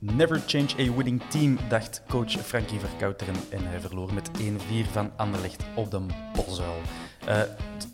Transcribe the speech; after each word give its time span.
Never 0.00 0.40
change 0.46 0.68
a 0.78 0.94
winning 0.96 1.22
team, 1.28 1.58
dacht 1.68 2.02
coach 2.08 2.30
Frankie 2.30 2.78
Verkouteren. 2.78 3.34
En 3.50 3.66
hij 3.66 3.80
verloor 3.80 4.14
met 4.14 4.30
1-4 4.40 4.90
van 4.92 5.10
Anderlecht 5.16 5.62
op 5.74 5.90
de 5.90 6.00
Bosuil. 6.34 6.80
Eh, 7.26 7.40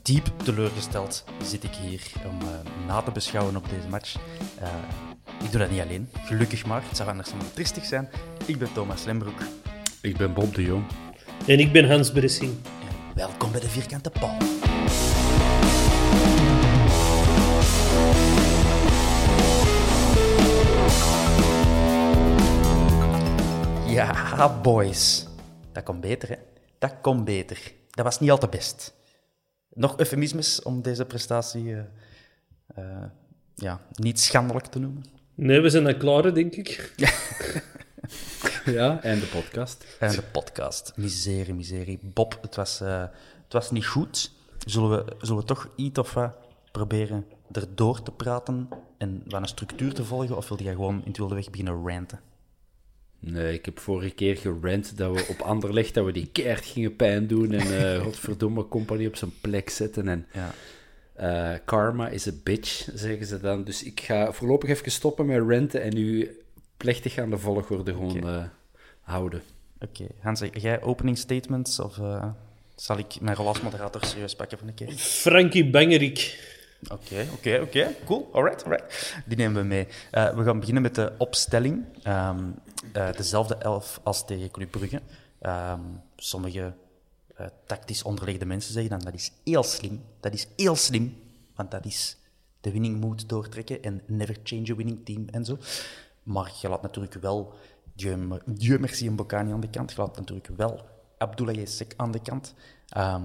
diep 0.02 0.30
teleurgesteld 0.44 1.24
zit 1.42 1.64
ik 1.64 1.74
hier 1.74 2.12
om 2.26 2.40
eh, 2.40 2.86
na 2.86 3.00
te 3.00 3.10
beschouwen 3.10 3.56
op 3.56 3.68
deze 3.68 3.88
match. 3.88 4.16
Eh, 4.58 4.68
ik 5.44 5.50
doe 5.50 5.60
dat 5.60 5.70
niet 5.70 5.80
alleen, 5.80 6.08
gelukkig 6.24 6.66
maar. 6.66 6.82
Het 6.88 6.96
zou 6.96 7.08
anders 7.08 7.32
maar 7.32 7.52
tristig 7.52 7.84
zijn. 7.84 8.08
Ik 8.46 8.58
ben 8.58 8.72
Thomas 8.72 9.04
Lembroek. 9.04 9.40
Ik 10.00 10.16
ben 10.16 10.32
Bob 10.32 10.54
de 10.54 10.62
Jong. 10.62 10.84
En 11.46 11.58
ik 11.58 11.72
ben 11.72 11.88
Hans 11.88 12.12
Bressing. 12.12 12.52
En 12.64 13.14
welkom 13.14 13.50
bij 13.50 13.60
de 13.60 13.68
Vierkante 13.68 14.10
Paal. 14.10 14.36
Ja, 23.94 24.60
boys. 24.62 25.26
Dat 25.72 25.82
komt 25.82 26.00
beter, 26.00 26.28
hè? 26.28 26.36
Dat 26.78 26.94
komt 27.00 27.24
beter. 27.24 27.72
Dat 27.90 28.04
was 28.04 28.20
niet 28.20 28.30
al 28.30 28.38
te 28.38 28.48
best. 28.48 28.94
Nog 29.70 29.98
eufemismes 29.98 30.62
om 30.62 30.82
deze 30.82 31.04
prestatie 31.04 31.74
eh, 31.74 31.80
eh, 32.74 33.04
ja, 33.54 33.80
niet 33.92 34.20
schandelijk 34.20 34.66
te 34.66 34.78
noemen. 34.78 35.04
Nee, 35.34 35.60
we 35.60 35.68
zijn 35.68 35.86
aan 35.86 35.96
klaar, 35.96 36.34
denk 36.34 36.54
ik. 36.54 36.92
Ja, 38.64 39.02
en 39.02 39.20
de 39.20 39.26
podcast. 39.26 39.84
En 39.98 40.10
de 40.10 40.22
podcast. 40.22 40.92
Miserie, 40.96 41.54
miserie. 41.54 41.98
Bob, 42.02 42.38
het 42.40 42.54
was, 42.54 42.80
eh, 42.80 43.00
het 43.42 43.52
was 43.52 43.70
niet 43.70 43.86
goed. 43.86 44.32
Zullen 44.66 44.90
we, 44.90 45.16
zullen 45.18 45.40
we 45.40 45.46
toch 45.46 45.68
iets 45.76 45.98
of 45.98 46.14
wat 46.14 46.36
proberen 46.72 47.26
erdoor 47.52 48.02
te 48.02 48.10
praten 48.10 48.68
en 48.98 49.22
wat 49.26 49.40
een 49.40 49.48
structuur 49.48 49.94
te 49.94 50.04
volgen? 50.04 50.36
Of 50.36 50.48
wilde 50.48 50.64
jij 50.64 50.72
gewoon 50.72 51.00
in 51.00 51.08
het 51.08 51.16
wilde 51.16 51.34
weg 51.34 51.50
beginnen 51.50 51.88
ranten? 51.88 52.20
Nee, 53.26 53.54
ik 53.54 53.64
heb 53.64 53.78
vorige 53.78 54.10
keer 54.10 54.36
gerant 54.36 54.96
dat 54.96 55.14
we 55.16 55.26
op 55.28 55.40
Anderlecht 55.40 55.94
dat 55.94 56.04
we 56.04 56.12
die 56.12 56.28
keert 56.32 56.64
gingen 56.64 56.96
pijn 56.96 57.26
doen 57.26 57.52
en 57.52 57.94
eh 57.94 58.00
godverdomme 58.04 58.68
company 58.68 59.06
op 59.06 59.16
zijn 59.16 59.32
plek 59.40 59.70
zetten. 59.70 60.08
En 60.08 60.26
Ja. 60.32 60.54
eh, 61.52 61.58
karma 61.64 62.08
is 62.08 62.28
a 62.28 62.30
bitch, 62.42 62.88
zeggen 62.94 63.26
ze 63.26 63.40
dan. 63.40 63.64
Dus 63.64 63.82
ik 63.82 64.00
ga 64.00 64.32
voorlopig 64.32 64.68
even 64.70 64.90
stoppen 64.90 65.26
met 65.26 65.42
renten 65.48 65.82
en 65.82 65.96
u 65.96 66.38
plechtig 66.76 67.18
aan 67.18 67.30
de 67.30 67.38
volgorde 67.38 67.92
gewoon 67.92 68.16
Oké. 68.16 68.28
eh, 68.28 68.44
houden. 69.00 69.42
Oké, 69.80 70.06
Hans, 70.20 70.42
jij 70.52 70.82
opening 70.82 71.18
statements 71.18 71.80
of 71.80 71.98
eh, 71.98 72.24
zal 72.76 72.98
ik 72.98 73.20
mijn 73.20 73.36
rol 73.36 73.46
als 73.48 73.60
moderator 73.60 74.04
serieus 74.04 74.34
pakken 74.36 74.58
van 74.58 74.68
een 74.68 74.74
keer? 74.74 74.90
Frankie 74.96 75.70
Bangerik. 75.70 76.38
Oké, 76.92 77.26
oké, 77.32 77.60
oké. 77.62 77.94
Cool. 78.04 78.28
Alright, 78.32 78.64
alright. 78.64 79.14
Die 79.26 79.36
nemen 79.36 79.62
we 79.62 79.68
mee. 79.68 79.86
Eh, 80.10 80.34
we 80.34 80.44
gaan 80.44 80.58
beginnen 80.58 80.82
met 80.82 80.94
de 80.94 81.12
opstelling. 81.18 81.84
Ehm, 82.02 82.44
eh, 82.92 83.12
dezelfde 83.12 83.54
elf 83.54 84.00
als 84.02 84.24
tegen 84.26 84.50
Club 84.50 84.70
Brugge. 84.70 85.00
Ehm, 85.40 85.80
sommige 86.16 86.74
eh, 87.36 87.46
tactisch 87.66 88.02
onderlegde 88.02 88.44
mensen 88.46 88.72
zeggen 88.72 88.90
dan 88.90 89.00
dat 89.00 89.14
is 89.14 89.32
heel 89.44 89.62
slim. 89.62 90.02
Dat 90.20 90.32
is 90.32 90.46
heel 90.56 90.76
slim, 90.76 91.16
want 91.54 91.70
dat 91.70 91.84
is 91.86 92.16
de 92.60 92.72
winning 92.72 93.00
mood 93.00 93.28
doortrekken 93.28 93.82
en 93.82 94.02
never 94.06 94.36
change 94.42 94.72
a 94.72 94.74
winning 94.74 95.04
team 95.04 95.24
en 95.30 95.44
zo. 95.44 95.58
Maar 96.22 96.52
je 96.60 96.68
laat 96.68 96.82
natuurlijk 96.82 97.14
wel 97.14 97.54
Dieu, 97.94 98.16
me- 98.16 98.42
Dieu 98.46 98.78
merci 98.78 99.06
en 99.06 99.16
aan 99.52 99.60
de 99.60 99.68
kant. 99.70 99.90
Je 99.92 100.00
laat 100.00 100.16
natuurlijk 100.16 100.48
wel 100.56 100.80
Abdoulaye 101.18 101.66
Sek 101.66 101.94
aan 101.96 102.10
de 102.12 102.20
kant. 102.22 102.54
Ehm, 102.88 103.22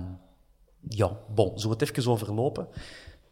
ja, 0.88 1.18
bon, 1.34 1.60
we 1.60 1.70
het 1.70 1.82
even 1.82 2.12
overlopen? 2.12 2.68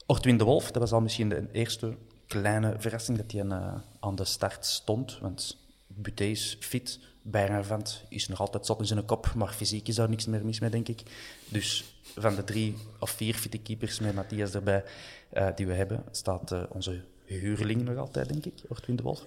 Ortwin 0.09 0.38
de 0.38 0.44
Wolf, 0.44 0.72
dat 0.72 0.81
was 0.81 0.91
al 0.91 1.01
misschien 1.01 1.29
de 1.29 1.47
eerste 1.51 1.95
kleine 2.28 2.75
verrassing 2.78 3.18
dat 3.18 3.31
hij 3.31 3.41
eh, 3.41 3.73
aan 4.00 4.16
de 4.16 4.25
start 4.25 4.66
stond. 4.66 5.19
Want 5.22 5.57
Buté 5.88 6.23
is 6.23 6.57
fit, 6.59 7.00
Bijravant 7.22 8.03
is 8.09 8.28
nog 8.28 8.40
altijd 8.40 8.66
zot 8.66 8.79
in 8.79 8.85
zijn 8.85 9.06
kop, 9.06 9.34
maar 9.35 9.53
fysiek 9.53 9.88
is 9.88 9.96
daar 9.96 10.09
niks 10.09 10.25
meer 10.25 10.46
mis 10.46 10.59
mee, 10.59 10.69
denk 10.69 10.88
ik. 10.88 11.01
Dus 11.50 11.97
van 12.17 12.35
de 12.35 12.44
drie 12.44 12.75
of 13.00 13.09
vier 13.09 13.35
fitte 13.35 13.57
keepers 13.57 14.00
met 14.00 14.16
Matthias 14.16 14.53
erbij 14.53 14.84
eh, 15.29 15.47
die 15.56 15.67
we 15.67 15.73
hebben, 15.73 16.03
staat 16.12 16.51
eh, 16.51 16.63
onze 16.69 17.01
huurling 17.25 17.84
nog 17.84 17.97
altijd, 17.97 18.29
denk 18.29 18.46
ik, 18.46 18.53
Ortwin 18.67 18.96
de 18.96 19.03
Wolf. 19.03 19.23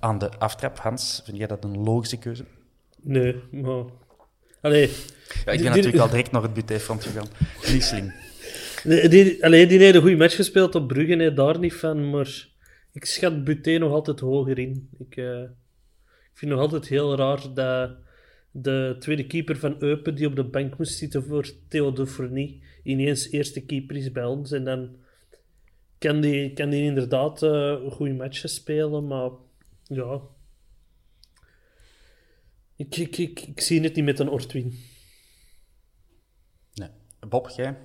Aan 0.00 0.18
de 0.18 0.38
aftrap, 0.38 0.78
Hans, 0.78 1.20
vind 1.24 1.36
jij 1.36 1.46
dat 1.46 1.64
een 1.64 1.82
logische 1.82 2.16
keuze? 2.16 2.44
Nee, 3.00 3.42
maar... 3.50 3.84
Allee, 4.60 4.90
Ja, 5.44 5.52
ik 5.52 5.62
ben 5.62 5.70
natuurlijk 5.70 6.02
al 6.02 6.08
direct 6.08 6.30
naar 6.30 6.42
het 6.42 6.54
Buté-front 6.54 7.04
gegaan. 7.04 7.26
Niet 7.72 7.84
slim. 7.84 8.12
Die, 8.84 9.08
die, 9.08 9.44
allee, 9.44 9.66
die 9.66 9.78
heeft 9.78 9.94
een 9.94 10.00
goede 10.00 10.16
match 10.16 10.34
gespeeld 10.34 10.74
op 10.74 10.88
Brugge, 10.88 11.14
nee, 11.14 11.32
daar 11.32 11.58
niet 11.58 11.74
van, 11.74 12.10
maar 12.10 12.48
ik 12.92 13.04
schat 13.04 13.44
Buté 13.44 13.78
nog 13.78 13.92
altijd 13.92 14.20
hoger 14.20 14.58
in. 14.58 14.88
Ik, 14.98 15.16
eh, 15.16 15.42
ik 16.32 16.38
vind 16.38 16.50
nog 16.50 16.60
altijd 16.60 16.88
heel 16.88 17.16
raar 17.16 17.54
dat 17.54 17.90
de 18.50 18.96
tweede 18.98 19.26
keeper 19.26 19.56
van 19.56 19.76
Eupen, 19.78 20.14
die 20.14 20.26
op 20.26 20.36
de 20.36 20.44
bank 20.44 20.78
moest 20.78 20.98
zitten 20.98 21.24
voor 21.24 21.50
Theo 21.68 21.94
ineens 22.82 23.30
eerste 23.30 23.64
keeper 23.64 23.96
is 23.96 24.12
bij 24.12 24.24
ons. 24.24 24.52
En 24.52 24.64
dan 24.64 24.96
kan 25.98 26.20
die, 26.20 26.52
kan 26.52 26.70
die 26.70 26.82
inderdaad 26.82 27.42
eh 27.42 27.90
goede 27.90 28.14
matches 28.14 28.54
spelen, 28.54 29.06
maar 29.06 29.30
ja... 29.82 30.20
Ik, 32.76 32.96
ik, 32.96 33.18
ik, 33.18 33.40
ik 33.40 33.60
zie 33.60 33.80
het 33.80 33.94
niet 33.94 34.04
met 34.04 34.18
een 34.18 34.28
Ortwin. 34.28 34.78
Nee. 36.74 36.88
Bob, 37.28 37.48
jij? 37.48 37.76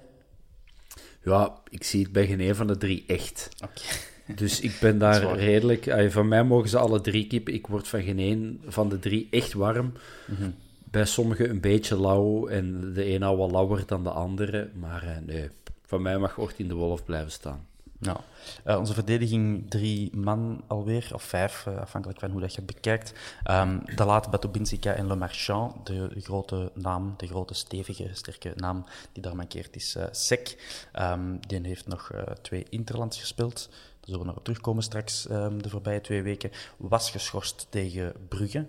Ja, 1.25 1.53
ik 1.69 1.83
zie 1.83 2.03
het 2.03 2.11
bij 2.11 2.27
geen 2.27 2.39
een 2.39 2.55
van 2.55 2.67
de 2.67 2.77
drie 2.77 3.03
echt. 3.07 3.49
Dus 4.35 4.59
ik 4.59 4.77
ben 4.81 4.97
daar 4.97 5.37
redelijk... 5.37 6.11
Van 6.11 6.27
mij 6.27 6.43
mogen 6.43 6.69
ze 6.69 6.77
alle 6.77 7.01
drie 7.01 7.27
keepen. 7.27 7.53
Ik 7.53 7.67
word 7.67 7.87
van 7.87 8.01
geen 8.01 8.19
een 8.19 8.61
van 8.67 8.89
de 8.89 8.99
drie 8.99 9.27
echt 9.31 9.53
warm. 9.53 9.93
Mhm. 10.27 10.49
Bij 10.83 11.05
sommigen 11.05 11.49
een 11.49 11.59
beetje 11.59 11.99
lauw 11.99 12.47
en 12.47 12.93
de 12.93 13.03
ene 13.03 13.25
al 13.25 13.37
wat 13.37 13.51
lauwer 13.51 13.83
dan 13.85 14.03
de 14.03 14.09
andere. 14.09 14.69
Maar 14.73 15.03
eh, 15.03 15.17
nee, 15.25 15.49
van 15.85 16.01
mij 16.01 16.17
mag 16.17 16.37
Ortien 16.37 16.67
de 16.67 16.73
Wolf 16.73 17.05
blijven 17.05 17.31
staan. 17.31 17.65
Ja. 17.99 18.17
Eh, 18.63 18.77
onze 18.77 18.93
verdediging 18.93 19.69
drie 19.69 20.15
man 20.15 20.63
alweer, 20.67 21.09
of 21.13 21.23
vijf, 21.23 21.65
eh, 21.65 21.77
afhankelijk 21.77 22.19
van 22.19 22.31
hoe 22.31 22.41
dat 22.41 22.53
je 22.53 22.61
het 22.61 22.73
bekijkt. 22.73 23.13
Um, 23.51 23.81
de 23.95 24.05
late 24.05 24.29
Batobinsika 24.29 24.93
en 24.93 25.07
Le 25.07 25.15
Marchand, 25.15 25.85
de 25.87 26.09
grote 26.17 26.71
naam, 26.73 27.13
de 27.17 27.27
grote 27.27 27.53
stevige, 27.53 28.09
sterke 28.13 28.53
naam 28.55 28.85
die 29.11 29.23
daar 29.23 29.35
mankeert, 29.35 29.75
is 29.75 29.95
uh, 29.95 30.03
Sek. 30.11 30.57
Um, 30.99 31.39
die 31.47 31.59
heeft 31.61 31.87
nog 31.87 32.11
twee 32.41 32.65
interlands 32.69 33.19
gespeeld. 33.19 33.67
Daar 33.69 34.09
zullen 34.09 34.19
we 34.19 34.25
nog 34.25 34.43
terugkomen 34.43 34.83
straks 34.83 35.29
um, 35.29 35.61
de 35.61 35.69
voorbije 35.69 36.01
twee 36.01 36.21
weken. 36.21 36.51
Was 36.77 37.11
geschorst 37.11 37.67
tegen 37.69 38.13
Brugge. 38.27 38.67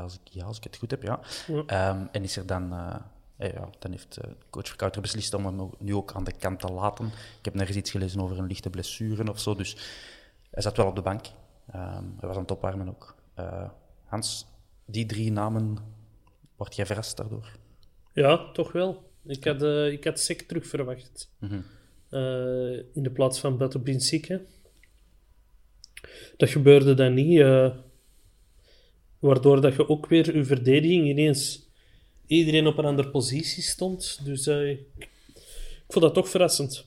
als, 0.00 0.14
ik, 0.14 0.20
ja, 0.24 0.44
als 0.44 0.56
ik 0.56 0.64
het 0.64 0.76
goed 0.76 0.90
heb, 0.90 1.02
ja. 1.02 1.20
ja. 1.66 2.08
en 2.12 2.22
is 2.22 2.36
er 2.36 2.46
dan 2.46 2.72
eh, 2.72 2.96
ja, 3.38 3.70
dan 3.78 3.90
heeft 3.90 4.18
uh, 4.24 4.30
coach 4.50 4.68
Verkouter 4.68 5.00
beslist 5.00 5.34
om 5.34 5.46
hem 5.46 5.70
nu 5.78 5.94
ook 5.94 6.12
aan 6.12 6.24
de 6.24 6.32
kant 6.32 6.60
te 6.60 6.72
laten. 6.72 7.06
Ik 7.38 7.44
heb 7.44 7.54
nergens 7.54 7.76
iets 7.76 7.90
gelezen 7.90 8.20
over 8.20 8.38
een 8.38 8.46
lichte 8.46 8.70
blessure 8.70 9.30
of 9.30 9.40
zo, 9.40 9.54
dus 9.54 9.76
hij 10.50 10.62
zat 10.62 10.76
wel 10.76 10.86
op 10.86 10.94
de 10.94 11.02
bank. 11.02 11.26
Ehm, 11.70 12.04
hij 12.18 12.28
was 12.28 12.36
aan 12.36 12.42
het 12.42 12.50
opwarmen 12.50 12.88
ook. 12.88 13.16
Uh, 13.38 13.70
Hans, 14.04 14.46
die 14.86 15.06
drie 15.06 15.32
namen, 15.32 15.76
word 16.56 16.76
jij 16.76 16.86
verrast 16.86 17.16
daardoor? 17.16 17.56
Ja, 18.12 18.52
toch 18.52 18.72
wel. 18.72 19.10
Ik 19.24 19.44
had, 19.44 19.62
uh, 19.62 19.92
ik 19.92 20.04
had 20.04 20.20
Sek 20.20 20.42
terug 20.42 20.66
verwacht. 20.66 21.30
Mm 21.38 21.48
-hmm. 21.48 21.64
in 22.92 23.02
de 23.02 23.10
plaats 23.10 23.40
van 23.40 23.56
Beto 23.56 23.80
Binsike. 23.80 24.44
Dat 26.36 26.48
gebeurde 26.48 26.94
dan 26.94 27.14
niet. 27.14 27.44
waardoor 29.18 29.60
dat 29.60 29.74
je 29.74 29.88
ook 29.88 30.06
weer 30.06 30.36
je 30.36 30.44
verdediging 30.44 31.06
ineens 31.06 31.67
iedereen 32.28 32.66
op 32.66 32.78
een 32.78 32.84
andere 32.84 33.10
positie 33.10 33.62
stond. 33.62 34.18
Dus 34.22 34.46
uh, 34.46 34.70
ik, 34.70 35.08
vond 35.88 36.04
dat 36.04 36.14
toch 36.14 36.28
verrassend. 36.28 36.86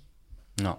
Nou, 0.55 0.75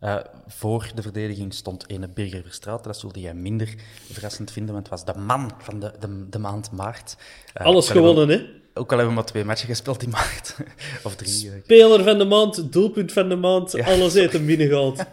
uh, 0.00 0.16
voor 0.46 0.90
de 0.94 1.02
verdediging 1.02 1.54
stond 1.54 1.90
ene 1.90 2.08
Birger 2.08 2.42
Verstraat. 2.42 2.84
Dat 2.84 2.98
zulde 2.98 3.20
jij 3.20 3.34
minder 3.34 3.74
verrassend 4.12 4.50
vinden, 4.50 4.74
want 4.74 4.88
het 4.88 5.04
was 5.04 5.14
de 5.14 5.20
man 5.20 5.50
van 5.58 5.80
de, 5.80 5.92
de, 6.00 6.28
de 6.28 6.38
maand 6.38 6.70
maart. 6.70 7.16
Uh, 7.60 7.66
Alles 7.66 7.88
gewonnen, 7.88 8.28
hè? 8.28 8.46
Ook 8.74 8.92
al 8.92 8.98
hebben 8.98 9.14
we 9.14 9.20
maar 9.20 9.30
twee 9.30 9.44
matchen 9.44 9.68
gespeeld 9.68 10.02
in 10.02 10.10
maart. 10.10 10.56
of 11.04 11.16
drie. 11.16 11.52
Speler 11.62 12.04
van 12.04 12.18
de 12.18 12.24
maand, 12.24 12.72
doelpunt 12.72 13.12
van 13.12 13.28
de 13.28 13.36
maand, 13.36 13.72
ja. 13.72 13.84
alles 13.84 14.14
heeft 14.14 14.32
hem 14.32 14.46
binnengehaald. 14.46 15.04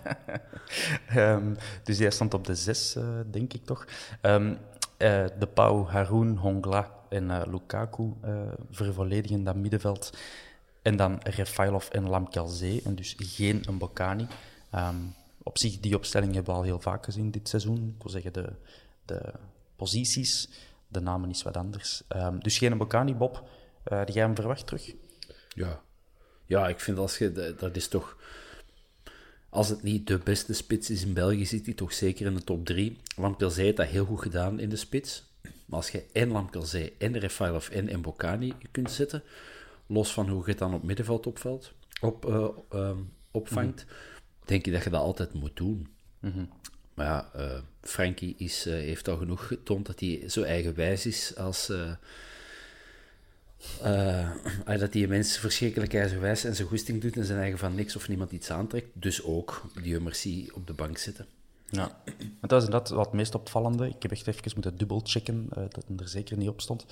um, 1.15 1.57
dus 1.83 1.97
hij 1.97 2.11
stond 2.11 2.33
op 2.33 2.45
de 2.45 2.55
zes, 2.55 2.95
denk 3.31 3.53
ik 3.53 3.65
toch. 3.65 3.85
Um, 4.21 4.57
de 5.39 5.47
Pau, 5.53 5.87
Haroun, 5.87 6.37
Hongla 6.37 7.02
en 7.13 7.23
uh, 7.23 7.41
Lukaku 7.45 8.13
uh, 8.25 8.41
vervolledigen 8.69 9.43
dat 9.43 9.55
middenveld. 9.55 10.17
En 10.81 10.95
dan 10.95 11.19
Refailov 11.23 11.89
en 11.89 12.09
Lamkelzee, 12.09 12.81
en 12.85 12.95
dus 12.95 13.15
geen 13.17 13.63
Mbokani. 13.69 14.27
Um, 14.75 15.15
op 15.43 15.57
zich, 15.57 15.79
die 15.79 15.95
opstelling 15.95 16.33
hebben 16.33 16.53
we 16.53 16.59
al 16.59 16.65
heel 16.65 16.79
vaak 16.79 17.05
gezien 17.05 17.31
dit 17.31 17.49
seizoen. 17.49 17.93
Ik 17.95 18.01
wil 18.03 18.11
zeggen, 18.11 18.33
de, 18.33 18.49
de 19.05 19.33
posities, 19.75 20.49
de 20.87 20.99
namen 20.99 21.29
is 21.29 21.43
wat 21.43 21.57
anders. 21.57 22.03
Um, 22.15 22.43
dus 22.43 22.57
geen 22.57 22.73
Mbokani, 22.73 23.15
Bob. 23.15 23.49
Uh, 23.91 24.05
die 24.05 24.13
jij 24.15 24.23
hem 24.23 24.35
verwacht 24.35 24.67
terug? 24.67 24.93
Ja. 25.49 25.81
Ja, 26.45 26.67
ik 26.67 26.79
vind 26.79 26.97
als 26.97 27.17
je... 27.17 27.55
Dat 27.57 27.75
is 27.75 27.87
toch... 27.87 28.17
Als 29.49 29.69
het 29.69 29.83
niet 29.83 30.07
de 30.07 30.17
beste 30.17 30.53
spits 30.53 30.89
is 30.89 31.03
in 31.03 31.13
België, 31.13 31.45
zit 31.45 31.65
hij 31.65 31.73
toch 31.73 31.93
zeker 31.93 32.25
in 32.25 32.33
de 32.33 32.43
top 32.43 32.65
3. 32.65 32.97
Lamkelzee 33.15 33.65
heeft 33.65 33.77
dat 33.77 33.87
heel 33.87 34.05
goed 34.05 34.21
gedaan 34.21 34.59
in 34.59 34.69
de 34.69 34.75
spits. 34.75 35.32
Maar 35.73 35.81
als 35.81 35.91
je 35.91 36.05
en 36.11 36.31
Lamkelzee 36.31 36.93
en 36.97 37.19
Refailov 37.19 37.69
en 37.69 37.99
Mbokani 37.99 38.53
kunt 38.71 38.91
zetten, 38.91 39.23
los 39.87 40.13
van 40.13 40.29
hoe 40.29 40.43
je 40.43 40.49
het 40.49 40.59
dan 40.59 40.73
op 40.73 40.83
middenveld 40.83 41.27
opvalt, 41.27 41.73
op, 42.01 42.25
uh, 42.25 42.47
um, 42.73 43.11
opvangt, 43.31 43.83
mm 43.83 43.89
-hmm. 43.89 44.45
denk 44.45 44.65
ik 44.65 44.73
dat 44.73 44.83
je 44.83 44.89
dat 44.89 45.01
altijd 45.01 45.33
moet 45.33 45.55
doen. 45.55 45.87
Mm 46.19 46.31
-hmm. 46.31 46.49
Maar 46.93 47.05
ja, 47.05 47.31
uh, 47.35 47.59
Frankie 47.81 48.35
is, 48.37 48.67
uh, 48.67 48.73
heeft 48.73 49.07
al 49.07 49.17
genoeg 49.17 49.47
getoond 49.47 49.85
dat 49.85 49.99
hij 49.99 50.29
zo 50.29 50.41
eigenwijs 50.41 51.05
is 51.05 51.35
als... 51.35 51.71
dat 54.65 54.93
hij 54.93 55.07
mensen 55.07 55.41
verschrikkelijk 55.41 55.93
eigenwijs 55.93 56.43
en 56.43 56.55
zijn 56.55 56.67
goesting 56.67 57.01
doet 57.01 57.15
en 57.15 57.25
zijn 57.25 57.39
eigen 57.39 57.59
van 57.59 57.75
niks 57.75 57.95
of 57.95 58.07
niemand 58.07 58.31
iets 58.31 58.51
aantrekt. 58.51 58.87
Dus 58.93 59.23
ook 59.23 59.65
die 59.81 59.99
Mercy 59.99 60.49
op 60.53 60.67
de 60.67 60.73
bank 60.73 60.97
zitten. 60.97 61.27
Ja, 61.75 61.91
dat 62.41 62.51
was 62.51 62.63
inderdaad 62.63 62.89
wat 62.89 63.05
het 63.05 63.13
meest 63.13 63.35
opvallende. 63.35 63.87
Ik 63.87 64.01
heb 64.01 64.11
echt 64.11 64.27
even 64.27 64.51
moeten 64.53 64.77
dubbelchecken 64.77 65.47
uh, 65.49 65.63
dat 65.69 65.85
het 65.87 65.99
er 65.99 66.07
zeker 66.07 66.37
niet 66.37 66.49
op 66.49 66.61
stond. 66.61 66.85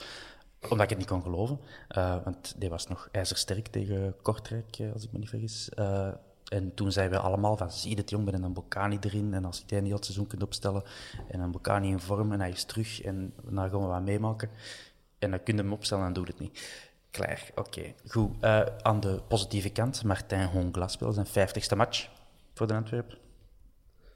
Omdat 0.61 0.81
ik 0.81 0.89
het 0.89 0.97
niet 0.97 1.07
kon 1.07 1.21
geloven. 1.21 1.59
Uh, 1.97 2.15
want 2.23 2.55
die 2.57 2.69
was 2.69 2.87
nog 2.87 3.09
ijzersterk 3.11 3.67
tegen 3.67 4.15
Kortrijk, 4.21 4.79
uh, 4.79 4.93
als 4.93 5.03
ik 5.03 5.11
me 5.11 5.19
niet 5.19 5.29
vergis. 5.29 5.69
en 6.45 6.73
toen 6.73 6.91
zeiden 6.91 7.19
we 7.19 7.25
allemaal 7.25 7.57
van, 7.57 7.71
zie 7.71 7.95
het 7.95 8.09
jong, 8.09 8.25
met 8.25 8.33
een 8.33 8.53
Bocani 8.53 8.97
erin. 9.01 9.33
En 9.33 9.45
als 9.45 9.57
je 9.57 9.63
die 9.65 9.81
niet 9.81 9.93
het 9.93 10.05
seizoen 10.05 10.27
kunt 10.27 10.43
opstellen. 10.43 10.83
En 11.27 11.39
een 11.39 11.51
Bocani 11.51 11.89
in 11.89 11.99
vorm 11.99 12.31
en 12.31 12.39
hij 12.39 12.49
is 12.49 12.63
terug. 12.63 13.01
En 13.01 13.33
dan 13.43 13.69
gaan 13.69 13.81
we 13.81 13.85
wat 13.85 14.01
meemaken. 14.01 14.49
En 15.19 15.29
dan 15.29 15.43
kun 15.43 15.55
je 15.55 15.61
hem 15.61 15.73
opstellen 15.73 16.05
en 16.05 16.13
doet 16.13 16.27
het 16.27 16.39
niet. 16.39 16.89
Klaar, 17.11 17.51
oké. 17.55 17.93
Goed, 18.07 18.43
aan 18.81 18.99
de 18.99 19.21
positieve 19.27 19.69
kant, 19.69 20.03
Martijn 20.03 20.47
Hongla 20.47 20.87
speelt 20.87 21.13
zijn 21.13 21.25
vijftigste 21.25 21.75
match 21.75 22.09
voor 22.53 22.67
de 22.67 22.73
Antwerpen. 22.73 23.20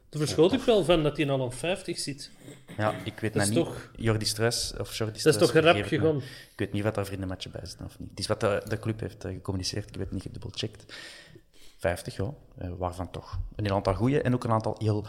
Daar 0.09 0.21
verschoot 0.21 0.53
ik 0.53 0.61
wel 0.61 0.83
van 0.83 1.03
dat 1.03 1.17
hij 1.17 1.29
al 1.29 1.39
op 1.39 1.53
50 1.53 1.99
zit. 1.99 2.29
Ja, 2.77 2.93
ik 3.03 3.19
weet 3.19 3.33
niet. 3.33 3.53
Toch... 3.53 3.91
Jordi 3.95 4.25
Stress 4.25 4.73
of 4.77 4.97
Jordi 4.97 5.21
Dat 5.21 5.33
is 5.33 5.39
toch 5.39 5.51
rap 5.53 5.85
gegaan? 5.85 6.17
Ik 6.17 6.53
weet 6.55 6.71
niet 6.71 6.83
wat 6.83 6.95
daar 6.95 7.05
vriendenmatje 7.05 7.49
bij 7.49 7.65
zit 7.65 7.81
of 7.85 7.99
niet. 7.99 8.09
Het 8.09 8.19
is 8.19 8.27
wat 8.27 8.39
de, 8.39 8.61
de 8.67 8.79
club 8.79 8.99
heeft 8.99 9.25
uh, 9.25 9.31
gecommuniceerd. 9.31 9.89
Ik 9.89 9.95
weet 9.95 10.11
niet 10.11 10.21
gedubbelcheckt. 10.21 10.93
50, 11.77 12.15
ja. 12.15 12.33
Uh, 12.61 12.69
waarvan 12.77 13.11
toch 13.11 13.39
een 13.55 13.71
aantal 13.71 13.93
goede 13.93 14.21
en 14.21 14.33
ook 14.33 14.43
een 14.43 14.51
aantal 14.51 14.75
heel 14.77 15.07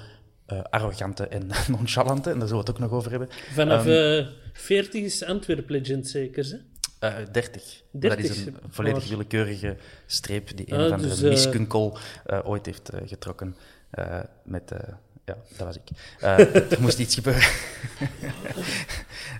uh, 0.53 0.63
arrogante 0.71 1.27
en 1.27 1.51
nonchalante. 1.77 2.31
En 2.31 2.39
daar 2.39 2.49
zullen 2.49 2.65
we 2.65 2.71
het 2.71 2.83
ook 2.83 2.89
nog 2.91 2.99
over 2.99 3.11
hebben. 3.11 3.29
Vanaf 3.53 3.87
um, 3.87 4.29
40 4.53 5.03
is 5.03 5.25
Antwerp 5.25 5.69
Legend 5.69 6.09
zeker, 6.09 6.45
hè? 6.45 6.57
Uh, 7.01 7.27
30. 7.33 7.83
30. 7.91 8.27
Dat 8.27 8.37
is 8.37 8.47
een 8.47 8.57
volledig 8.69 9.09
willekeurige 9.09 9.77
streep 10.07 10.57
die 10.57 10.73
een 10.73 10.81
uh, 10.81 10.89
van 10.89 11.03
dus, 11.03 11.19
de 11.19 11.29
miskunkel 11.29 11.99
ooit 12.45 12.67
heeft 12.67 12.91
getrokken. 13.05 13.57
Uh, 13.99 14.21
met, 14.45 14.73
uh, 14.73 14.79
ja, 15.25 15.37
dat 15.57 15.67
was 15.67 15.77
ik. 15.77 15.83
Uh, 16.23 16.73
er 16.73 16.81
moest 16.81 16.99
iets 16.99 17.15
gebeuren. 17.15 17.49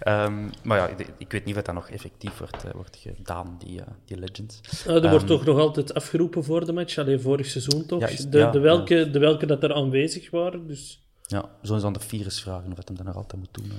um, 0.07 0.51
maar 0.69 0.79
ja, 0.79 0.87
ik, 0.87 1.07
ik, 1.19 1.33
weet 1.33 1.45
niet 1.45 1.55
wat 1.55 1.65
dat 1.65 1.75
nog 1.75 1.91
effectief 1.91 2.39
wordt, 2.39 2.73
wordt 2.73 2.97
gedaan, 2.97 3.57
die, 3.59 3.81
die 4.05 4.19
Legends. 4.19 4.61
er 4.87 5.05
um, 5.05 5.11
wordt 5.11 5.27
toch 5.27 5.45
nog 5.45 5.59
altijd 5.59 5.95
afgeroepen 5.95 6.45
voor 6.45 6.67
de 6.67 6.73
match, 6.73 6.99
alleen 6.99 7.21
vorig 7.21 7.47
seizoen 7.47 7.87
toch? 7.87 8.01
Ja, 8.01 8.09
is, 8.09 8.29
de, 8.29 8.39
ja, 8.39 8.51
de, 8.51 8.59
welke, 8.59 8.95
ja. 8.95 9.05
de 9.05 9.19
welke 9.19 9.47
dat 9.47 9.63
er 9.63 9.75
aanwezig 9.75 10.31
waren, 10.31 10.67
dus... 10.67 11.01
Ja, 11.23 11.45
zo 11.63 11.77
is 11.77 11.83
aan 11.83 11.93
de 11.93 12.01
virus 12.01 12.41
vragen 12.41 12.71
of 12.71 12.77
het 12.77 12.89
hem 12.89 12.97
dan 12.97 13.07
nog 13.07 13.17
altijd 13.17 13.41
moet 13.43 13.55
doen. 13.55 13.73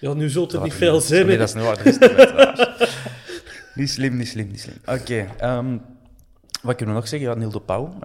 Ja, 0.00 0.12
nu 0.12 0.28
zult 0.28 0.52
het 0.52 0.62
niet 0.62 0.74
veel 0.74 1.00
zijn. 1.00 1.26
Nee, 1.26 1.38
dat 1.38 1.48
is 1.48 1.54
niet 1.54 1.64
waar. 1.64 1.84
Niet 3.74 3.90
slim, 3.90 4.16
niet 4.16 4.28
slim, 4.28 4.48
niet 4.48 4.60
slim. 4.60 4.76
Oké, 4.80 5.28
okay, 5.38 5.56
um, 5.58 5.82
wat 6.62 6.76
kunnen 6.76 6.94
we 6.94 7.00
nog 7.00 7.08
zeggen? 7.08 7.28
Ja, 7.28 7.34
Neil 7.34 7.50
de 7.50 7.60
Pauw 7.60 7.98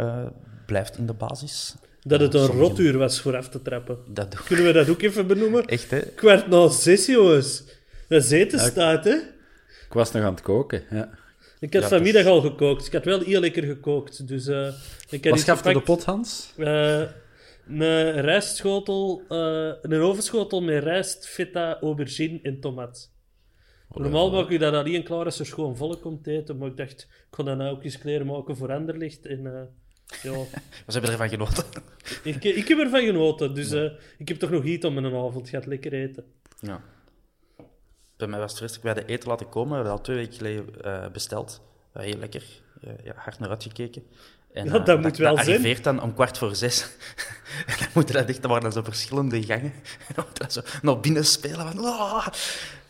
blijft 0.66 0.98
in 0.98 1.06
de 1.06 1.14
basis. 1.14 1.75
Dat 2.03 2.19
het 2.19 2.33
een 2.33 2.45
rotuur 2.45 2.98
was 2.98 3.21
voor 3.21 3.38
af 3.38 3.50
te 3.50 3.62
trappen. 3.62 3.98
Dat 4.07 4.44
Kunnen 4.44 4.66
we 4.66 4.71
dat 4.71 4.90
ook 4.90 5.02
even 5.02 5.28
benoemen? 5.28 5.66
Echt, 5.66 5.92
hè? 5.92 5.99
Kwart 5.99 6.47
na 6.47 6.68
zes, 6.68 7.06
jongens. 7.06 7.64
Dat 8.07 8.23
zeten 8.23 8.59
ja, 8.59 8.66
staat, 8.66 9.04
hè? 9.04 9.16
Ik 9.87 9.94
was 9.94 10.11
nog 10.11 10.23
aan 10.23 10.33
het 10.33 10.42
koken, 10.42 10.83
ja. 10.90 11.09
Ik 11.59 11.73
had 11.73 11.81
ja, 11.81 11.87
vanmiddag 11.87 12.23
dus... 12.23 12.31
al 12.31 12.42
gekookt. 12.42 12.85
Ik 12.85 12.94
had 12.94 13.06
wel 13.06 13.19
heel 13.19 13.40
lekker 13.40 13.64
gekookt. 13.64 14.28
Dus, 14.28 14.47
uh, 14.47 14.68
ik 15.09 15.30
Wat 15.30 15.42
gaf 15.42 15.61
de 15.61 15.81
pot, 15.81 16.04
Hans? 16.04 16.54
Uh, 16.57 16.99
een 17.68 18.21
rijstschotel, 18.21 19.23
uh, 19.30 19.71
een 19.81 20.02
ovenschotel 20.02 20.61
met 20.61 20.83
rijst, 20.83 21.28
feta, 21.28 21.80
aubergine 21.80 22.40
en 22.44 22.59
tomat. 22.59 23.11
Oh, 23.90 24.02
Normaal 24.02 24.31
maak 24.31 24.49
ik 24.49 24.59
dat 24.59 24.73
alleen 24.73 25.04
klaar 25.04 25.26
als 25.26 25.40
er 25.40 25.45
gewoon 25.45 25.76
volk 25.76 26.02
komt 26.02 26.28
eten, 26.28 26.57
maar 26.57 26.69
ik 26.69 26.78
dacht, 26.78 27.02
ik 27.02 27.35
ga 27.35 27.44
dan 27.44 27.57
nou 27.57 27.76
ook 27.76 27.83
eens 27.83 27.97
kleren 27.97 28.26
maken 28.26 28.57
voor 28.57 28.71
Anderlicht. 28.71 29.26
En 29.26 29.69
ja. 30.23 30.31
Wat 30.85 30.94
hebben 30.94 31.11
ervan 31.11 31.30
genoten? 31.30 31.63
ik, 32.23 32.44
ik 32.44 32.68
heb 32.68 32.77
ervan 32.80 33.01
genoten, 33.01 33.53
dus 33.53 33.71
uh, 33.71 33.91
ik 34.18 34.27
heb 34.27 34.39
toch 34.39 34.49
nog 34.49 34.63
iets 34.63 34.85
om 34.85 34.97
een 34.97 35.15
avond. 35.15 35.49
gaat 35.49 35.65
lekker 35.65 35.94
eten. 35.94 36.25
Ja. 36.59 36.81
Bij 38.18 38.27
mij 38.27 38.39
was 38.39 38.51
het 38.51 38.61
rustig 38.61 38.81
bij 38.81 38.94
de 38.94 39.06
eten 39.06 39.30
laten 39.30 39.49
komen. 39.49 39.69
We 39.69 39.75
hebben 39.75 39.94
al 39.94 40.01
twee 40.01 40.18
weken 40.18 40.33
geleden 40.33 40.65
uh, 40.85 41.07
besteld. 41.07 41.61
Uh, 41.97 42.03
heel 42.03 42.18
lekker. 42.18 42.44
ja, 43.03 43.13
hard 43.15 43.39
naar 43.39 43.49
uitgekeken. 43.49 44.03
En, 44.53 44.65
ja, 44.65 44.80
dat 44.80 45.01
moet 45.01 45.18
wel 45.18 45.35
zijn. 45.35 45.47
Dat 45.47 45.56
arriveert 45.56 45.83
dan 45.83 46.01
om 46.01 46.13
kwart 46.13 46.37
voor 46.37 46.56
zes. 46.56 46.81
en 47.68 47.75
dan 47.80 47.87
moeten 47.94 48.15
dat 48.15 48.30
echt, 48.30 48.41
dan 48.41 48.49
waren 48.51 48.63
dan 48.63 48.73
zo 48.73 48.83
verschillende 48.83 49.44
gangen. 49.44 49.73
en 50.07 50.15
dan 50.15 50.25
moeten 50.25 50.51
zo 50.51 50.61
naar 50.81 50.99
binnen 50.99 51.25
spelen. 51.25 51.68
Van, 51.68 51.80
oh. 51.80 52.27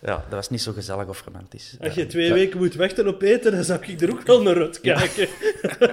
Ja, 0.02 0.16
dat 0.16 0.30
was 0.30 0.50
niet 0.50 0.62
zo 0.62 0.72
gezellig 0.72 1.08
of 1.08 1.24
romantisch. 1.26 1.76
Als 1.80 1.94
je 1.94 2.06
twee 2.06 2.34
weken 2.34 2.58
moet 2.58 2.76
wachten 2.76 3.08
op 3.08 3.22
eten, 3.22 3.52
dan 3.52 3.64
zou 3.64 3.80
ik 3.86 4.02
er 4.02 4.12
ook 4.12 4.22
wel 4.22 4.42
naar 4.42 4.56
uitkijken. 4.56 5.28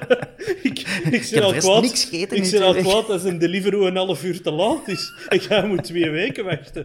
ik, 0.69 0.79
ik 1.11 1.23
zit 1.23 1.43
al 1.43 1.53
kwaad, 1.53 1.83
niks 1.83 2.11
ik 2.11 2.45
zit 2.45 2.61
al 2.61 2.75
kwaad 2.75 3.09
als 3.09 3.25
een 3.25 3.39
Deliveroo 3.39 3.87
een 3.87 3.97
half 3.97 4.25
uur 4.25 4.43
te 4.43 4.51
laat 4.51 4.89
is. 4.89 5.13
En 5.29 5.39
jij 5.39 5.67
moet 5.67 5.85
twee 5.85 6.11
weken 6.11 6.45
wachten. 6.45 6.85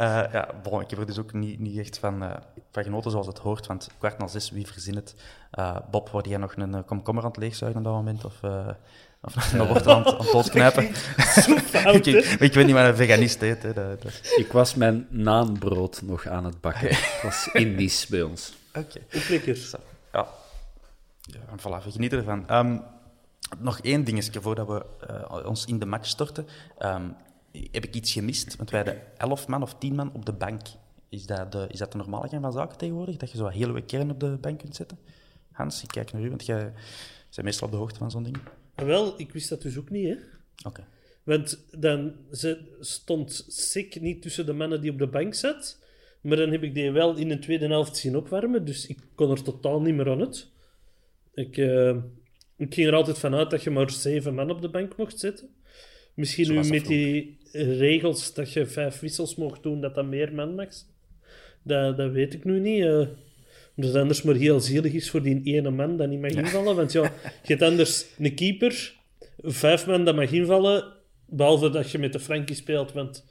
Uh, 0.00 0.24
ja, 0.32 0.48
bon, 0.62 0.80
ik 0.80 0.90
heb 0.90 0.98
er 0.98 1.06
dus 1.06 1.18
ook 1.18 1.32
niet, 1.32 1.58
niet 1.58 1.78
echt 1.78 1.98
van, 1.98 2.22
uh, 2.22 2.34
van 2.70 2.82
genoten 2.82 3.10
zoals 3.10 3.26
het 3.26 3.38
hoort, 3.38 3.66
want 3.66 3.88
kwart 3.98 4.18
na 4.18 4.26
zes, 4.26 4.50
wie 4.50 4.66
verzin 4.66 4.94
het? 4.94 5.14
Uh, 5.58 5.76
Bob, 5.90 6.08
word 6.08 6.26
jij 6.26 6.38
nog 6.38 6.56
een 6.56 6.84
komkommer 6.84 7.24
aan 7.24 7.30
het 7.30 7.38
leegzuigen 7.38 7.80
op 7.80 7.86
dat 7.86 7.94
moment? 7.94 8.24
Of 8.24 8.40
Of 9.24 9.34
dan 9.34 9.66
wordt 9.66 9.86
aan, 9.86 10.06
aan 10.06 10.14
het 11.54 11.62
fout, 11.62 12.06
ik, 12.06 12.38
weet 12.38 12.54
niet 12.66 12.70
wat 12.70 12.84
een 12.84 12.96
veganist 12.96 13.40
heet. 13.40 13.62
Hè. 13.62 13.72
Dat, 13.72 14.02
dat... 14.02 14.12
Ik 14.36 14.52
was 14.52 14.74
mijn 14.74 15.06
naanbrood 15.10 16.02
nog 16.02 16.26
aan 16.26 16.44
het 16.44 16.60
bakken. 16.60 16.88
Het 16.88 17.20
was 17.22 17.48
Indisch 17.52 18.06
bij 18.06 18.22
ons. 18.22 18.54
Oké. 18.74 19.00
Lekker. 19.28 19.58
Ja. 20.12 20.28
ja 21.22 21.40
en 21.50 21.58
voilà, 21.58 21.84
we 21.84 21.90
genieten 21.90 22.18
ervan. 22.18 22.48
Ehm, 22.48 22.78
nog 23.58 23.80
één 23.80 24.04
dingetje 24.04 24.40
voordat 24.40 24.66
we 24.66 24.86
eh, 25.06 25.46
ons 25.46 25.64
in 25.64 25.78
de 25.78 25.86
match 25.86 26.06
storten. 26.06 26.46
Ehm, 26.78 27.08
heb 27.52 27.84
ik 27.84 27.94
iets 27.94 28.12
gemist? 28.12 28.56
Want 28.56 28.70
wij 28.70 28.80
hadden 28.80 29.02
elf 29.16 29.46
man 29.46 29.62
of 29.62 29.74
tien 29.78 29.94
man 29.94 30.12
op 30.12 30.26
de 30.26 30.32
bank. 30.32 30.60
Is 31.08 31.26
dat 31.26 31.52
de, 31.52 31.66
is 31.70 31.78
dat 31.78 31.92
de 31.92 31.98
normale 31.98 32.28
gang 32.28 32.42
van 32.42 32.52
zaken 32.52 32.76
tegenwoordig? 32.78 33.16
Dat 33.16 33.30
je 33.30 33.36
zo 33.36 33.46
een 33.46 33.52
hele 33.52 33.82
kern 33.82 34.10
op 34.10 34.20
de 34.20 34.38
bank 34.40 34.58
kunt 34.58 34.76
zetten? 34.76 34.98
Hans, 35.52 35.82
ik 35.82 35.88
kijk 35.88 36.12
naar 36.12 36.22
u, 36.22 36.28
want 36.28 36.46
jij 36.46 36.72
bent 37.34 37.42
meestal 37.42 37.66
op 37.66 37.72
de 37.72 37.78
hoogte 37.78 37.98
van 37.98 38.10
zo'n 38.10 38.22
ding. 38.22 38.38
Ah, 38.74 38.86
wel, 38.86 39.20
ik 39.20 39.32
wist 39.32 39.48
dat 39.48 39.62
dus 39.62 39.78
ook 39.78 39.90
niet, 39.90 40.08
hè. 40.08 40.16
Oké. 40.68 40.86
Want 41.22 41.64
dan 41.78 42.14
ze, 42.32 42.58
stond 42.80 43.44
Sik 43.48 44.00
niet 44.00 44.22
tussen 44.22 44.46
de 44.46 44.52
mannen 44.52 44.80
die 44.80 44.90
op 44.90 44.98
de 44.98 45.06
bank 45.06 45.34
zat. 45.34 45.82
Maar 46.20 46.36
dan 46.36 46.50
heb 46.50 46.62
ik 46.62 46.74
die 46.74 46.90
wel 46.90 47.16
in 47.16 47.28
de 47.28 47.38
tweede 47.38 47.66
helft 47.66 47.96
zien 47.96 48.16
opwarmen. 48.16 48.64
Dus 48.64 48.86
ik 48.86 48.98
kon 49.14 49.30
er 49.30 49.42
totaal 49.42 49.80
niet 49.80 49.94
meer 49.94 50.10
aan 50.10 50.20
het. 50.20 50.48
Ik, 51.34 51.56
eh, 51.56 51.96
ik 52.56 52.74
ging 52.74 52.86
er 52.86 52.94
altijd 52.94 53.18
vanuit 53.18 53.50
dat 53.50 53.62
je 53.62 53.70
maar 53.70 53.90
zeven 53.90 54.34
man 54.34 54.50
op 54.50 54.60
de 54.60 54.68
bank 54.68 54.96
mocht 54.96 55.18
zetten. 55.18 55.48
Misschien 56.14 56.52
nu 56.52 56.68
met 56.68 56.86
die 56.86 57.38
regels 57.52 58.34
dat 58.34 58.52
je 58.52 58.66
vijf 58.66 59.00
wissels 59.00 59.34
mocht 59.34 59.62
doen, 59.62 59.80
dat 59.80 59.94
dat 59.94 60.06
meer 60.06 60.34
man 60.34 60.54
mag. 60.54 60.68
Dat, 61.62 61.96
dat 61.96 62.12
weet 62.12 62.34
ik 62.34 62.44
nu 62.44 62.60
niet. 62.60 62.84
eh 62.84 63.06
omdat 63.76 63.92
het 63.92 64.00
anders 64.02 64.22
maar 64.22 64.34
heel 64.34 64.60
zielig 64.60 64.92
is 64.92 65.10
voor 65.10 65.22
die 65.22 65.40
ene 65.44 65.70
man 65.70 65.96
dat 65.96 66.08
niet 66.08 66.20
mag 66.20 66.30
invallen. 66.30 66.76
Want 66.76 66.92
ja, 66.92 67.02
je 67.22 67.28
hebt 67.42 67.62
anders 67.62 68.06
een 68.18 68.34
keeper, 68.34 68.94
vijf 69.42 69.86
man 69.86 70.04
dat 70.04 70.14
mag 70.16 70.30
invallen, 70.32 70.92
behalve 71.26 71.70
dat 71.70 71.90
je 71.90 71.98
met 71.98 72.12
de 72.12 72.20
Frankie 72.20 72.56
speelt, 72.56 72.92
want 72.92 73.24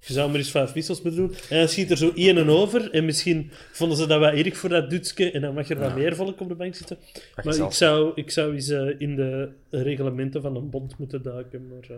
je 0.00 0.12
zou 0.12 0.28
maar 0.28 0.38
eens 0.38 0.50
vijf 0.50 0.72
wissels 0.72 1.02
moeten 1.02 1.20
doen. 1.26 1.34
En 1.50 1.58
dan 1.58 1.68
schiet 1.68 1.90
er 1.90 1.96
zo 1.96 2.12
één 2.14 2.36
en 2.38 2.48
over. 2.48 2.90
En 2.90 3.04
misschien 3.04 3.50
vonden 3.72 3.96
ze 3.96 4.06
dat 4.06 4.18
wel 4.18 4.30
erg 4.30 4.56
voor 4.56 4.68
dat 4.68 4.90
Dutske. 4.90 5.30
En 5.30 5.40
dan 5.40 5.54
mag 5.54 5.68
er 5.68 5.78
wat 5.78 5.94
meer 5.94 6.16
volk 6.16 6.40
op 6.40 6.48
de 6.48 6.54
bank 6.54 6.74
zitten. 6.74 6.98
Maar 7.44 7.56
ik 7.56 7.72
zou, 7.72 8.12
ik 8.14 8.30
zou 8.30 8.54
eens 8.54 8.68
eh, 8.68 8.88
in 9.00 9.16
de 9.16 9.48
reglementen 9.70 10.42
van 10.42 10.56
een 10.56 10.70
bond 10.70 10.98
moeten 10.98 11.22
duiken. 11.22 11.68
Maar 11.68 11.90
eh 11.90 11.96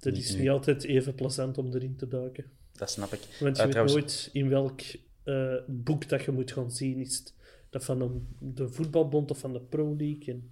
dat 0.00 0.16
is 0.16 0.36
niet 0.36 0.48
altijd 0.48 0.84
even 0.84 1.14
plezant 1.14 1.58
om 1.58 1.74
erin 1.74 1.96
te 1.96 2.08
duiken. 2.08 2.44
Dat 2.76 2.90
snap 2.90 3.12
ik. 3.12 3.20
Want 3.40 3.56
je 3.56 3.62
Eh, 3.62 3.62
weet 3.62 3.70
trouwens, 3.70 3.92
nooit 3.94 4.30
in 4.32 4.48
welk 4.48 4.80
eh, 5.28 5.54
boek 5.66 6.08
dat 6.08 6.22
je 6.22 6.32
moet 6.32 6.52
gaan 6.52 6.70
zien. 6.70 6.98
Is 6.98 7.34
dat 7.70 7.84
van 7.84 8.26
de 8.38 8.68
voetbalbond 8.68 9.30
of 9.30 9.38
van 9.38 9.52
de 9.52 9.60
Pro 9.60 9.96
League? 9.96 10.42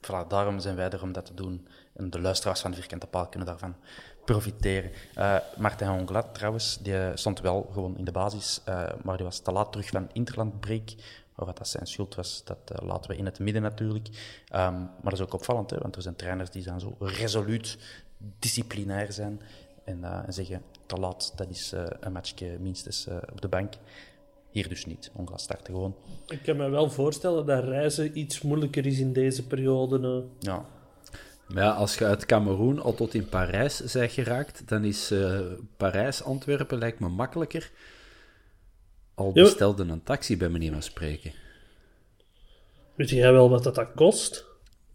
Voilà, 0.00 0.28
daarom 0.28 0.60
zijn 0.60 0.76
wij 0.76 0.90
er 0.90 1.02
om 1.02 1.12
dat 1.12 1.26
te 1.26 1.34
doen. 1.34 1.66
En 1.92 2.10
de 2.10 2.20
luisteraars 2.20 2.60
van 2.60 2.70
de 2.70 2.76
Vierkante 2.76 3.06
Paal 3.06 3.28
kunnen 3.28 3.48
daarvan 3.48 3.76
profiteren. 4.24 4.90
Eh 5.14 5.36
Martin 5.56 5.88
Honglat 5.88 6.34
trouwens, 6.34 6.78
die 6.78 6.94
stond 7.14 7.40
wel 7.40 7.70
gewoon 7.72 7.98
in 7.98 8.04
de 8.04 8.12
basis, 8.12 8.60
eh, 8.64 8.92
maar 9.02 9.16
die 9.16 9.26
was 9.26 9.38
te 9.38 9.52
laat 9.52 9.72
terug 9.72 9.88
van 9.88 10.08
Interland 10.12 10.60
break. 10.60 10.94
Of 11.36 11.46
wat 11.46 11.56
dat 11.56 11.68
zijn 11.68 11.86
schuld 11.86 12.14
was, 12.14 12.44
dat 12.44 12.58
laten 12.82 13.10
we 13.10 13.16
in 13.16 13.24
het 13.24 13.38
midden 13.38 13.62
natuurlijk. 13.62 14.08
Ehm, 14.48 14.74
maar 14.74 15.02
dat 15.02 15.12
is 15.12 15.20
ook 15.20 15.34
opvallend, 15.34 15.70
hè, 15.70 15.78
want 15.78 15.96
er 15.96 16.02
zijn 16.02 16.16
trainers 16.16 16.50
die 16.50 16.62
zo 16.62 16.96
resoluut 16.98 17.78
disciplinair 18.38 19.12
zijn 19.12 19.40
en, 19.86 20.04
eh, 20.04 20.26
en 20.26 20.32
zeggen, 20.32 20.62
te 20.86 20.96
laat, 20.96 21.32
dat 21.36 21.48
is 21.50 21.72
eh, 21.72 21.84
een 22.00 22.12
matchje 22.12 22.56
minstens 22.60 23.06
eh, 23.06 23.16
op 23.32 23.40
de 23.40 23.48
bank. 23.48 23.74
Hier 24.50 24.68
dus 24.68 24.86
niet. 24.86 25.10
Honglat 25.12 25.40
startte 25.40 25.70
gewoon. 25.70 25.96
Ik 26.26 26.42
kan 26.42 26.56
me 26.56 26.68
wel 26.68 26.90
voorstellen 26.90 27.46
dat 27.46 27.64
reizen 27.64 28.18
iets 28.18 28.42
moeilijker 28.42 28.86
is 28.86 28.98
in 28.98 29.12
deze 29.12 29.46
periode. 29.46 30.24
Ja, 30.38 30.64
Maar 31.48 31.62
ja, 31.62 31.70
als 31.70 31.98
je 31.98 32.04
uit 32.04 32.26
Cameroen 32.26 32.80
al 32.80 32.94
tot 32.94 33.14
in 33.14 33.28
Parijs 33.28 33.92
bent 33.92 34.12
geraakt, 34.12 34.68
dan 34.68 34.84
is 34.84 35.10
eh, 35.10 35.40
Parijs-Antwerpen 35.76 36.78
lijkt 36.78 37.00
me 37.00 37.08
makkelijker. 37.08 37.70
Al 39.14 39.32
bestelde 39.32 39.82
een 39.82 40.02
taxi 40.02 40.36
bij 40.36 40.48
manier 40.48 40.72
van 40.72 40.82
spreken. 40.82 41.32
Weet 42.94 43.10
jij 43.10 43.32
wel 43.32 43.50
wat 43.50 43.62
dat, 43.64 43.74
dat 43.74 43.92
kost? 43.94 44.44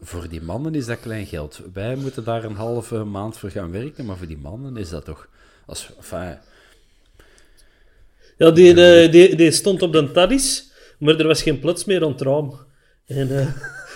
Voor 0.02 0.30
die 0.30 0.42
mannen 0.42 0.76
is 0.76 0.86
dat 0.86 1.00
klein 1.00 1.26
geld. 1.26 1.62
Wij 1.74 1.96
moeten 1.96 2.24
daar 2.24 2.44
een 2.44 2.56
halve 2.56 3.04
maand 3.04 3.38
voor 3.38 3.50
gaan 3.50 3.72
werken, 3.72 4.06
maar 4.06 4.18
voor 4.18 4.28
die 4.28 4.38
mannen 4.38 4.78
is 4.78 4.90
dat 4.90 5.06
toch... 5.06 5.28
Als, 5.66 5.90
enfin, 5.98 6.38
Ja, 8.38 8.52
die, 8.52 8.84
eh, 8.84 9.12
die, 9.12 9.36
die 9.36 9.52
stond 9.52 9.82
op 9.82 9.92
de 9.92 10.12
Tadis, 10.12 10.72
maar 11.00 11.16
er 11.16 11.28
was 11.28 11.42
geen 11.42 11.60
plaats 11.60 11.86
meer 11.86 12.04
aan 12.04 12.12
het 12.12 12.22
raam. 12.22 12.60
En 13.06 13.40
eh, 13.40 13.48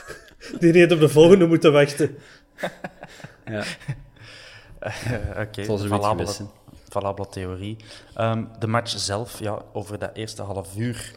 die 0.60 0.72
heeft 0.72 0.92
op 0.92 1.00
de 1.00 1.10
volgende 1.10 1.48
moeten 1.48 1.72
wachten. 1.72 2.16
ja, 3.46 3.64
Eh, 4.86 5.40
Oké, 5.40 5.66
valabele, 6.90 7.30
theorie. 7.30 7.78
Ehm, 8.14 8.44
de 8.60 8.68
match 8.68 9.00
zelf, 9.00 9.40
ja, 9.40 9.62
over 9.74 10.00
dat 10.00 10.10
eerste 10.14 10.42
half 10.42 10.78
uur 10.78 11.12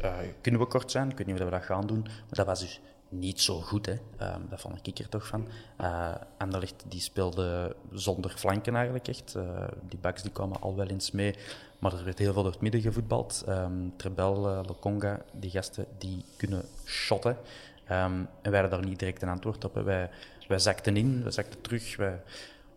eh, 0.00 0.12
kunnen 0.40 0.60
we 0.60 0.66
kort 0.66 0.90
zijn. 0.90 1.10
Ik 1.10 1.18
weet 1.18 1.26
niet 1.26 1.38
of 1.38 1.44
we 1.44 1.50
dat 1.50 1.62
gaan 1.64 1.86
doen, 1.86 2.00
maar 2.02 2.12
dat 2.28 2.46
was 2.46 2.60
dus 2.60 2.80
niet 3.12 3.40
zo 3.40 3.60
goed. 3.60 3.86
Hè. 3.86 3.96
Ehm, 4.16 4.40
dat 4.48 4.60
vond 4.60 4.86
ik 4.86 4.98
er 4.98 5.08
toch 5.08 5.26
van. 5.26 5.48
Eh 5.76 6.14
Anderlecht 6.38 6.84
die 6.88 7.00
speelde 7.00 7.76
zonder 7.92 8.30
flanken 8.30 8.74
eigenlijk 8.74 9.08
echt. 9.08 9.34
Eh, 9.34 9.64
die 9.88 9.98
backs 9.98 10.22
die 10.22 10.30
kwamen 10.32 10.60
al 10.60 10.76
wel 10.76 10.86
eens 10.86 11.10
mee, 11.10 11.34
maar 11.78 11.92
er 11.92 12.04
werd 12.04 12.18
heel 12.18 12.32
veel 12.32 12.42
door 12.42 12.52
het 12.52 12.60
midden 12.60 12.80
gevoetbald. 12.80 13.44
Ehm 13.46 13.72
Trebel, 13.96 14.48
eh, 14.48 14.60
Lokonga, 14.66 15.20
die 15.32 15.50
gasten 15.50 15.86
die 15.98 16.24
kunnen 16.36 16.64
shotten. 16.84 17.36
Ehm, 17.84 18.12
en 18.42 18.50
wij 18.50 18.60
hadden 18.60 18.78
daar 18.80 18.88
niet 18.88 18.98
direct 18.98 19.22
een 19.22 19.28
antwoord 19.28 19.64
op. 19.64 19.74
hè. 19.74 19.82
Wij, 19.82 20.10
wij 20.48 20.58
zakten 20.58 20.96
in, 20.96 21.22
wij 21.22 21.32
zakten 21.32 21.60
terug. 21.60 21.96
Wij 21.96 22.22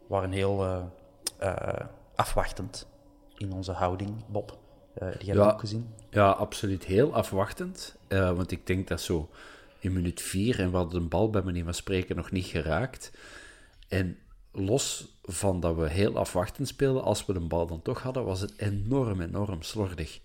waren 0.08 0.32
heel 0.32 0.92
afwachtend 2.16 2.88
in 3.38 3.54
onze 3.54 3.72
houding, 3.72 4.12
Bob. 4.28 4.58
Die 4.94 5.08
heb 5.08 5.22
je 5.22 5.34
Ja. 5.34 5.52
ook 5.52 5.60
gezien. 5.60 5.94
ja, 6.10 6.30
absoluut 6.30 6.84
heel 6.84 7.14
afwachtend. 7.14 7.96
Want 8.08 8.52
ik 8.52 8.68
denk 8.68 8.88
dat 8.88 9.02
zo 9.02 9.30
in 9.84 9.94
minuut 9.94 10.22
vier, 10.22 10.60
en 10.60 10.72
we 10.72 10.78
hadden 10.78 11.02
de 11.02 11.08
bal 11.08 11.30
bij 11.30 11.42
manier 11.42 11.64
van 11.64 11.74
spreken 11.74 12.16
nog 12.16 12.32
niet 12.32 12.46
geraakt. 12.46 13.12
En 13.88 14.18
los 14.52 15.18
van 15.24 15.60
dat 15.60 15.76
we 15.76 15.90
heel 15.90 16.18
afwachtend 16.18 16.68
speelden, 16.68 17.04
als 17.04 17.26
we 17.26 17.34
de 17.34 17.40
bal 17.40 17.68
dan 17.68 17.82
toch 17.82 18.02
hadden, 18.02 18.26
was 18.26 18.42
het 18.42 18.54
enorm, 18.58 19.22
enorm 19.22 19.62
slordig. 19.62 20.20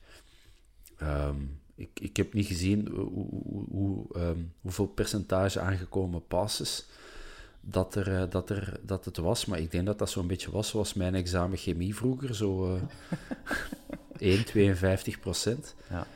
Ehm, 0.96 1.36
ik, 1.74 2.00
ik 2.00 2.16
heb 2.16 2.32
niet 2.32 2.46
gezien 2.46 2.88
hoe, 2.88 3.28
hoe, 3.44 3.64
hoe, 3.70 4.06
ehm, 4.14 4.40
hoeveel 4.60 4.86
percentage 4.86 5.60
aangekomen 5.60 6.26
passes 6.26 6.86
dat, 7.60 7.94
er, 7.94 8.22
eh, 8.22 8.30
dat, 8.30 8.50
er, 8.50 8.80
dat 8.82 9.04
het 9.04 9.16
was, 9.16 9.44
maar 9.44 9.58
ik 9.58 9.70
denk 9.70 9.86
dat 9.86 9.98
dat 9.98 10.10
zo'n 10.10 10.26
beetje 10.26 10.50
was 10.50 10.68
zoals 10.68 10.94
mijn 10.94 11.14
examen 11.14 11.58
chemie 11.58 11.94
vroeger, 11.94 12.34
zo 12.34 12.74
eh 12.74 12.82
1, 14.32 14.44
52 14.44 15.20
procent. 15.20 15.74
Ja. 15.90 16.06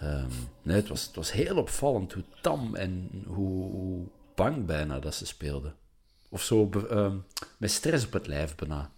Ehm, 0.00 0.28
nee, 0.62 0.76
het 0.76 0.88
was, 0.88 1.06
het 1.06 1.16
was 1.16 1.32
heel 1.32 1.56
opvallend 1.56 2.12
hoe 2.12 2.22
tam 2.40 2.74
en 2.74 3.10
hoe, 3.26 3.70
hoe 3.70 4.06
bang 4.34 4.66
bijna 4.66 4.98
dat 4.98 5.14
ze 5.14 5.26
speelden. 5.26 5.74
Of 6.28 6.42
zo 6.42 6.66
be- 6.66 6.86
ehm, 6.88 7.16
met 7.58 7.70
stress 7.70 8.06
op 8.06 8.12
het 8.12 8.26
lijf 8.26 8.54
bijna. 8.54 8.90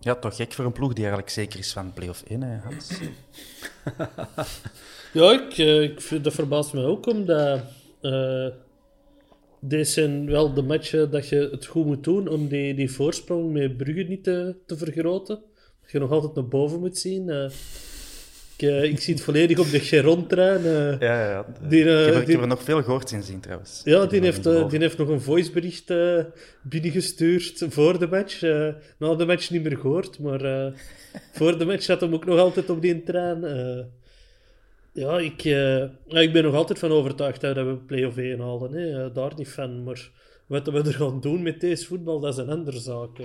Ja, 0.00 0.14
toch 0.14 0.36
gek 0.36 0.52
voor 0.52 0.64
een 0.64 0.72
ploeg 0.72 0.88
die 0.92 0.98
eigenlijk 1.04 1.32
zeker 1.32 1.58
is 1.58 1.72
van 1.72 1.92
play-off 1.92 2.22
1, 2.22 2.42
hè, 2.42 2.56
Hans? 2.58 2.90
Ja, 5.12 5.32
ik, 5.32 5.58
eh, 5.58 5.82
ik 5.82 6.00
vind, 6.00 6.24
dat 6.24 6.32
verbaast 6.34 6.72
me 6.72 6.84
ook, 6.84 7.06
omdat 7.06 7.60
eh 8.00 8.46
deze 9.60 9.92
zijn 9.92 10.26
wel 10.30 10.54
de 10.54 10.62
matchen 10.62 11.10
dat 11.10 11.28
je 11.28 11.48
het 11.50 11.66
goed 11.66 11.84
moet 11.86 12.04
doen 12.04 12.28
om 12.28 12.48
die, 12.48 12.74
die 12.74 12.90
voorsprong 12.92 13.52
met 13.52 13.76
Brugge 13.76 14.02
niet 14.02 14.24
te, 14.24 14.56
te 14.66 14.76
vergroten. 14.76 15.42
Dat 15.82 15.90
je 15.90 15.98
nog 15.98 16.10
altijd 16.10 16.34
naar 16.34 16.48
boven 16.48 16.80
moet 16.80 16.98
zien. 16.98 17.28
eh. 17.30 17.50
Ik, 18.56 18.62
eh, 18.62 18.82
ik 18.82 19.00
zie 19.00 19.14
het 19.14 19.22
volledig 19.22 19.58
op 19.58 19.70
de 19.70 19.80
Geron-trein. 19.80 20.64
eh. 20.64 21.00
Ja, 21.00 21.20
ja, 21.20 21.30
ja. 21.30 21.46
Die, 21.68 21.84
eh, 21.84 22.00
ik, 22.00 22.04
heb 22.06 22.14
er, 22.14 22.20
ik 22.22 22.28
heb 22.28 22.40
er 22.40 22.46
nog 22.46 22.62
veel 22.62 22.82
gehoord 22.82 23.10
in 23.10 23.22
zien, 23.22 23.40
trouwens. 23.40 23.80
Ja, 23.84 24.06
die 24.06 24.20
heeft, 24.20 24.42
die 24.42 24.78
heeft 24.78 24.98
nog 24.98 25.08
een 25.08 25.20
voicebericht 25.20 25.92
binnengestuurd 26.62 27.64
voor 27.68 27.98
de 27.98 28.06
match. 28.06 28.40
Na 28.98 29.14
de 29.14 29.26
match 29.26 29.50
niet 29.50 29.62
meer 29.62 29.78
gehoord, 29.78 30.18
maar 30.18 30.72
voor 31.32 31.58
de 31.58 31.64
match 31.64 31.82
zat 31.82 32.00
hem 32.00 32.14
ook 32.14 32.24
nog 32.24 32.38
altijd 32.38 32.70
op 32.70 32.82
die 32.82 33.02
trein. 33.02 33.40
ja, 34.92 35.18
ik, 35.18 35.44
ik 36.08 36.32
ben 36.32 36.42
nog 36.42 36.54
altijd 36.54 36.78
van 36.78 36.90
overtuigd 36.90 37.40
dat 37.40 37.56
we 37.56 37.76
play-off 37.86 38.16
1 38.16 38.40
halen. 38.40 38.72
Hè. 38.72 39.12
Daar 39.12 39.32
niet 39.36 39.48
van, 39.48 39.84
maar 39.84 40.10
wat 40.46 40.66
we 40.66 40.78
er 40.78 40.94
gaan 40.94 41.20
doen 41.20 41.42
met 41.42 41.60
deze 41.60 41.86
voetbal, 41.86 42.20
dat 42.20 42.32
is 42.32 42.38
een 42.38 42.50
andere 42.50 42.78
zaak. 42.78 43.18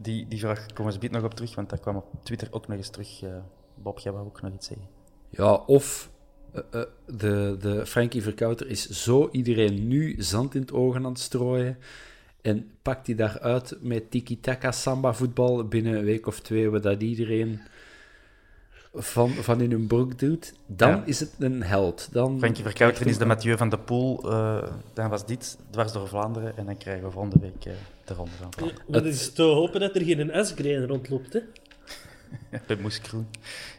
Die, 0.00 0.26
die 0.28 0.38
vraag 0.38 0.66
komen 0.74 1.00
we 1.00 1.08
nog 1.10 1.24
op 1.24 1.34
terug, 1.34 1.54
want 1.54 1.70
dat 1.70 1.80
kwam 1.80 1.96
op 1.96 2.06
Twitter 2.22 2.48
ook 2.50 2.68
nog 2.68 2.76
eens 2.76 2.90
terug. 2.90 3.20
Bob, 3.82 3.98
jij 3.98 4.12
wou 4.12 4.26
ook 4.26 4.42
nog 4.42 4.52
iets 4.54 4.66
zeggen. 4.66 4.86
Ja, 5.30 5.52
of 5.54 6.10
eh, 6.52 6.60
eh, 6.70 6.82
de, 7.06 7.56
de 7.60 7.86
Frankie 7.86 8.22
Verkouter 8.22 8.66
is 8.70 8.88
zo 8.88 9.28
iedereen 9.32 9.88
nu 9.88 10.14
zand 10.18 10.54
in 10.54 10.60
het 10.60 10.72
ogen 10.72 11.04
aan 11.04 11.10
het 11.10 11.20
strooien. 11.20 11.78
En 12.42 12.70
pakt 12.82 13.06
hij 13.06 13.16
daaruit 13.16 13.76
met 13.80 14.10
tiki-taka 14.10 14.72
samba 14.72 15.12
voetbal 15.14 15.64
binnen 15.68 15.94
een 15.94 16.04
week 16.04 16.26
of 16.26 16.40
twee, 16.40 16.70
we 16.70 16.80
dat 16.80 17.02
iedereen 17.02 17.60
van, 18.94 19.30
van 19.30 19.60
in 19.60 19.70
hun 19.70 19.86
broek 19.86 20.18
doet, 20.18 20.54
dan 20.66 20.90
Ja. 20.90 21.02
is 21.06 21.20
het 21.20 21.34
een 21.38 21.62
held. 21.62 22.08
Dan 22.12 22.38
Frankie 22.38 22.62
Verkouteren 22.64 23.08
is 23.08 23.18
de 23.18 23.24
Mathieu 23.26 23.56
van 23.56 23.68
de 23.68 23.78
Poel. 23.78 24.30
eh, 24.30 24.62
dan 24.92 25.08
was 25.08 25.26
dit 25.26 25.58
dwars 25.70 25.92
door 25.92 26.08
Vlaanderen. 26.08 26.56
En 26.56 26.66
dan 26.66 26.76
krijgen 26.76 27.04
we 27.04 27.10
volgende 27.10 27.38
week 27.40 27.62
de 27.62 28.14
Ronde 28.14 28.30
van 28.40 28.52
Vlaanderen. 28.52 28.84
Maar 28.88 29.00
het 29.02 29.14
is 29.14 29.32
te 29.32 29.42
hopen 29.42 29.80
dat 29.80 29.94
er 29.94 30.02
geen 30.04 30.46
S-grain 30.46 30.86
rondloopt, 30.86 31.32
hè. 31.32 31.40
Bij 32.66 32.76
Moeskroen. 32.76 33.26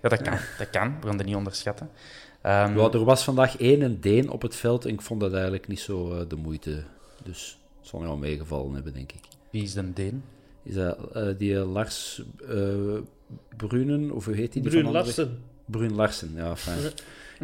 Ja, 0.01 0.09
dat 0.09 0.21
kan. 0.21 0.38
Dat 0.57 0.69
kan. 0.69 0.95
We 1.01 1.07
gaan 1.07 1.17
dat 1.17 1.25
niet 1.25 1.35
onderschatten. 1.35 1.89
Ehm, 2.41 2.77
Ja, 2.77 2.91
er 2.91 3.03
was 3.03 3.24
vandaag 3.24 3.57
één 3.57 3.81
een 3.81 4.01
Deen 4.01 4.29
op 4.29 4.41
het 4.41 4.55
veld 4.55 4.85
en 4.85 4.93
ik 4.93 5.01
vond 5.01 5.19
dat 5.21 5.33
eigenlijk 5.33 5.67
niet 5.67 5.79
zo 5.79 6.13
eh, 6.13 6.29
de 6.29 6.35
moeite. 6.35 6.83
Dus 7.24 7.57
het 7.79 7.88
zal 7.88 8.01
wel 8.01 8.17
meegevallen 8.17 8.74
hebben, 8.74 8.93
denk 8.93 9.12
ik. 9.12 9.21
Wie 9.50 9.63
is 9.63 9.74
de 9.74 9.93
Deen? 9.93 10.24
Is 10.63 10.74
dat 10.74 11.12
eh, 11.13 11.27
die 11.38 11.55
eh, 11.55 11.71
Lars 11.71 12.21
eh 12.50 12.97
Brunen, 13.57 14.12
of 14.12 14.25
hoe 14.25 14.35
heet 14.35 14.53
die? 14.53 14.62
die 14.62 14.83
Anderlecht? 14.83 15.17
Larsen. 15.17 15.38
Bruun 15.65 15.95
Larsen, 15.95 16.31
ja, 16.35 16.55
fijn. 16.55 16.79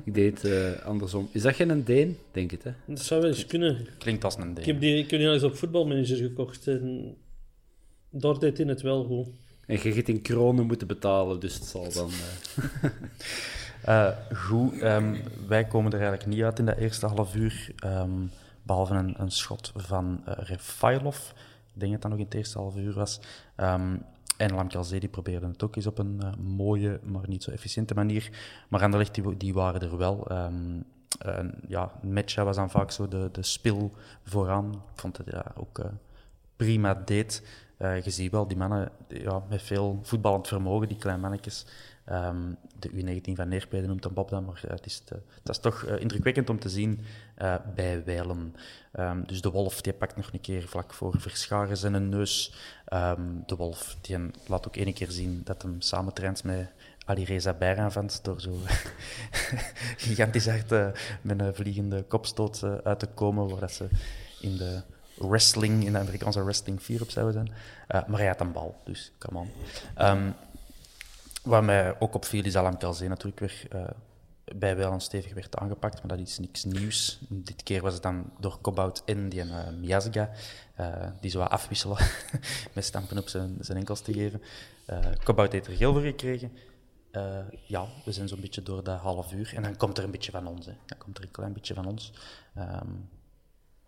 ik 0.03 0.13
deed 0.13 0.41
het 0.41 0.51
eh, 0.51 0.85
andersom. 0.85 1.29
Is 1.31 1.41
dat 1.41 1.55
geen 1.55 1.83
Deen? 1.83 2.17
Denk 2.31 2.51
het, 2.51 2.63
hè? 2.63 2.71
Dat 2.85 2.99
zou 2.99 3.21
wel 3.21 3.29
eens 3.29 3.45
kunnen. 3.45 3.87
Klinkt 3.97 4.23
als 4.23 4.37
een 4.37 4.53
Deen. 4.53 4.57
Ik 4.57 4.65
heb 4.65 4.79
die, 4.79 4.97
ik 4.97 5.09
heb 5.09 5.19
die 5.19 5.27
al 5.27 5.33
eens 5.33 5.43
op 5.43 5.55
voetbalmanager 5.55 6.17
gekocht 6.17 6.67
en 6.67 7.15
daar 8.09 8.39
deed 8.39 8.57
hij 8.57 8.67
het 8.67 8.81
wel 8.81 9.03
goed. 9.03 9.27
En 9.71 9.79
je 9.83 9.93
gaat 9.93 10.07
in 10.07 10.21
kronen 10.21 10.65
moeten 10.65 10.87
betalen, 10.87 11.39
dus 11.39 11.53
het 11.53 11.63
zal 11.63 11.91
dan... 11.93 12.09
eh, 12.81 12.89
Eh, 13.81 14.07
goed, 14.35 14.79
ehm, 14.79 15.15
wij 15.47 15.65
komen 15.65 15.91
er 15.91 15.99
eigenlijk 15.99 16.29
niet 16.29 16.43
uit 16.43 16.59
in 16.59 16.65
dat 16.65 16.77
eerste 16.77 17.05
half 17.05 17.35
uur. 17.35 17.71
ehm, 17.77 18.11
behalve 18.63 18.93
een, 18.93 19.15
een 19.17 19.31
schot 19.31 19.71
van 19.75 20.21
eh 20.25 20.33
Refailov. 20.37 21.17
Ik 21.73 21.79
denk 21.79 21.91
dat 21.91 22.01
dat 22.01 22.11
nog 22.11 22.19
in 22.19 22.25
het 22.25 22.33
eerste 22.33 22.57
half 22.57 22.75
uur 22.75 22.93
was. 22.93 23.19
Ehm, 23.55 23.95
en 24.37 24.53
Lamkelzee 24.53 24.99
die 24.99 25.09
probeerde 25.09 25.47
het 25.47 25.63
ook 25.63 25.75
eens 25.75 25.87
op 25.87 25.97
een 25.97 26.21
mooie, 26.39 26.99
maar 27.03 27.21
niet 27.27 27.43
zo 27.43 27.51
efficiënte 27.51 27.93
manier. 27.93 28.29
Maar 28.69 28.81
Anderlecht 28.83 29.15
die, 29.15 29.37
die 29.37 29.53
waren 29.53 29.81
er 29.81 29.97
wel. 29.97 30.27
En 30.27 31.53
ja, 31.67 31.91
Metja 32.01 32.43
was 32.43 32.55
dan 32.55 32.69
vaak 32.69 32.91
zo 32.91 33.07
de, 33.07 33.29
de 33.31 33.43
spil 33.43 33.91
vooraan. 34.23 34.71
Ik 34.73 34.99
vond 34.99 35.17
dat 35.17 35.25
hij 35.25 35.43
dat 35.43 35.53
ook 35.55 35.81
prima 36.55 37.01
deed. 37.05 37.43
Eh, 37.81 38.01
je 38.03 38.09
ziet 38.09 38.31
wel, 38.31 38.47
die 38.47 38.57
mannen 38.57 38.91
ja, 39.07 39.43
met 39.49 39.61
veel 39.61 39.99
voetballend 40.03 40.47
vermogen, 40.47 40.87
die 40.87 40.97
kleine 40.97 41.21
mannetjes. 41.21 41.65
Ehm, 42.05 42.53
de 42.79 42.89
U19 42.89 43.35
van 43.35 43.47
Neerpede 43.47 43.87
noemt 43.87 44.03
hem 44.03 44.13
Bob 44.13 44.29
dan, 44.29 44.45
maar 44.45 44.61
eh, 44.63 44.69
het, 44.71 44.85
is 44.85 44.99
te- 44.99 45.21
dat 45.43 45.55
is 45.55 45.61
toch 45.61 45.83
eh, 45.83 45.99
indrukwekkend 46.01 46.49
om 46.49 46.59
te 46.59 46.69
zien 46.69 46.99
eh, 47.35 47.55
bij 47.75 48.03
Wijlen. 48.03 48.55
Ehm, 48.91 49.23
dus 49.25 49.41
de 49.41 49.51
Wolf 49.51 49.81
die 49.81 49.93
pakt 49.93 50.15
nog 50.15 50.29
een 50.33 50.41
keer 50.41 50.67
vlak 50.67 50.93
voor 50.93 51.13
Verscharen 51.19 51.77
zijn 51.77 52.09
neus. 52.09 52.53
Ehm, 52.85 53.21
de 53.45 53.55
Wolf 53.55 53.97
die 54.01 54.17
laat 54.47 54.67
ook 54.67 54.75
één 54.75 54.93
keer 54.93 55.11
zien 55.11 55.41
dat 55.43 55.61
hem 55.61 55.81
samen 55.81 56.13
traint 56.13 56.43
met 56.43 56.71
Alireza 57.05 57.53
Bijraanvans 57.53 58.21
door 58.21 58.41
zo 58.41 58.51
gigantisch 60.05 60.47
hard 60.47 60.71
eh, 60.71 60.87
met 61.21 61.39
een 61.39 61.55
vliegende 61.55 62.03
kopstoot 62.03 62.63
eh, 62.63 62.75
uit 62.83 62.99
te 62.99 63.07
komen, 63.07 63.49
waar 63.49 63.59
dat 63.59 63.71
ze 63.71 63.87
in 64.39 64.57
de 64.57 64.81
wrestling, 65.29 65.85
in 65.85 65.91
de 65.91 65.99
Amerikaanse 65.99 66.43
wrestling 66.43 66.83
4 66.83 67.01
op 67.01 67.09
zouden 67.09 67.33
zijn. 67.33 67.57
Eh, 67.87 68.09
maar 68.09 68.19
hij 68.19 68.27
had 68.27 68.39
een 68.39 68.51
bal, 68.51 68.75
dus 68.83 69.11
come 69.17 69.39
on. 69.39 69.51
Ehm, 69.95 70.31
wat 71.43 71.63
mij 71.63 71.99
ook 71.99 72.15
opviel 72.15 72.43
is 72.45 72.55
Alam 72.55 72.77
Kalzee 72.77 73.07
natuurlijk 73.07 73.39
weer 73.39 73.65
eh, 73.69 73.83
bij 74.55 74.75
wel 74.75 74.91
een 74.91 75.01
stevig 75.01 75.33
werd 75.33 75.57
aangepakt, 75.57 76.03
maar 76.03 76.17
dat 76.17 76.27
is 76.27 76.39
niks 76.39 76.63
nieuws. 76.63 77.19
Dit 77.29 77.63
keer 77.63 77.81
was 77.81 77.93
het 77.93 78.03
dan 78.03 78.31
door 78.39 78.57
Kobout 78.61 79.01
en 79.05 79.29
die 79.29 79.45
uh, 79.45 79.69
Miazga, 79.79 80.29
die 81.19 81.31
zo 81.31 81.41
afwisselen 81.41 81.97
met 82.73 82.85
stampen 82.85 83.17
op 83.17 83.29
zijn, 83.29 83.57
zijn 83.59 83.77
enkels 83.77 84.01
te 84.01 84.13
geven. 84.13 84.41
Uh, 84.89 85.47
heeft 85.49 85.67
er 85.67 85.75
geel 85.75 85.93
gekregen. 85.93 86.51
Ja, 87.65 87.85
we 88.05 88.11
zijn 88.11 88.27
zo'n 88.27 88.41
beetje 88.41 88.63
door 88.63 88.83
dat 88.83 88.99
half 88.99 89.33
uur. 89.33 89.51
En 89.55 89.63
dan 89.63 89.77
komt 89.77 89.97
er 89.97 90.03
een 90.03 90.11
beetje 90.11 90.31
van 90.31 90.47
ons. 90.47 90.65
Hè. 90.65 90.73
Dan 90.85 90.97
komt 90.97 91.17
er 91.17 91.23
een 91.23 91.31
klein 91.31 91.53
beetje 91.53 91.73
van 91.73 91.85
ons. 91.85 92.13
Um, 92.57 93.09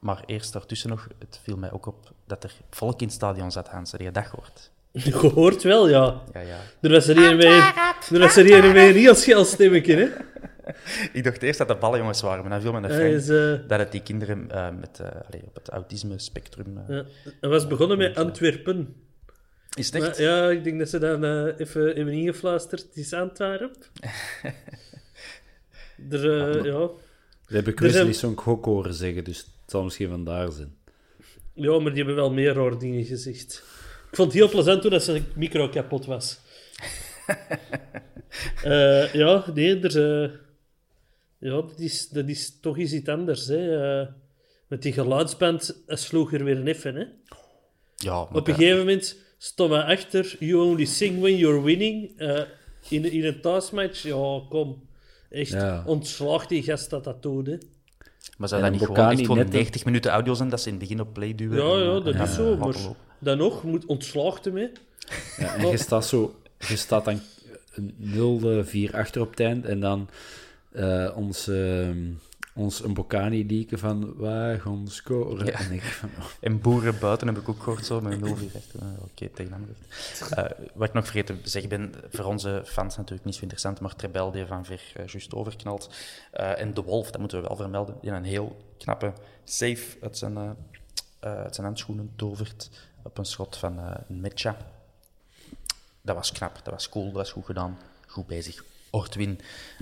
maar 0.03 0.24
eerst 0.25 0.53
daartussen 0.53 0.89
nog, 0.89 1.07
het 1.19 1.39
viel 1.43 1.57
mij 1.57 1.72
ook 1.72 1.86
op 1.86 2.12
dat 2.25 2.43
er 2.43 2.53
volk 2.69 3.00
in 3.00 3.07
het 3.07 3.15
stadion 3.15 3.51
zat, 3.51 3.67
Hans. 3.67 3.91
Heb 3.91 4.01
je 4.01 4.12
dat 4.12 4.25
gehoord? 4.25 4.72
Gehoord 5.22 5.63
wel, 5.63 5.89
ja. 5.89 6.22
Ja, 6.33 6.39
ja. 6.39 6.60
Er 6.81 6.91
was 6.91 7.07
er 7.07 7.17
een 7.17 7.38
bij, 7.38 7.74
er 8.12 8.19
was 8.19 8.36
er 8.36 8.65
een 8.65 8.95
heel 8.95 9.15
schel 9.15 9.45
stemmetje, 9.45 9.95
hè. 9.95 10.07
Ik 11.17 11.24
dacht 11.24 11.41
eerst 11.41 11.57
dat 11.57 11.67
de 11.67 11.75
ballenjongens 11.75 12.22
waren, 12.22 12.41
maar 12.41 12.51
dan 12.51 12.62
viel 12.62 13.00
me 13.00 13.13
is, 13.13 13.29
uh... 13.29 13.67
dat 13.67 13.79
het 13.79 13.91
die 13.91 14.01
kinderen 14.01 14.48
uh, 14.51 14.67
met, 14.79 15.00
uh, 15.01 15.07
allez, 15.07 15.43
op 15.45 15.55
het 15.55 15.69
autisme-spectrum... 15.69 16.83
Ja. 16.88 17.05
Hij 17.39 17.50
was 17.50 17.67
begonnen 17.67 17.98
met 17.98 18.17
Antwerpen. 18.17 18.95
Is 19.74 19.85
het 19.85 19.96
echt? 19.96 20.20
Maar, 20.20 20.27
ja, 20.27 20.50
ik 20.50 20.63
denk 20.63 20.79
dat 20.79 20.89
ze 20.89 21.00
dan 21.00 21.24
uh, 21.25 21.59
even 21.59 21.85
hebben 21.85 22.13
ingefluisterd. 22.13 22.81
Het 22.81 22.96
is 22.96 23.13
Antwerp. 23.13 23.75
er, 26.09 26.25
uh, 26.25 26.63
ja... 26.63 26.89
Dat 27.53 27.66
heb 27.66 27.68
ik 27.68 27.79
Wesley 27.79 28.13
Song 28.13 28.39
ook 28.46 28.66
horen 28.66 28.94
zeggen, 28.94 29.24
dus 29.24 29.37
het 29.37 29.63
zal 29.74 29.83
misschien 29.83 30.09
vandaar 30.09 30.51
zijn. 30.51 30.75
Ja, 31.53 31.79
maar 31.79 31.94
die 31.94 32.03
hebben 32.03 32.16
wel 32.16 32.31
meer 32.31 32.53
raar 32.53 32.77
dingen 32.77 33.05
gezegd. 33.05 33.64
Ik 34.09 34.16
vond 34.16 34.31
het 34.31 34.42
heel 34.42 34.50
plezant 34.50 34.81
toen 34.81 34.92
dat 34.92 35.03
zijn 35.03 35.25
micro 35.36 35.70
kapot 35.70 36.05
was. 36.05 36.40
uh, 38.66 39.14
ja, 39.22 39.46
nee, 39.53 39.79
er... 39.79 40.24
Uh, 40.24 40.31
ja, 41.40 41.50
dat 41.50 41.79
is, 41.79 42.09
dat 42.09 42.27
is 42.27 42.59
toch 42.59 42.77
eens 42.77 42.94
iets 42.94 43.09
anders, 43.09 43.48
hè. 43.48 44.01
Uh, 44.01 44.07
met 44.68 44.81
die 44.81 44.94
geluidsband 44.94 45.83
sloeg 45.88 46.33
er 46.33 46.44
weer 46.44 46.68
even, 46.68 46.96
hè. 46.96 47.05
Ja, 47.96 48.22
Op 48.22 48.48
een 48.48 48.55
gegeven 48.55 48.77
moment 48.77 49.18
stond 49.38 49.70
we 49.70 49.83
achter 49.83 50.36
You 50.40 50.62
only 50.62 50.86
sing 50.86 51.20
when 51.20 51.38
you're 51.38 51.62
winning. 51.62 52.22
In, 52.90 53.12
in 53.12 53.25
een 53.25 53.42
thuismatch, 53.42 54.01
ja, 54.01 54.42
kom. 54.50 54.88
Echt, 55.29 55.51
ja. 55.51 55.83
ontslag 55.86 56.48
die 56.48 56.64
gast 56.64 56.90
dat 56.90 57.03
dat 57.03 57.22
doet, 57.22 57.48
hè. 57.48 57.57
Maar 58.37 58.48
zou 58.48 58.61
dat 58.61 58.72
niet 58.72 58.81
gewoon 58.81 59.09
echt 59.09 59.22
gewoon 59.22 59.50
90 59.50 59.85
minuten 59.85 60.11
audio 60.11 60.33
zijn 60.33 60.50
dat 60.50 60.61
ze 60.61 60.67
in 60.67 60.74
het 60.74 60.83
begin 60.83 61.01
op 61.01 61.13
play 61.13 61.35
duwen? 61.35 61.65
Ja, 61.65 61.93
ja, 61.93 62.00
dat 62.00 62.27
is 62.27 62.33
zo. 62.33 62.57
Maar 62.57 62.75
dan 63.19 63.37
nog, 63.37 63.63
moet 63.63 63.85
ontslaagd 63.85 64.46
ermee. 64.46 64.72
Ja, 65.37 65.55
en 65.55 65.67
je 65.67 65.77
staat 65.77 66.05
zo... 66.05 66.35
Je 66.67 66.75
staat 66.75 67.05
dan 67.05 67.19
0-4 68.89 68.96
achter 68.96 69.22
op 69.22 69.29
het 69.29 69.39
eind 69.39 69.65
en 69.65 69.79
dan 69.79 70.09
uh, 70.72 71.11
ons, 71.15 71.48
uh, 71.48 71.89
ons 72.55 72.83
een 72.83 72.94
Bocani 72.94 73.46
lieken 73.46 73.79
van 73.79 74.18
wij 74.18 74.59
gaan 74.59 74.87
scoren. 74.87 75.46
Ja. 75.46 75.59
En, 75.59 75.72
ik 75.72 75.81
van, 75.81 76.09
oh. 76.20 76.25
en 76.39 76.61
boeren 76.61 77.00
buiten 77.00 77.27
heb 77.27 77.37
ik 77.37 77.50
ook 77.50 77.63
gehoord 77.63 77.85
zo 77.85 78.01
met 78.01 78.20
0-4 78.20 78.22
achter. 78.22 78.81
Uh, 78.81 79.03
Oké, 79.03 79.29
tegen 79.29 79.53
Anderlecht. 79.53 79.81
Uh, 80.37 80.68
wat 80.74 80.87
ik 80.87 80.94
nog 80.94 81.03
vergeten 81.03 81.42
te 81.42 81.50
zeggen 81.50 81.70
ben, 81.70 81.94
voor 82.09 82.25
onze 82.25 82.61
fans 82.66 82.98
natuurlijk 82.98 83.25
niet 83.25 83.35
zo 83.35 83.42
interessant, 83.42 83.79
maar 83.79 83.96
Trebel 83.96 84.31
die 84.31 84.46
van 84.46 84.66
ver 84.66 84.94
uh, 84.98 85.05
juist 85.05 85.33
overknalt. 85.33 85.89
Uh, 86.33 86.59
en 86.59 86.74
de 86.74 86.81
Wolf, 86.81 87.11
dat 87.11 87.20
moeten 87.20 87.42
we 87.42 87.48
wel 87.48 87.57
vermelden, 87.57 87.98
die 88.01 88.11
een 88.11 88.24
heel 88.24 88.66
knappe 88.77 89.13
save 89.44 89.98
uit 90.01 90.18
zijn, 90.18 90.33
uh, 90.33 90.50
uit 91.20 91.55
zijn 91.55 91.68
handschoenen 91.68 92.13
tovert 92.16 92.70
op 93.03 93.18
een 93.18 93.25
schot 93.25 93.57
van 93.57 93.79
uh, 93.79 93.92
Metja. 94.07 94.57
Dat 96.01 96.16
was 96.16 96.31
knap, 96.31 96.59
dat 96.63 96.74
was 96.74 96.89
cool, 96.89 97.05
dat 97.05 97.13
was 97.13 97.31
goed 97.31 97.46
gedaan, 97.46 97.77
goed 98.07 98.27
bezig. 98.27 98.63
Ortwin. 98.89 99.39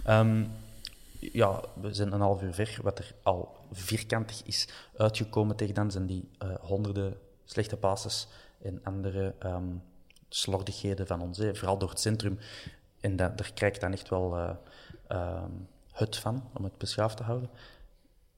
Um, 0.08 0.52
ja, 1.22 1.62
we 1.82 1.94
zijn 1.94 2.12
een 2.12 2.22
half 2.22 2.42
uur 2.42 2.54
ver. 2.54 2.80
Wat 2.82 3.00
er 3.00 3.16
al 3.24 3.56
vierkantig 3.72 4.44
is 4.44 4.68
uitgekomen 4.98 5.56
tegen 5.56 5.74
dan 5.74 5.92
zijn 5.92 6.06
die 6.06 6.30
uh, 6.44 6.54
honderden 6.62 7.18
slechte 7.46 7.78
passes 7.78 8.28
en 8.62 8.80
andere 8.84 9.36
um, 9.46 9.84
slordigheden 10.30 11.08
van 11.08 11.22
ons, 11.22 11.38
hè, 11.38 11.56
vooral 11.56 11.78
door 11.78 11.90
het 11.90 12.00
centrum. 12.00 12.40
En 13.00 13.16
dat, 13.16 13.38
daar 13.38 13.52
krijg 13.54 13.78
dan 13.78 13.92
echt 13.92 14.10
wel 14.10 14.38
uh, 14.38 15.44
het 15.92 16.18
van, 16.18 16.50
om 16.54 16.64
het 16.64 16.78
beschaafd 16.78 17.18
te 17.18 17.24
houden. 17.24 17.50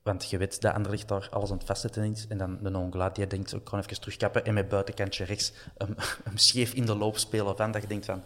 Want 0.03 0.29
je 0.29 0.37
weet 0.37 0.61
dat 0.61 0.73
Anderlecht 0.73 1.07
daar 1.07 1.27
alles 1.31 1.51
aan 1.51 1.57
het 1.57 1.65
vastzetten. 1.65 2.15
En 2.29 2.37
dan 2.37 2.59
de 2.61 2.77
Ongla, 2.77 3.09
die 3.09 3.27
denkt, 3.27 3.53
ik 3.53 3.63
kan 3.63 3.79
even 3.79 3.99
terugkappen. 4.01 4.45
En 4.45 4.53
met 4.53 4.69
buitenkantje 4.69 5.23
rechts 5.23 5.53
hem, 5.77 5.95
hem 6.23 6.37
scheef 6.37 6.73
in 6.73 6.85
de 6.85 6.95
loop 6.95 7.17
spelen 7.17 7.57
van. 7.57 7.71
Dat 7.71 7.81
je 7.81 7.87
denkt 7.87 8.05
van, 8.05 8.23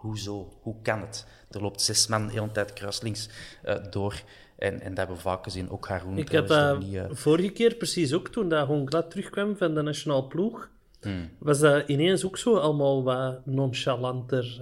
hoezo? 0.00 0.52
Hoe 0.60 0.74
kan 0.82 1.00
het? 1.00 1.26
Er 1.50 1.62
loopt 1.62 1.82
zes 1.82 2.06
man 2.06 2.26
de 2.26 2.32
hele 2.32 2.52
tijd 2.52 2.72
kruislinks 2.72 3.28
uh, 3.64 3.76
door. 3.90 4.22
En, 4.58 4.80
en 4.80 4.88
dat 4.88 4.96
hebben 4.96 5.16
we 5.16 5.22
vaak 5.22 5.44
gezien. 5.44 5.70
Ook 5.70 5.88
Haroon 5.88 6.18
Ik 6.18 6.32
had 6.32 6.48
dat 6.48 6.78
niet, 6.78 6.92
uh... 6.92 7.04
vorige 7.10 7.50
keer 7.50 7.74
precies 7.74 8.12
ook, 8.12 8.28
toen 8.28 8.48
dat 8.48 8.66
Hongla 8.66 9.02
terugkwam 9.02 9.56
van 9.56 9.74
de 9.74 9.82
nationale 9.82 10.24
ploeg. 10.24 10.68
Hmm. 11.00 11.30
Was 11.38 11.58
dat 11.58 11.88
ineens 11.88 12.24
ook 12.24 12.38
zo 12.38 12.56
allemaal 12.56 13.02
wat 13.02 13.46
nonchalanter. 13.46 14.60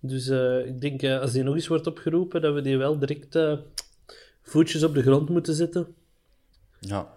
Dus 0.00 0.28
ik 0.66 0.80
denk, 0.80 1.04
als 1.04 1.32
die 1.32 1.42
nog 1.42 1.54
eens 1.54 1.68
wordt 1.68 1.86
opgeroepen, 1.86 2.40
dat 2.40 2.54
we 2.54 2.60
die 2.60 2.76
wel 2.76 2.98
direct 2.98 3.38
voetjes 4.42 4.82
op 4.82 4.94
de 4.94 5.02
grond 5.02 5.28
moeten 5.28 5.54
zetten. 5.54 5.94
Ja, 6.80 7.08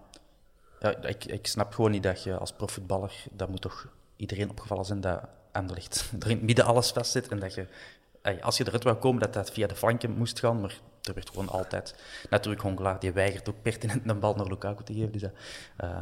ja 0.80 1.02
ik, 1.02 1.26
ik 1.26 1.48
snap 1.48 1.74
gewoon 1.74 1.92
niet 1.92 2.04
dat 2.04 2.24
je 2.24 2.38
als 2.38 2.54
profvoetballer, 2.54 3.24
dat 3.32 3.50
moet 3.50 3.62
toch 3.62 3.88
iedereen 4.16 4.50
opgevallen 4.50 4.86
zijn 4.86 5.02
dat 5.02 5.22
Anderlecht 5.52 6.12
er 6.20 6.30
in 6.30 6.38
het 6.38 6.46
midden 6.46 6.66
alles 6.66 6.92
vastzit 6.92 7.28
en 7.28 7.40
dat 7.40 7.54
je, 7.54 7.66
als 8.42 8.58
je 8.58 8.68
eruit 8.68 8.84
wou 8.84 8.96
komen, 8.98 9.22
dat 9.22 9.34
dat 9.34 9.52
via 9.52 9.68
de 9.68 9.76
flanken 9.76 10.12
moest 10.12 10.40
gaan, 10.40 10.62
maar 10.62 10.80
er 11.02 11.14
werd 11.14 11.30
gewoon 11.30 11.50
altijd... 11.50 11.96
Natuurlijk, 12.30 12.64
Hongla, 12.64 12.98
die 12.98 13.12
weigert 13.12 13.50
ook 13.50 13.62
pertinent 13.62 14.10
een 14.10 14.20
bal 14.20 14.36
naar 14.36 14.48
Lukaku 14.48 14.84
te 14.84 14.94
geven, 14.94 15.12
dus 15.12 15.22
dat, 15.22 15.32
uh, 15.84 16.02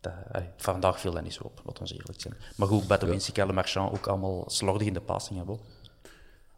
dat, 0.00 0.12
allee, 0.32 0.48
vandaag 0.56 1.00
viel 1.00 1.12
dat 1.12 1.22
niet 1.22 1.34
zo 1.34 1.42
op, 1.44 1.62
laten 1.64 1.84
we 1.84 1.94
eerlijk 1.94 2.20
zijn. 2.20 2.34
Maar 2.56 2.68
goed, 2.68 2.86
Badowinski, 2.86 3.32
ja. 3.34 3.52
Marchand, 3.52 3.92
ook 3.92 4.06
allemaal 4.06 4.44
slordig 4.46 4.86
in 4.86 4.92
de 4.92 5.00
passing 5.00 5.38
hebben. 5.38 5.58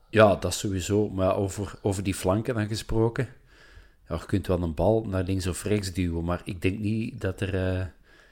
Ja, 0.09 0.37
dat 0.37 0.55
sowieso. 0.55 1.09
Maar 1.09 1.37
over, 1.37 1.75
over 1.83 2.03
die 2.03 2.15
flanken 2.15 2.55
dan 2.55 2.69
gesproken. 2.69 3.29
Ja, 4.09 4.15
je 4.15 4.27
kunt 4.27 4.47
wel 4.47 4.63
een 4.63 4.75
bal 4.75 5.05
naar 5.05 5.23
links 5.23 5.47
of 5.47 5.65
rechts 5.65 5.93
duwen, 5.93 6.25
maar 6.25 6.41
ik 6.45 6.63
denk 6.63 6.79
niet 6.79 7.21
dat 7.21 7.41
er 7.41 7.79
eh, 7.79 7.87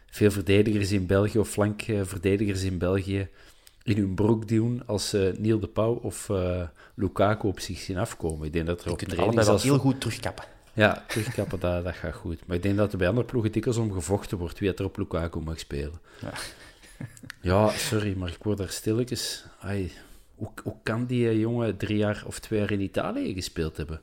veel 0.07 0.31
verdedigers 0.31 0.93
in 0.93 1.07
België 1.07 1.39
of 1.39 1.49
flankverdedigers 1.49 2.63
in 2.63 2.79
België 2.79 3.29
in 3.89 3.97
hun 3.97 4.15
broek 4.15 4.49
duwen 4.49 4.83
als 4.87 5.15
uh, 5.15 5.37
Niel 5.37 5.59
de 5.59 5.67
Pauw 5.67 5.95
of 5.95 6.29
uh, 6.29 6.63
Lukaku 6.95 7.47
op 7.49 7.61
zich 7.61 7.79
zien 7.79 7.97
afkomen. 7.97 8.47
Ik 8.47 8.53
denk 8.53 8.67
dat 8.67 8.85
er 8.85 8.91
op 8.91 8.99
kunt 8.99 9.19
allebei 9.19 9.47
wel 9.47 9.61
heel 9.61 9.79
goed 9.79 10.01
terugkappen. 10.01 10.45
Ja, 10.73 11.05
terugkappen, 11.09 11.61
dat, 11.61 11.85
dat 11.85 11.95
gaat 11.95 12.15
goed. 12.15 12.47
Maar 12.47 12.57
ik 12.57 12.63
denk 12.63 12.77
dat 12.77 12.93
er 12.93 12.99
bij 12.99 13.09
andere 13.09 13.27
ploegen 13.27 13.53
dikwijls 13.53 13.79
om 13.79 13.93
gevochten 13.93 14.39
wordt 14.39 14.59
wie 14.59 14.75
er 14.75 14.85
op 14.85 14.97
Lukaku 14.97 15.41
mag 15.41 15.59
spelen. 15.59 16.01
Ja, 16.21 16.33
ja 17.41 17.71
sorry, 17.71 18.17
maar 18.17 18.29
ik 18.29 18.43
word 18.43 18.59
daar 18.59 18.69
stilletjes... 18.69 19.45
Ai, 19.61 19.93
hoe, 20.35 20.51
hoe 20.63 20.77
kan 20.83 21.07
die 21.07 21.39
jongen 21.39 21.77
drie 21.77 21.97
jaar 21.97 22.23
of 22.27 22.39
twee 22.39 22.59
jaar 22.59 22.71
in 22.71 22.81
Italië 22.81 23.35
gespeeld 23.35 23.77
hebben? 23.77 24.01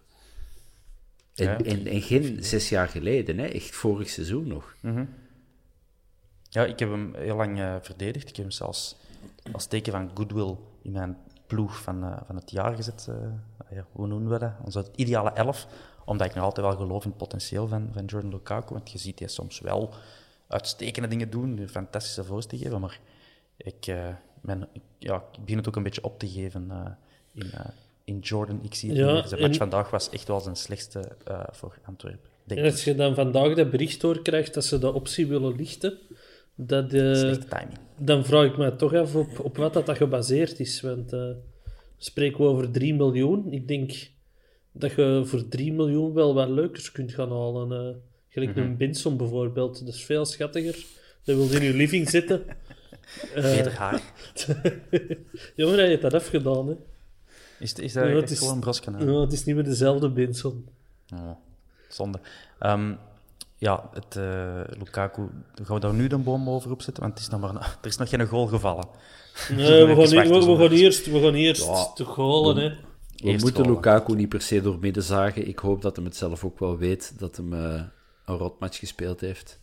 En, 1.35 1.45
ja. 1.45 1.57
en, 1.57 1.87
en, 1.87 2.01
geen 2.01 2.43
zes 2.43 2.69
jaar 2.69 2.87
geleden, 2.87 3.37
hè? 3.37 3.45
echt 3.45 3.75
vorig 3.75 4.09
seizoen 4.09 4.47
nog. 4.47 4.75
Mm 4.79 4.95
-hmm. 4.95 5.09
Ja, 6.49 6.65
ik 6.65 6.79
heb 6.79 6.89
hem 6.89 7.15
heel 7.15 7.35
lang 7.35 7.59
uh, 7.59 7.75
verdedigd. 7.81 8.29
Ik 8.29 8.35
heb 8.35 8.45
hem 8.45 8.51
zelfs 8.51 8.95
als 9.51 9.65
teken 9.65 9.91
van 9.91 10.11
goodwill 10.13 10.55
in 10.81 10.91
mijn 10.91 11.17
ploeg 11.47 11.81
van, 11.81 12.03
uh, 12.03 12.17
van 12.25 12.35
het 12.35 12.51
jaar 12.51 12.75
gezet. 12.75 13.07
Uh, 13.09 13.79
hoe 13.91 14.07
noemen 14.07 14.31
we 14.31 14.39
dat? 14.39 14.51
Onze 14.63 14.85
ideale 14.95 15.29
elf. 15.29 15.67
Omdat 16.05 16.27
ik 16.27 16.35
nog 16.35 16.43
altijd 16.43 16.65
wel 16.65 16.75
geloof 16.75 17.03
in 17.03 17.09
het 17.09 17.17
potentieel 17.17 17.67
van, 17.67 17.89
van 17.93 18.05
Jordan 18.05 18.31
Lukaku. 18.31 18.73
Want 18.73 18.91
je 18.91 18.97
ziet 18.97 19.19
hij 19.19 19.27
soms 19.27 19.59
wel 19.59 19.93
uitstekende 20.47 21.07
dingen 21.07 21.29
doen, 21.29 21.67
fantastische 21.69 22.23
voor's 22.23 22.45
te 22.45 22.57
geven. 22.57 22.79
Maar 22.79 22.99
ik, 23.57 23.93
mijn, 24.41 24.67
ja, 24.97 25.15
ik 25.15 25.39
begin 25.41 25.57
het 25.57 25.67
ook 25.67 25.75
een 25.75 25.83
beetje 25.83 26.03
op 26.03 26.19
te 26.19 26.29
geven 26.29 26.71
in, 27.33 27.51
in 28.03 28.19
Jordan. 28.19 28.59
Ik 28.63 28.75
zie 28.75 28.89
het 28.89 28.97
ja, 28.97 29.13
niet 29.13 29.29
Zijn 29.29 29.41
match 29.41 29.57
vandaag 29.57 29.89
was 29.89 30.09
echt 30.09 30.27
wel 30.27 30.39
zijn 30.39 30.55
slechtste 30.55 31.15
voor 31.51 31.77
Antwerpen. 31.85 32.29
En 32.45 32.63
als 32.63 32.83
je 32.83 32.95
dan 32.95 33.15
vandaag 33.15 33.55
dat 33.55 33.69
bericht 33.69 34.01
doorkrijgt 34.01 34.53
dat 34.53 34.65
ze 34.65 34.79
de 34.79 34.93
optie 34.93 35.27
willen 35.27 35.55
lichten, 35.55 35.97
dat, 36.55 36.93
uh, 36.93 37.33
dan 37.97 38.25
vraag 38.25 38.45
ik 38.45 38.57
me 38.57 38.75
toch 38.75 38.93
af 38.93 39.15
op, 39.15 39.39
op 39.39 39.57
wat 39.57 39.73
dat, 39.73 39.85
dat 39.85 39.97
gebaseerd 39.97 40.59
is. 40.59 40.81
Want 40.81 41.13
uh, 41.13 41.29
spreken 41.97 42.37
we 42.37 42.45
over 42.45 42.71
3 42.71 42.93
miljoen. 42.93 43.51
Ik 43.51 43.67
denk 43.67 44.09
dat 44.71 44.91
je 44.91 45.21
voor 45.25 45.47
3 45.47 45.73
miljoen 45.73 46.13
wel 46.13 46.33
wat 46.33 46.49
leukers 46.49 46.91
kunt 46.91 47.13
gaan 47.13 47.31
halen. 47.31 47.71
Uh, 47.71 47.95
gelijk 48.29 48.55
mm 48.55 48.61
-hmm. 48.61 48.71
een 48.71 48.77
Binson 48.77 49.17
bijvoorbeeld. 49.17 49.85
Dat 49.85 49.93
is 49.93 50.05
veel 50.05 50.25
schattiger. 50.25 50.85
Dat 51.23 51.35
wil 51.35 51.51
in 51.51 51.63
je 51.63 51.73
living 51.73 52.09
zitten. 52.09 52.43
Beter 53.35 53.77
haar. 53.77 54.01
Jongen, 55.55 55.77
hij 55.77 55.87
heeft 55.87 56.01
dat 56.01 56.13
afgedaan, 56.13 56.67
hè. 56.67 56.75
Is, 57.59 57.73
is 57.73 57.93
dat 57.93 58.03
ja, 58.03 58.09
het 58.09 58.31
is, 58.31 58.39
gewoon 58.39 58.53
een 58.53 58.59
brosje? 58.59 58.91
Ja, 58.97 59.19
het 59.19 59.33
is 59.33 59.45
niet 59.45 59.55
meer 59.55 59.63
dezelfde 59.63 60.09
Binson. 60.09 60.67
Ja, 61.05 61.37
zonde. 61.89 62.19
Um, 62.61 62.97
ja, 63.57 63.89
het, 63.93 64.15
uh, 64.15 64.61
Lukaku, 64.77 65.21
gaan 65.63 65.75
we 65.75 65.79
daar 65.79 65.93
nu 65.93 66.07
de 66.07 66.17
boom 66.17 66.49
over 66.49 66.71
opzetten? 66.71 67.03
Want 67.03 67.13
het 67.13 67.23
is 67.23 67.29
nog 67.29 67.41
maar, 67.41 67.53
er 67.81 67.87
is 67.87 67.97
nog 67.97 68.09
geen 68.09 68.27
goal 68.27 68.47
gevallen. 68.47 68.87
Nee, 69.49 69.85
we, 69.85 70.07
gaan, 70.07 70.27
we, 70.27 70.45
we, 70.45 70.57
gaan 70.57 70.71
eerst, 70.71 71.05
we 71.05 71.19
gaan 71.21 71.33
eerst 71.33 71.65
ja, 71.65 71.85
te 71.93 72.05
goalen. 72.05 72.57
Hè. 72.57 72.69
We 72.69 73.23
eerst 73.23 73.43
moeten. 73.43 73.65
Lukaku 73.65 74.15
niet 74.15 74.29
per 74.29 74.41
se 74.41 74.61
door 74.61 74.79
midden 74.79 75.03
zagen. 75.03 75.47
Ik 75.47 75.59
hoop 75.59 75.81
dat 75.81 75.95
hij 75.95 76.05
het 76.05 76.15
zelf 76.15 76.43
ook 76.43 76.59
wel 76.59 76.77
weet, 76.77 77.19
dat 77.19 77.37
hij 77.37 77.45
uh, 77.45 77.81
een 78.25 78.37
rotmatch 78.37 78.79
gespeeld 78.79 79.21
heeft. 79.21 79.59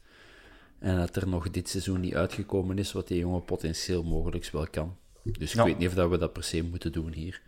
En 0.79 0.97
dat 0.97 1.17
er 1.17 1.29
nog 1.29 1.51
dit 1.51 1.69
seizoen 1.69 2.01
niet 2.01 2.15
uitgekomen 2.15 2.79
is, 2.79 2.93
wat 2.93 3.09
die 3.09 3.19
jongen 3.19 3.45
potentieel 3.45 4.03
mogelijk 4.03 4.49
wel 4.53 4.67
kan. 4.71 4.97
Dus 5.23 5.51
ik 5.51 5.57
ja. 5.57 5.65
weet 5.65 5.79
niet 5.79 5.89
of 5.89 5.95
dat 5.95 6.11
we 6.11 6.19
dat 6.19 6.33
per 6.33 6.45
se 6.45 6.63
moeten 6.63 6.93
doen 6.93 7.13
hier. 7.13 7.41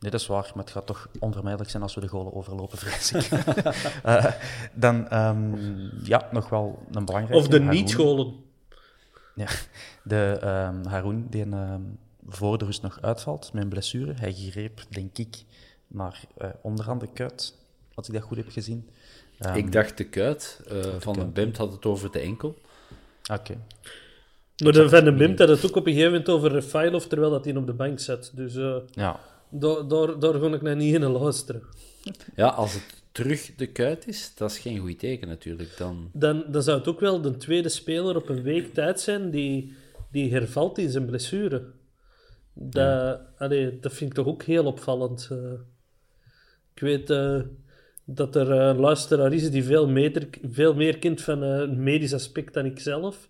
Nee, 0.00 0.10
dat 0.10 0.20
is 0.20 0.26
waar, 0.26 0.50
maar 0.54 0.64
het 0.64 0.72
gaat 0.72 0.86
toch 0.86 1.08
onvermijdelijk 1.18 1.70
zijn 1.70 1.82
als 1.82 1.94
we 1.94 2.00
de 2.00 2.08
golen 2.08 2.34
overlopen, 2.34 2.78
vrees 2.78 3.12
ik. 3.12 3.30
uh, 4.06 4.24
dan, 4.74 5.14
um, 5.14 5.90
ja, 6.04 6.28
nog 6.32 6.48
wel 6.48 6.86
een 6.90 7.04
belangrijke... 7.04 7.42
Of 7.42 7.48
de 7.48 7.60
niet-golen. 7.60 8.34
Ja, 9.34 9.46
de 10.02 10.38
um, 10.42 10.84
Haroun, 10.84 11.26
die 11.30 11.42
een, 11.42 11.52
um, 11.52 11.98
voor 12.26 12.58
de 12.58 12.64
rust 12.64 12.82
nog 12.82 12.98
uitvalt 13.00 13.52
met 13.52 13.62
een 13.62 13.68
blessure. 13.68 14.14
Hij 14.14 14.32
greep, 14.32 14.80
denk 14.88 15.18
ik, 15.18 15.44
naar 15.86 16.20
uh, 16.38 16.48
onderhand 16.62 17.00
de 17.00 17.08
kuit, 17.12 17.54
als 17.94 18.08
ik 18.08 18.14
dat 18.14 18.22
goed 18.22 18.36
heb 18.36 18.48
gezien. 18.50 18.90
ik 19.54 19.72
dacht 19.72 19.96
de 19.96 20.04
kuit. 20.04 20.60
Uh, 20.72 20.84
van 20.98 21.12
de 21.12 21.24
Bemt 21.24 21.56
had 21.56 21.72
het 21.72 21.86
over 21.86 22.10
de 22.10 22.20
enkel. 22.20 22.48
Oké. 23.30 23.40
Okay. 23.40 23.58
Maar 24.64 24.72
de 24.72 24.88
Van 24.88 25.04
de 25.04 25.14
Bemt 25.14 25.38
had 25.38 25.48
het 25.48 25.66
ook 25.66 25.76
op 25.76 25.86
een 25.86 25.92
gegeven 25.92 26.12
moment 26.12 26.28
over 26.28 26.52
Refailov, 26.52 27.04
terwijl 27.04 27.30
dat 27.30 27.44
hij 27.44 27.56
op 27.56 27.66
de 27.66 27.72
bank 27.72 27.98
zat. 27.98 28.30
Dus... 28.34 28.54
ja. 28.90 29.20
Daar, 29.50 29.88
daar, 29.88 30.18
daar 30.18 30.34
ga 30.34 30.46
ik 30.46 30.62
naar 30.62 30.76
niet 30.76 30.94
in 30.94 31.04
luisteren. 31.04 31.62
Ja, 32.36 32.48
als 32.48 32.74
het 32.74 33.02
terug 33.12 33.54
de 33.56 33.66
kuit 33.66 34.08
is, 34.08 34.32
dat 34.34 34.50
is 34.50 34.58
geen 34.58 34.78
goed 34.78 34.98
teken 34.98 35.28
natuurlijk. 35.28 35.76
Dan... 35.76 36.10
Dan, 36.12 36.44
dan 36.48 36.62
zou 36.62 36.78
het 36.78 36.88
ook 36.88 37.00
wel 37.00 37.20
de 37.20 37.36
tweede 37.36 37.68
speler 37.68 38.16
op 38.16 38.28
een 38.28 38.42
week 38.42 38.74
tijd 38.74 39.00
zijn 39.00 39.30
die, 39.30 39.72
die 40.10 40.32
hervalt 40.32 40.78
in 40.78 40.90
zijn 40.90 41.06
blessure. 41.06 41.64
Dat, 42.52 42.82
ja. 42.82 43.26
allee, 43.38 43.80
dat 43.80 43.92
vind 43.92 44.10
ik 44.10 44.16
toch 44.16 44.26
ook 44.26 44.42
heel 44.42 44.64
opvallend. 44.64 45.28
Uh, 45.32 45.52
ik 46.74 46.80
weet 46.80 47.10
uh, 47.10 47.40
dat 48.04 48.36
er 48.36 48.50
een 48.50 48.76
luisteraar 48.76 49.32
is 49.32 49.50
die 49.50 49.64
veel, 49.64 49.88
meter, 49.88 50.28
veel 50.50 50.74
meer 50.74 50.98
kent 50.98 51.22
van 51.22 51.42
een 51.42 51.82
medisch 51.82 52.14
aspect 52.14 52.54
dan 52.54 52.64
ik 52.64 52.78
zelf. 52.78 53.28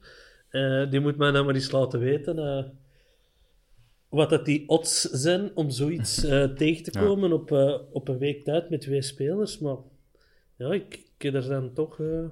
die 0.91 1.01
moet 1.01 1.17
mij 1.17 1.31
dan 1.31 1.45
maar 1.45 1.55
eens 1.55 1.71
laten 1.71 2.01
weten 2.01 2.39
wat 4.11 4.31
dat 4.31 4.45
die 4.45 4.69
odds 4.69 5.01
zijn 5.01 5.57
om 5.57 5.71
zoiets 5.71 6.25
uh, 6.25 6.45
tegen 6.63 6.83
te 6.83 6.91
komen 6.91 7.29
ja. 7.29 7.35
op, 7.35 7.51
uh, 7.51 7.75
op 7.93 8.09
een 8.09 8.19
week 8.19 8.45
tijd 8.45 8.71
met 8.71 8.81
twee 8.81 9.03
spelers. 9.03 9.59
Maar 9.59 9.77
ja, 10.57 10.73
ik, 10.73 11.05
er 11.19 11.49
dan 11.49 11.73
toch 11.73 11.99
uh, 11.99 12.27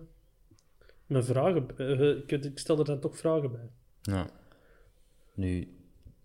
mijn 1.07 1.25
vragen 1.25 1.69
ik, 2.27 2.31
ik, 2.31 2.59
stel 2.59 2.79
er 2.79 2.85
dan 2.85 3.01
toch 3.01 3.17
vragen 3.17 3.53
bij. 3.53 3.69
Ja. 4.03 4.31
Nu, 5.35 5.77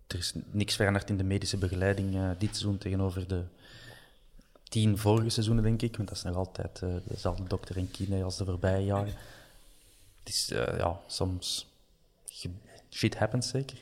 er 0.06 0.18
is 0.18 0.34
niks 0.50 0.76
veranderd 0.76 1.10
in 1.10 1.16
de 1.16 1.24
medische 1.24 1.56
begeleiding 1.56 2.10
dit 2.38 2.48
seizoen 2.48 2.78
tegenover 2.78 3.28
de 3.28 3.42
tien 4.62 4.98
vorige 4.98 5.28
seizoenen, 5.28 5.64
denk 5.64 5.82
ik. 5.82 5.96
Want 5.96 6.08
dat 6.08 6.16
is 6.16 6.24
nog 6.24 6.36
altijd 6.36 6.82
dezelfde 7.04 7.44
dokter 7.44 7.76
en 7.76 7.90
kine 7.90 8.22
als 8.22 8.36
de 8.36 8.44
voorbije 8.44 8.84
jaren. 8.84 9.14
Het 10.18 10.28
is, 10.28 10.46
ja, 10.48 11.00
soms... 11.06 11.72
Shit 12.90 13.16
happens 13.16 13.48
zeker. 13.48 13.76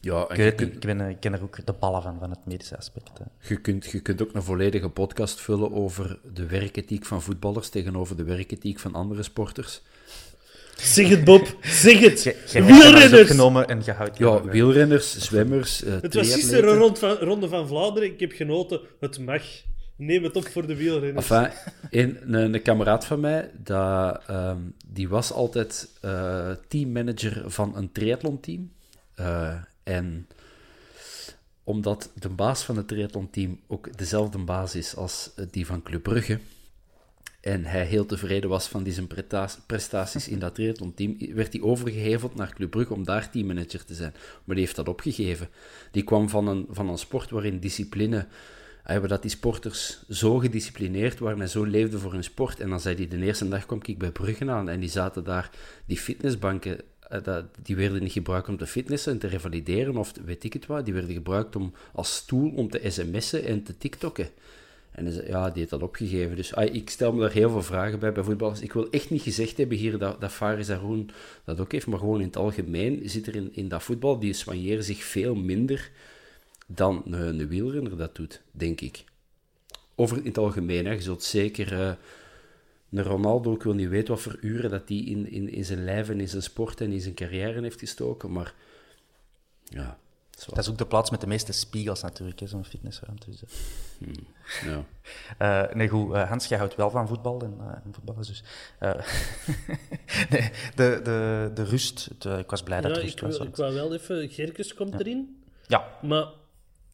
Ja, 0.00 0.30
ik, 0.30 0.56
kunt, 0.56 0.74
ik, 0.74 0.80
ben, 0.80 1.00
ik 1.00 1.20
ken 1.20 1.32
er 1.32 1.42
ook 1.42 1.66
de 1.66 1.72
ballen 1.72 2.02
van, 2.02 2.16
van 2.18 2.30
het 2.30 2.46
medische 2.46 2.76
aspect. 2.76 3.10
Je 3.40 3.60
kunt, 3.60 3.86
je 3.86 4.00
kunt 4.00 4.22
ook 4.22 4.34
een 4.34 4.42
volledige 4.42 4.88
podcast 4.88 5.40
vullen 5.40 5.72
over 5.72 6.18
de 6.34 6.46
werkethiek 6.46 7.04
van 7.04 7.22
voetballers 7.22 7.68
tegenover 7.68 8.16
de 8.16 8.24
werkethiek 8.24 8.78
van 8.78 8.94
andere 8.94 9.22
sporters. 9.22 9.82
Zeg 10.76 11.08
het, 11.08 11.24
Bob. 11.24 11.56
Zeg 11.60 11.98
het. 12.00 12.22
Je, 12.22 12.36
je 12.52 12.64
wielrenners. 12.64 13.30
genomen 13.30 13.68
en 13.68 13.82
gehouden. 13.82 14.26
Ja, 14.26 14.42
wielrenners, 14.42 15.18
zwemmers, 15.18 15.84
uh, 15.84 16.00
Het 16.00 16.14
was 16.14 16.32
gisteren 16.32 16.70
een 16.70 16.78
rond 16.78 16.98
van, 16.98 17.16
ronde 17.16 17.48
van 17.48 17.68
Vlaanderen. 17.68 18.08
Ik 18.08 18.20
heb 18.20 18.32
genoten. 18.32 18.80
Het 19.00 19.18
mag. 19.18 19.42
Neem 19.96 20.22
het 20.22 20.36
op 20.36 20.48
voor 20.48 20.66
de 20.66 20.76
wielrenners. 20.76 21.30
Enfin, 21.30 21.50
een, 21.90 22.34
een, 22.34 22.54
een 22.54 22.62
kameraad 22.62 23.04
van 23.04 23.20
mij, 23.20 23.50
dat, 23.54 24.20
um, 24.30 24.74
die 24.86 25.08
was 25.08 25.32
altijd 25.32 25.88
uh, 26.04 26.50
teammanager 26.68 27.42
van 27.46 27.76
een 27.76 27.92
triathlonteam. 27.92 28.70
Uh, 29.20 29.54
en 29.88 30.28
omdat 31.64 32.10
de 32.14 32.28
baas 32.28 32.62
van 32.62 32.76
het 32.76 32.88
triathlon-team 32.88 33.60
ook 33.66 33.98
dezelfde 33.98 34.38
baas 34.38 34.74
is 34.74 34.96
als 34.96 35.30
die 35.50 35.66
van 35.66 35.82
Club 35.82 36.02
Brugge, 36.02 36.40
en 37.40 37.64
hij 37.64 37.84
heel 37.84 38.06
tevreden 38.06 38.50
was 38.50 38.68
van 38.68 38.86
zijn 38.92 39.08
prestaties 39.66 40.28
in 40.28 40.38
dat 40.38 40.54
triathlon-team, 40.54 41.16
werd 41.34 41.52
hij 41.52 41.62
overgeheveld 41.62 42.34
naar 42.34 42.54
Club 42.54 42.70
Brugge 42.70 42.94
om 42.94 43.04
daar 43.04 43.30
teammanager 43.30 43.84
te 43.84 43.94
zijn. 43.94 44.12
Maar 44.44 44.56
die 44.56 44.64
heeft 44.64 44.76
dat 44.76 44.88
opgegeven. 44.88 45.48
Die 45.90 46.02
kwam 46.02 46.28
van 46.28 46.48
een, 46.48 46.66
van 46.70 46.88
een 46.88 46.98
sport 46.98 47.30
waarin 47.30 47.58
discipline 47.58 48.26
hebben 48.82 49.08
dat 49.08 49.22
die 49.22 49.30
sporters 49.30 50.02
zo 50.08 50.38
gedisciplineerd 50.38 51.18
waren 51.18 51.40
en 51.40 51.48
zo 51.48 51.64
leefden 51.64 52.00
voor 52.00 52.12
hun 52.12 52.24
sport. 52.24 52.60
En 52.60 52.68
dan 52.68 52.80
zei 52.80 52.96
hij, 52.96 53.08
de 53.08 53.24
eerste 53.24 53.48
dag 53.48 53.66
kwam 53.66 53.80
ik 53.82 53.98
bij 53.98 54.10
Brugge 54.10 54.50
aan 54.50 54.68
en 54.68 54.80
die 54.80 54.88
zaten 54.88 55.24
daar, 55.24 55.50
die 55.86 55.98
fitnessbanken 55.98 56.78
eh, 56.78 56.84
dat, 57.22 57.44
die 57.62 57.76
werden 57.76 58.02
niet 58.02 58.12
gebruikt 58.12 58.48
om 58.48 58.56
te 58.56 58.66
fitnessen 58.66 59.12
en 59.12 59.18
te 59.18 59.26
revalideren 59.26 59.96
of 59.96 60.12
weet 60.24 60.44
ik 60.44 60.52
het 60.52 60.66
wat. 60.66 60.84
Die 60.84 60.94
werden 60.94 61.12
gebruikt 61.12 61.56
om, 61.56 61.72
als 61.92 62.16
stoel 62.16 62.52
om 62.54 62.70
te 62.70 62.90
sms'en 62.90 63.44
en 63.44 63.62
te 63.62 63.78
tiktokken. 63.78 64.28
En 64.90 65.26
ja, 65.26 65.44
die 65.44 65.58
heeft 65.58 65.70
dat 65.70 65.82
opgegeven. 65.82 66.36
Dus 66.36 66.52
ik 66.52 66.90
stel 66.90 67.12
me 67.12 67.20
daar 67.20 67.32
heel 67.32 67.50
veel 67.50 67.62
vragen 67.62 67.98
bij 67.98 68.12
bij 68.12 68.22
voetballers. 68.22 68.60
Ik 68.60 68.72
wil 68.72 68.90
echt 68.90 69.10
niet 69.10 69.22
gezegd 69.22 69.56
hebben 69.56 69.76
hier 69.76 69.98
dat, 69.98 70.20
dat 70.20 70.32
Faris 70.32 70.66
dat 71.44 71.60
ook 71.60 71.72
heeft, 71.72 71.86
maar 71.86 71.98
gewoon 71.98 72.20
in 72.20 72.26
het 72.26 72.36
algemeen 72.36 73.00
zit 73.04 73.26
er 73.26 73.36
in, 73.36 73.48
in 73.52 73.68
dat 73.68 73.82
voetbal, 73.82 74.18
die 74.18 74.32
soigneren 74.32 74.84
zich 74.84 75.04
veel 75.04 75.34
minder 75.34 75.90
dan 76.66 77.02
een, 77.04 77.40
een 77.40 77.48
wielrenner 77.48 77.96
dat 77.96 78.16
doet, 78.16 78.40
denk 78.50 78.80
ik. 78.80 79.04
Over 79.94 80.16
in 80.16 80.24
het 80.24 80.38
algemeen, 80.38 80.86
hè. 80.86 80.92
je 80.92 81.00
zult 81.00 81.22
zeker... 81.22 81.72
Uh, 81.72 81.92
een 82.90 83.02
Ronaldo, 83.02 83.54
ik 83.54 83.62
wil 83.62 83.74
niet 83.74 83.88
weten 83.88 84.14
wat 84.14 84.22
voor 84.22 84.38
uren 84.40 84.70
dat 84.70 84.88
hij 84.88 84.96
in, 84.98 85.30
in, 85.30 85.48
in 85.52 85.64
zijn 85.64 85.84
lijf 85.84 86.08
en 86.08 86.20
in 86.20 86.28
zijn 86.28 86.42
sport 86.42 86.80
en 86.80 86.92
in 86.92 87.00
zijn 87.00 87.14
carrière 87.14 87.60
heeft 87.62 87.78
gestoken, 87.78 88.32
maar 88.32 88.54
ja, 89.64 89.98
Dat 90.46 90.58
is 90.58 90.68
ook 90.68 90.78
de 90.78 90.86
plaats 90.86 91.10
met 91.10 91.20
de 91.20 91.26
meeste 91.26 91.52
spiegels 91.52 92.02
natuurlijk, 92.02 92.40
zo'n 92.44 92.64
fitnessruimte. 92.64 93.30
Dus, 93.30 93.42
eh. 93.42 94.68
Ja. 94.70 94.84
Eh, 95.38 95.74
nee, 95.74 95.88
goed. 95.88 96.14
eh, 96.14 96.28
Hans, 96.28 96.46
jij 96.46 96.58
houdt 96.58 96.74
wel 96.76 96.90
van 96.90 97.08
voetbal 97.08 97.40
en, 97.40 97.56
eh, 97.60 97.66
en 97.84 97.92
voetballers, 97.94 98.28
dus... 98.28 98.44
eh, 98.78 98.94
nee, 100.30 100.50
de, 100.74 101.00
de, 101.04 101.50
de 101.54 101.64
rust. 101.64 102.08
Het, 102.18 102.24
ik 102.38 102.50
was 102.50 102.62
blij 102.62 102.80
dat 102.80 102.96
Ja, 102.96 103.02
rust 103.02 103.14
ik, 103.14 103.20
was. 103.20 103.38
wil- 103.38 103.46
ik 103.46 103.56
wou 103.56 103.74
wel 103.74 103.94
even... 103.94 104.28
Gerkes 104.30 104.74
komt 104.74 105.00
erin, 105.00 105.42
Ja, 105.66 105.98
maar 106.02 106.26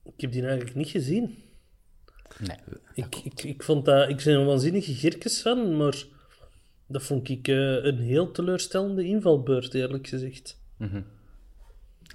ik 0.05 0.21
heb 0.21 0.33
die 0.33 0.43
eigenlijk 0.47 0.75
niet 0.77 0.89
gezien. 0.89 1.43
Nee. 2.39 2.57
Ik, 2.95 3.17
ik, 3.17 3.43
ik, 3.43 3.63
vond 3.63 3.85
dat, 3.85 4.09
ik 4.09 4.25
ben 4.25 4.35
een 4.35 4.47
waanzinnige 4.47 4.95
Gerkes 4.95 5.41
fan, 5.41 5.77
maar 5.77 6.05
dat 6.87 7.03
vond 7.03 7.29
ik 7.29 7.49
eh, 7.49 7.85
een 7.85 7.99
heel 7.99 8.31
teleurstellende 8.31 9.05
invalbeurt, 9.05 9.75
eerlijk 9.75 10.07
gezegd. 10.07 10.61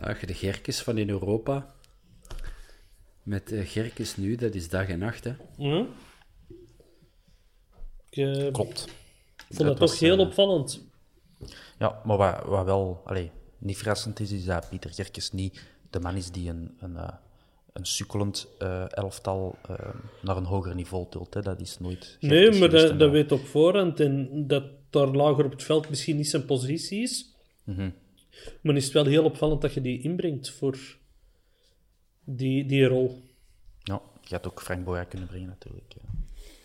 Als 0.02 0.20
je 0.20 0.26
de 0.26 0.34
Gerkes 0.34 0.82
van 0.82 0.98
in 0.98 1.10
Europa... 1.10 1.74
Met 3.24 3.52
eh, 3.52 3.68
Gerkes 3.68 4.18
nu, 4.18 4.36
dat 4.36 4.54
is 4.54 4.70
dag 4.70 4.88
en 4.88 5.00
nacht, 5.00 5.24
hè. 5.24 5.34
Ja. 5.58 5.86
Ik 8.10 8.18
eh, 8.18 8.52
Klopt. 8.52 8.80
vond 9.38 9.58
dat 9.58 9.68
Het 9.68 9.78
toch 9.78 9.90
was, 9.90 10.00
heel 10.00 10.18
opvallend. 10.18 10.82
Ja, 11.80 12.02
maar 12.06 12.18
wat, 12.18 12.44
wat 12.46 12.66
wel 12.66 13.02
allee, 13.06 13.32
niet 13.58 13.78
verrassend 13.78 14.20
is, 14.20 14.32
is 14.32 14.46
dat 14.46 14.70
Pieter 14.70 14.94
Gerkes 14.94 15.32
niet 15.32 15.62
de 15.90 16.00
man 16.00 16.16
is 16.16 16.32
die 16.32 16.50
een, 16.50 16.78
een, 16.80 16.98
eh, 16.98 17.14
een 17.80 17.86
sukkelend 17.86 18.48
eh, 18.60 18.86
elftal 18.90 19.58
eh, 19.68 19.76
naar 20.22 20.38
een 20.38 20.46
hoger 20.46 20.76
niveau 20.76 21.06
tilt. 21.10 21.34
Hè. 21.34 21.42
Dat 21.42 21.60
is 21.62 21.80
nooit 21.80 22.18
Nee, 22.20 22.52
maar 22.60 22.70
dat, 22.70 23.00
dat 23.00 23.12
weet 23.12 23.32
op 23.32 23.46
voorhand. 23.46 24.00
En 24.00 24.48
dat 24.48 24.64
daar 24.90 25.08
lager 25.08 25.46
op 25.46 25.52
het 25.52 25.64
veld 25.64 25.90
misschien 25.90 26.18
niet 26.18 26.30
zijn 26.30 26.46
positie 26.46 27.02
is. 27.02 27.36
Mhm. 27.64 27.90
Maar 28.62 28.76
is 28.76 28.84
het 28.84 28.94
wel 28.94 29.06
heel 29.06 29.24
opvallend 29.24 29.62
dat 29.62 29.74
je 29.74 29.82
die 29.82 30.02
inbrengt 30.02 30.50
voor 30.50 30.78
die, 32.24 32.66
die 32.66 32.86
rol. 32.86 33.22
Ja, 33.84 34.02
je 34.24 34.36
had 34.36 34.48
ook 34.48 34.62
Frank 34.62 34.86
Boya 34.86 35.04
kunnen 35.04 35.28
brengen 35.28 35.48
natuurlijk. 35.48 35.94
ja. 35.94 36.10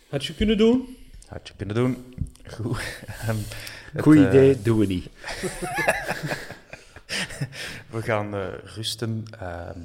Had 0.09 0.25
je 0.25 0.33
kunnen 0.33 0.57
doen? 0.57 0.97
Had 1.27 1.47
je 1.47 1.53
kunnen 1.55 1.75
doen. 1.75 2.15
Goed. 2.47 2.77
Ehm, 3.27 3.37
Goed 3.97 4.15
eh, 4.15 4.21
idee, 4.21 4.61
doen 4.61 4.77
we 4.77 4.85
niet. 4.85 5.09
We 7.91 8.01
gaan 8.01 8.33
eh, 8.33 8.47
rusten 8.63 9.23
ehm, 9.39 9.79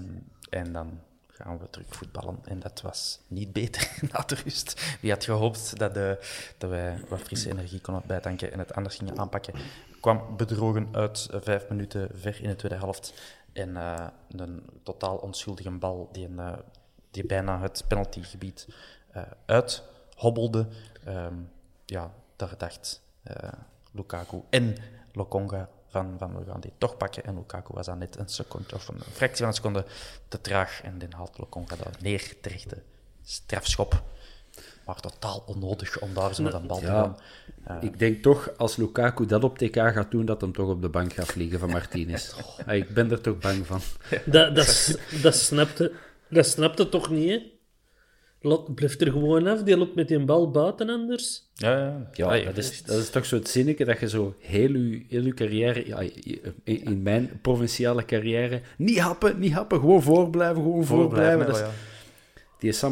en 0.51 0.73
dan 0.73 1.01
gaan 1.45 1.59
we 1.59 1.71
terug 1.71 1.87
voetballen. 1.89 2.39
En 2.45 2.61
dat 2.61 2.81
was 2.81 3.21
niet 3.27 3.53
beter 3.53 3.91
na 4.13 4.21
de 4.21 4.35
rust. 4.35 4.97
Wie 5.01 5.11
had 5.11 5.25
gehoopt 5.25 5.79
dat, 5.79 5.97
eh, 5.97 6.13
dat 6.59 6.71
wij 6.71 7.01
wat 7.09 7.21
frisse 7.21 7.51
energie 7.51 7.81
konden 7.81 8.03
bijtanken 8.07 8.53
en 8.53 8.59
het 8.59 8.75
anders 8.75 8.97
gingen 8.97 9.19
aanpakken. 9.19 9.55
Kwam 10.01 10.37
bedrogen 10.37 10.89
uit 10.93 11.29
eh, 11.31 11.41
vijf 11.43 11.69
minuten 11.69 12.11
ver 12.15 12.43
in 12.43 12.49
de 12.49 12.57
tweede 12.57 12.79
helft. 12.79 13.15
En 13.53 13.77
eh, 13.77 14.07
een 14.29 14.63
totaal 14.83 15.17
onschuldige 15.17 15.71
bal 15.71 16.09
die, 16.13 16.29
een, 16.29 16.57
die 17.11 17.27
bijna 17.27 17.61
het 17.61 17.85
penaltygebied 17.89 18.69
eh 19.11 19.23
uithobbelde. 19.47 20.67
Ehm, 21.05 21.35
ja, 21.87 22.13
daar 22.37 22.55
dacht 22.59 23.03
Lukaku 23.93 24.43
en 24.51 24.77
Lokonga 25.13 25.69
van, 25.91 26.15
van 26.19 26.39
we 26.39 26.51
gaan 26.51 26.61
die 26.61 26.73
toch 26.79 26.97
pakken. 26.97 27.25
En 27.25 27.35
Lukaku 27.35 27.73
was 27.75 27.87
dan 27.87 27.99
net 27.99 28.19
een 28.19 28.29
seconde 28.29 28.75
of 28.75 28.89
een 28.89 29.01
fractie 29.13 29.39
van 29.39 29.47
een 29.47 29.55
seconde 29.55 29.85
te 30.29 30.41
traag. 30.41 30.81
En 30.83 30.99
dan 30.99 31.13
haalt 31.13 31.39
Lokonga 31.39 31.77
dat 31.77 32.01
neer 32.01 32.35
terecht 32.41 32.71
de 32.71 32.77
strafschop. 33.23 34.03
Maar 34.87 35.01
totaal 35.01 35.43
onnodig 35.47 35.99
om 36.01 36.15
daar 36.15 36.35
zo 36.35 36.43
met 36.43 36.53
een 36.53 36.67
bal 36.67 36.79
te 36.79 36.85
Ja, 36.87 37.17
gaan. 37.65 37.83
ik 37.83 37.99
denk 37.99 38.23
toch, 38.23 38.51
als 38.57 38.77
Lukaku 38.77 39.27
dat 39.27 39.45
op 39.45 39.59
TK 39.59 39.75
gaat 39.75 40.11
doen, 40.11 40.25
dat 40.25 40.41
hem 40.41 40.53
toch 40.53 40.69
op 40.69 40.83
de 40.83 40.89
bank 40.89 41.13
gaat 41.13 41.27
vliegen 41.27 41.59
van 41.59 41.71
Martinez. 41.71 42.33
Ah, 42.67 42.75
ik 42.77 42.95
ben 42.95 43.11
er 43.11 43.21
toch 43.21 43.39
bang 43.39 43.67
van. 43.67 43.81
Dat, 44.25 44.55
dat, 44.55 44.99
dat, 45.23 45.35
snapte, 45.35 45.93
dat 46.29 46.47
snapte 46.47 46.89
toch 46.89 47.11
niet, 47.11 47.29
hè? 47.31 47.51
Lot 48.43 48.75
blijft 48.75 49.01
er 49.01 49.11
gewoon 49.13 49.47
af. 49.47 49.63
Die 49.63 49.77
loopt 49.77 49.95
met 49.95 50.09
die 50.09 50.25
bal 50.25 50.51
buiten 50.51 50.89
anders. 50.89 51.49
Ja, 51.55 52.09
ja. 52.13 52.35
Ja, 52.35 52.45
dat 52.45 52.57
is, 52.57 52.83
dat 52.83 52.99
is 52.99 53.11
toch 53.11 53.25
zo 53.27 53.37
het 53.37 53.49
zinnetje 53.49 53.85
dat 53.85 54.01
je 54.01 54.09
zo 54.09 54.35
heel 54.39 54.73
je, 54.73 55.05
heel 55.09 55.23
je 55.25 55.35
carrière, 55.35 55.87
ja, 55.87 55.99
in, 56.65 56.85
in 56.85 57.03
mijn 57.03 57.39
provinciale 57.43 58.05
carrière, 58.05 58.61
niet 58.77 58.99
happen, 58.99 59.39
niet 59.39 59.53
happen, 59.53 59.81
gewoon 59.81 60.03
voorblijven, 60.03 60.63
gewoon 60.63 60.85
voorblijven. 60.85 61.39
voorblijven, 61.39 61.47
Dat 61.47 61.57
is- 61.57 61.63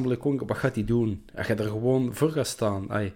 ja. 0.00 0.06
Die 0.06 0.16
Konk, 0.16 0.40
wat 0.48 0.56
gaat 0.56 0.74
hij 0.74 0.84
doen? 0.84 1.24
Als 1.36 1.46
je 1.46 1.54
er 1.54 1.64
gewoon 1.68 2.14
voor 2.14 2.30
gaat 2.30 2.46
staan, 2.46 2.90
ai, 2.90 3.12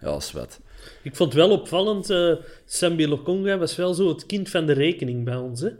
ja, 0.00 0.08
wat. 0.32 0.60
Ik 1.02 1.16
vond 1.16 1.32
het 1.32 1.42
wel 1.42 1.50
opvallend. 1.50 2.10
eh 2.10 2.32
Sambi 2.64 3.08
Lokonga 3.08 3.58
was 3.58 3.76
wel 3.76 3.94
zo 3.94 4.08
het 4.08 4.26
kind 4.26 4.48
van 4.50 4.66
de 4.66 4.72
rekening 4.72 5.24
bij 5.24 5.36
ons, 5.36 5.60
hè? 5.60 5.70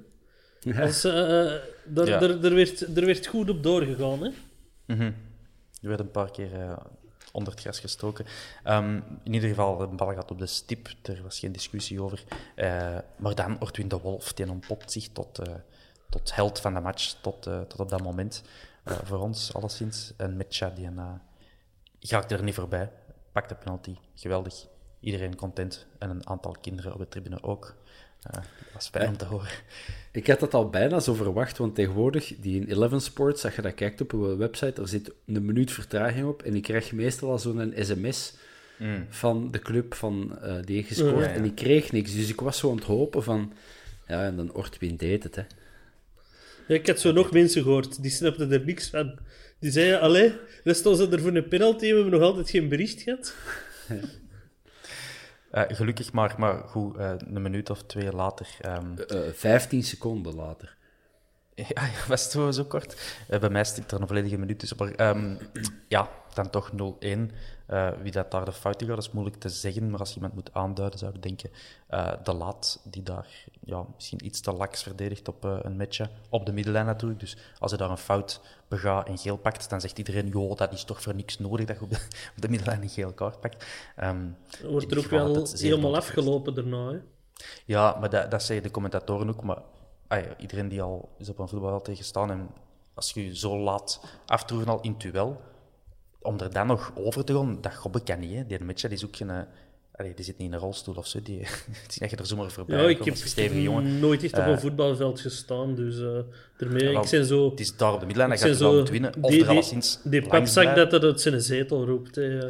Als, 0.83 1.05
eh, 1.05 1.41
eh, 1.55 1.61
daar, 1.85 2.07
Ja. 2.07 2.19
daar, 2.19 2.41
daar, 2.41 2.55
werd, 2.55 2.97
er 2.97 3.07
werd 3.07 3.27
goed 3.27 3.51
op 3.51 3.63
doorgegaan, 3.63 4.23
hè? 4.25 4.31
Er 5.83 5.89
werd 5.89 6.01
een 6.01 6.11
paar 6.11 6.31
keer 6.31 6.61
eh, 6.61 6.77
onder 7.33 7.53
het 7.53 7.63
gras 7.63 7.81
gestoken. 7.81 8.27
Ehm, 8.65 9.01
in 9.23 9.33
ieder 9.33 9.49
geval, 9.49 9.77
de 9.77 9.87
bal 9.87 10.15
gaat 10.15 10.31
op 10.31 10.39
de 10.39 10.47
stip. 10.47 10.89
Er 11.03 11.23
was 11.23 11.39
geen 11.39 11.53
discussie 11.53 12.03
over. 12.03 12.25
Eh, 12.55 12.99
maar 13.17 13.35
dan 13.35 13.61
Ortwin 13.61 13.89
de 13.89 13.99
Wolf, 13.99 14.33
die 14.33 14.51
ontpopt 14.51 14.93
zich 14.93 15.09
tot, 15.09 15.39
eh, 15.39 15.55
tot 16.09 16.35
held 16.35 16.61
van 16.61 16.75
de 16.75 16.81
match. 16.81 17.15
Tot, 17.21 17.43
tot 17.43 17.81
op 17.81 17.89
dat 17.89 18.03
moment. 18.03 18.43
Voor 18.85 19.19
ons, 19.19 19.55
alleszins. 19.55 20.13
En 20.17 20.37
Metja, 20.37 20.71
die 20.71 20.91
uh, 20.91 21.13
raakte 22.01 22.35
er 22.35 22.43
niet 22.43 22.55
voorbij. 22.55 22.93
Pakt 23.33 23.49
de 23.49 23.55
penalty. 23.55 23.97
Geweldig. 24.15 24.67
Iedereen 25.01 25.37
content. 25.37 25.87
En 25.99 26.11
een 26.11 26.29
aantal 26.29 26.57
kinderen 26.61 26.93
op 26.93 26.99
de 26.99 27.09
tribune 27.09 27.43
ook. 27.43 27.75
Eh, 28.23 28.33
dat 28.33 28.73
was 28.73 28.89
fijn 28.89 29.09
om 29.09 29.17
te 29.17 29.25
horen. 29.25 29.51
Ik 30.13 30.27
had 30.27 30.41
dat 30.41 30.55
al 30.55 30.71
bijna 30.71 31.01
zo 31.01 31.15
verwacht, 31.15 31.59
want 31.59 31.75
tegenwoordig, 31.75 32.35
die 32.41 32.61
in 32.61 32.69
Eleven 32.69 33.01
Sports, 33.01 33.45
als 33.45 33.55
je 33.55 33.63
dat 33.63 33.75
kijkt 33.75 34.01
op 34.01 34.13
een 34.13 34.37
website, 34.37 34.81
er 34.81 34.89
zit 34.89 35.13
een 35.27 35.45
minuut 35.45 35.73
vertraging 35.73 36.27
op 36.27 36.43
en 36.43 36.55
ik 36.55 36.63
krijg 36.63 36.93
meestal 36.93 37.31
al 37.31 37.39
zo'n 37.39 37.75
sms 37.77 38.35
van 39.09 39.51
de 39.51 39.59
club 39.59 39.95
van, 39.95 40.39
eh, 40.43 40.55
die 40.65 40.77
heeft 40.77 40.89
gescoord 40.89 41.25
Ja, 41.25 41.29
ja. 41.29 41.35
en 41.35 41.45
ik 41.45 41.55
kreeg 41.55 41.93
niks. 41.93 42.15
Dus 42.15 42.29
ik 42.29 42.41
was 42.41 42.59
zo 42.59 42.71
aan 42.71 42.77
het 42.77 42.85
hopen 42.85 43.23
van, 43.23 43.53
ja, 44.09 44.25
en 44.25 44.37
dan 44.37 44.53
Ortwin 44.55 44.97
deed 44.97 45.23
het, 45.23 45.35
hè. 45.35 45.43
Ja, 46.67 46.75
ik 46.75 46.87
had 46.87 47.01
zo 47.01 47.13
nog 47.13 47.33
mensen 47.33 47.63
gehoord, 47.63 48.03
die 48.03 48.11
snapten 48.11 48.53
er 48.53 48.65
niks 48.65 48.91
van. 48.91 49.19
Die 49.59 49.71
zeiden, 49.71 50.01
allee, 50.01 50.33
dan 50.65 50.75
staan 50.75 50.97
ze 50.97 51.09
er 51.09 51.21
voor 51.21 51.35
een 51.35 51.49
penalty 51.49 51.85
en 51.85 51.91
we 51.91 51.95
hebben 52.01 52.21
nog 52.21 52.29
altijd 52.29 52.51
geen 52.51 52.69
bericht 52.69 53.03
gehad. 53.03 53.35
Eh, 55.53 55.63
gelukkig 55.69 56.13
maar, 56.13 56.35
maar 56.39 56.55
goed, 56.69 56.97
eh, 56.97 57.13
een 57.19 57.43
minuut 57.43 57.71
of 57.71 57.83
twee 57.83 58.13
later. 58.13 58.47
ehm, 58.61 58.99
Eh, 59.09 59.19
15 59.33 59.83
seconden 59.83 60.35
later. 60.35 60.77
Ja, 61.55 61.83
was 62.09 62.23
het 62.23 62.33
zo, 62.33 62.51
zo 62.51 62.65
kort? 62.65 63.17
Bij 63.41 63.49
mij 63.51 63.65
stikt 63.65 63.93
er 63.93 64.01
een 64.01 64.07
volledige 64.07 64.39
minuut 64.39 64.59
tussen. 64.59 64.77
Maar 64.79 64.91
ehm, 64.95 65.35
ja, 65.89 66.09
dan 66.35 66.51
toch 66.51 66.71
0-1. 66.73 67.31
Eh, 67.73 67.89
wie 68.03 68.13
dat 68.13 68.31
daar 68.31 68.45
de 68.45 68.53
fout 68.53 68.83
in 68.83 68.89
gaat, 68.89 68.99
is 68.99 69.11
moeilijk 69.11 69.37
te 69.37 69.49
zeggen. 69.49 69.91
Maar 69.91 69.99
als 70.01 70.09
je 70.09 70.15
iemand 70.15 70.35
moet 70.35 70.53
aanduiden, 70.53 70.99
zou 70.99 71.15
ik 71.15 71.23
denken... 71.23 71.51
eh, 71.87 72.13
de 72.23 72.33
Laat, 72.33 72.81
die 72.85 73.03
daar 73.03 73.47
ja, 73.61 73.85
misschien 73.95 74.25
iets 74.25 74.41
te 74.41 74.53
laks 74.53 74.83
verdedigt 74.83 75.29
op 75.29 75.45
eh, 75.45 75.59
een 75.63 75.77
matchje. 75.77 76.09
Op 76.29 76.47
de 76.47 76.53
middenlijn 76.53 76.87
natuurlijk. 76.87 77.21
Dus 77.21 77.37
als 77.59 77.71
hij 77.71 77.81
daar 77.81 77.91
een 77.91 77.99
fout 77.99 78.41
begaat 78.69 79.09
en 79.09 79.19
geel 79.19 79.37
pakt, 79.37 79.71
dan 79.71 79.81
zegt 79.81 79.99
iedereen... 79.99 80.29
joh, 80.29 80.57
dat 80.57 80.73
is 80.73 80.85
toch 80.85 81.03
voor 81.03 81.15
niks 81.15 81.39
nodig 81.39 81.67
dat 81.67 81.77
je 81.77 81.83
op 81.83 81.91
de, 81.91 81.97
op 82.37 82.43
de 82.43 82.49
middenlijn 82.49 82.83
een 82.83 82.89
geel 82.89 83.13
kaart 83.13 83.41
pakt. 83.41 83.67
Ehm, 83.97 84.27
Wordt 84.63 84.91
er 84.93 84.99
ook 84.99 85.05
wel 85.05 85.47
helemaal 85.53 85.97
afgelopen 85.97 86.55
daarna, 86.55 86.91
hè? 86.91 86.99
Ja, 87.65 87.97
maar 88.01 88.11
dat, 88.11 88.31
dat 88.31 88.43
zeggen 88.43 88.67
de 88.67 88.73
commentatoren 88.73 89.29
ook. 89.29 89.43
Maar 89.43 89.63
ah 90.09 90.21
ja, 90.21 90.37
iedereen 90.39 90.69
die 90.69 90.83
al 90.83 91.09
is 91.19 91.29
op 91.29 91.39
een 91.39 91.49
voetbalveld 91.49 91.85
tegen 91.85 92.05
staan 92.05 92.31
en 92.31 92.51
als 92.95 93.13
je 93.13 93.27
je 93.27 93.37
zo 93.37 93.59
laat 93.59 94.01
aftroeven 94.27 94.69
al 94.69 94.81
in 94.81 94.91
het 94.91 95.01
duel, 95.01 95.41
om 96.23 96.41
er 96.41 96.53
dan 96.53 96.67
nog 96.67 96.93
over 96.95 97.25
te 97.25 97.35
gaan, 97.35 97.59
dat 97.61 97.75
gobbe 97.75 98.03
kan 98.03 98.19
niet. 98.21 98.35
Hè. 98.35 98.47
Die 98.47 98.65
match 98.65 98.81
die 98.83 98.91
is 98.91 99.05
ook 99.05 99.17
geen... 99.17 99.31
eh, 99.31 99.39
allee, 99.93 100.15
die 100.15 100.25
zit 100.25 100.39
niet 100.39 100.47
in 100.49 100.55
een 100.55 100.61
rolstoel 100.61 100.95
of 100.95 101.07
zo. 101.07 101.23
Die, 101.23 101.39
het 101.83 101.89
is 101.89 101.97
dat 101.99 102.11
je 102.11 102.17
er 102.17 102.27
zomaar 102.27 102.51
voorbij 102.51 102.83
Ja, 102.83 102.89
ik 102.89 103.05
heb 103.05 103.17
stevige 103.17 103.63
jongen. 103.63 104.01
nooit 104.01 104.23
echt 104.25 104.33
op 104.33 104.39
een 104.47 104.53
Eh, 104.53 104.59
voetbalveld 104.59 105.21
gestaan, 105.21 105.75
dus 105.75 105.99
eh 106.01 106.19
daarmee, 106.57 106.93
wel, 106.93 107.03
ik 107.03 107.09
zijn 107.09 107.25
zo... 107.25 107.51
Het 107.51 107.61
is 107.61 107.77
daar 107.77 107.93
op 107.93 108.01
de 108.01 108.07
middenlijn, 108.07 108.39
ik 108.39 108.45
dan 108.45 108.49
gaat 108.49 108.59
zo 108.59 108.73
moeten 108.75 108.93
winnen. 108.93 109.13
Of 109.21 109.31
die, 109.31 109.45
er 109.47 109.63
die, 109.71 109.83
die 110.05 110.23
papzak 110.29 110.77
dat 110.77 110.91
dat 110.91 111.03
uit 111.05 111.21
zijn 111.21 111.41
zetel 111.41 111.85
roept. 111.87 112.15
Hè. 112.15 112.39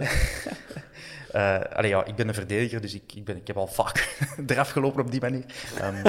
Eh, 1.32 1.60
allee, 1.60 1.90
ja, 1.90 2.04
ik 2.04 2.14
ben 2.14 2.28
een 2.28 2.34
verdediger, 2.34 2.80
dus 2.80 2.94
ik, 2.94 3.12
ik, 3.14 3.24
ben, 3.24 3.36
ik 3.36 3.46
heb 3.46 3.56
al 3.56 3.66
vaak 3.66 4.16
eraf 4.46 4.70
gelopen 4.70 5.04
op 5.04 5.10
die 5.10 5.20
manier. 5.20 5.44
Ehm, 5.78 6.06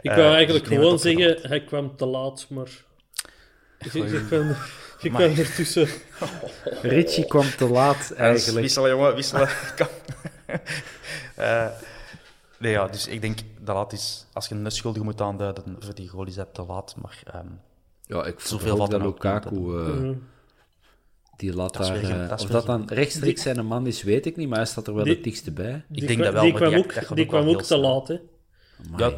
Ik 0.00 0.10
eh, 0.10 0.16
wou 0.16 0.28
dus 0.28 0.34
eigenlijk 0.36 0.66
ik 0.66 0.72
gewoon 0.72 0.92
het 0.92 1.00
zeggen, 1.00 1.38
hij 1.48 1.64
kwam 1.64 1.96
te 1.96 2.06
laat, 2.06 2.46
maar... 2.50 2.70
Je 3.92 4.24
kwam, 4.28 4.56
je 5.02 5.08
kwam 5.08 5.20
ertussen. 5.36 5.88
Richie 6.82 7.26
kwam 7.26 7.46
te 7.56 7.68
laat, 7.68 7.96
Hans, 7.96 8.10
eigenlijk. 8.12 8.60
Wisselen, 8.60 8.90
jongen, 8.90 9.14
wisselen. 9.14 9.48
Kan. 9.76 9.86
Eh, 11.36 11.66
nee, 12.58 12.72
ja, 12.72 12.86
dus 12.88 13.06
ik 13.06 13.20
denk 13.20 13.38
dat 13.60 13.74
laat 13.76 13.92
is, 13.92 14.26
als 14.32 14.48
je 14.48 14.54
een 14.54 14.70
schuldige 14.70 15.04
moet 15.04 15.20
aanduiden 15.20 15.76
voor 15.78 15.94
die 15.94 16.08
goal, 16.08 16.26
is 16.26 16.34
dat 16.34 16.54
te 16.54 16.64
laat. 16.68 16.94
Maar 17.02 17.22
ehm, 17.32 17.46
Ja, 18.06 18.24
ik 18.24 18.40
Zoveel 18.40 18.76
valt 18.76 18.90
dat 18.90 19.00
er 19.00 19.06
ook 19.06 19.22
niet 19.24 19.44
eh, 19.46 20.10
Die 21.36 21.54
laat 21.54 21.72
Dat 21.76 21.86
daar... 21.86 21.96
eh, 22.02 22.28
dat 22.28 22.40
of 22.42 22.46
dat 22.48 22.66
dan 22.66 22.88
rechtstreeks 22.88 23.42
zijn 23.42 23.66
man 23.66 23.86
is, 23.86 24.02
weet 24.02 24.26
ik 24.26 24.36
niet, 24.36 24.48
maar 24.48 24.58
hij 24.58 24.66
staat 24.66 24.86
er 24.86 24.94
wel 24.94 25.04
Die- 25.04 25.14
het 25.14 25.24
dichtste 25.24 25.50
bij. 25.50 25.84
ik 25.90 26.06
denk 26.06 26.22
dat 26.22 26.32
wel. 26.32 26.42
Die 26.42 26.52
maar 26.52 26.60
kwam 26.60 26.72
die, 26.74 26.84
ook, 26.84 26.94
dat 26.94 27.16
die 27.16 27.26
kwam 27.26 27.40
ook 27.40 27.46
heel 27.48 27.58
te 27.58 27.64
snel. 27.64 27.80
laat, 27.80 28.08
hè. 28.08 28.16
Ja, 28.96 29.14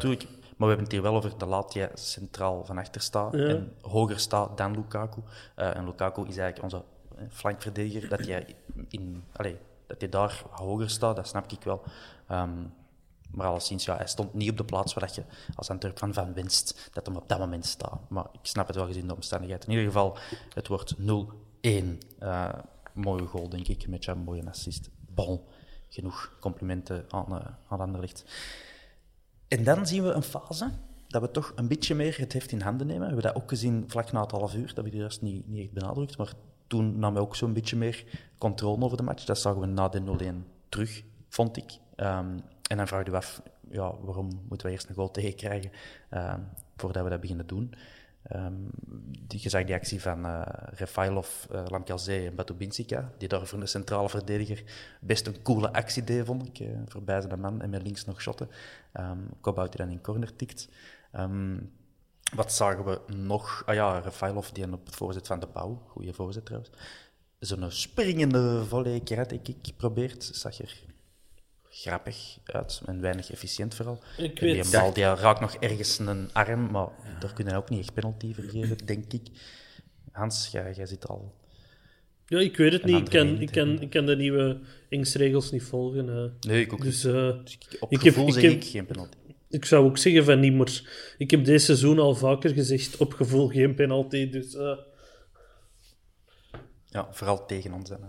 tuurlijk. 0.57 0.59
we 0.59 0.65
hebben 0.65 0.83
het 0.83 0.91
hier 0.91 1.01
wel 1.01 1.15
over 1.15 1.37
de 1.37 1.45
laat 1.45 1.71
die 1.71 1.87
centraal 1.93 2.65
van 2.65 2.77
achter 2.77 3.01
staat 3.01 3.33
Ja. 3.33 3.47
en 3.47 3.73
hoger 3.81 4.19
staat 4.19 4.57
dan 4.57 4.71
Lukaku. 4.71 5.21
Eh, 5.55 5.75
en 5.75 5.85
Lukaku 5.85 6.21
is 6.27 6.37
eigenlijk 6.37 6.63
onze 6.63 6.83
eh, 7.17 7.23
flankverdediger. 7.29 8.09
Dat 8.09 8.25
hij, 8.25 8.55
in, 8.87 9.23
allee, 9.35 9.57
dat 9.87 9.99
hij 9.99 10.09
daar 10.09 10.43
hoger 10.49 10.89
staat, 10.89 11.15
dat 11.15 11.27
snap 11.27 11.51
ik 11.51 11.63
wel. 11.63 11.83
Ehm, 12.27 12.63
maar 13.31 13.47
alleszins, 13.47 13.85
ja, 13.85 13.95
hij 13.95 14.07
stond 14.07 14.33
niet 14.33 14.49
op 14.49 14.57
de 14.57 14.63
plaats 14.65 14.93
waar 14.93 15.05
dat 15.05 15.15
je 15.15 15.23
als 15.55 15.69
Antwerp 15.69 15.97
van 15.99 16.13
van 16.13 16.33
winst, 16.33 16.89
dat 16.93 17.05
hem 17.05 17.15
op 17.15 17.29
dat 17.29 17.39
moment 17.39 17.65
staat. 17.65 17.99
Maar 18.09 18.25
ik 18.31 18.39
snap 18.41 18.67
het 18.67 18.75
wel 18.75 18.85
gezien 18.85 19.07
de 19.07 19.15
omstandigheden. 19.15 19.65
In 19.65 19.71
ieder 19.71 19.85
geval, 19.85 20.17
het 20.53 20.67
wordt 20.67 20.95
0-1. 20.97 21.99
Eh, 22.19 22.49
mooie 22.93 23.25
goal, 23.25 23.49
denk 23.49 23.67
ik, 23.67 23.87
met 23.87 24.07
een 24.07 24.17
mooie 24.17 24.47
assist. 24.49 24.89
Bon, 25.09 25.41
genoeg 25.89 26.37
complimenten 26.39 27.05
aan, 27.09 27.25
uh, 27.29 27.45
aan 27.67 27.79
Anderlecht. 27.79 28.23
En 29.47 29.63
dan 29.63 29.87
zien 29.87 30.03
we 30.03 30.11
een 30.11 30.23
fase 30.23 30.69
dat 31.07 31.21
we 31.21 31.31
toch 31.31 31.51
een 31.55 31.67
beetje 31.67 31.95
meer 31.95 32.17
het 32.17 32.33
heft 32.33 32.51
in 32.51 32.61
handen 32.61 32.87
nemen. 32.87 33.01
We 33.01 33.13
hebben 33.13 33.33
dat 33.33 33.41
ook 33.41 33.49
gezien 33.49 33.83
vlak 33.87 34.11
na 34.11 34.21
het 34.21 34.31
half 34.31 34.55
uur, 34.55 34.73
dat 34.73 34.83
we 34.83 34.89
die 34.89 34.99
juist 34.99 35.21
niet, 35.21 35.47
niet 35.47 35.61
echt 35.61 35.71
benadrukt. 35.71 36.17
Maar 36.17 36.33
toen 36.67 36.99
namen 36.99 37.21
we 37.21 37.27
ook 37.27 37.35
zo'n 37.35 37.53
beetje 37.53 37.75
meer 37.75 38.03
controle 38.37 38.83
over 38.83 38.97
de 38.97 39.03
match. 39.03 39.25
Dat 39.25 39.39
zagen 39.39 39.59
we 39.59 39.65
na 39.65 39.89
de 39.89 40.33
0-1 40.33 40.35
terug, 40.69 41.03
vond 41.29 41.57
ik. 41.57 41.71
Um, 41.95 42.41
en 42.69 42.77
dan 42.77 42.87
vraag 42.87 43.05
je 43.05 43.11
af, 43.11 43.41
ja, 43.69 43.93
waarom 44.01 44.29
moeten 44.49 44.67
we 44.67 44.73
eerst 44.73 44.89
een 44.89 44.95
goal 44.95 45.11
tegenkrijgen 45.11 45.71
uh, 46.13 46.33
voordat 46.75 47.03
we 47.03 47.09
dat 47.09 47.21
beginnen 47.21 47.47
doen? 47.47 47.73
Um, 48.33 48.69
die, 49.27 49.39
je 49.43 49.49
zag 49.49 49.63
die 49.63 49.75
actie 49.75 50.01
van 50.01 50.25
uh, 50.25 50.41
Refailov, 50.73 51.45
uh, 51.51 52.25
en 52.27 52.35
Batubinsika, 52.35 53.11
die 53.17 53.27
daar 53.27 53.47
voor 53.47 53.59
de 53.59 53.65
centrale 53.65 54.09
verdediger 54.09 54.63
best 55.01 55.27
een 55.27 55.41
coole 55.41 55.73
actie 55.73 56.03
deed, 56.03 56.25
vond 56.25 56.47
ik. 56.47 56.59
Uh, 56.59 56.77
voorbij 56.85 57.21
zijn 57.21 57.39
man 57.39 57.61
en 57.61 57.69
met 57.69 57.81
links 57.81 58.05
nog 58.05 58.21
shotten. 58.21 58.49
Um, 58.93 59.29
Kobout 59.41 59.71
die 59.71 59.85
dan 59.85 59.89
in 59.89 60.01
corner 60.01 60.35
tikt. 60.35 60.69
Um, 61.15 61.71
wat 62.35 62.53
zagen 62.53 62.85
we 62.85 63.01
nog? 63.15 63.63
Ah 63.65 63.75
ja, 63.75 63.99
Refailov 63.99 64.49
die 64.49 64.71
op 64.73 64.85
het 64.85 64.95
voorzet 64.95 65.27
van 65.27 65.39
de 65.39 65.47
Pauw, 65.47 65.81
goede 65.87 66.13
voorzet 66.13 66.45
trouwens, 66.45 66.71
zo'n 67.39 67.71
springende 67.71 68.65
volley 68.65 68.99
karate 68.99 69.39
kick 69.39 69.77
probeert. 69.77 70.23
Zag 70.23 70.59
er 70.59 70.83
grappig 71.89 72.37
uit 72.45 72.81
en 72.85 73.01
weinig 73.01 73.31
efficiënt 73.31 73.75
vooral. 73.75 73.99
Ik 74.17 74.39
en 74.39 74.45
die 74.47 74.55
weet- 74.55 74.71
bal 74.71 74.93
die 74.93 75.03
raakt 75.03 75.39
nog 75.39 75.55
ergens 75.55 75.99
een 75.99 76.29
arm, 76.33 76.71
maar 76.71 76.87
daar 77.19 77.33
kunnen 77.33 77.53
we 77.53 77.59
ook 77.59 77.69
niet 77.69 77.79
echt 77.79 77.93
penalty 77.93 78.33
voor 78.33 78.43
geven, 78.43 78.77
denk 78.85 79.13
ik. 79.13 79.27
Hans, 80.11 80.49
jij, 80.51 80.73
jij 80.75 80.85
zit 80.85 81.07
al... 81.07 81.33
Ja, 82.27 82.39
ik 82.39 82.57
weet 82.57 82.73
het 82.73 82.83
niet. 82.85 82.95
Ik 82.97 83.05
kan, 83.09 83.39
ik, 83.41 83.51
kan, 83.51 83.81
ik 83.81 83.89
kan 83.89 84.05
de 84.05 84.15
nieuwe 84.15 84.59
Inks-regels 84.89 85.51
niet 85.51 85.63
volgen. 85.63 86.09
eh. 86.09 86.49
Nee, 86.49 86.61
ik 86.61 86.73
ook 86.73 86.81
Dus 86.81 87.03
niet. 87.03 87.13
eh, 87.13 87.31
Dus 87.43 87.53
ik- 87.53 87.77
op 87.79 87.91
ik 87.91 88.01
heb- 88.01 88.13
gevoel 88.13 88.27
ik 88.27 88.33
zeg 88.33 88.43
heb- 88.43 88.51
ik 88.51 88.63
geen 88.63 88.85
penalty. 88.85 89.17
ik 89.49 89.65
zou 89.65 89.85
ook 89.85 89.97
zeggen 89.97 90.23
van 90.25 90.39
niet, 90.39 90.53
maar 90.53 90.81
ik 91.17 91.31
heb 91.31 91.45
deze 91.45 91.65
seizoen 91.65 91.99
al 91.99 92.15
vaker 92.15 92.49
gezegd 92.49 92.97
op 92.97 93.13
gevoel 93.13 93.47
geen 93.47 93.75
penalty. 93.75 94.29
Dus 94.29 94.55
eh, 94.55 94.77
Ja, 96.89 97.07
vooral 97.11 97.45
tegen 97.45 97.73
ons. 97.73 97.89
Ja. 97.89 97.99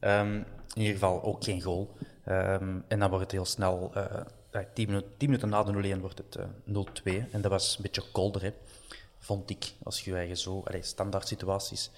Ehm, 0.00 0.34
in 0.74 0.80
ieder 0.80 0.92
geval 0.92 1.22
ook 1.22 1.44
geen 1.44 1.62
goal. 1.62 1.96
Ehm, 2.28 2.78
en 2.88 2.98
dan 2.98 3.08
wordt 3.08 3.24
het 3.24 3.32
heel 3.32 3.44
snel, 3.44 3.90
eh, 3.94 4.20
ja, 4.52 4.64
tien, 4.74 4.86
minuten, 4.86 5.12
minuten 5.18 5.48
na 5.48 5.62
de 5.62 5.72
0-1 5.72 6.00
wordt 6.00 6.18
het 6.18 6.36
eh, 6.36 6.44
0-2. 6.64 7.28
En 7.32 7.40
dat 7.40 7.50
was 7.50 7.76
een 7.76 7.82
beetje 7.82 8.10
kolder, 8.12 8.42
hè, 8.42 8.52
vond 9.18 9.50
ik. 9.50 9.72
Als 9.82 10.04
je 10.04 10.10
je 10.10 10.16
eigen 10.16 10.36
zo, 10.36 10.62
allee, 10.64 10.82
standaard 10.82 11.28
situaties, 11.28 11.90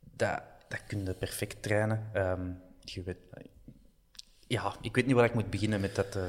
dat, 0.00 0.42
dat 0.68 0.80
kun 0.86 1.04
je 1.04 1.14
perfect 1.14 1.62
trainen. 1.62 2.10
Ehm, 2.12 2.50
je 2.80 3.02
weet, 3.02 3.16
ja, 4.46 4.74
ik 4.80 4.94
weet 4.94 5.06
niet 5.06 5.14
waar 5.14 5.24
ik 5.24 5.34
moet 5.34 5.50
beginnen 5.50 5.80
met 5.80 5.94
dat 5.94 6.16
eh, 6.16 6.22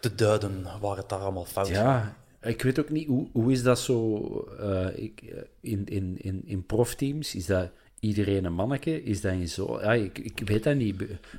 te 0.00 0.14
duiden 0.14 0.80
waar 0.80 0.96
het 0.96 1.08
daar 1.08 1.18
allemaal 1.18 1.44
fout 1.44 1.68
Ja, 1.68 2.16
ik 2.40 2.62
weet 2.62 2.78
ook 2.78 2.90
niet, 2.90 3.06
hoe, 3.06 3.28
hoe 3.32 3.52
is 3.52 3.62
dat 3.62 3.78
zo 3.78 4.18
eh, 4.58 4.98
ik, 4.98 5.20
eh, 5.22 5.42
in, 5.60 5.86
in, 5.86 6.16
in, 6.18 6.42
in 6.44 6.66
profteams? 6.66 7.34
Is 7.34 7.46
dat 7.46 7.70
iedereen 8.00 8.44
een 8.44 8.52
manneke? 8.52 9.02
Is 9.02 9.20
dat 9.20 9.32
in 9.32 9.48
zo... 9.48 9.80
Ja, 9.80 9.92
ik, 9.92 10.18
ik 10.18 10.40
weet 10.44 10.62
dat 10.64 10.76
niet. 10.76 10.94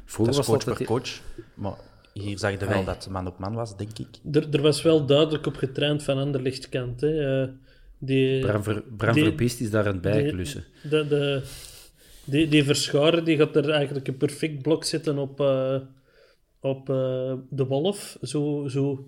Vroeger 0.05 0.17
Dat 0.17 0.27
is 0.27 0.35
was 0.37 0.45
coach 0.47 0.63
dat 0.63 0.77
per 0.77 0.85
coach. 0.85 1.21
Maar 1.53 1.73
hier 2.13 2.37
zag 2.39 2.51
je 2.51 2.57
wel 2.57 2.67
Allee. 2.69 2.83
dat 2.85 3.03
het 3.03 3.13
man 3.13 3.27
op 3.27 3.39
man 3.39 3.53
was, 3.53 3.77
denk 3.77 3.97
ik. 3.99 4.07
er, 4.35 4.47
er 4.51 4.61
was 4.61 4.81
wel 4.81 5.05
duidelijk 5.05 5.45
op 5.45 5.55
getraind 5.55 6.03
van 6.03 6.17
Anderlecht 6.17 6.69
kant. 6.69 7.01
Hè. 7.01 7.41
Eh, 7.41 7.49
die, 7.97 8.39
Bram, 8.39 8.63
Ver, 8.63 8.83
Bram 8.97 9.13
die- 9.13 9.23
Verbiest 9.23 9.59
is 9.59 9.69
daar 9.69 9.85
aan 9.87 9.93
het 9.93 10.01
bijklussen. 10.01 10.63
De, 10.89 11.07
de, 11.07 11.41
die, 12.23 12.47
die 12.47 12.63
verscharen 12.63 13.23
die 13.25 13.37
gaat 13.37 13.55
er 13.55 13.69
eigenlijk 13.69 14.07
een 14.07 14.17
perfect 14.17 14.61
blok 14.61 14.83
zetten 14.83 15.17
op, 15.17 15.39
eh, 15.39 15.75
op 16.59 16.89
eh, 16.89 17.33
de 17.49 17.65
wolf. 17.65 18.17
Zo, 18.21 18.67
zo 18.67 19.07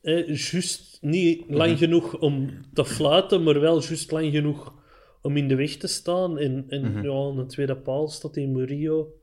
eh, 0.00 0.26
juist 0.26 0.98
niet 1.00 1.44
lang 1.48 1.78
genoeg 1.78 2.18
om 2.18 2.50
te 2.74 2.84
fluiten, 2.84 3.42
maar 3.42 3.60
wel 3.60 3.82
juist 3.82 4.10
lang 4.10 4.32
genoeg 4.32 4.74
om 5.22 5.36
in 5.36 5.48
de 5.48 5.54
weg 5.54 5.76
te 5.76 5.86
staan. 5.86 6.38
En, 6.38 6.64
en 6.68 7.02
ja, 7.02 7.10
aan 7.12 7.36
de 7.36 7.46
tweede 7.46 7.76
paal 7.76 8.08
staat 8.08 8.34
die 8.34 8.48
Murillo. 8.48 9.14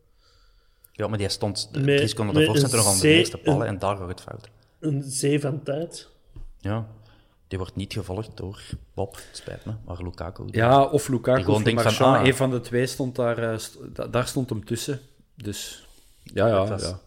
Ja, 0.92 1.08
maar 1.08 1.18
die 1.18 1.30
stond 1.30 1.70
Met- 1.74 1.84
drie 1.84 2.08
seconden 2.08 2.36
ervoor 2.36 2.58
zitten 2.58 2.78
een 2.80 2.86
nog 2.86 2.94
aan 2.94 3.00
de 3.02 3.08
eerste 3.08 3.38
paal 3.38 3.66
en 3.66 3.80
daar 3.80 3.98
gaat 3.98 4.08
het 4.08 4.22
fout. 4.22 4.50
Een 4.80 5.04
zee 5.04 5.40
van 5.40 5.64
tijd. 5.64 6.10
Ja, 6.60 6.88
die 7.48 7.58
wordt 7.58 7.76
niet 7.76 7.94
gevolgd 7.94 8.38
door 8.38 8.62
Bob, 8.94 9.20
spijt 9.32 9.66
me, 9.66 9.74
maar 9.86 10.04
Lukaku. 10.04 10.44
Ja, 10.52 10.84
of 10.86 11.08
Lukaku 11.08 11.52
of 11.52 11.64
denkt 11.64 11.82
van, 11.82 11.92
Marchand. 11.92 12.18
ah. 12.18 12.26
Een 12.28 12.36
van 12.36 12.52
de 12.52 12.60
twee 12.62 12.86
stond 12.88 13.16
daar, 13.16 13.38
eh, 13.52 13.58
st- 13.58 13.78
daar 14.12 14.28
stond 14.28 14.50
hem 14.50 14.66
tussen. 14.66 15.00
Dus 15.36 15.88
ja, 16.24 16.48
ja, 16.48 16.60
Het 16.60 16.70
was- 16.70 16.82
ja. 16.84 17.00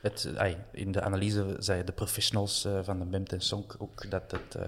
Het, 0.00 0.32
ai, 0.36 0.56
in 0.72 0.92
de 0.92 1.00
analyse 1.00 1.56
zei 1.58 1.84
de 1.84 1.92
professionals 1.92 2.64
eh, 2.64 2.78
van 2.82 2.98
de 2.98 3.04
Bemt 3.04 3.32
en 3.32 3.40
Sonk 3.40 3.76
ook 3.78 4.10
dat, 4.10 4.22
het, 4.30 4.54
eh, 4.54 4.66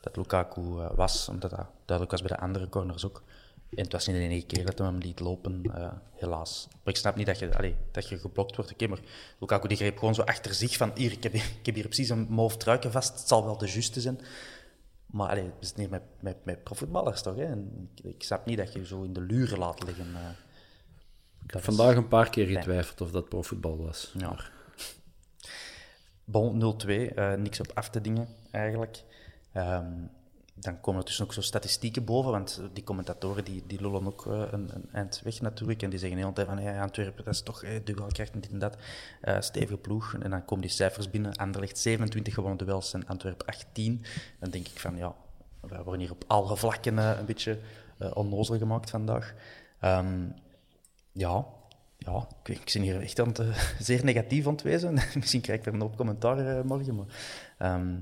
dat 0.00 0.16
Lukaku 0.16 0.60
eh, 0.60 0.90
was, 0.94 1.28
omdat 1.28 1.50
dat 1.50 1.66
duidelijk 1.84 2.10
was 2.10 2.28
bij 2.28 2.36
de 2.36 2.42
andere 2.42 2.68
corners 2.68 3.04
ook. 3.06 3.22
En 3.70 3.82
het 3.84 3.92
was 3.92 4.06
niet 4.06 4.16
in 4.16 4.30
één 4.30 4.46
keer 4.46 4.64
dat 4.64 4.78
hij 4.78 4.86
hem 4.86 4.98
liet 4.98 5.20
lopen, 5.20 5.62
eh, 5.74 5.92
helaas. 6.14 6.66
Maar 6.70 6.94
ik 6.94 6.96
snap 6.96 7.16
niet 7.16 7.26
dat 7.26 7.38
je, 7.38 7.56
allee, 7.56 7.76
dat 7.92 8.08
je 8.08 8.18
geblokt 8.18 8.56
wordt. 8.56 8.72
Oké, 8.72 8.86
maar 8.86 8.98
Lukaku 9.38 9.68
die 9.68 9.76
greep 9.76 9.98
gewoon 9.98 10.14
zo 10.14 10.22
achter 10.22 10.54
zich 10.54 10.76
van 10.76 10.90
hier, 10.94 11.12
ik 11.12 11.22
heb, 11.22 11.32
hier- 11.32 11.50
ik 11.60 11.66
heb 11.66 11.74
hier 11.74 11.84
precies 11.84 12.08
een 12.08 12.26
mauve 12.30 12.56
truiken 12.56 12.92
vast, 12.92 13.18
het 13.18 13.28
zal 13.28 13.44
wel 13.44 13.58
de 13.58 13.70
juiste 13.70 14.00
zijn. 14.00 14.20
Maar 15.06 15.28
allee, 15.28 15.44
het 15.44 15.52
is 15.60 15.74
niet 15.74 15.90
met, 15.90 16.02
met, 16.20 16.36
met 16.44 16.62
profvoetballers 16.64 17.22
toch? 17.22 17.36
Hè? 17.36 17.44
En 17.44 17.90
ik, 17.94 18.04
ik 18.04 18.22
snap 18.22 18.46
niet 18.46 18.58
dat 18.58 18.72
je 18.72 18.86
zo 18.86 19.02
in 19.02 19.12
de 19.12 19.20
luren 19.20 19.58
laat 19.58 19.82
liggen. 19.84 20.06
eh. 20.14 20.28
Ik 21.44 21.50
heb 21.54 21.62
vandaag 21.64 21.96
een 21.96 22.08
paar 22.08 22.30
keer 22.30 22.46
getwijfeld 22.46 23.00
of 23.00 23.10
dat 23.10 23.28
profvoetbal 23.28 23.76
was. 23.84 24.12
Ja. 24.18 24.36
Bon, 26.24 26.58
0-2, 26.58 27.14
eh, 27.14 27.32
niks 27.34 27.60
op 27.60 27.70
af 27.74 27.90
te 27.90 28.00
dingen 28.00 28.28
eigenlijk. 28.50 29.04
Ehm, 29.52 29.92
dan 30.60 30.80
komen 30.80 31.00
er 31.00 31.06
dus 31.06 31.22
ook 31.22 31.32
zo 31.32 31.40
statistieken 31.40 32.04
boven, 32.04 32.30
want 32.30 32.62
die 32.72 32.84
commentatoren 32.84 33.44
die, 33.44 33.62
die 33.66 33.80
lullen 33.80 34.06
ook 34.06 34.26
eh, 34.26 34.42
een, 34.50 34.70
een 34.74 34.88
eind 34.92 35.20
weg 35.24 35.40
natuurlijk. 35.40 35.82
En 35.82 35.90
die 35.90 35.98
zeggen 35.98 36.16
de 36.16 36.22
hele 36.22 36.34
tijd 36.34 36.48
van, 36.48 36.62
ja, 36.62 36.82
Antwerpen, 36.82 37.24
dat 37.24 37.34
is 37.34 37.42
toch 37.42 37.62
eh, 37.62 37.80
duelkracht 37.84 38.32
dit 38.32 38.50
en 38.50 38.58
dat. 38.58 38.76
Eh, 39.20 39.40
stevige 39.40 39.76
ploeg. 39.76 40.14
En 40.20 40.30
dan 40.30 40.44
komen 40.44 40.64
die 40.64 40.74
cijfers 40.74 41.10
binnen. 41.10 41.36
Anderlecht 41.36 41.78
27 41.78 42.34
gewonnen 42.34 42.58
duels 42.58 42.92
en 42.92 43.06
Antwerpen 43.06 43.46
18. 43.46 44.04
Dan 44.40 44.50
denk 44.50 44.68
ik 44.68 44.78
van, 44.78 44.96
ja, 44.96 45.14
we 45.60 45.82
worden 45.82 46.00
hier 46.00 46.10
op 46.10 46.24
alle 46.26 46.56
vlakken 46.56 46.96
een 46.96 47.26
beetje 47.26 47.58
onnozel 48.14 48.58
gemaakt 48.58 48.90
vandaag. 48.90 49.34
Ehm, 49.80 50.28
ja, 51.12 51.46
ja 51.98 52.28
ik, 52.44 52.58
ik 52.58 52.68
hier 52.68 53.00
echt 53.00 53.20
aan 53.20 53.28
het, 53.28 53.42
zeer 53.86 54.04
negatief 54.04 54.46
aan 54.46 54.56
wezen. 54.62 54.94
Misschien 55.14 55.40
krijg 55.40 55.58
ik 55.58 55.66
er 55.66 55.74
een 55.74 55.80
hoop 55.80 55.96
commentaar 55.96 56.66
morgen, 56.66 56.94
maar 56.94 57.06
ehm, 57.58 57.94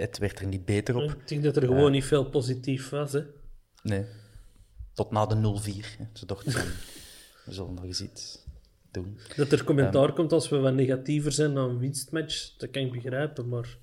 het 0.00 0.18
werd 0.18 0.38
er 0.40 0.46
niet 0.46 0.64
beter 0.64 0.96
op. 0.96 1.10
Ik 1.10 1.28
denk 1.28 1.42
dat 1.42 1.56
er 1.56 1.62
gewoon 1.62 1.92
niet 1.92 2.04
veel 2.04 2.24
positief 2.24 2.88
was. 2.88 3.12
Hè. 3.12 3.22
Nee. 3.82 4.04
Tot 4.92 5.10
na 5.10 5.26
de 5.26 5.34
0-4. 5.34 5.98
hè. 5.98 6.04
Ze 6.12 6.26
dachten 6.26 6.52
we 7.44 7.52
zullen 7.52 7.74
nog 7.74 7.84
eens 7.84 8.00
iets 8.00 8.44
doen. 8.90 9.18
Dat 9.36 9.52
er 9.52 9.64
commentaar 9.64 10.12
komt 10.12 10.32
als 10.32 10.48
we 10.48 10.56
wat 10.56 10.74
negatiever 10.74 11.32
zijn 11.32 11.54
dan 11.54 11.68
een 11.70 11.78
winstmatch, 11.78 12.56
dat 12.56 12.70
kan 12.70 12.82
ik 12.82 12.92
begrijpen. 12.92 13.48
Maar 13.48 13.78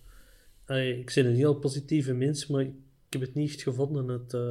allee, 0.65 0.99
ik 0.99 1.11
ben 1.15 1.25
een 1.25 1.35
heel 1.35 1.55
positieve 1.55 2.13
mens, 2.13 2.47
maar 2.47 2.61
ik 2.61 2.73
heb 3.09 3.21
het 3.21 3.33
niet 3.33 3.49
echt 3.49 3.61
gevonden. 3.61 4.07
Het, 4.07 4.33
eh, 4.33 4.49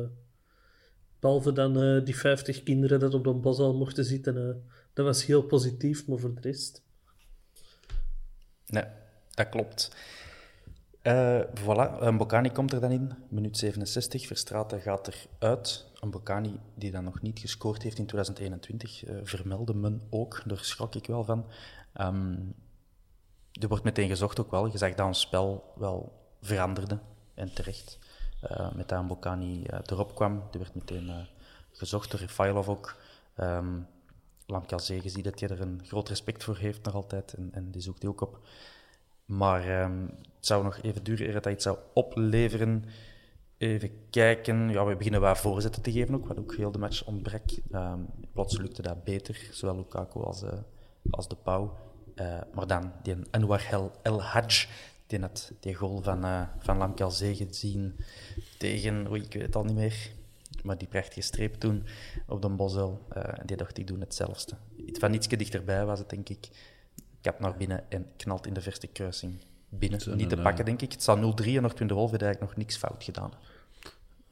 behalve 1.20 1.52
dan 1.52 1.83
eh, 1.83 2.05
die 2.05 2.16
50 2.16 2.62
kinderen 2.62 3.00
dat 3.00 3.14
op 3.14 3.24
de 3.24 3.33
bos 3.33 3.59
al 3.59 3.74
mochten 3.76 4.05
zitten. 4.05 4.48
eh, 4.48 4.55
dat 4.92 5.05
was 5.05 5.24
heel 5.24 5.42
positief, 5.42 6.07
maar 6.07 6.18
voor 6.18 6.35
de 6.35 6.40
rest. 6.40 6.83
Nee, 8.66 8.85
dat 9.35 9.48
klopt. 9.48 9.96
Eh 11.07 11.40
voilà, 11.55 12.01
een 12.01 12.16
Bocani 12.16 12.51
komt 12.51 12.73
er 12.73 12.81
dan 12.81 12.90
in, 12.90 13.12
minuut 13.29 13.59
67. 13.59 14.27
Verstraeten 14.27 14.81
gaat 14.81 15.09
eruit. 15.38 15.87
Een 16.01 16.11
Bocani 16.11 16.61
die 16.75 16.90
dan 16.90 17.04
nog 17.04 17.21
niet 17.21 17.38
gescoord 17.38 17.83
heeft 17.83 17.98
in 17.98 18.07
2021, 18.07 19.04
eh, 19.04 19.17
vermeldde 19.23 19.75
men 19.75 20.02
ook. 20.11 20.42
Daar 20.46 20.59
schrok 20.59 20.94
ik 20.94 21.07
wel 21.07 21.25
van. 21.25 21.46
Ehm, 21.92 22.35
er 23.52 23.69
wordt 23.69 23.85
meteen 23.85 24.09
gezocht 24.09 24.40
ook 24.40 24.50
wel. 24.50 24.67
Je 24.67 24.79
zag 24.79 24.94
dat 24.94 25.07
ons 25.07 25.21
spel 25.21 25.73
wel 25.77 26.13
veranderde, 26.40 26.98
en 27.35 27.54
terecht. 27.54 27.98
Eh, 28.40 28.73
met 28.75 28.88
dat 28.88 29.07
Bocani 29.07 29.67
erop 29.87 30.15
kwam, 30.15 30.42
er 30.52 30.59
werd 30.59 30.75
meteen 30.75 31.27
gezocht 31.73 32.11
door 32.11 32.21
Refailov 32.21 32.69
ook. 32.69 32.96
Ehm 33.35 33.79
Lamkelzee, 34.46 35.02
je 35.02 35.09
ziet 35.09 35.25
dat 35.25 35.40
hij 35.40 35.48
er 35.48 35.61
een 35.61 35.83
groot 35.85 36.09
respect 36.09 36.44
voor 36.44 36.57
heeft 36.57 36.85
nog 36.85 36.94
altijd, 36.94 37.33
en, 37.33 37.48
en 37.52 37.71
die 37.71 37.83
zoekt 37.83 38.02
hij 38.02 38.11
ook 38.11 38.21
op. 38.21 38.40
Maar 39.27 39.68
ehm, 39.68 40.00
het 40.37 40.46
zou 40.46 40.64
nog 40.64 40.79
even 40.83 41.04
duren 41.04 41.27
eer 41.27 41.33
dat 41.33 41.46
iets 41.46 41.64
zou 41.64 41.79
opleveren. 41.92 42.85
Even 43.58 43.90
kijken. 44.10 44.68
Ja, 44.68 44.85
we 44.85 44.96
beginnen 44.96 45.20
wel 45.20 45.35
voorzetten 45.35 45.83
te 45.83 45.92
geven 45.92 46.14
ook, 46.14 46.27
wat 46.27 46.38
ook 46.38 46.54
heel 46.54 46.70
de 46.70 46.79
match 46.79 47.04
ontbrak. 47.04 47.50
Ehm, 47.70 48.00
plots 48.33 48.58
lukte 48.58 48.83
dat 48.83 49.04
beter, 49.04 49.48
zowel 49.50 49.77
Lukaku 49.77 50.20
als, 50.20 50.42
eh, 50.42 50.52
als 51.10 51.29
de 51.29 51.37
Pauw. 51.37 51.77
Eh, 52.14 52.40
maar 52.54 52.66
dan, 52.66 52.92
die 53.02 53.14
Anwar 53.31 53.66
El, 53.70 53.92
El 54.02 54.22
Hadj, 54.22 54.66
die 55.06 55.20
had 55.20 55.52
die 55.60 55.74
goal 55.74 56.02
van, 56.02 56.24
uh, 56.24 56.42
van 56.58 56.96
gezien 57.18 57.96
tegen, 58.58 59.06
oei, 59.10 59.22
ik 59.22 59.33
weet 59.33 59.42
het 59.42 59.56
al 59.56 59.64
niet 59.64 59.77
meer, 59.77 60.10
maar 60.62 60.79
die 60.79 60.88
prachtige 60.88 61.20
streep 61.20 61.54
toen 61.54 61.87
op 62.27 62.42
de 62.42 62.48
Bosel. 62.48 63.06
die 63.44 63.56
dacht, 63.56 63.79
ik 63.79 63.87
doe 63.87 63.98
hetzelfde. 63.98 64.56
Van 64.92 65.14
ietsje 65.14 65.37
dichterbij 65.37 65.85
was 65.85 65.98
het, 65.98 66.08
denk 66.08 66.29
ik. 66.29 66.48
Kap 67.27 67.40
naar 67.40 67.56
binnen 67.56 67.90
en 67.90 68.06
knalt 68.16 68.46
in 68.46 68.54
de 68.54 68.60
verste 68.60 68.87
kruising 68.87 69.35
binnen. 69.68 70.16
Niet 70.16 70.29
te 70.29 70.37
pakken, 70.37 70.64
denk 70.64 70.83
ik. 70.83 70.92
Het 70.92 71.02
staat 71.02 71.42
0-3 71.42 71.46
en 71.46 71.62
nog 71.62 71.74
de 71.74 71.94
Wolf 71.94 72.10
heeft 72.10 72.22
eigenlijk 72.22 72.40
nog 72.40 72.56
niks 72.56 72.77
fout 72.77 73.04
gedaan. 73.04 73.33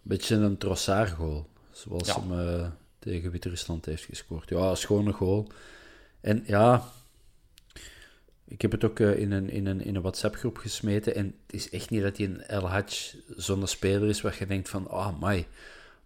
Beetje 0.03 0.37
een 0.37 0.59
Trossard-goal, 0.59 1.47
zoals 1.71 2.07
ja. 2.07 2.21
hem 2.21 2.33
uh, 2.33 2.67
tegen 2.99 3.31
Wit-Rusland 3.31 3.85
heeft 3.85 4.05
gescoord. 4.05 4.49
Ja, 4.49 4.71
een 4.71 4.77
schone 4.77 5.13
goal. 5.13 5.49
En 6.21 6.45
ja, 6.47 6.85
ik 8.45 8.63
heb 8.63 8.73
het 8.73 8.85
ook 8.85 8.99
uh, 8.99 9.19
in 9.19 9.33
een, 9.33 9.51
in 9.51 9.67
een, 9.67 9.81
in 9.81 9.95
een 9.95 10.03
WhatsApp-groep 10.03 10.57
gesmeten. 10.57 11.15
En 11.15 11.27
het 11.47 11.55
is 11.55 11.71
echt 11.71 11.91
niet 11.91 12.03
dat 12.03 12.17
hij 12.17 12.27
een 12.27 12.43
El 12.43 12.69
Hadj 12.69 13.15
zo'n 13.37 13.67
speler 13.67 14.09
is 14.09 14.21
waar 14.21 14.37
je 14.39 14.47
denkt 14.47 14.69
van, 14.69 14.89
ah, 14.89 15.07
oh, 15.07 15.21
mai. 15.21 15.47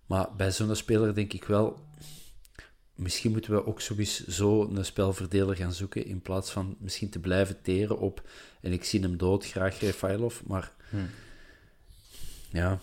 Maar 0.06 0.28
bij 0.36 0.50
zo'n 0.50 0.76
speler 0.76 1.14
denk 1.14 1.32
ik 1.32 1.44
wel, 1.44 1.78
misschien 2.98 3.30
moeten 3.30 3.52
we 3.52 3.66
ook 3.66 3.80
sowieso 3.80 4.30
zo 4.30 4.62
een 4.62 4.84
spelverdeler 4.84 5.56
gaan 5.56 5.72
zoeken 5.72 6.04
in 6.04 6.20
plaats 6.20 6.50
van 6.50 6.76
misschien 6.78 7.08
te 7.08 7.18
blijven 7.18 7.62
teren 7.62 7.98
op. 7.98 8.28
En 8.60 8.72
ik 8.72 8.84
zie 8.84 9.00
hem 9.00 9.16
dood, 9.16 9.46
graag 9.46 9.80
Refailov, 9.80 10.40
maar 10.46 10.72
hmm. 10.90 11.10
ja, 12.50 12.80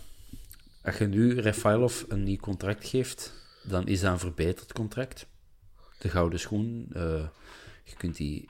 als 0.84 0.97
je 0.97 1.05
nu 1.05 1.39
Refailov 1.39 2.03
een 2.07 2.24
nieuw 2.24 2.38
contract 2.38 2.88
geeft, 2.88 3.34
dan 3.63 3.88
is 3.88 3.99
dat 3.99 4.11
een 4.11 4.20
verbeterd 4.20 4.74
contract. 4.74 5.26
De 5.99 6.09
gouden 6.09 6.39
schoen, 6.39 6.89
uh, 6.95 7.28
je 7.84 7.95
kunt 7.97 8.16
die. 8.16 8.49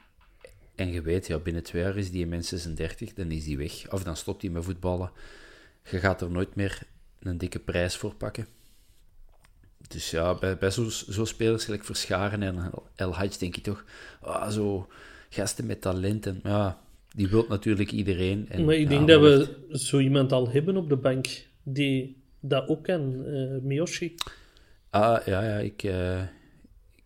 En 0.76 0.92
je 0.92 1.02
weet, 1.02 1.28
ja, 1.28 1.38
binnen 1.38 1.64
twee 1.64 1.82
jaar 1.82 1.98
is 1.98 2.12
die 2.12 2.28
mens 2.28 2.48
36, 2.48 3.14
dan 3.14 3.32
is 3.32 3.44
die 3.44 3.58
weg. 3.58 3.92
Of 3.92 4.04
dan 4.04 4.18
stopt 4.18 4.42
hij 4.42 4.52
met 4.52 4.64
voetballen. 4.64 5.12
Je 5.90 6.00
gaat 6.00 6.22
er 6.22 6.32
nooit 6.32 6.56
meer 6.56 6.82
een 7.20 7.38
dikke 7.38 7.60
prijs 7.60 7.96
voor 7.96 8.16
pakken. 8.16 8.48
Dus 9.88 10.12
ja, 10.12 10.36
bij, 10.36 10.58
bij 10.58 10.72
zo'n 10.72 10.92
zo 10.92 11.26
spelers 11.26 11.66
gelijk 11.66 11.84
Verscharen 11.84 12.44
en 12.44 12.72
El 12.96 13.16
Hadj 13.16 13.38
denk 13.38 13.56
je 13.56 13.62
toch, 13.62 13.84
ah, 14.22 14.50
zo 14.50 14.88
gasten 15.30 15.66
met 15.66 15.82
talenten. 15.82 16.40
Ja, 16.44 16.80
die 17.16 17.28
wilt 17.28 17.48
natuurlijk 17.48 17.92
iedereen. 17.92 18.46
En, 18.50 18.66
maar 18.66 18.76
ik 18.76 18.90
denk 18.90 19.08
dat 19.08 19.22
we 19.22 19.58
zo 19.72 20.00
iemand 20.00 20.32
al 20.32 20.50
hebben 20.50 20.78
op 20.78 20.90
de 20.90 20.96
bank 20.96 21.28
die 21.64 22.24
dat 22.40 22.68
ook 22.68 22.84
kan, 22.84 23.24
uh, 23.26 23.62
Miyoshi. 23.62 24.16
Ah, 24.90 25.26
ja, 25.26 25.44
ja, 25.44 25.58
ik, 25.58 25.84
uh, 25.84 26.22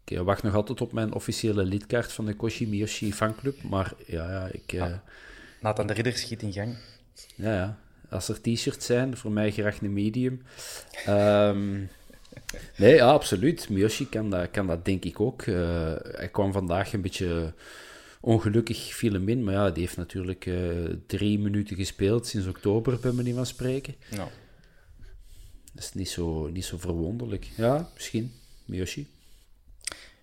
ik 0.06 0.18
wacht 0.18 0.44
nog 0.44 0.56
altijd 0.56 0.82
op 0.82 0.92
mijn 0.92 1.14
officiële 1.14 1.64
lidkaart 1.64 2.12
van 2.12 2.26
de 2.26 2.36
Koshi 2.36 2.68
Miyoshi 2.68 3.14
fanclub, 3.14 3.64
maar 3.64 3.94
ja, 4.06 4.32
ja, 4.32 4.50
ik... 4.52 4.74
Uh, 4.74 4.82
ah, 4.82 4.94
Nathan 5.62 5.88
de 5.88 5.94
Ridder 5.94 6.18
schiet 6.18 6.42
in 6.42 6.54
gang. 6.54 6.78
Ja, 7.36 7.54
ja. 7.54 7.80
Als 8.10 8.30
er 8.30 8.42
t-shirts 8.42 8.86
zijn, 8.86 9.18
voor 9.18 9.32
mij 9.32 9.52
graag 9.52 9.82
een 9.82 9.94
medium. 9.94 10.42
Um, 11.08 11.90
Nee, 12.78 12.96
ja, 12.96 13.12
absoluut. 13.12 13.70
Miyoshi 13.70 14.10
kan 14.10 14.30
dat, 14.30 14.52
kan 14.52 14.68
dat 14.68 14.86
denk 14.86 15.06
ik 15.06 15.20
ook. 15.20 15.46
Uh, 15.46 15.58
hij 16.02 16.30
kwam 16.32 16.52
vandaag 16.52 16.94
een 16.94 17.02
beetje 17.02 17.54
ongelukkig, 18.22 18.94
viel 18.94 19.14
hem 19.14 19.30
in. 19.30 19.44
Maar 19.44 19.54
ja, 19.54 19.70
die 19.70 19.84
heeft 19.84 19.98
natuurlijk 19.98 20.46
uh, 20.46 20.96
drie 21.08 21.40
minuten 21.40 21.76
gespeeld 21.76 22.28
sinds 22.28 22.48
oktober, 22.48 23.00
bij 23.00 23.12
manier 23.12 23.36
van 23.36 23.46
spreken. 23.46 23.96
Ja. 24.10 24.28
Dat 25.74 25.84
is 25.84 25.94
niet 25.94 26.10
zo, 26.10 26.48
niet 26.48 26.66
zo 26.66 26.78
verwonderlijk. 26.78 27.50
Ja, 27.56 27.90
misschien. 27.94 28.34
Miyoshi. 28.66 29.08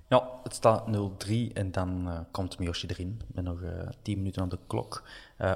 Ja, 0.09 0.41
het 0.43 0.55
staat 0.55 0.85
0-3 1.27 1.31
en 1.53 1.71
dan 1.71 2.09
uh, 2.09 2.21
komt 2.31 2.59
Miyoshi 2.59 2.87
erin 2.87 3.21
met 3.35 3.45
nog 3.45 3.61
uh, 3.61 3.71
10 4.03 4.17
minuten 4.17 4.43
aan 4.43 4.49
de 4.49 4.59
klok. 4.67 5.03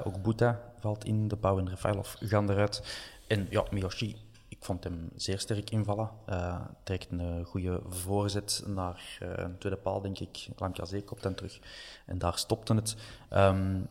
Ook 0.03 0.21
Buta 0.21 0.73
valt 0.79 1.05
in, 1.05 1.27
de 1.27 1.35
Pauw 1.35 1.59
en 1.59 1.69
Refailov 1.69 2.13
gaan 2.19 2.49
eruit. 2.49 2.81
En 3.27 3.47
ja, 3.49 3.65
Miyoshi 3.71 4.15
ik 4.61 4.67
vond 4.67 4.83
hem 4.83 5.09
zeer 5.15 5.39
sterk 5.39 5.69
invallen. 5.69 6.09
Uh, 6.29 6.61
trekt 6.83 7.11
een 7.11 7.45
goede 7.45 7.81
voorzet 7.89 8.63
naar 8.65 9.17
uh, 9.23 9.29
een 9.35 9.57
tweede 9.57 9.77
paal, 9.77 10.01
denk 10.01 10.19
ik. 10.19 10.47
Lamkazee 10.57 11.03
kopt 11.03 11.23
dan 11.23 11.35
terug. 11.35 11.59
En 12.05 12.17
daar 12.17 12.37
stopte 12.37 12.73
het. 12.73 12.95
Um, 13.33 13.87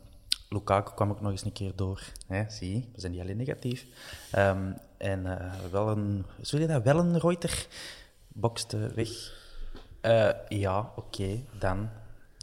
Lukaku 0.48 0.94
kwam 0.94 1.10
ook 1.10 1.20
nog 1.20 1.30
eens 1.30 1.44
een 1.44 1.52
keer 1.52 1.72
door. 1.76 2.02
Hè, 2.26 2.50
zie 2.50 2.88
we 2.92 3.00
zijn 3.00 3.12
niet 3.12 3.20
alleen 3.20 3.36
negatief. 3.36 3.86
Um, 4.36 4.76
en 4.96 5.26
uh, 5.26 5.54
wel 5.70 5.88
een, 5.88 6.24
zul 6.40 6.60
je 6.60 6.66
dat, 6.66 6.82
wel 6.82 6.98
een 6.98 7.18
Reuter 7.18 7.66
bokste 8.28 8.92
weg. 8.94 9.08
Ja, 10.48 10.92
oké, 10.96 11.40
dan 11.58 11.88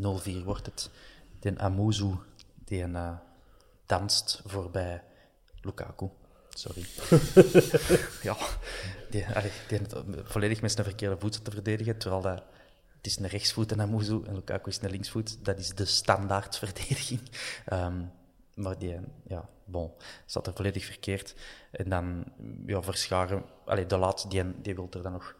0-4 0.03 0.43
wordt 0.43 0.65
het. 0.65 0.89
Den 1.39 1.59
Amuzu, 1.59 2.15
die 2.65 2.86
danst 3.86 4.41
voorbij 4.45 5.03
Lukaku. 5.61 6.09
Sorry. 6.58 6.86
ja, 8.30 8.38
die, 9.10 9.26
allee, 9.34 9.51
die 9.68 9.80
volledig 10.24 10.62
met 10.62 10.72
zijn 10.72 10.86
verkeerde 10.86 11.18
voet 11.20 11.43
te 11.45 11.51
verdedigen, 11.51 11.97
terwijl 11.97 12.22
dat, 12.22 12.43
het 12.97 13.05
is 13.05 13.18
een 13.18 13.28
rechtsvoet 13.28 13.72
en 13.72 13.82
Amuzu 13.82 14.22
en 14.26 14.36
Lukaku 14.36 14.70
is 14.70 14.82
een 14.82 14.89
linksvoet. 14.89 15.45
Dat 15.45 15.60
is 15.60 15.70
de 15.70 15.86
standaard 15.86 16.58
verdediging. 16.58 17.22
Um, 17.74 18.12
maar 18.55 18.80
die, 18.80 18.99
ja, 19.28 19.49
bon, 19.66 19.91
zat 20.26 20.47
er 20.47 20.53
volledig 20.53 20.86
verkeerd. 20.86 21.36
En 21.72 21.89
dan, 21.89 22.24
ja, 22.66 22.82
verscharen, 22.82 23.45
allee, 23.66 23.86
de 23.86 23.97
laatste, 23.97 24.28
die, 24.28 24.62
die 24.62 24.76
wil 24.76 24.88
er 24.91 25.01
dan 25.01 25.12
nog, 25.12 25.36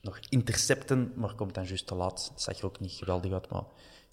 nog 0.00 0.18
intercepten, 0.28 1.12
maar 1.16 1.34
komt 1.34 1.54
dan 1.54 1.64
juist 1.64 1.86
te 1.86 1.94
laat. 1.94 2.28
Dat 2.32 2.42
zag 2.42 2.58
er 2.58 2.66
ook 2.66 2.80
niet 2.80 2.92
geweldig 2.92 3.32
uit, 3.32 3.50
maar 3.50 3.64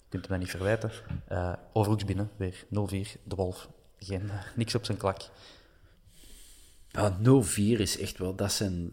je 0.02 0.08
kunt 0.08 0.22
hem 0.22 0.32
dat 0.32 0.40
niet 0.40 0.56
verwijten. 0.56 0.90
Uh, 1.32 1.52
Overhoeks 1.72 2.04
binnen, 2.04 2.30
weer 2.36 2.64
0-4, 2.64 2.68
de 3.22 3.34
Wolf. 3.36 3.68
Geen, 3.98 4.30
niks 4.54 4.74
op 4.74 4.84
zijn 4.84 4.98
klak. 4.98 5.30
Ja, 6.96 7.18
0-4 7.76 7.80
is 7.80 7.98
echt 7.98 8.18
wel, 8.18 8.34
dat 8.34 8.52
zijn... 8.52 8.92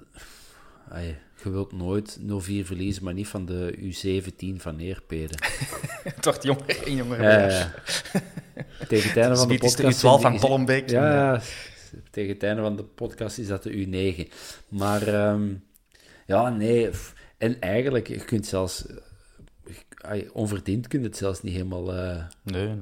Ay, 0.89 1.20
je 1.43 1.49
wilt 1.49 1.72
nooit 1.72 2.20
0-4 2.20 2.24
verliezen, 2.64 3.04
maar 3.04 3.14
niet 3.14 3.28
van 3.28 3.45
de 3.45 3.76
U17 3.78 4.56
van 4.56 4.76
Neerpeden. 4.76 5.38
wordt 6.22 6.43
jonger 6.49 6.84
en 6.86 6.95
jonger. 6.95 7.22
Ja, 7.22 7.74
tegen 8.88 9.10
het 9.10 9.18
einde 9.18 9.36
van 9.36 9.47
de 9.47 9.54
podcast... 9.58 9.80
Is 9.80 9.99
de 9.99 10.18
U12 10.18 10.22
van 10.22 10.39
Tollenbeek. 10.39 10.89
Ja, 10.89 11.41
tegen 12.10 12.34
het 12.34 12.43
einde 12.43 12.62
van 12.62 12.76
de 12.76 12.84
podcast 12.84 13.38
is 13.38 13.47
dat 13.47 13.64
de 13.64 13.72
U9. 13.72 14.34
Maar 14.68 15.30
um, 15.32 15.64
ja, 16.26 16.49
nee. 16.49 16.89
En 17.38 17.60
eigenlijk, 17.60 18.08
je 18.08 18.26
kunt 18.26 18.45
zelfs... 18.45 18.86
Onverdiend 20.34 20.88
kun 20.88 20.99
je 20.99 21.06
het 21.06 21.18
zelfs 21.18 21.41
niet 21.41 21.54
helemaal... 21.54 21.95
Uh, 21.95 22.24
nee, 22.43 22.68
nee. 22.68 22.78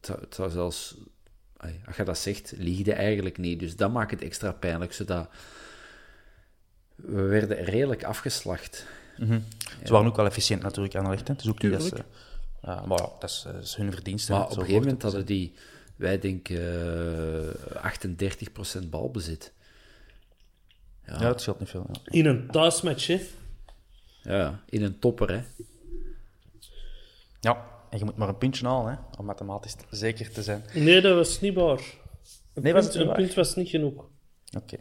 Het 0.00 0.34
zou 0.34 0.50
zelfs 0.50 0.96
als 1.86 1.96
je 1.96 2.04
dat 2.04 2.18
zegt, 2.18 2.52
lieg 2.56 2.86
je 2.86 2.92
eigenlijk 2.92 3.38
niet. 3.38 3.60
Dus 3.60 3.76
dat 3.76 3.92
maakt 3.92 4.10
het 4.10 4.22
extra 4.22 4.52
pijnlijk, 4.52 4.92
zodat 4.92 5.28
we 6.94 7.22
werden 7.22 7.64
redelijk 7.64 8.04
afgeslacht. 8.04 8.86
Mm 9.16 9.28
-hmm. 9.28 9.44
Ze 9.84 9.92
waren 9.92 10.06
ook 10.06 10.16
wel 10.16 10.26
efficiënt 10.26 10.62
natuurlijk 10.62 10.94
aan 10.94 11.04
de 11.04 11.10
rechten. 11.10 11.36
Dus 11.36 11.48
ook 11.48 11.60
dat 11.60 11.92
uh, 12.64 12.84
maar 12.84 12.98
ja, 12.98 13.08
dat 13.18 13.30
is, 13.30 13.42
dat 13.52 13.62
is, 13.62 13.74
hun 13.74 13.92
verdienste. 13.92 14.32
Maar 14.32 14.42
op 14.42 14.50
een 14.50 14.56
gegeven 14.56 14.82
moment 14.82 15.02
hadden 15.02 15.26
die, 15.26 15.54
wij 15.96 16.18
denken, 16.18 16.56
uh, 17.72 18.84
38% 18.84 18.88
balbezit. 18.88 19.52
Ja. 21.06 21.12
ja, 21.12 21.18
dat 21.18 21.40
scheelt 21.40 21.60
niet 21.60 21.68
veel. 21.68 21.86
Ja. 21.92 22.00
In 22.04 22.26
een 22.26 22.50
thuismatch, 22.50 23.06
hè? 23.06 23.20
Ja, 24.22 24.60
in 24.68 24.82
een 24.82 24.98
topper, 24.98 25.30
hè? 25.30 25.42
Ja, 27.40 27.73
en 27.94 28.00
je 28.00 28.04
moet 28.04 28.16
maar 28.16 28.28
een 28.28 28.38
puntje 28.38 28.66
halen 28.66 28.92
hè, 28.92 29.18
om 29.18 29.24
mathematisch 29.24 29.76
zeker 29.90 30.30
te 30.30 30.42
zijn. 30.42 30.64
Nee, 30.72 31.00
dat 31.00 31.14
was 31.14 31.40
niet 31.40 31.54
waar. 31.54 31.80
Een, 32.54 32.62
nee, 32.62 32.72
punt, 32.72 32.84
was 32.84 32.94
een 32.94 33.12
punt 33.12 33.34
was 33.34 33.54
niet 33.54 33.68
genoeg. 33.68 33.92
Oké. 33.92 34.08
Okay. 34.56 34.78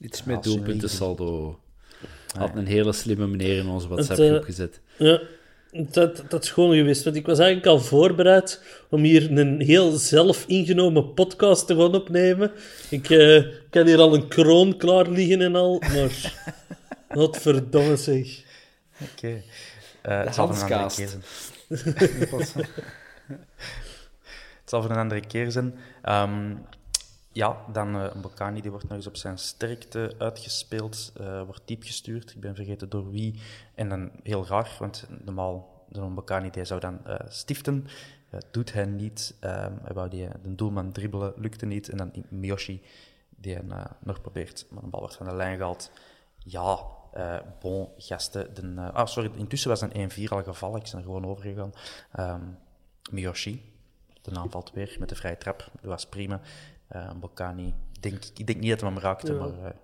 Iets 0.00 0.24
met 0.24 0.42
doelpunten 0.42 0.90
saldo. 0.90 1.60
Had 2.38 2.50
een 2.54 2.66
hele 2.66 2.92
slimme 2.92 3.26
meneer 3.26 3.56
in 3.58 3.68
onze 3.68 3.88
WhatsApp-groep 3.88 4.40
uh, 4.40 4.44
gezet. 4.44 4.80
Ja, 4.98 5.20
dat, 5.90 6.22
dat 6.28 6.44
is 6.44 6.50
gewoon 6.50 6.76
geweest. 6.76 7.04
Want 7.04 7.16
ik 7.16 7.26
was 7.26 7.38
eigenlijk 7.38 7.68
al 7.68 7.80
voorbereid 7.80 8.62
om 8.90 9.02
hier 9.02 9.38
een 9.38 9.60
heel 9.60 9.90
zelf 9.90 10.44
ingenomen 10.46 11.14
podcast 11.14 11.66
te 11.66 11.76
gaan 11.76 11.94
opnemen. 11.94 12.52
Ik 12.90 13.08
uh, 13.08 13.46
kan 13.70 13.86
hier 13.86 13.98
al 13.98 14.14
een 14.14 14.28
kroon 14.28 14.76
klaar 14.76 15.08
liggen 15.08 15.40
en 15.40 15.54
al, 15.54 15.78
maar... 15.78 16.34
wat 17.08 17.36
verdomme 17.36 17.96
zeg. 17.96 18.42
Oké. 19.00 19.10
Okay. 19.16 19.44
Uh, 20.20 20.24
het 20.24 20.34
zal 20.34 20.54
het 21.68 22.64
zal 24.64 24.82
voor 24.82 24.90
een 24.90 24.96
andere 24.96 25.26
keer 25.26 25.50
zijn. 25.50 25.74
Um, 26.04 26.66
ja, 27.32 27.64
dan 27.72 27.96
uh, 27.96 28.14
Bocani 28.14 28.60
die 28.60 28.70
wordt 28.70 28.88
nog 28.88 28.96
eens 28.96 29.06
op 29.06 29.16
zijn 29.16 29.38
sterkte 29.38 30.14
uitgespeeld, 30.18 31.12
uh, 31.20 31.42
wordt 31.42 31.62
diep 31.64 31.82
gestuurd. 31.82 32.30
Ik 32.30 32.40
ben 32.40 32.54
vergeten 32.54 32.88
door 32.88 33.10
wie. 33.10 33.40
En 33.74 33.88
dan 33.88 34.10
heel 34.22 34.46
raar, 34.46 34.76
want 34.78 35.06
normaal 35.24 35.84
de 35.88 36.00
Mbokani 36.00 36.50
die 36.50 36.64
zou 36.64 36.80
dan 36.80 37.06
eh, 37.06 37.16
stiften. 37.28 37.86
Doet 38.50 38.72
hij 38.72 38.84
niet. 38.84 39.34
Ehm, 39.40 39.72
hij 39.82 39.94
wou 39.94 40.08
die, 40.08 40.28
de 40.42 40.54
doelman 40.54 40.92
dribbelen, 40.92 41.32
lukte 41.36 41.66
niet. 41.66 41.88
En 41.88 41.96
dan 41.96 42.12
Miyoshi, 42.28 42.82
die 43.28 43.62
uh, 43.62 43.84
nog 44.00 44.20
probeert, 44.20 44.66
maar 44.70 44.82
een 44.82 44.90
bal 44.90 45.00
wordt 45.00 45.16
van 45.16 45.26
de 45.26 45.34
lijn 45.34 45.56
gehaald. 45.56 45.90
Ja, 46.38 46.78
uh, 47.16 47.38
bon, 47.60 47.88
gasten. 47.96 48.54
De, 48.54 48.62
uh, 48.62 48.92
ah, 48.92 49.06
sorry, 49.06 49.30
intussen 49.34 49.70
was 49.70 49.80
een 49.80 50.10
1-4 50.10 50.28
al 50.28 50.42
gevallen. 50.42 50.80
Ik 50.80 50.90
ben 50.90 51.00
er 51.00 51.06
gewoon 51.06 51.26
overgegaan. 51.26 51.72
Um, 52.18 52.58
Miyoshi, 53.10 53.72
de 54.22 54.34
aanvalt 54.34 54.70
weer 54.72 54.96
met 54.98 55.08
de 55.08 55.14
vrije 55.14 55.38
trap. 55.38 55.58
Dat 55.58 55.90
was 55.90 56.06
prima. 56.06 56.40
Uh, 56.92 57.10
Bocani, 57.12 57.74
denk, 58.00 58.24
ik 58.24 58.46
denk 58.46 58.60
niet 58.60 58.70
dat 58.70 58.80
hij 58.80 58.90
hem 58.90 58.98
raakte, 58.98 59.32
ja. 59.32 59.38
maar 59.38 59.74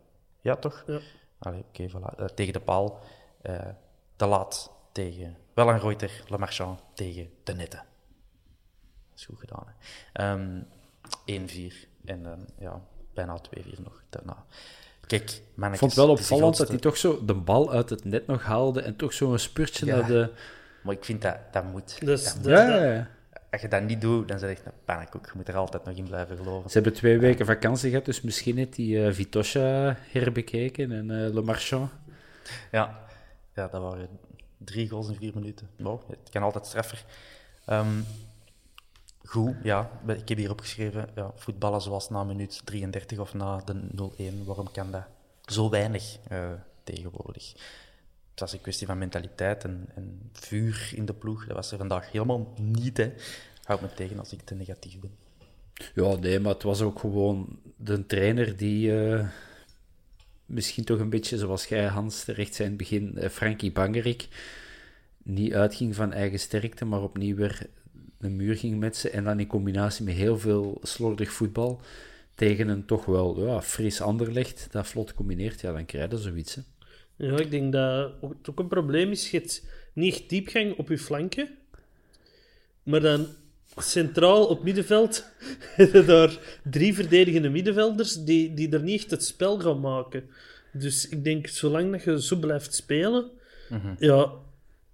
ja, 0.40 0.56
toch? 0.56 0.84
Ja. 0.86 1.00
Allee, 1.38 1.64
oké, 1.68 1.82
okay, 1.82 1.90
voilà. 1.90 2.34
tegen 2.34 2.52
de 2.52 2.60
paal. 2.60 3.00
te 4.16 4.26
laat 4.26 4.70
tegen 4.92 5.36
wel 5.54 5.68
een 5.68 5.80
Reuter, 5.80 6.24
Le 6.28 6.38
Marchand 6.38 6.80
tegen 6.94 7.30
de 7.44 7.54
Nette. 7.54 7.76
Dat 7.76 9.18
is 9.18 9.24
goed 9.24 9.38
gedaan. 9.38 9.74
Um, 10.40 10.66
1-4 11.14 11.88
en 12.04 12.22
dan 12.22 12.46
ja, 12.58 12.80
bijna 13.14 13.40
2-4 13.58 13.80
nog 13.82 14.02
daarna. 14.08 14.44
Kijk, 15.06 15.30
ik 15.56 15.78
vond 15.78 15.80
het 15.80 15.94
wel 15.94 16.08
opvallend 16.08 16.56
dat 16.56 16.68
hij 16.68 16.78
toch 16.78 16.96
zo 16.96 17.24
de 17.24 17.34
bal 17.34 17.72
uit 17.72 17.90
het 17.90 18.04
net 18.04 18.26
nog 18.26 18.42
haalde 18.42 18.80
en 18.80 18.96
toch 18.96 19.12
zo'n 19.12 19.38
spurtje 19.38 19.86
ja, 19.86 19.96
naar 19.96 20.06
de... 20.06 20.30
Maar 20.82 20.94
ik 20.94 21.04
vind 21.04 21.22
dat, 21.22 21.36
dat 21.52 21.64
moet. 21.64 21.96
Dus, 22.00 22.24
dat 22.24 22.36
moet. 22.36 22.46
Ja, 22.46 22.84
ja, 22.84 23.08
Als 23.50 23.60
je 23.60 23.68
dat 23.68 23.82
niet 23.82 24.00
doet, 24.00 24.28
dan 24.28 24.38
zeg 24.38 24.50
je 24.50 24.56
echt 24.56 24.66
een 24.66 24.72
pannenkoek. 24.84 25.26
Je 25.26 25.32
moet 25.34 25.48
er 25.48 25.56
altijd 25.56 25.84
nog 25.84 25.96
in 25.96 26.04
blijven 26.04 26.36
geloven. 26.36 26.70
Ze 26.70 26.74
hebben 26.74 26.92
twee 26.92 27.18
weken 27.18 27.46
vakantie 27.46 27.90
gehad, 27.90 28.04
dus 28.04 28.20
misschien 28.20 28.56
heeft 28.56 28.74
die 28.74 28.96
uh, 28.96 29.12
Vitosha 29.12 29.96
herbekeken 30.10 30.92
en 30.92 31.10
uh, 31.10 31.34
Le 31.34 31.42
Marchand. 31.42 31.90
Ja. 32.70 33.00
ja, 33.54 33.68
dat 33.68 33.82
waren 33.82 34.08
drie 34.58 34.88
goals 34.88 35.08
in 35.08 35.14
vier 35.14 35.32
minuten. 35.34 35.68
Wow, 35.76 36.00
het 36.08 36.30
kan 36.30 36.42
altijd 36.42 36.66
straffer. 36.66 37.04
Um, 37.70 38.04
Goed, 39.24 39.54
ja. 39.62 40.00
Ik 40.06 40.28
heb 40.28 40.38
hier 40.38 40.50
opgeschreven, 40.50 41.08
ja, 41.14 41.32
voetballen 41.34 41.80
zoals 41.80 42.08
na 42.08 42.24
minuut 42.24 42.60
33 42.64 43.18
of 43.18 43.34
na 43.34 43.62
de 43.64 43.80
0-1. 44.42 44.44
Waarom 44.44 44.70
kan 44.72 44.90
dat 44.90 45.04
zo 45.44 45.70
weinig 45.70 46.18
uh, 46.32 46.50
tegenwoordig? 46.82 47.52
Het 48.30 48.40
was 48.40 48.52
een 48.52 48.60
kwestie 48.60 48.86
van 48.86 48.98
mentaliteit 48.98 49.64
en, 49.64 49.88
en, 49.94 50.30
vuur 50.32 50.92
in 50.94 51.04
de 51.04 51.14
ploeg. 51.14 51.46
Dat 51.46 51.56
was 51.56 51.72
er 51.72 51.78
vandaag 51.78 52.12
helemaal 52.12 52.52
niet. 52.60 52.96
Hè. 52.96 53.12
Houd 53.64 53.80
me 53.80 53.94
tegen 53.94 54.18
als 54.18 54.32
ik 54.32 54.40
te 54.42 54.54
negatief 54.54 54.98
ben. 54.98 55.16
Ja, 55.94 56.16
nee, 56.16 56.40
maar 56.40 56.52
het 56.52 56.62
was 56.62 56.80
ook 56.80 56.98
gewoon 56.98 57.58
de 57.76 58.06
trainer 58.06 58.56
die 58.56 58.90
uh, 58.90 59.28
misschien 60.46 60.84
toch 60.84 60.98
een 60.98 61.10
beetje, 61.10 61.38
zoals 61.38 61.66
jij 61.66 61.86
Hans 61.86 62.24
terecht 62.24 62.54
zei 62.54 62.68
in 62.68 62.74
het 62.74 62.88
begin, 62.88 63.14
uh, 63.16 63.28
Frankie 63.28 63.72
Bangerik, 63.72 64.28
niet 65.22 65.54
uitging 65.54 65.94
van 65.94 66.12
eigen 66.12 66.38
sterkte, 66.38 66.84
maar 66.84 67.02
opnieuw 67.02 67.36
weer 67.36 67.66
de 68.24 68.30
muur 68.30 68.56
ging 68.56 68.78
met 68.78 68.96
ze. 68.96 69.10
En 69.10 69.24
dan 69.24 69.40
in 69.40 69.46
combinatie 69.46 70.04
met 70.04 70.14
heel 70.14 70.38
veel 70.38 70.78
slordig 70.82 71.32
voetbal 71.32 71.80
tegen 72.34 72.68
een 72.68 72.86
toch 72.86 73.04
wel 73.04 73.46
ja, 73.46 73.62
fris 73.62 74.00
Anderlecht 74.00 74.68
dat 74.70 74.86
vlot 74.86 75.14
combineert, 75.14 75.60
ja, 75.60 75.72
dan 75.72 75.84
krijg 75.84 76.10
je 76.10 76.18
zoiets. 76.18 76.54
Hè. 76.54 76.62
Ja, 77.16 77.38
ik 77.38 77.50
denk 77.50 77.72
dat 77.72 78.12
het 78.20 78.50
ook 78.50 78.58
een 78.58 78.68
probleem 78.68 79.10
is. 79.10 79.30
Je 79.30 79.38
hebt 79.38 79.64
niet 79.92 80.28
diepgang 80.28 80.76
op 80.76 80.88
je 80.88 80.98
flanken, 80.98 81.48
maar 82.82 83.00
dan 83.00 83.26
centraal 83.76 84.46
op 84.46 84.62
middenveld 84.62 85.24
hebben 85.76 86.06
daar 86.06 86.38
drie 86.62 86.94
verdedigende 86.94 87.48
middenvelders 87.48 88.24
die, 88.24 88.54
die 88.54 88.70
er 88.70 88.82
niet 88.82 89.00
echt 89.00 89.10
het 89.10 89.24
spel 89.24 89.60
gaan 89.60 89.80
maken. 89.80 90.24
Dus 90.72 91.08
ik 91.08 91.24
denk, 91.24 91.46
zolang 91.46 91.90
dat 91.92 92.02
je 92.02 92.22
zo 92.22 92.36
blijft 92.36 92.74
spelen, 92.74 93.30
Mhm. 93.68 93.94
ja, 93.98 94.32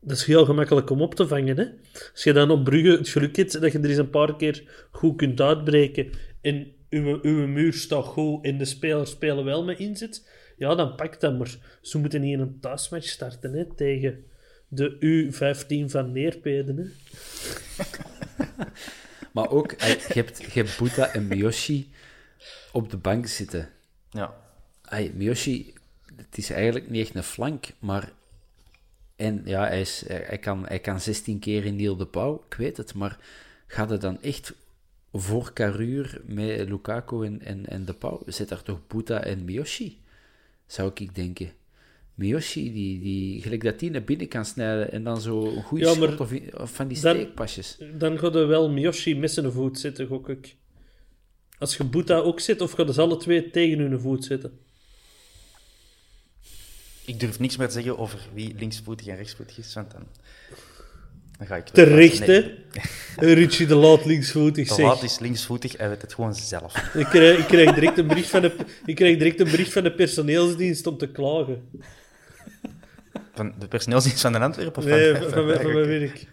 dat 0.00 0.16
is 0.16 0.24
heel 0.24 0.44
gemakkelijk 0.44 0.90
om 0.90 1.02
op 1.02 1.14
te 1.14 1.28
vangen. 1.28 1.56
Hè? 1.56 1.66
Als 2.12 2.24
je 2.24 2.32
dan 2.32 2.50
op 2.50 2.64
Brugge 2.64 2.90
het 2.90 3.08
geluk 3.08 3.36
hebt 3.36 3.60
dat 3.60 3.72
je 3.72 3.78
er 3.78 3.88
eens 3.88 3.98
een 3.98 4.10
paar 4.10 4.36
keer 4.36 4.86
goed 4.90 5.16
kunt 5.16 5.40
uitbreken 5.40 6.10
en 6.40 6.72
uw, 6.90 7.18
uw 7.22 7.46
muur 7.46 7.72
staat 7.72 8.04
goed 8.04 8.44
en 8.44 8.58
de 8.58 8.64
spelers 8.64 9.10
spelen 9.10 9.44
wel 9.44 9.64
met 9.64 9.78
inzet, 9.78 10.28
ja, 10.56 10.74
dan 10.74 10.94
pakt 10.94 11.20
dat. 11.20 11.38
Maar 11.38 11.78
ze 11.82 11.98
moeten 11.98 12.20
niet 12.20 12.32
in 12.32 12.40
een 12.40 12.60
thuismatch 12.60 13.08
starten 13.08 13.52
hè, 13.52 13.74
tegen 13.74 14.24
de 14.68 14.96
U15 15.00 15.90
van 15.90 16.12
Neerpeden. 16.12 16.76
Hè? 16.76 16.84
maar 19.34 19.50
ook, 19.50 19.70
je 19.80 19.98
hebt, 20.06 20.38
je 20.38 20.60
hebt 20.60 20.78
Buta 20.78 21.12
en 21.12 21.26
Miyoshi 21.26 21.90
op 22.72 22.90
de 22.90 22.96
bank 22.96 23.26
zitten. 23.26 23.68
Ja. 24.10 24.34
Ay, 24.82 25.12
Miyoshi, 25.14 25.74
het 26.16 26.38
is 26.38 26.50
eigenlijk 26.50 26.90
niet 26.90 27.06
echt 27.06 27.14
een 27.14 27.22
flank, 27.22 27.66
maar 27.78 28.12
en 29.20 29.42
ja, 29.44 29.66
hij, 29.66 29.80
is, 29.80 30.04
hij, 30.06 30.38
kan, 30.38 30.64
hij 30.66 30.78
kan 30.78 31.00
16 31.00 31.38
keer 31.38 31.64
in 31.64 31.76
Niel 31.76 31.96
de 31.96 32.06
Pauw, 32.06 32.44
ik 32.48 32.54
weet 32.56 32.76
het, 32.76 32.94
maar 32.94 33.18
gaat 33.66 33.90
het 33.90 34.00
dan 34.00 34.22
echt 34.22 34.54
voor 35.12 35.52
Caruur 35.52 36.20
met 36.24 36.68
Lukaku 36.68 37.24
en, 37.26 37.42
en, 37.42 37.66
en 37.66 37.84
de 37.84 37.92
Pauw? 37.94 38.22
Zit 38.26 38.48
daar 38.48 38.62
toch 38.62 38.86
Buta 38.86 39.22
en 39.24 39.44
Miyoshi? 39.44 39.98
Zou 40.66 40.90
ik 40.94 41.14
denken. 41.14 41.50
Miyoshi, 42.14 42.72
die, 42.72 43.00
die, 43.00 43.42
gelijk 43.42 43.62
dat 43.64 43.78
die 43.78 43.90
naar 43.90 44.04
binnen 44.04 44.28
kan 44.28 44.44
snijden 44.44 44.92
en 44.92 45.04
dan 45.04 45.20
zo 45.20 45.44
een 45.56 45.62
goede 45.62 45.84
Ja, 45.84 45.92
schot 45.92 46.20
of, 46.20 46.32
of 46.54 46.74
van 46.74 46.88
die 46.88 47.00
dan- 47.00 47.14
steekpasjes. 47.14 47.78
Dan 47.98 48.18
gaat 48.18 48.34
er 48.34 48.46
wel 48.48 48.70
Miyoshi 48.70 49.16
met 49.16 49.30
zijn 49.30 49.52
voet 49.52 49.78
zitten, 49.78 50.06
gok 50.06 50.28
ik. 50.28 50.56
Als 51.58 51.76
je 51.76 51.84
Boeta 51.84 52.16
ook 52.16 52.40
zit, 52.40 52.60
of 52.60 52.72
gaat 52.72 52.94
ze 52.94 53.00
alle 53.00 53.16
twee 53.16 53.50
tegen 53.50 53.78
hun 53.78 54.00
voet 54.00 54.24
zitten? 54.24 54.58
Ik 57.10 57.20
durf 57.20 57.38
niks 57.38 57.56
meer 57.56 57.66
te 57.66 57.72
zeggen 57.72 57.98
over 57.98 58.18
wie 58.34 58.54
linksvoetig 58.58 59.06
en 59.06 59.16
rechtsvoetig 59.16 59.58
is, 59.58 59.74
want 59.74 59.90
dan, 59.90 60.06
dan 61.38 61.46
ga 61.46 61.56
ik... 61.56 61.68
Terecht, 61.68 62.26
Nee, 62.26 62.54
hè? 63.14 63.32
Richie 63.34 63.66
de 63.66 63.74
Laat 63.74 64.04
linksvoetig, 64.04 64.68
De 64.68 64.74
zeg. 64.74 64.84
laat 64.84 65.02
is 65.02 65.18
linksvoetig, 65.18 65.76
hij 65.76 65.88
weet 65.88 66.02
het 66.02 66.14
gewoon 66.14 66.34
zelf. 66.34 66.94
Ik 66.94 67.06
krijg, 67.06 67.38
ik, 67.38 67.44
krijg 67.46 67.74
direct 67.74 67.98
een 67.98 68.06
bericht 68.06 68.28
van 68.30 68.40
de, 68.40 68.56
ik 68.86 68.94
krijg 68.94 69.18
direct 69.18 69.40
een 69.40 69.50
bericht 69.50 69.72
van 69.72 69.82
de 69.82 69.92
personeelsdienst 69.92 70.86
om 70.86 70.96
te 70.96 71.08
klagen. 71.08 71.68
Van 73.34 73.54
de 73.58 73.68
personeelsdienst 73.68 74.20
van 74.20 74.32
de 74.32 74.38
Antwerpen? 74.38 74.82
Of 74.82 74.88
Nee, 74.88 75.14
van, 75.14 75.22
van, 75.30 75.48
van, 75.48 75.60
van 75.62 75.72
mijn 75.72 75.86
werk. 75.98 76.26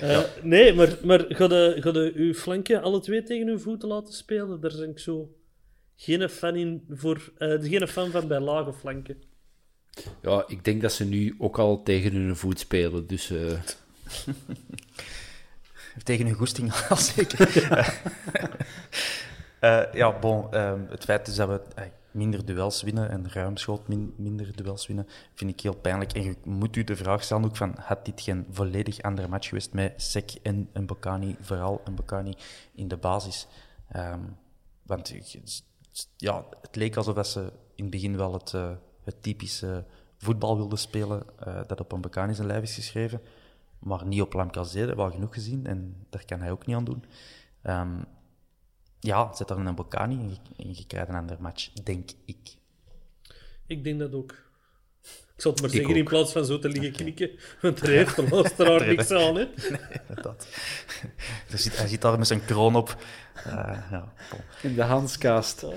Eh, 0.00 0.20
Nee, 0.42 0.74
maar, 0.74 0.96
maar 1.04 1.24
ga 1.28 1.44
je, 1.44 2.12
uw 2.14 2.34
flanken 2.34 2.82
alle 2.82 3.00
twee 3.00 3.22
tegen 3.22 3.48
uw 3.48 3.58
voeten 3.58 3.88
laten 3.88 4.14
spelen? 4.14 4.60
Daar 4.60 4.72
ben 4.78 4.88
ik 4.90 4.98
zo 4.98 5.28
geen 6.02 6.28
fan, 6.28 6.56
in 6.56 6.84
voor, 6.90 7.32
eh, 7.38 7.62
geen 7.62 7.88
fan 7.88 8.10
van 8.10 8.28
bij 8.28 8.40
lage 8.40 8.72
flanken. 8.72 9.22
Ja, 10.22 10.44
ik 10.46 10.64
denk 10.64 10.82
dat 10.82 10.92
ze 10.92 11.04
nu 11.04 11.34
ook 11.38 11.58
al 11.58 11.82
tegen 11.82 12.12
hun 12.12 12.36
voet 12.36 12.58
spelen, 12.58 13.06
dus... 13.06 13.30
eh, 13.30 13.60
Tegen 16.02 16.26
hun 16.26 16.34
goesting 16.34 16.72
al 16.88 16.96
zeker. 17.14 17.48
Eh, 19.62 19.82
ja, 19.92 20.18
bon. 20.18 20.52
ehm, 20.52 20.80
het 20.88 21.04
feit 21.04 21.28
is 21.28 21.34
dat 21.34 21.48
we 21.48 21.60
minder 22.10 22.44
duels 22.44 22.82
winnen 22.82 23.10
en 23.10 23.30
ruimschot 23.32 23.88
min, 23.88 24.14
minder 24.16 24.56
duels 24.56 24.86
winnen, 24.86 25.06
vind 25.34 25.50
ik 25.50 25.60
heel 25.60 25.74
pijnlijk. 25.76 26.12
En 26.12 26.22
je 26.22 26.36
moet 26.44 26.76
u 26.76 26.84
de 26.84 26.96
vraag 26.96 27.22
stellen 27.24 27.44
ook 27.44 27.56
van, 27.56 27.74
had 27.78 28.04
dit 28.04 28.20
geen 28.20 28.46
volledig 28.50 29.02
andere 29.02 29.28
match 29.28 29.48
geweest 29.48 29.72
met 29.72 29.92
Sek 29.96 30.30
en 30.42 30.68
een 30.72 30.86
Bocani, 30.86 31.36
vooral 31.40 31.80
een 31.84 31.94
Bocani 31.94 32.34
in 32.74 32.88
de 32.88 32.96
basis? 32.96 33.46
Ehm, 33.88 34.20
want 34.82 35.08
je- 35.08 35.40
ja, 36.16 36.44
het 36.60 36.76
leek 36.76 36.96
alsof 36.96 37.26
ze 37.26 37.40
in 37.74 37.84
het 37.84 37.90
begin 37.90 38.16
wel 38.16 38.32
het, 38.32 38.54
eh, 38.54 38.70
het 39.02 39.22
typische 39.22 39.84
voetbal 40.16 40.56
wilden 40.56 40.78
spelen 40.78 41.22
eh, 41.38 41.60
dat 41.66 41.80
op 41.80 41.92
een 41.92 42.00
Bocani 42.00 42.34
zijn 42.34 42.46
lijf 42.46 42.62
is 42.62 42.74
geschreven. 42.74 43.20
Maar 43.78 44.06
niet 44.06 44.22
op 44.22 44.32
Lamkelzee, 44.32 44.78
dat 44.78 44.88
hebben 44.88 45.04
we 45.04 45.10
al 45.10 45.16
genoeg 45.16 45.34
gezien. 45.34 45.66
En 45.66 46.06
daar 46.10 46.24
kan 46.24 46.40
hij 46.40 46.50
ook 46.50 46.66
niet 46.66 46.76
aan 46.76 46.84
doen. 46.84 47.04
Ehm, 47.62 48.02
ja, 49.00 49.34
zet 49.34 49.50
er 49.50 49.58
een 49.58 49.74
Bocani 49.74 50.18
en 50.18 50.28
je, 50.28 50.36
en 50.56 50.74
je 50.74 50.86
krijgt 50.86 51.08
een 51.08 51.14
ander 51.14 51.36
match, 51.40 51.72
denk 51.72 52.10
ik. 52.24 52.56
Ik 53.66 53.84
denk 53.84 53.98
dat 53.98 54.14
ook. 54.14 54.51
Ik 55.42 55.48
zal 55.48 55.56
het 55.56 55.62
maar 55.66 55.70
Ik 55.70 55.76
zeggen 55.86 55.96
in 55.96 56.04
plaats 56.04 56.32
van 56.32 56.44
zo 56.44 56.58
te 56.58 56.68
liggen 56.68 56.92
knikken, 56.92 57.30
want 57.62 57.80
er 57.80 57.88
heeft 57.88 58.16
de 58.16 58.26
luisteraar 58.34 58.86
niks 58.86 59.10
aan, 59.10 59.36
hè. 59.36 59.48
Dat. 60.22 60.46
Er 61.50 61.58
zit, 61.58 61.78
hij 61.78 61.86
zit 61.88 62.00
daar 62.00 62.18
met 62.18 62.26
zijn 62.26 62.44
kroon 62.44 62.76
op. 62.76 62.96
Eh, 63.34 63.52
ja, 63.90 64.12
bon. 64.30 64.40
in 64.62 64.74
de 64.74 64.82
Hanskast. 64.82 65.64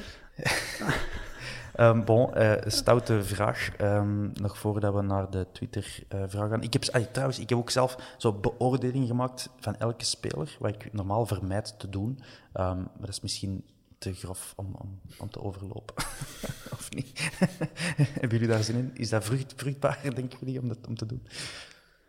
Ehm, 1.76 2.04
bon, 2.04 2.34
eh, 2.34 2.54
stoute 2.66 3.24
vraag. 3.24 3.70
Ehm, 3.78 4.32
nog 4.34 4.58
voordat 4.58 4.94
we 4.94 5.02
naar 5.02 5.30
de 5.30 5.48
Twitter-vraag 5.52 6.50
gaan. 6.50 6.64
Ik 6.64 6.74
heb, 6.74 6.86
ah, 6.92 7.04
trouwens, 7.12 7.40
ik 7.40 7.50
heb 7.50 7.58
ook 7.58 7.70
zelf 7.70 7.98
zo 8.18 8.34
beoordeling 8.34 9.08
gemaakt 9.08 9.50
van 9.60 9.76
elke 9.76 10.06
speler, 10.06 10.58
wat 10.60 10.70
ik 10.70 10.94
normaal 10.94 11.26
vermijd 11.26 11.80
te 11.80 11.90
doen. 11.90 12.20
Ehm, 12.54 12.78
maar 12.78 13.00
dat 13.00 13.10
is 13.10 13.22
misschien 13.22 13.64
te 13.98 14.14
grof 14.14 14.54
om, 14.56 14.76
om, 14.76 15.02
om 15.18 15.30
te 15.30 15.42
overlopen. 15.42 15.96
of 16.78 16.90
niet? 16.94 17.32
Hebben 18.20 18.30
jullie 18.30 18.48
daar 18.48 18.64
zin 18.64 18.76
in? 18.76 18.92
Is 18.94 19.10
dat 19.10 19.26
vrucht, 19.26 19.54
vruchtbaar, 19.56 20.00
denken 20.16 20.40
jullie, 20.40 20.60
om 20.60 20.68
dat 20.68 20.88
om 20.88 20.96
te 20.96 21.06
doen? 21.06 21.28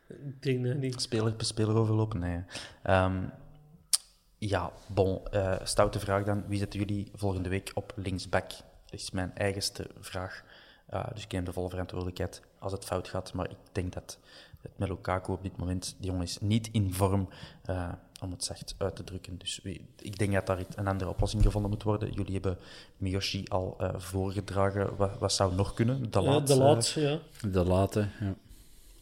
Ik 0.08 0.42
denk 0.42 0.64
dat 0.66 0.76
niet. 0.76 1.00
Speler 1.00 1.32
per 1.32 1.46
speler 1.46 1.74
overlopen? 1.74 2.20
Nee. 2.20 2.44
Ehm, 2.82 3.24
ja, 4.38 4.72
bon. 4.86 5.26
eh, 5.26 5.56
stoute 5.62 5.98
vraag 5.98 6.24
dan. 6.24 6.44
Wie 6.46 6.58
zetten 6.58 6.78
jullie 6.78 7.10
volgende 7.14 7.48
week 7.48 7.70
op 7.74 7.92
linksback? 7.96 8.48
Dat 8.48 9.00
is 9.00 9.10
mijn 9.10 9.34
eigenste 9.34 9.90
vraag. 10.00 10.44
Eh, 10.86 11.06
dus 11.12 11.24
ik 11.24 11.32
neem 11.32 11.44
de 11.44 11.52
volle 11.52 11.68
verantwoordelijkheid 11.68 12.42
als 12.58 12.72
het 12.72 12.84
fout 12.84 13.08
gaat. 13.08 13.32
Maar 13.32 13.50
ik 13.50 13.58
denk 13.72 13.92
dat 13.92 14.18
het 14.68 14.78
met 14.78 14.88
Lukaku 14.88 15.32
op 15.32 15.42
dit 15.42 15.56
moment. 15.56 15.94
Die 15.98 16.10
jongen 16.10 16.24
is 16.24 16.38
niet 16.40 16.68
in 16.72 16.92
vorm, 16.94 17.28
eh, 17.64 17.92
om 18.22 18.30
het 18.30 18.44
zacht 18.44 18.74
uit 18.78 18.96
te 18.96 19.04
drukken. 19.04 19.38
Dus 19.38 19.60
ik 19.98 20.18
denk 20.18 20.32
dat 20.32 20.46
daar 20.46 20.64
een 20.74 20.86
andere 20.86 21.10
oplossing 21.10 21.42
gevonden 21.42 21.70
moet 21.70 21.82
worden. 21.82 22.12
Jullie 22.12 22.32
hebben 22.32 22.58
Miyoshi 22.96 23.44
al 23.48 23.74
eh, 23.78 23.90
voorgedragen. 23.96 24.96
Wat, 24.96 25.18
wat 25.18 25.32
zou 25.32 25.54
nog 25.54 25.74
kunnen? 25.74 26.10
De 26.10 26.20
Ja, 26.20 26.26
laat, 26.26 26.46
de 26.46 26.56
laatste, 26.56 27.00
ja. 27.00 27.18
De 27.50 27.64
late, 27.64 28.08
ja. 28.20 28.34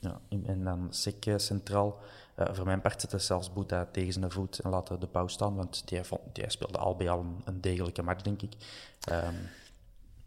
ja, 0.00 0.20
en- 0.46 0.64
dan 0.64 0.86
Sek 0.90 1.26
eh, 1.26 1.34
centraal. 1.38 1.98
Eh, 2.34 2.46
voor 2.52 2.64
mijn 2.64 2.80
part 2.80 3.00
zette 3.00 3.18
zelfs 3.18 3.52
Boeta 3.52 3.88
tegen 3.92 4.12
zijn 4.12 4.30
voet 4.30 4.58
en 4.58 4.70
laten 4.70 5.00
de 5.00 5.06
pauw 5.06 5.26
staan, 5.26 5.54
want 5.54 5.82
die, 5.88 6.04
vond, 6.04 6.20
die 6.32 6.50
speelde 6.50 6.78
al 6.78 6.96
bij 6.96 7.10
al 7.10 7.20
een, 7.20 7.40
een 7.44 7.60
degelijke 7.60 8.02
match, 8.02 8.22
denk 8.22 8.42
ik. 8.42 8.52
Ehm, 9.00 9.34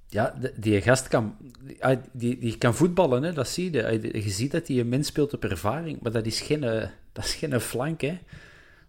Ja, 0.10 0.36
die 0.56 0.82
gast 0.82 1.08
kan, 1.08 1.36
ah, 1.80 1.98
die, 2.14 2.38
die 2.38 2.58
kan 2.58 2.76
voetballen, 2.76 3.24
hè, 3.24 3.34
dat 3.34 3.48
zie 3.48 3.72
je. 3.72 3.86
Ah, 3.88 4.04
Je 4.04 4.30
ziet 4.30 4.52
dat 4.52 4.68
hij 4.68 4.80
een 4.80 4.90
mens 4.90 5.08
speelt 5.08 5.34
op 5.34 5.44
ervaring, 5.44 6.00
maar 6.02 6.12
dat 6.12 6.26
is 6.26 6.42
geen, 6.42 6.64
eh, 6.64 6.88
dat 7.12 7.24
is 7.26 7.34
geen 7.34 7.62
flank, 7.62 8.02
hè. 8.02 8.18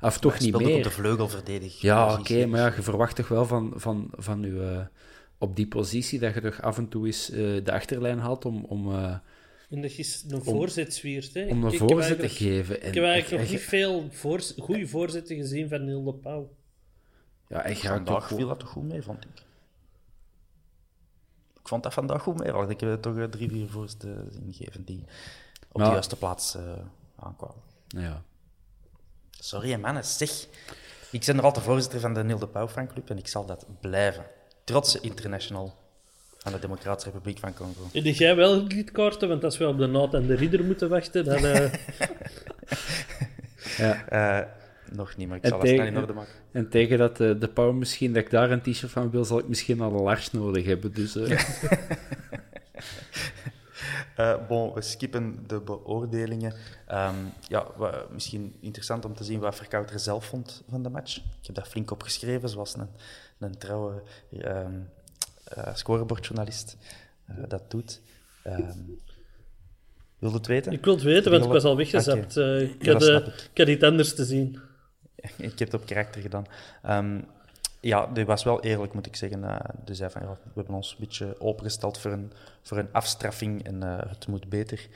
Of 0.01 0.19
toch 0.19 0.39
niet 0.39 0.59
meer. 0.59 0.77
op 0.77 0.83
de 0.83 0.91
vleugelverdediger. 0.91 1.87
Ja, 1.87 2.19
oké, 2.19 2.47
maar 2.47 2.61
ja, 2.61 2.75
je 2.77 2.83
verwacht 2.83 3.16
toch 3.16 3.29
wel 3.29 3.47
van, 3.47 3.73
van, 3.77 4.11
van 4.16 4.43
je, 4.43 4.61
eh, 4.62 4.87
op 5.39 5.57
die 5.57 5.66
positie 5.66 6.19
dat 6.19 6.35
je 6.35 6.41
toch 6.41 6.62
af 6.62 6.79
en 6.79 6.89
toe 6.89 7.07
eens 7.07 7.31
eh, 7.31 7.39
de 7.64 7.73
achterlijn 7.73 8.19
haalt 8.19 8.45
om, 8.45 8.64
om, 8.64 8.93
eh, 8.95 9.14
En 9.71 9.81
dat 9.83 9.91
is 9.97 10.25
een 10.29 10.43
voorzet 10.45 10.95
zwiert, 10.95 11.35
hè. 11.35 11.47
om 11.47 11.64
een 11.64 11.73
Ik- 11.73 11.79
voorzet 11.79 12.21
te 12.21 12.29
geven. 12.29 12.81
En 12.81 12.89
Ik 12.89 12.95
heb 12.95 13.05
eigenlijk 13.05 13.43
nog 13.43 13.51
niet 13.53 13.61
veel 13.61 14.09
voorz- 14.11 14.53
goede 14.59 14.87
voorzetten 14.87 15.37
gezien 15.37 15.69
van 15.69 15.85
Neil 15.85 16.05
de 16.05 16.14
Pauw. 16.14 16.51
Ja, 17.49 17.61
hij 17.62 17.75
gaat 17.75 17.95
Vandaag 17.95 18.29
toch 18.29 18.37
viel 18.39 18.49
dat 18.49 18.59
toch 18.59 18.69
goed 18.69 18.89
mee, 18.89 19.03
vond 19.03 19.25
ik. 19.25 19.47
Ik 21.69 21.75
vond 21.75 21.87
dat 21.87 21.95
vandaag 21.95 22.23
goed 22.23 22.39
mee, 22.39 22.53
al 22.53 22.71
ik 22.71 22.81
heb 22.81 23.03
toch 23.03 23.16
eh, 23.16 23.25
drie, 23.25 23.51
vier 23.51 23.69
voorzetten 23.69 24.33
ingegeven 24.47 24.85
die 24.85 25.05
op 25.73 25.81
de 25.81 25.87
juiste 25.87 26.16
plaats 26.16 26.55
eh, 26.55 26.62
aankwamen. 27.16 27.62
Ja. 27.89 28.23
Sorry, 29.31 29.75
mannen, 29.75 30.05
zeg. 30.05 30.47
Ik 31.11 31.25
ben 31.27 31.37
nog 31.37 31.45
altijd 31.45 31.64
voorzitter 31.64 32.01
van 32.01 32.14
de 32.14 32.25
Neil 32.25 32.39
de 32.39 32.47
Pauw 32.47 32.69
fanclub 32.69 33.11
en 33.11 33.19
ik 33.19 33.29
zal 33.29 33.47
dat 33.47 33.66
blijven. 33.81 34.27
Trotse 34.64 35.01
international 35.01 35.75
van 36.39 36.53
de 36.53 36.59
Democratische 36.59 37.11
Republiek 37.11 37.39
van 37.39 37.55
Congo. 37.55 37.89
En 37.93 38.03
die 38.03 38.14
jij 38.14 38.37
wel 38.37 38.62
lidkaarten, 38.62 39.29
want 39.29 39.45
als 39.45 39.59
we 39.59 39.69
op 39.69 39.79
de 39.79 39.87
naad 39.87 40.14
en 40.14 40.27
de 40.27 40.35
ridder 40.35 40.64
moeten 40.64 40.89
wachten, 40.89 41.25
dan... 41.25 41.45
eh, 41.45 41.73
ja. 43.79 44.09
Eh, 44.09 44.49
nog 44.93 45.16
niet, 45.16 45.28
maar 45.28 45.36
ik 45.36 45.43
En 45.43 45.49
zal 45.49 45.61
snel 45.61 45.70
tegen- 45.76 45.86
in 45.86 45.97
orde 45.99 46.12
maken. 46.12 46.32
En 46.53 46.68
tegen 46.68 46.99
dat 46.99 47.20
eh, 47.20 47.41
de 47.41 47.49
Pauw 47.49 47.72
misschien, 47.72 48.12
dat 48.12 48.22
ik 48.22 48.30
daar 48.30 48.51
een 48.51 48.61
t-shirt 48.61 48.93
van 48.93 49.11
wil, 49.11 49.24
zal 49.24 49.39
ik 49.39 49.49
misschien 49.49 49.80
al 49.80 49.93
een 49.93 50.03
Lars 50.03 50.30
nodig 50.32 50.64
hebben. 50.64 50.93
Dus, 50.93 51.16
eh, 51.16 51.41
Eh, 54.16 54.47
bon, 54.49 54.74
we 54.74 54.82
skippen 54.82 55.45
de 55.47 55.61
beoordelingen. 55.61 56.55
Ehm, 56.86 57.14
ja, 57.49 57.66
misschien 58.11 58.57
interessant 58.61 59.05
om 59.05 59.14
te 59.14 59.24
zien 59.24 59.41
wat 59.41 59.55
Verkouter 59.57 59.99
zelf 59.99 60.24
vond 60.26 60.64
van 60.68 60.82
de 60.82 60.89
match. 60.89 61.16
Ik 61.16 61.47
heb 61.47 61.55
dat 61.55 61.68
flink 61.68 61.91
opgeschreven, 61.91 62.49
zoals 62.49 62.76
een, 62.76 62.89
een 63.39 63.59
trouwe 63.59 64.03
ehm 64.32 64.72
eh, 65.45 65.74
scorebordjournalist 65.74 66.76
dat 67.49 67.70
doet. 67.70 68.01
Ehm 68.43 68.72
wil 70.18 70.30
je 70.30 70.36
het 70.36 70.47
weten? 70.47 70.72
ik 70.72 70.84
wil 70.84 70.95
het 70.95 71.03
weten, 71.03 71.30
want 71.30 71.45
ik 71.45 71.51
was 71.51 71.64
al 71.64 71.76
weggezapt. 71.76 72.36
Eh, 72.36 72.61
ik, 72.62 72.86
had, 72.86 73.03
ik. 73.03 73.26
ik 73.53 73.59
had 73.59 73.68
iets 73.68 73.84
anders 73.84 74.14
te 74.14 74.24
zien. 74.24 74.59
Ik 75.37 75.59
heb 75.59 75.71
het 75.73 75.75
op 75.81 75.87
karakter 75.87 76.21
gedaan. 76.21 76.47
Ehm, 76.83 77.21
ja, 77.81 78.07
die 78.07 78.25
was 78.25 78.45
wel 78.45 78.62
eerlijk, 78.62 78.93
moet 78.93 79.07
ik 79.07 79.16
zeggen. 79.16 79.45
Eh 79.45 79.57
die 79.85 79.95
zei 79.95 80.11
van, 80.11 80.23
ja, 80.23 80.29
we 80.29 80.51
hebben 80.55 80.75
ons 80.75 80.91
een 80.91 80.97
beetje 81.07 81.41
opengesteld 81.41 81.99
voor 81.99 82.12
een, 82.12 82.33
voor 82.62 82.79
een 82.79 82.93
afstraffing 82.93 83.64
en 83.64 83.83
eh, 83.83 84.11
het 84.11 84.27
moet 84.27 84.49
beter. 84.49 84.89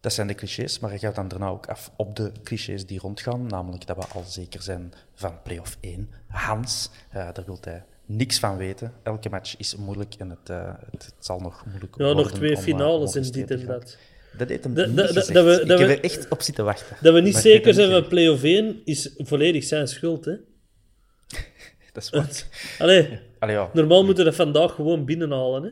Dat 0.00 0.12
zijn 0.12 0.26
de 0.26 0.34
clichés, 0.34 0.78
maar 0.78 0.90
hij 0.90 0.98
gaat 0.98 1.14
dan 1.14 1.28
daarna 1.28 1.48
ook 1.48 1.66
af 1.66 1.90
op 1.96 2.16
de 2.16 2.32
clichés 2.42 2.86
die 2.86 2.98
rondgaan. 2.98 3.46
Namelijk 3.46 3.86
dat 3.86 3.96
we 3.96 4.04
al 4.14 4.22
zeker 4.26 4.62
zijn 4.62 4.92
van 5.14 5.42
play-off 5.42 5.76
1. 5.80 6.10
Hans, 6.28 6.90
eh, 7.10 7.28
daar 7.32 7.44
wil 7.44 7.58
hij 7.60 7.84
niks 8.06 8.38
van 8.38 8.56
weten. 8.56 8.92
Elke 9.02 9.28
match 9.30 9.56
is 9.56 9.76
moeilijk 9.76 10.14
en 10.14 10.30
het, 10.30 10.48
het, 10.90 11.04
het 11.04 11.14
zal 11.18 11.40
nog 11.40 11.64
moeilijk 11.66 11.94
Ja, 11.98 12.04
worden. 12.04 12.22
nog 12.22 12.32
twee 12.32 12.50
om, 12.50 12.56
om 12.56 12.62
finales 12.62 13.12
en 13.12 13.18
overstrepen 13.18 13.56
dit 13.56 13.68
en 13.68 13.72
dat. 13.78 13.96
Dat 14.38 14.48
deed 14.48 14.64
hem 14.64 14.72
niet 14.72 14.96
dat- 14.96 15.28
we- 15.28 15.60
ik 15.62 15.68
heb 15.78 15.88
er 15.88 16.00
echt 16.04 16.28
op 16.28 16.42
zitten 16.42 16.64
wachten. 16.64 16.96
Dat 17.00 17.14
we 17.14 17.20
niet 17.20 17.36
zeker 17.36 17.74
zijn 17.74 17.90
van 17.90 18.08
play-off 18.08 18.42
1 18.42 18.80
is 18.84 19.14
volledig 19.16 19.64
zijn 19.64 19.88
schuld, 19.88 20.24
hè. 20.24 20.32
Dat 21.92 22.02
is 22.02 22.10
wat. 22.10 22.46
Allee, 22.78 23.18
Allee, 23.38 23.54
ja. 23.56 23.70
normaal 23.72 24.04
moeten 24.04 24.24
we 24.24 24.30
dat 24.30 24.38
vandaag 24.38 24.74
gewoon 24.74 25.04
binnenhalen, 25.04 25.62
hè. 25.62 25.70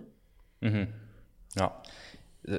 Mhm. 0.69 0.87
Ja. 1.49 1.81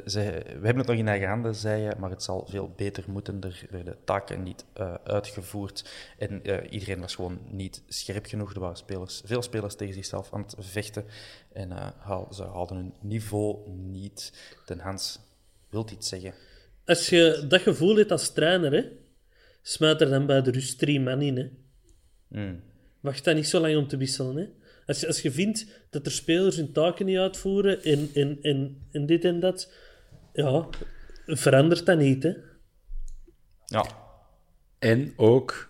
Ze, 0.06 0.20
we 0.46 0.50
hebben 0.66 0.78
het 0.78 0.88
nog 0.88 0.96
in 0.98 1.08
eigen 1.08 1.28
handen, 1.28 1.56
zei 1.56 1.82
je, 1.82 1.92
maar 2.00 2.10
het 2.10 2.24
zal 2.24 2.48
veel 2.50 2.74
beter 2.76 3.04
moeten. 3.08 3.42
Er 3.42 3.66
werden 3.70 3.98
taken 4.06 4.44
niet 4.44 4.66
eh, 4.74 4.94
uitgevoerd 5.04 5.90
en 6.18 6.44
eh, 6.44 6.72
iedereen 6.72 7.00
was 7.00 7.16
gewoon 7.16 7.40
niet 7.50 7.84
scherp 7.88 8.26
genoeg. 8.26 8.54
Er 8.54 8.60
waren 8.60 8.78
spelers, 8.78 9.22
veel 9.26 9.42
spelers 9.42 9.76
tegen 9.76 9.94
zichzelf 9.94 10.34
aan 10.34 10.42
het 10.42 10.56
vechten 10.60 11.06
en 11.54 11.72
eh, 11.72 11.88
haal- 11.98 12.28
ze 12.34 12.44
haalden 12.44 12.78
hun 12.78 12.94
niveau 13.02 13.70
niet. 13.70 14.34
Ten 14.66 14.80
Hans 14.80 15.20
wilt 15.74 15.92
iets 15.92 16.10
zeggen. 16.10 16.34
Als 16.86 17.10
je 17.10 17.46
dat 17.48 17.62
gevoel 17.62 17.96
hebt 17.96 18.12
als 18.12 18.34
trainer, 18.34 18.72
hè, 18.72 18.86
smijt 19.62 20.02
er 20.02 20.10
dan 20.10 20.26
bij 20.26 20.42
de 20.42 20.52
rust 20.52 20.80
drie 20.80 21.00
man 21.00 21.22
in, 21.22 21.38
hè. 21.38 21.50
Mm. 22.28 22.62
Wacht 23.00 23.24
dan 23.24 23.36
niet 23.36 23.48
zo 23.48 23.60
lang 23.60 23.76
om 23.78 23.88
te 23.88 23.98
wisselen, 23.98 24.36
hè. 24.36 24.48
Als 24.86 25.00
je, 25.00 25.08
als 25.08 25.22
je 25.22 25.32
vindt 25.32 25.66
dat 25.90 26.06
er 26.06 26.12
spelers 26.12 26.56
hun 26.56 26.72
taken 26.72 27.06
niet 27.06 27.18
uitvoeren 27.18 27.84
en, 27.84 28.10
en, 28.14 28.40
en, 28.42 28.88
en 28.92 29.06
dit 29.06 29.26
en 29.26 29.40
dat, 29.40 29.72
ja, 30.34 30.68
verandert 31.26 31.86
dat 31.86 31.98
niet, 31.98 32.24
hè. 32.24 32.34
Ja, 33.66 33.86
En 34.80 35.14
ook, 35.16 35.70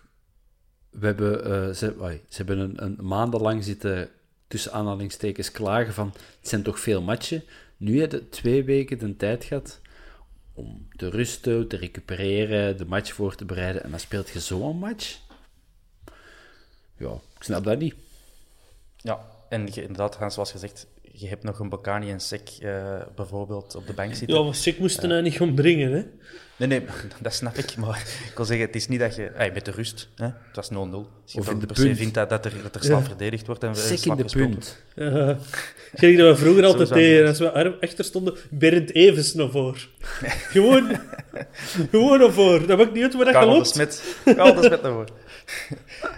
we 0.90 1.06
hebben, 1.06 1.44
eh, 1.44 1.68
ze, 1.68 1.94
ze 2.28 2.36
hebben 2.36 2.58
een, 2.58 2.82
een 2.82 3.06
maandenlang 3.06 3.64
zitten 3.64 4.10
tussen 4.46 4.72
aanhalingstekens 4.72 5.50
klagen 5.50 5.94
van 5.94 6.12
het 6.40 6.48
zijn 6.48 6.62
toch 6.62 6.80
veel 6.80 7.02
matchen. 7.02 7.42
Nu 7.76 8.00
heb 8.00 8.12
je 8.12 8.28
twee 8.28 8.64
weken 8.64 8.98
de 8.98 9.16
tijd 9.16 9.44
gehad 9.44 9.80
om 10.54 10.88
te 10.96 11.08
rusten, 11.10 11.68
te 11.68 11.76
recupereren, 11.76 12.76
de 12.76 12.84
match 12.84 13.12
voor 13.12 13.34
te 13.34 13.44
bereiden. 13.44 13.82
En 13.82 13.90
dan 13.90 14.00
speelt 14.00 14.28
je 14.28 14.40
zo'n 14.40 14.78
match. 14.78 15.18
Ja, 16.96 17.12
ik 17.36 17.42
snap 17.42 17.64
dat 17.64 17.78
niet. 17.78 17.94
ja. 18.96 19.26
en 19.48 19.74
inderdaad, 19.74 20.32
zoals 20.32 20.50
gezegd, 20.50 20.86
je 21.16 21.28
hebt 21.28 21.42
nog 21.42 21.58
een 21.58 21.68
Bocani 21.68 22.10
en 22.10 22.20
Sek 22.20 22.50
eh, 22.60 23.00
bijvoorbeeld 23.14 23.74
op 23.74 23.86
de 23.86 23.92
bank 23.92 24.14
zitten. 24.14 24.36
Ja, 24.36 24.42
maar 24.42 24.54
Sik 24.54 24.78
moesten 24.78 25.08
nou 25.08 25.22
niet 25.22 25.34
gaan 25.34 25.54
brengen, 25.54 25.92
hè. 25.92 26.02
Nee, 26.56 26.68
nee, 26.68 26.82
dat 27.22 27.34
snap 27.34 27.56
ik. 27.56 27.76
Maar 27.76 27.98
ik 28.30 28.36
wil 28.36 28.44
zeggen, 28.44 28.66
het 28.66 28.74
is 28.74 28.88
niet 28.88 29.00
dat 29.00 29.16
je... 29.16 29.30
Hey, 29.34 29.50
met 29.52 29.64
de 29.64 29.70
rust, 29.70 30.08
hè? 30.14 30.24
het 30.24 30.56
was 30.56 30.70
0-0. 30.70 30.72
Als 30.72 30.86
je 31.26 31.38
Of 31.38 31.50
in 31.50 31.58
de 31.58 31.66
per 31.66 31.76
se 31.76 31.82
punt. 31.82 31.96
vindt 31.96 32.14
dat, 32.14 32.28
dat, 32.28 32.44
er, 32.44 32.52
dat 32.62 32.74
er 32.74 32.84
slap 32.84 33.04
verdedigd 33.04 33.46
wordt 33.46 33.62
en 33.62 33.76
Sek 33.76 34.04
in 34.04 34.16
de 34.16 34.24
punt. 34.24 34.82
Ja. 34.94 35.38
Gelijk 35.94 36.18
dat 36.18 36.36
we 36.38 36.44
vroeger 36.44 36.64
altijd 36.74 36.88
tegen, 36.88 37.26
als 37.26 37.38
we 37.38 37.50
arm 37.50 37.74
achter 37.80 38.04
stonden, 38.04 38.34
Bernd 38.50 38.94
Evens 38.94 39.34
naar 39.34 39.50
voor. 39.50 39.88
gewoon, 40.50 41.00
gewoon 41.90 42.18
naar 42.18 42.32
voor. 42.32 42.66
Dat 42.66 42.78
maakt 42.78 42.92
niet 42.92 43.02
uit 43.02 43.14
waar 43.14 43.24
dat. 43.24 43.34
Karel 43.34 43.48
de 43.48 43.52
geloopt. 43.52 43.68
Smet. 43.68 44.16
Karel 44.36 44.54
de 44.54 44.62
Smet 44.62 44.82
naar 44.82 44.92
voren. 44.92 45.08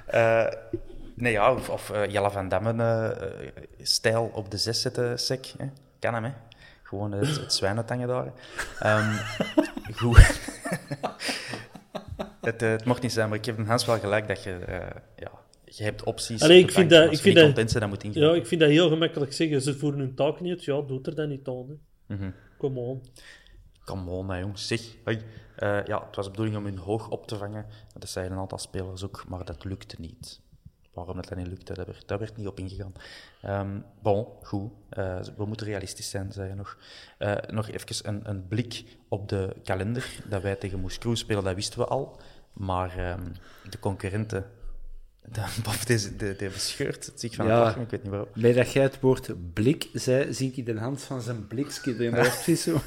Eh, 0.06 0.46
nee, 1.16 1.32
ja, 1.32 1.52
of, 1.54 1.68
of 1.70 1.90
eh, 1.90 2.10
Jelle 2.10 2.30
van 2.30 2.48
Dammen 2.48 2.80
eh, 2.80 3.46
eh, 3.46 3.52
stijl 3.82 4.30
op 4.34 4.50
de 4.50 4.56
zes 4.56 4.80
zetten, 4.80 5.18
Sek. 5.18 5.52
Hè? 5.58 5.66
Kan 5.98 6.14
hem, 6.14 6.24
hè. 6.24 6.30
Gewoon 6.82 7.12
het, 7.12 7.36
het 7.40 7.52
zwijnentangen 7.52 8.08
daar. 8.08 8.32
Ehm, 8.80 9.16
goed. 10.00 10.40
het, 12.40 12.60
het 12.60 12.84
mocht 12.84 13.02
niet 13.02 13.12
zijn, 13.12 13.28
maar 13.28 13.38
ik 13.38 13.44
heb 13.44 13.58
een 13.58 13.66
Hans 13.66 13.84
wel 13.84 13.98
gelijk 13.98 14.28
dat 14.28 14.42
je... 14.42 14.58
ja, 15.16 15.30
je 15.64 15.82
hebt 15.84 16.02
opties. 16.04 16.42
Allee, 16.42 16.58
ik 16.60 16.70
vind 16.70 16.90
dat- 16.90 17.12
ik 17.12 17.18
vind 17.18 17.34
dat- 17.34 17.70
dan 17.80 17.88
moet 17.88 18.02
je 18.02 18.20
Ja, 18.20 18.34
ik 18.34 18.46
vind 18.46 18.60
dat 18.60 18.70
heel 18.70 18.88
gemakkelijk 18.88 19.32
zeggen. 19.32 19.62
Ze 19.62 19.78
voeren 19.78 20.00
hun 20.00 20.14
taak 20.14 20.40
niet 20.40 20.52
uit. 20.52 20.64
Ja, 20.64 20.80
doet 20.80 21.06
er 21.06 21.14
dan 21.14 21.28
niet 21.28 21.48
aan. 21.48 21.66
Hè. 22.06 22.14
Mhm. 22.14 22.30
Come 22.58 22.80
on. 22.80 23.02
Come 23.84 24.10
on, 24.10 24.30
hè, 24.30 24.38
jongens. 24.38 24.66
Zeg. 24.66 24.80
Ja, 25.86 26.04
het 26.06 26.16
was 26.16 26.24
de 26.24 26.30
bedoeling 26.30 26.56
om 26.56 26.64
hun 26.64 26.78
hoog 26.78 27.08
op 27.08 27.26
te 27.26 27.36
vangen. 27.36 27.66
Dat 27.98 28.08
zeiden 28.08 28.34
een 28.34 28.40
aantal 28.40 28.58
spelers 28.58 29.04
ook, 29.04 29.24
maar 29.28 29.44
dat 29.44 29.64
lukte 29.64 29.96
niet. 29.98 30.40
Waarom 30.96 31.16
dat, 31.16 31.28
dat 31.28 31.38
niet 31.38 31.46
lukte, 31.46 31.74
daar 31.74 31.86
werd, 31.86 32.08
daar 32.08 32.18
werd 32.18 32.36
niet 32.36 32.46
op 32.46 32.58
ingegaan. 32.58 32.92
Ehm 33.42 33.78
bon, 34.02 34.26
goed. 34.42 34.70
Eh, 34.88 35.20
we 35.36 35.44
moeten 35.44 35.66
realistisch 35.66 36.10
zijn, 36.10 36.32
zei 36.32 36.48
je 36.48 36.54
nog. 36.54 36.78
Eh, 37.18 37.34
nog 37.48 37.68
even 37.68 38.08
een, 38.08 38.28
een 38.28 38.48
blik 38.48 38.84
op 39.08 39.28
de 39.28 39.56
kalender. 39.64 40.20
Dat 40.28 40.42
wij 40.42 40.56
tegen 40.56 40.80
Moes 40.80 40.98
Kroes 40.98 41.18
spelen, 41.18 41.44
dat 41.44 41.54
wisten 41.54 41.78
we 41.78 41.86
al. 41.86 42.20
Maar 42.52 42.98
ehm, 42.98 43.24
de 43.70 43.78
concurrenten... 43.78 44.44
De, 45.32 45.44
Bob, 45.62 45.86
deze, 45.86 46.16
de, 46.16 46.36
de 46.36 46.48
bescheurt 46.48 47.06
het 47.06 47.20
zich 47.20 47.34
van 47.34 47.46
Ja. 47.46 47.66
het 47.66 47.76
ik 47.76 47.90
weet 47.90 48.02
niet 48.02 48.10
waarom. 48.10 48.28
Bij 48.34 48.52
dat 48.52 48.72
jij 48.72 48.82
het 48.82 49.00
woord 49.00 49.52
blik 49.52 49.88
zei, 49.92 50.32
zie 50.34 50.52
ik 50.54 50.66
de 50.66 50.78
hand 50.78 51.02
van 51.02 51.22
zijn 51.22 51.46
blikske 51.46 51.94
erin. 51.94 52.14
Dat 52.14 52.22
precies 52.22 52.62
zo. 52.68 52.80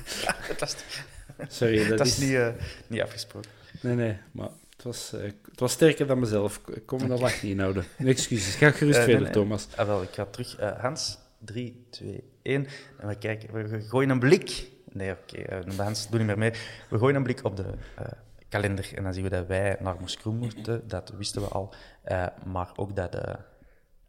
Sorry, 1.48 1.78
dat, 1.88 1.98
dat 1.98 2.08
is... 2.08 2.18
is 2.18 2.26
niet, 2.26 2.36
eh, 2.36 2.50
niet 2.88 3.02
afgesproken. 3.02 3.52
Nee, 3.82 3.96
nee, 3.96 4.18
maar 4.32 4.50
het 4.80 4.88
was, 4.88 5.14
eh, 5.14 5.22
het 5.50 5.60
was 5.60 5.72
sterker 5.72 6.08
dan 6.08 6.20
mezelf. 6.20 6.62
Ik 6.74 6.86
kon 6.86 7.02
me 7.02 7.08
dat 7.08 7.20
lach 7.20 7.42
niet 7.42 7.52
inhouden. 7.52 7.86
Excuses, 7.98 8.56
ga 8.56 8.72
gerust 8.72 9.00
Eh, 9.00 9.06
nee, 9.06 9.16
verder, 9.16 9.22
nee. 9.22 9.32
Thomas. 9.32 9.68
Ah, 9.76 9.88
wel, 9.88 10.02
ik 10.02 10.12
ga 10.12 10.26
terug. 10.26 10.58
Eh, 10.58 10.80
Hans, 10.80 11.18
3, 11.40 11.86
2, 11.90 12.24
1. 12.42 12.68
En 13.00 13.08
we 13.08 13.16
kijken, 13.16 13.70
we 13.70 13.82
gooien 13.82 14.10
een 14.10 14.20
blik 14.20 14.68
Nee, 14.92 15.12
oké. 15.12 15.40
Okay. 15.40 15.64
Uh, 15.64 15.80
Hans, 15.80 16.10
doe 16.10 16.18
niet 16.18 16.28
meer 16.28 16.38
mee. 16.38 16.52
We 16.90 16.98
gooien 16.98 17.16
een 17.16 17.24
blik 17.24 17.44
op 17.44 17.56
de 17.56 17.64
uh, 18.00 18.06
kalender 18.50 18.92
en 18.96 19.04
dan 19.04 19.14
zien 19.14 19.24
we 19.24 19.30
dat 19.30 19.48
wij 19.48 19.78
naar 19.80 19.96
Moskroen 20.00 20.38
moeten. 20.38 20.88
Dat 20.88 21.14
wisten 21.18 21.42
we 21.42 21.48
al. 21.48 21.74
Uh, 22.12 22.26
maar 22.46 22.72
ook 22.76 22.96
dat 22.96 23.12
de 23.12 23.36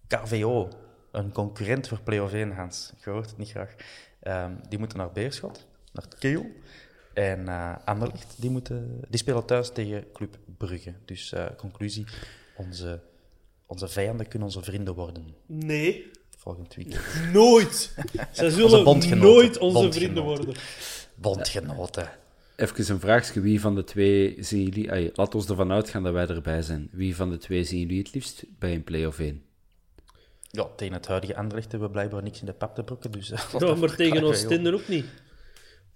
KVO, 0.07 0.69
een 1.11 1.33
concurrent 1.33 1.89
voor 1.89 2.01
play-off 2.01 2.33
1, 2.33 2.53
Hans, 2.53 2.93
je 3.05 3.11
hoort 3.11 3.27
het 3.27 3.39
niet 3.39 3.51
graag, 3.51 3.75
um, 4.23 4.61
die 4.69 4.79
moeten 4.79 4.99
naar 4.99 5.13
Beerschot, 5.13 5.67
naar 5.93 6.05
Keel. 6.19 6.47
En 7.13 7.41
uh, 7.41 7.75
Anderlecht, 7.85 8.35
die, 8.37 8.51
moeten, 8.51 9.01
die 9.09 9.19
spelen 9.19 9.45
thuis 9.45 9.71
tegen 9.71 10.13
Club 10.13 10.39
Brugge. 10.67 10.93
Dus 11.05 11.33
uh, 11.33 11.47
conclusie, 11.57 12.05
onze, 12.57 13.01
onze 13.67 13.89
vijanden 13.89 14.29
kunnen 14.29 14.49
onze 14.49 14.63
vrienden 14.63 14.95
worden. 14.95 15.35
Nee. 15.47 16.11
Volgend 16.37 16.75
weekend. 16.75 17.03
Nooit. 17.33 17.95
Zij 18.33 18.51
zullen 18.51 18.87
onze 18.87 19.15
nooit 19.15 19.59
onze 19.59 19.93
vrienden 19.93 20.23
worden. 20.23 20.55
Bondgenoten. 21.15 22.11
Even 22.57 22.95
een 22.95 23.01
vraagje. 23.01 23.41
Wie 23.41 23.61
van 23.61 23.75
de 23.75 23.85
twee 23.85 24.37
zien 24.39 24.63
jullie... 24.63 24.91
Ay, 24.93 25.11
laat 25.15 25.35
ons 25.35 25.49
ervan 25.49 25.73
uitgaan 25.73 26.03
dat 26.03 26.13
wij 26.13 26.27
erbij 26.27 26.63
zijn. 26.63 26.89
Wie 26.93 27.17
van 27.17 27.31
de 27.31 27.39
twee 27.39 27.65
zien 27.65 27.81
jullie 27.81 27.99
het 27.99 28.15
liefst 28.15 28.45
bij 28.59 28.75
een 28.75 28.85
play-off 28.85 29.19
1? 29.19 29.43
Ja, 30.51 30.67
tegen 30.77 30.95
het 30.95 31.07
huidige 31.07 31.37
Anderlecht 31.37 31.71
hebben 31.71 31.89
we 31.89 31.95
blijkbaar 31.95 32.23
niks 32.23 32.41
in 32.41 32.47
de 32.47 32.53
pap 32.53 32.75
te 32.75 32.83
brokken. 32.83 33.11
Dus, 33.11 33.29
ja, 33.59 33.75
maar 33.75 33.97
tegen 33.97 34.23
Oostende 34.23 34.75
ook 34.75 34.89
niet. 34.89 35.07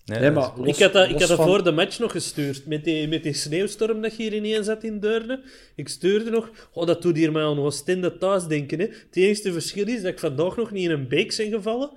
Nee, 0.05 0.20
nee 0.20 0.30
maar 0.30 0.52
los, 0.57 0.66
ik 0.66 0.82
had 0.82 0.92
dat, 0.92 1.09
ik 1.09 1.18
had 1.18 1.28
dat 1.28 1.36
van... 1.36 1.46
voor 1.46 1.64
de 1.64 1.72
match 1.72 1.98
nog 1.98 2.12
gestuurd. 2.12 2.66
Met 2.66 2.84
die, 2.84 3.09
met 3.09 3.22
die 3.22 3.32
sneeuwstorm 3.32 4.02
dat 4.02 4.16
je 4.16 4.22
hier 4.22 4.34
ineens 4.34 4.66
zat 4.66 4.82
in 4.82 5.00
Deurne. 5.00 5.40
Ik 5.74 5.88
stuurde 5.88 6.30
nog... 6.30 6.50
Oh, 6.72 6.86
dat 6.86 7.02
doet 7.02 7.16
hier 7.16 7.32
mij 7.32 7.42
aan 7.42 7.59
Oostende 7.59 8.18
thuis 8.18 8.46
denken. 8.46 8.78
Hè. 8.78 8.86
Het 8.86 9.16
enige 9.16 9.52
verschil 9.52 9.86
is 9.86 10.02
dat 10.02 10.12
ik 10.12 10.18
vandaag 10.18 10.57
nog 10.57 10.70
niet 10.70 10.84
in 10.84 10.90
een 10.90 11.09
beek 11.09 11.36
ben 11.36 11.50
gevallen. 11.50 11.90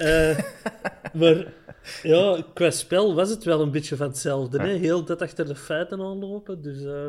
Uh, 0.00 0.38
maar 1.20 1.52
ja, 2.02 2.44
qua 2.54 2.70
spel 2.70 3.14
was 3.14 3.30
het 3.30 3.44
wel 3.44 3.60
een 3.60 3.70
beetje 3.70 3.96
van 3.96 4.08
hetzelfde. 4.08 4.60
Hè. 4.60 4.76
Heel 4.76 5.04
dat 5.04 5.22
achter 5.22 5.46
de 5.46 5.56
feiten 5.56 6.00
aanlopen. 6.00 6.62
Dus 6.62 6.82
uh, 6.82 7.06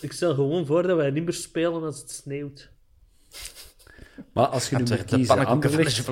ik 0.00 0.12
stel 0.12 0.34
gewoon 0.34 0.66
voor 0.66 0.82
dat 0.82 0.96
wij 0.96 1.10
niet 1.10 1.24
meer 1.24 1.32
spelen 1.32 1.82
als 1.82 1.98
het 1.98 2.10
sneeuwt. 2.10 2.70
Maar 4.32 4.46
als 4.46 4.68
je 4.68 4.76
nu 4.76 4.82
moet 4.82 5.04
kiezen, 5.04 5.46
Anderlecht, 5.46 6.04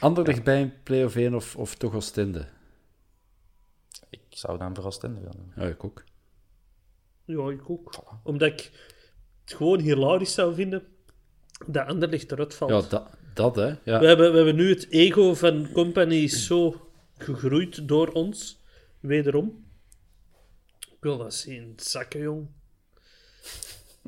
Anderlecht 0.00 0.44
bij 0.44 0.60
een 0.60 0.72
play-off 0.82 1.16
1 1.16 1.34
of, 1.34 1.56
of 1.56 1.74
toch 1.74 1.94
Oostende? 1.94 2.56
Ik 4.10 4.20
zou 4.28 4.58
dan 4.58 4.74
voor 4.74 4.84
Oostende 4.84 5.20
gaan. 5.20 5.52
Ja, 5.56 5.62
ik 5.70 5.84
ook. 5.84 6.04
Ja, 7.24 7.50
ik 7.50 7.70
ook. 7.70 8.04
Omdat 8.22 8.48
ik 8.48 8.70
het 9.44 9.54
gewoon 9.54 9.80
hilarisch 9.80 10.34
zou 10.34 10.54
vinden 10.54 10.86
dat 11.66 11.86
Anderlecht 11.86 12.32
eruit 12.32 12.54
valt. 12.54 12.70
Ja, 12.70 12.80
dat, 12.88 13.10
dat 13.34 13.56
hè. 13.56 13.66
Ja. 13.66 13.98
We, 14.00 14.06
hebben, 14.06 14.30
we 14.30 14.36
hebben 14.36 14.56
nu 14.56 14.68
het 14.68 14.90
ego 14.90 15.34
van 15.34 15.72
Company 15.72 16.28
zo 16.28 16.90
gegroeid 17.16 17.88
door 17.88 18.08
ons. 18.08 18.60
Wederom. 19.00 19.64
Ik 20.80 20.96
wil 21.00 21.18
dat 21.18 21.34
zien. 21.34 21.72
Zakken, 21.76 22.20
jong. 22.20 22.48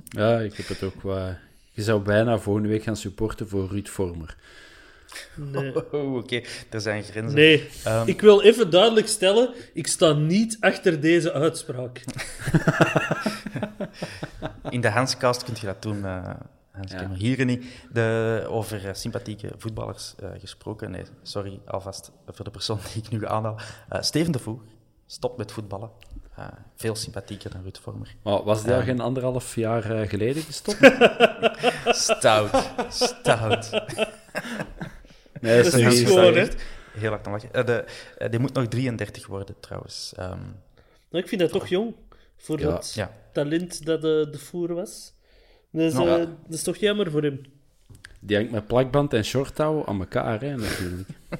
Ja, 0.04 0.40
ik 0.40 0.54
heb 0.54 0.68
het 0.68 0.82
ook 0.82 1.02
wel... 1.02 1.36
Je 1.70 1.82
zou 1.82 2.02
bijna 2.02 2.38
volgende 2.38 2.68
week 2.68 2.82
gaan 2.82 2.96
supporten 2.96 3.48
voor 3.48 3.68
Ruud 3.68 3.88
Vormer. 3.88 4.36
Nee. 5.36 5.72
Oh, 5.90 6.14
Oké, 6.14 6.40
er 6.70 6.80
zijn 6.80 7.02
grenzen. 7.02 7.34
Nee, 7.34 7.68
um... 7.86 8.06
ik 8.06 8.20
wil 8.20 8.42
even 8.42 8.70
duidelijk 8.70 9.08
stellen: 9.08 9.54
ik 9.74 9.86
sta 9.86 10.12
niet 10.12 10.56
achter 10.60 11.00
deze 11.00 11.32
uitspraak. 11.32 12.00
In 14.70 14.80
de 14.80 14.88
Hanscast 14.88 15.44
kun 15.44 15.54
je 15.60 15.66
dat 15.66 15.82
doen. 15.82 15.98
Uh, 15.98 16.30
Hans 16.70 16.92
ja. 16.92 17.10
Hier 17.14 17.44
niet. 17.44 17.64
De, 17.92 18.44
over 18.48 18.84
uh, 18.84 18.90
sympathieke 18.92 19.52
voetballers 19.56 20.14
uh, 20.22 20.28
gesproken. 20.38 20.90
Nee, 20.90 21.02
sorry 21.22 21.60
alvast 21.66 22.12
voor 22.26 22.44
de 22.44 22.50
persoon 22.50 22.78
die 22.92 23.02
ik 23.02 23.10
nu 23.10 23.26
aanhaal. 23.26 23.60
Steven 24.00 24.32
de 24.32 24.38
Voer 24.38 24.60
stopt 25.06 25.36
met 25.36 25.52
voetballen. 25.52 25.90
Uh, 26.38 26.46
veel 26.76 26.94
sympathieker 26.94 27.50
dan 27.50 27.62
Ruud 27.62 27.78
Vormer. 27.82 28.14
Maar 28.22 28.42
was 28.42 28.62
die 28.62 28.74
al 28.74 28.82
geen 28.82 29.00
anderhalf 29.00 29.54
jaar 29.54 30.00
uh, 30.00 30.08
geleden 30.08 30.42
gestopt? 30.42 30.78
stout, 32.04 32.70
stout. 32.88 33.70
nee, 35.50 35.62
dat 35.62 35.74
is 35.74 35.98
niet 35.98 36.08
gewoon, 36.08 36.34
hè? 36.34 36.46
Heel 36.92 37.10
hard 37.10 37.26
aan 37.26 37.32
lachen. 37.32 37.48
Uh, 37.52 37.66
de, 37.66 37.84
die 38.30 38.38
moet 38.38 38.52
nog 38.52 38.68
33 38.68 39.26
worden, 39.26 39.54
trouwens. 39.60 40.12
Um, 40.18 40.26
nou, 41.10 41.22
ik 41.24 41.28
vind 41.28 41.40
dat 41.40 41.50
toch 41.50 41.68
jong, 41.68 41.94
voor 42.36 42.58
ja. 42.58 42.70
dat 42.70 42.92
ja. 42.94 43.16
talent 43.32 43.86
dat 43.86 44.00
de, 44.02 44.28
de 44.30 44.38
voer 44.38 44.74
was. 44.74 45.14
Dus, 45.70 45.92
nou, 45.92 46.08
dat 46.18 46.54
is 46.54 46.62
toch 46.62 46.76
jammer 46.76 47.10
voor 47.10 47.22
hem. 47.22 47.40
Die 48.20 48.36
hangt 48.36 48.52
met 48.52 48.66
plakband 48.66 49.12
en 49.12 49.24
shorttouw 49.24 49.86
aan 49.86 50.00
elkaar, 50.00 50.40
hè, 50.40 50.56
natuurlijk. 50.56 51.08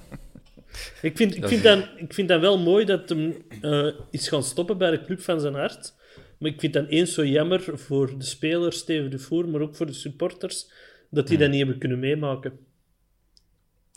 Ik 1.03 1.17
vind, 1.17 1.37
ik, 1.37 1.47
vind 1.49 1.63
dan, 1.63 1.85
ik 1.97 2.15
vind 2.15 2.29
dan 2.29 2.41
wel 2.41 2.59
mooi 2.59 2.85
dat 2.85 3.09
hem 3.09 3.37
uh, 3.63 3.93
is 4.11 4.29
gaan 4.29 4.43
stoppen 4.43 4.79
bij 4.79 4.91
de 4.91 5.05
club 5.05 5.21
van 5.21 5.41
zijn 5.41 5.55
hart. 5.55 5.95
Maar 6.39 6.51
ik 6.51 6.61
vind 6.61 6.73
dan 6.73 6.87
eens 6.87 7.15
zo 7.15 7.25
jammer 7.25 7.79
voor 7.79 8.19
de 8.19 8.25
speler 8.25 8.73
Steven 8.73 9.11
de 9.11 9.19
Voer, 9.19 9.49
maar 9.49 9.61
ook 9.61 9.77
voor 9.77 9.87
de 9.87 9.93
supporters, 9.93 10.71
dat 11.11 11.29
die 11.29 11.39
dat 11.39 11.49
niet 11.49 11.59
hebben 11.59 11.79
kunnen 11.79 11.99
meemaken. 11.99 12.59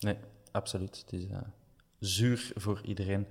Nee, 0.03 0.17
absoluut. 0.51 1.03
Het 1.05 1.13
is 1.13 1.25
uh, 1.25 1.37
zuur 1.99 2.51
voor 2.55 2.81
iedereen. 2.85 3.27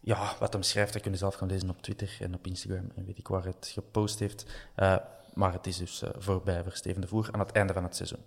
Ja, 0.00 0.36
wat 0.38 0.52
hem 0.52 0.62
schrijft, 0.62 0.92
dat 0.92 1.02
kun 1.02 1.12
je 1.12 1.18
zelf 1.18 1.34
gaan 1.34 1.48
lezen 1.48 1.70
op 1.70 1.82
Twitter 1.82 2.16
en 2.20 2.34
op 2.34 2.46
Instagram 2.46 2.90
en 2.94 3.04
weet 3.04 3.18
ik 3.18 3.28
waar 3.28 3.44
het 3.44 3.70
gepost 3.72 4.18
heeft. 4.18 4.44
Uh, 4.76 4.96
maar 5.34 5.52
het 5.52 5.66
is 5.66 5.76
dus 5.76 6.02
voorbij 6.18 6.62
voor 6.62 6.72
Steven 6.72 7.00
de 7.00 7.06
Voer 7.06 7.28
aan 7.32 7.40
het 7.40 7.52
einde 7.52 7.72
van 7.72 7.82
het 7.82 7.96
seizoen. 7.96 8.20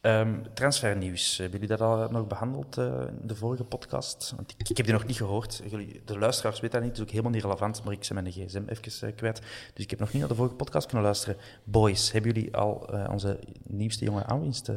Um, 0.00 0.54
transfernieuws, 0.54 1.36
hebben 1.36 1.60
jullie 1.60 1.76
dat 1.76 1.88
al 1.88 2.10
nog 2.10 2.26
behandeld 2.26 2.76
in 2.76 3.20
de 3.22 3.34
vorige 3.34 3.64
podcast? 3.64 4.32
Want 4.36 4.54
ik, 4.56 4.68
ik, 4.68 4.76
heb 4.76 4.86
die 4.86 4.94
nog 4.94 5.06
niet 5.06 5.16
gehoord. 5.16 5.62
Jullie, 5.70 6.02
de 6.04 6.18
luisteraars 6.18 6.60
weten 6.60 6.80
dat 6.80 6.88
niet, 6.88 6.90
het 6.90 6.98
is 6.98 7.04
ook 7.04 7.10
helemaal 7.10 7.32
niet 7.32 7.42
relevant, 7.42 7.84
maar 7.84 7.92
ik 7.92 8.06
ben 8.08 8.22
mijn 8.22 8.32
gsm 8.32 8.62
even 8.66 9.08
uh, 9.08 9.16
kwijt. 9.16 9.40
Dus 9.74 9.84
ik 9.84 9.90
heb 9.90 9.98
nog 9.98 10.12
niet 10.12 10.20
naar 10.20 10.28
de 10.28 10.34
vorige 10.34 10.54
podcast 10.54 10.86
kunnen 10.86 11.04
luisteren. 11.04 11.36
Boys, 11.64 12.12
hebben 12.12 12.32
jullie 12.32 12.56
al 12.56 12.74
onze 13.10 13.38
nieuwste 13.62 14.04
jonge 14.04 14.24
aanwinst 14.24 14.70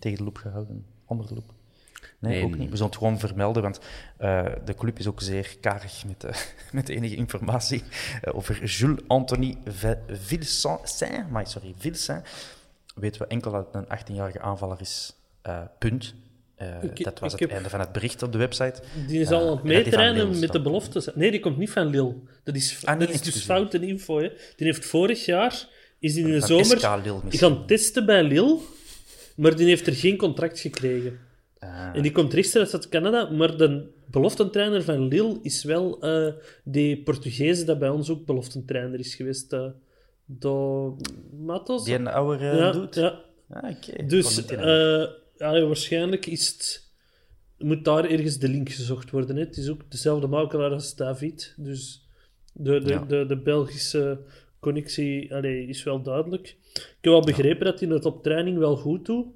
tegen 0.00 0.18
de 0.18 0.24
loep 0.24 0.36
gehouden? 0.36 0.86
Onder 1.04 1.26
de 1.26 1.34
loep? 1.34 1.52
Nee, 2.18 2.32
nee 2.32 2.44
ook 2.44 2.56
niet. 2.56 2.70
We 2.70 2.76
zullen 2.76 2.90
het 2.90 3.00
gewoon 3.00 3.18
vermelden, 3.18 3.62
want 3.62 3.80
de 4.64 4.74
club 4.76 4.98
is 4.98 5.06
ook 5.06 5.20
zeer 5.20 5.56
karig 5.60 6.04
met, 6.06 6.46
met 6.72 6.88
enige 6.88 7.16
informatie 7.16 7.82
over 8.32 8.64
Jules-Anthony 8.64 9.56
Vilsaint. 10.08 11.30
Maar 11.30 11.46
sorry, 11.46 11.74
Vilsaint 11.78 12.26
weten 12.94 13.20
we 13.20 13.26
enkel 13.26 13.52
dat 13.52 13.66
het 13.72 13.74
een 13.74 13.98
18-jarige 13.98 14.40
aanvaller 14.40 14.80
is. 14.80 15.14
Uh, 15.46 15.60
punt. 15.78 16.14
Uh, 16.62 16.82
ik, 16.82 17.04
dat 17.04 17.18
was 17.18 17.32
het 17.32 17.40
heb... 17.40 17.50
einde 17.50 17.68
van 17.68 17.80
het 17.80 17.92
bericht 17.92 18.22
op 18.22 18.32
de 18.32 18.38
website. 18.38 18.82
Die 19.06 19.20
is 19.20 19.30
al 19.30 19.46
aan 19.46 19.56
het 19.56 19.62
meetrainen 19.62 20.38
met 20.38 20.52
de 20.52 20.62
beloftes. 20.62 21.08
Nee, 21.14 21.30
die 21.30 21.40
komt 21.40 21.56
niet 21.56 21.70
van 21.70 21.86
Lille. 21.86 22.14
Dat 22.44 22.54
is, 22.54 22.80
ah, 22.84 22.98
nee, 22.98 23.06
dat 23.06 23.14
is 23.14 23.22
dus 23.22 23.44
foute 23.44 23.86
info. 23.86 24.18
Hè. 24.18 24.28
Die 24.56 24.66
heeft 24.66 24.84
vorig 24.84 25.24
jaar, 25.24 25.68
is 25.98 26.14
die 26.14 26.24
in 26.24 26.30
de 26.30 26.46
zomer, 26.46 27.02
die 27.28 27.38
gaan 27.38 27.66
testen 27.66 28.06
bij 28.06 28.22
Lille, 28.22 28.58
maar 29.40 29.56
die 29.56 29.66
heeft 29.66 29.86
er 29.86 29.94
geen 29.94 30.16
contract 30.16 30.60
gekregen. 30.60 31.18
Uh. 31.60 31.90
En 31.94 32.02
die 32.02 32.12
komt 32.12 32.32
rechtstreeks 32.32 32.72
uit 32.72 32.88
Canada, 32.88 33.30
maar 33.30 33.56
de 33.56 33.88
beloftentrainer 34.06 34.82
van 34.82 35.08
Lille 35.08 35.38
is 35.42 35.64
wel 35.64 36.04
uh, 36.04 36.32
die 36.64 37.02
Portugees 37.02 37.64
dat 37.64 37.78
bij 37.78 37.88
ons 37.88 38.10
ook 38.10 38.26
beloftentrainer 38.26 38.98
is 38.98 39.14
geweest. 39.14 39.52
Uh, 39.52 39.66
Do 40.24 40.96
Matos? 41.44 41.84
Die 41.84 41.94
een 41.94 42.06
oude 42.06 42.44
uh, 42.44 42.56
ja, 42.56 42.72
doet? 42.72 42.94
Ja. 42.94 43.20
Ah, 43.48 43.70
okay. 43.70 44.06
Dus 44.06 44.42
ja, 45.36 45.66
waarschijnlijk 45.66 46.26
is 46.26 46.48
het... 46.48 46.88
Moet 47.58 47.84
daar 47.84 48.04
ergens 48.04 48.38
de 48.38 48.48
link 48.48 48.70
gezocht 48.70 49.10
worden. 49.10 49.36
Hè? 49.36 49.42
Het 49.42 49.56
is 49.56 49.68
ook 49.68 49.90
dezelfde 49.90 50.26
makelaar 50.26 50.70
als 50.70 50.94
David. 50.94 51.54
Dus 51.56 52.08
de, 52.52 52.80
de, 52.80 52.88
ja. 52.88 53.04
de, 53.04 53.26
de, 53.26 53.36
Belgische 53.36 54.20
connectie 54.60 55.34
allee, 55.34 55.66
is 55.66 55.82
wel 55.82 56.02
duidelijk. 56.02 56.56
Ik 56.74 56.98
heb 57.00 57.12
wel 57.12 57.24
begrepen 57.24 57.64
dat 57.64 57.80
hij 57.80 57.88
het 57.88 58.04
op 58.04 58.22
training 58.22 58.58
wel 58.58 58.76
goed 58.76 59.06
doet. 59.06 59.26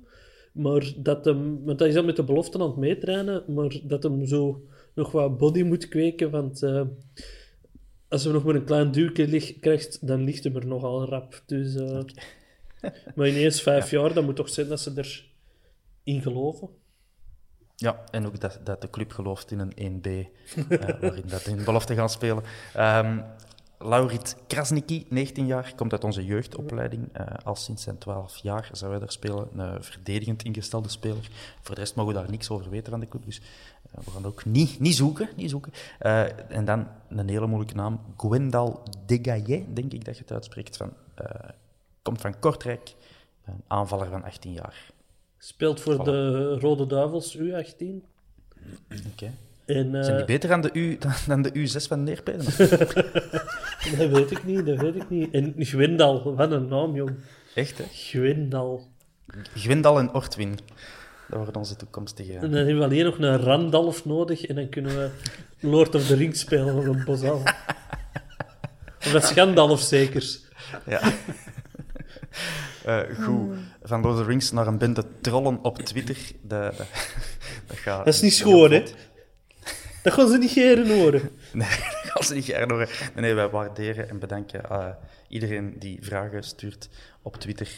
Maar 0.52 0.92
dat 0.96 1.24
hem... 1.24 1.64
Want 1.64 1.78
hij 1.78 1.88
is 1.88 1.96
al 1.96 2.04
met 2.04 2.16
de 2.16 2.24
belofte 2.24 2.58
aan 2.58 2.66
het 2.66 2.76
meetrainen. 2.76 3.44
Maar 3.54 3.80
dat 3.82 4.02
hem 4.02 4.26
zo 4.26 4.62
nog 4.94 5.12
wat 5.12 5.38
body 5.38 5.62
moet 5.62 5.88
kweken. 5.88 6.30
Want... 6.30 6.62
Uh, 6.62 6.82
als 8.14 8.24
hij 8.24 8.32
nog 8.32 8.44
maar 8.44 8.54
een 8.54 8.64
klein 8.64 8.90
duwtje 8.90 9.58
krijgt, 9.60 10.06
dan 10.06 10.24
ligt 10.24 10.44
hem 10.44 10.56
er 10.56 10.66
nogal 10.66 11.08
rap. 11.08 11.42
Dus, 11.46 11.74
uh, 11.74 12.00
maar 13.14 13.28
ineens 13.28 13.62
vijf 13.62 13.90
ja. 13.90 14.00
jaar, 14.00 14.14
dat 14.14 14.24
moet 14.24 14.36
toch 14.36 14.48
zijn 14.48 14.68
dat 14.68 14.80
ze 14.80 15.22
erin 16.04 16.22
geloven. 16.22 16.68
Ja, 17.76 18.04
en 18.10 18.26
ook 18.26 18.40
dat, 18.40 18.60
dat 18.64 18.80
de 18.80 18.90
club 18.90 19.12
gelooft 19.12 19.50
in 19.50 19.58
een 19.58 20.00
1B, 20.00 20.06
uh, 20.06 20.78
waarin 21.00 21.26
dat 21.26 21.46
in 21.46 21.64
belofte 21.64 21.94
gaan 21.94 22.10
spelen. 22.10 22.42
Um, 22.76 23.24
Laurit 23.84 24.36
Krasniki, 24.46 25.06
19 25.08 25.46
jaar, 25.46 25.72
komt 25.76 25.92
uit 25.92 26.04
onze 26.04 26.24
jeugdopleiding. 26.24 27.08
Uh, 27.20 27.26
al 27.44 27.56
sinds 27.56 27.82
zijn 27.82 27.98
12 27.98 28.36
jaar 28.36 28.68
zou 28.72 28.90
hij 28.90 29.00
daar 29.00 29.12
spelen. 29.12 29.48
Een 29.58 29.82
verdedigend 29.82 30.42
ingestelde 30.42 30.88
speler. 30.88 31.30
Voor 31.60 31.74
de 31.74 31.80
rest 31.80 31.94
mogen 31.94 32.14
we 32.14 32.20
daar 32.20 32.30
niks 32.30 32.50
over 32.50 32.70
weten 32.70 32.90
van 32.90 33.00
de 33.00 33.08
club. 33.08 33.24
Dus 33.24 33.40
uh, 33.40 34.04
we 34.04 34.10
gaan 34.10 34.26
ook 34.26 34.44
niet, 34.44 34.80
niet 34.80 34.94
zoeken. 34.94 35.28
Niet 35.36 35.50
zoeken. 35.50 35.72
Uh, 36.00 36.50
en 36.50 36.64
dan 36.64 36.88
een 37.08 37.28
hele 37.28 37.46
moeilijke 37.46 37.74
naam. 37.74 38.00
Gwendal 38.16 38.82
Degaillet, 39.06 39.76
denk 39.76 39.92
ik 39.92 40.04
dat 40.04 40.16
je 40.16 40.22
het 40.22 40.32
uitspreekt. 40.32 40.76
Van, 40.76 40.92
komt 42.02 42.20
van 42.20 42.38
Kortrijk. 42.38 42.94
Een 43.44 43.62
aanvaller 43.66 44.08
van 44.08 44.24
18 44.24 44.52
jaar. 44.52 44.92
Speelt 45.38 45.80
voor 45.80 46.00
voilà. 46.00 46.04
de 46.04 46.58
Rode 46.58 46.86
Duivels 46.86 47.36
U18. 47.36 47.40
Oké. 47.40 47.92
Okay. 49.12 49.32
En, 49.66 49.94
eh, 49.94 50.02
Zijn 50.02 50.16
die 50.16 50.24
beter 50.24 50.48
dan 50.54 50.60
de, 50.60 50.70
U, 50.72 50.98
dan, 50.98 51.12
dan 51.26 51.42
de 51.42 51.52
U6 51.52 51.88
van 51.88 52.02
Neerpeden? 52.02 52.44
Dat 53.96 54.10
weet 54.16 54.30
ik 54.30 54.44
niet, 54.44 54.66
dat 54.66 54.80
weet 54.80 54.94
ik 54.94 55.10
niet. 55.10 55.34
En 55.34 55.54
Gwendal, 55.58 56.34
wat 56.34 56.50
een 56.50 56.68
naam, 56.68 56.94
jong. 56.94 57.14
Echt, 57.54 57.78
hè? 57.78 57.84
Gwendal. 57.90 58.86
Gwendal 59.54 59.98
en 59.98 60.14
Ortwin. 60.14 60.58
Dat 61.28 61.36
worden 61.36 61.56
onze 61.56 61.76
toekomstige... 61.76 62.32
En 62.32 62.40
dan 62.40 62.52
hebben 62.52 62.78
we 62.78 62.84
alleen 62.84 63.04
nog 63.04 63.18
een 63.18 63.38
Randalf 63.38 64.04
nodig 64.04 64.44
en 64.46 64.54
dan 64.54 64.68
kunnen 64.68 64.96
we 64.96 65.10
Lord 65.60 65.94
of 65.94 66.06
the 66.06 66.14
Rings 66.14 66.40
spelen 66.40 66.74
op 66.74 66.84
een 66.84 67.04
bosaal. 67.04 67.42
Of 68.98 69.12
dat 69.12 69.22
is 69.22 69.30
Gandalf 69.30 69.80
zeker. 69.80 70.38
Ja. 70.86 71.00
Eh, 72.84 73.00
goed. 73.24 73.56
Van 73.82 74.00
Lord 74.00 74.14
of 74.14 74.20
the 74.20 74.26
Rings 74.26 74.50
naar 74.50 74.66
een 74.66 74.78
bende 74.78 75.04
trollen 75.20 75.58
op 75.62 75.78
Twitter. 75.78 76.16
Dat, 76.42 76.76
dat, 76.76 76.86
dat, 77.66 77.76
gaat 77.76 78.04
Dat 78.04 78.14
is 78.14 78.20
niet 78.20 78.34
schoon, 78.34 78.70
hè? 78.72 78.82
Dat 80.04 80.12
gaan 80.12 80.28
ze 80.28 80.38
niet 80.38 80.50
geren 80.50 80.98
horen. 80.98 81.30
Nee, 81.52 81.68
dat 81.68 82.10
gaan 82.10 82.22
ze 82.22 82.34
niet 82.34 82.44
graag 82.44 82.70
horen. 82.70 82.88
Nee, 83.14 83.24
nee, 83.24 83.34
wij 83.34 83.48
waarderen 83.48 84.08
en 84.08 84.18
bedanken 84.18 84.64
eh, 84.70 84.88
iedereen 85.28 85.74
die 85.78 85.98
vragen 86.02 86.42
stuurt 86.42 86.88
op 87.22 87.36
Twitter. 87.36 87.68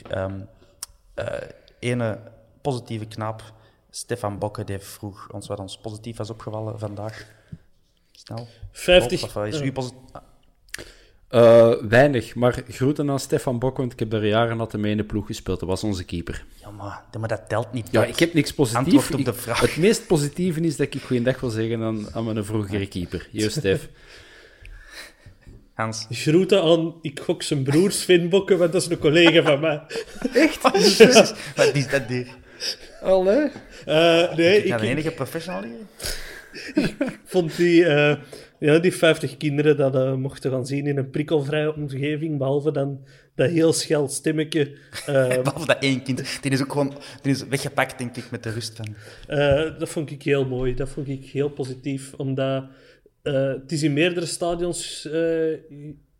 Eh, 1.15 1.37
ene 1.79 2.19
positieve 2.63 3.07
knaap, 3.07 3.43
Stefan 3.91 4.39
Bokke, 4.39 4.65
die 4.65 4.79
vroeg 4.79 5.33
ons 5.33 5.47
wat 5.47 5.59
ons 5.59 5.79
positief 5.79 6.17
was 6.17 6.31
opgevallen 6.31 6.79
vandaag. 6.79 7.27
Snel. 8.13 8.49
50. 8.73 9.23
Of, 9.23 9.37
of 9.37 9.45
is 9.45 9.61
u 9.61 9.73
Eh, 11.29 11.73
weinig, 11.89 12.35
maar 12.35 12.63
groeten 12.69 13.11
aan 13.11 13.19
Stefan 13.21 13.59
Bok, 13.59 13.77
want 13.77 13.93
ik 13.93 13.99
heb 13.99 14.11
daar 14.11 14.27
jaren 14.27 14.59
had 14.59 14.73
mee 14.73 14.91
in 14.91 14.97
de 14.97 15.05
ploeg 15.05 15.27
gespeeld. 15.27 15.61
Dat 15.61 15.69
was 15.69 15.85
onze 15.85 16.05
keeper. 16.05 16.45
Ja, 16.61 16.71
maar, 16.71 17.29
dat 17.29 17.49
telt 17.49 17.73
niet. 17.73 17.89
Ja, 17.91 18.05
ik 18.05 18.19
heb 18.19 18.35
niks 18.35 18.53
positiefs. 18.53 18.85
Antwoord 18.95 19.15
op 19.15 19.25
de 19.25 19.31
Ik- 19.31 19.37
vraag. 19.39 19.61
Het 19.61 19.77
meest 19.77 20.07
positieve 20.07 20.61
is 20.61 20.77
dat 20.77 20.95
ik 20.95 21.03
goeiedag 21.03 21.41
wil 21.41 21.51
zeggen 21.51 21.83
aan, 21.83 22.07
aan 22.15 22.25
mijn 22.25 22.45
vroegere 22.45 22.87
keeper. 22.87 23.29
Joost 23.33 23.57
Stef. 23.57 23.89
Hans. 25.75 26.07
Groeten 26.11 26.63
aan, 26.63 26.95
ik 27.03 27.21
gok 27.21 27.43
zijn 27.43 27.63
broer 27.63 27.91
Sven 27.93 28.29
Bokke, 28.29 28.57
want 28.57 28.73
dat 28.73 28.83
is 28.83 28.89
een 28.89 28.99
collega 28.99 29.43
van 29.43 29.61
mij. 29.61 29.83
Wat 31.57 31.75
is 31.75 31.89
dat 31.89 32.03
hier? 32.09 32.27
Allee. 33.03 33.51
Eh, 33.87 34.35
nee, 34.37 34.63
Ik 34.63 34.69
ga 34.69 34.75
ik, 34.75 34.81
de 34.81 34.87
ik 34.87 34.91
enige 34.91 35.11
professional 35.11 35.63
hier. 35.63 36.85
vond 37.25 37.57
die, 37.57 37.87
eh, 37.87 38.17
ja, 38.59 38.79
die 38.79 38.93
50 38.93 39.37
kinderen 39.37 39.77
dat 39.77 39.95
eh, 39.95 40.15
mochten 40.15 40.51
gaan 40.51 40.67
zien 40.67 40.87
in 40.87 40.97
een 40.97 41.11
prikkelvrije 41.11 41.75
omgeving, 41.75 42.39
behalve 42.39 42.73
dan 42.73 43.05
dat 43.35 43.51
heel 43.51 43.73
schel 43.73 44.09
stemmetje. 44.09 44.63
eh, 45.07 45.43
Behalve 45.43 45.67
dat 45.67 45.83
één 45.83 46.03
kind. 46.03 46.43
Die 46.43 46.51
is 46.51 46.63
ook 46.63 46.73
gewoon 46.73 46.93
die 47.23 47.33
is 47.33 47.47
weggepakt, 47.47 47.99
denk 47.99 48.17
ik, 48.17 48.31
met 48.31 48.43
de 48.43 48.51
rust 48.51 48.77
van... 48.77 48.95
Eh, 49.27 49.79
dat 49.79 49.89
vond 49.89 50.11
ik 50.11 50.23
heel 50.23 50.45
mooi. 50.45 50.75
Dat 50.75 50.89
vond 50.89 51.09
ik 51.09 51.25
heel 51.25 51.51
positief. 51.51 52.15
Omdat 52.15 52.65
eh, 53.27 53.49
het 53.49 53.73
is 53.73 53.83
in 53.83 53.93
meerdere 53.93 54.27
stadions 54.27 55.05
eh, 55.05 55.59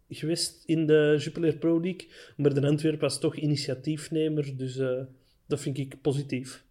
geweest 0.09 0.63
in 0.65 0.87
de 0.87 1.17
Jupiler 1.19 1.57
Pro 1.57 1.81
League. 1.81 2.09
Maar 2.37 2.55
de 2.55 2.67
Antwerp 2.67 3.01
was 3.01 3.19
toch 3.19 3.35
initiatiefnemer. 3.35 4.57
Dus 4.57 4.77
eh, 4.77 5.03
dat 5.47 5.61
vind 5.61 5.79
ik 5.79 6.01
positief. 6.01 6.65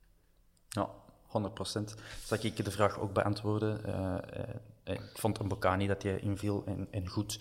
Ja, 0.69 0.89
100%. 1.27 1.51
Zal 2.23 2.37
ik 2.41 2.65
de 2.65 2.71
vraag 2.71 2.99
ook 2.99 3.13
beantwoorden? 3.13 3.81
Eh, 4.85 4.93
ik 4.93 5.09
vond 5.13 5.43
Mbokani 5.43 5.87
dat 5.87 6.03
hij 6.03 6.19
inviel 6.19 6.63
en, 6.91 7.07
goed. 7.07 7.39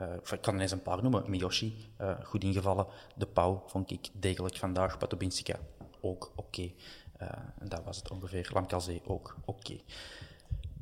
Eh, 0.00 0.06
ik 0.30 0.40
kan 0.40 0.54
er 0.54 0.60
eens 0.60 0.70
een 0.70 0.82
paar 0.82 1.02
noemen. 1.02 1.30
Miyoshi, 1.30 1.92
eh, 1.96 2.14
goed 2.22 2.44
ingevallen. 2.44 2.86
De 3.14 3.26
Pauw 3.26 3.62
vond 3.66 3.90
ik 3.90 4.08
degelijk 4.12 4.56
vandaag. 4.56 4.98
Patobinsika, 4.98 5.58
ook 6.00 6.32
oké. 6.36 6.70
Eh, 7.16 7.28
en 7.58 7.68
dat 7.68 7.84
was 7.84 7.96
het 7.96 8.10
ongeveer. 8.10 8.50
Lamkazé 8.52 9.00
ook 9.06 9.36
oké. 9.44 9.76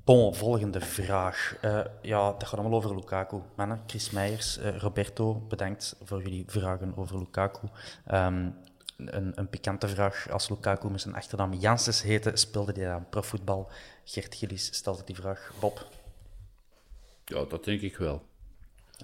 Bon, 0.05 0.35
volgende 0.35 0.81
vraag. 0.81 1.57
Ja, 2.03 2.33
dat 2.33 2.45
gaat 2.45 2.59
allemaal 2.59 2.79
over 2.79 2.95
Lukaku. 2.95 3.41
Mannen, 3.57 3.83
Chris 3.87 4.11
Meijers, 4.11 4.59
Roberto, 4.59 5.35
bedankt 5.35 5.97
voor 6.03 6.23
jullie 6.23 6.45
vragen 6.47 6.97
over 6.97 7.19
Lukaku. 7.19 7.69
Ehm, 8.05 8.51
een, 9.07 9.33
een 9.35 9.49
pikante 9.49 9.89
vraag. 9.89 10.31
Als 10.31 10.49
Lukaku 10.49 10.91
met 10.91 11.01
zijn 11.01 11.15
achternaam 11.15 11.55
Janssens 11.55 12.03
heette, 12.03 12.31
speelde 12.35 12.73
hij 12.73 12.91
aan 12.91 13.07
profvoetbal? 13.11 13.71
Gert 14.05 14.35
Gillis 14.35 14.75
stelde 14.75 15.03
die 15.05 15.15
vraag. 15.17 15.53
Bob? 15.61 15.87
Ja, 17.25 17.45
dat 17.45 17.65
denk 17.65 17.81
ik 17.81 17.97
wel. 17.97 18.23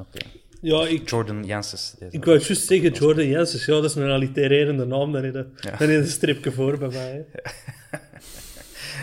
Oké. 0.00 0.26
Ja, 0.60 0.86
ik, 0.86 1.10
Jordan 1.10 1.44
Janssens. 1.44 1.94
ik 2.10 2.24
wou 2.24 2.38
juist 2.38 2.66
zeggen, 2.66 2.92
Jordan 2.92 3.26
Jensen. 3.26 3.74
Ja, 3.74 3.80
dat 3.80 3.90
is 3.90 3.94
een 3.96 4.10
allitererende 4.10 4.84
naam. 4.84 5.12
Dan 5.12 5.24
is 5.24 5.34
er 5.34 5.46
dan 5.78 5.88
is 5.88 5.96
een 5.96 6.06
stripje 6.06 6.52
voor 6.52 6.78
bij 6.78 6.88
mij. 6.88 7.26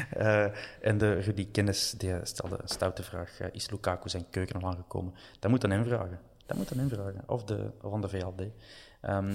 Eh, 0.10 0.46
en 0.82 0.98
de 0.98 1.14
Rudy 1.14 1.48
Kennis 1.52 1.94
die 1.98 2.14
stelde 2.24 2.58
een 2.62 2.68
stoute 2.68 3.04
vraag. 3.04 3.40
eh, 3.40 3.48
is 3.52 3.70
Lukaku 3.70 4.10
zijn 4.10 4.26
keuken 4.30 4.62
al 4.62 4.70
aangekomen? 4.70 5.14
Dat 5.40 5.52
moet 5.52 5.64
aan 5.64 5.72
hem 5.72 5.86
vragen. 5.86 6.20
Dat 6.46 6.58
moet 6.58 6.72
aan 6.72 6.78
hem 6.78 6.90
vragen. 6.90 7.24
Of, 7.28 7.44
de, 7.44 7.70
of 7.82 7.94
aan 7.94 8.02
de 8.02 8.10
VLD. 8.10 8.42
Ehm, 9.02 9.34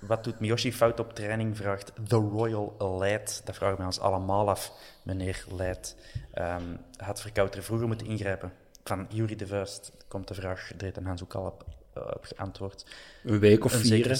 wat 0.00 0.24
doet 0.24 0.40
Miyoshi 0.40 0.72
fout 0.72 1.00
op 1.00 1.14
training? 1.14 1.56
Vraagt 1.56 1.92
The 2.08 2.16
Royal 2.16 2.96
Leid. 2.98 3.42
Dat 3.44 3.54
vragen 3.54 3.76
wij 3.76 3.86
ons 3.86 4.00
allemaal 4.00 4.48
af, 4.48 4.72
meneer 5.02 5.44
Leid. 5.56 5.96
Ehm 6.32 6.62
had 6.96 7.20
Verkouter 7.20 7.62
vroeger 7.62 7.86
moeten 7.86 8.06
ingrijpen? 8.06 8.52
Van 8.84 9.06
Jury 9.08 9.36
de 9.36 9.46
Vuist 9.46 9.92
komt 10.08 10.28
de 10.28 10.34
vraag. 10.34 10.70
Dreed 10.76 10.96
en 10.96 11.04
Hans 11.04 11.22
ook 11.22 11.34
al 11.34 11.44
op, 11.44 11.64
eh, 11.94 12.02
op 12.02 12.24
geantwoord. 12.24 12.86
Een 13.24 13.38
week 13.38 13.64
of 13.64 13.72
Een 13.72 13.78
vier. 13.78 13.88
zekere 13.88 14.18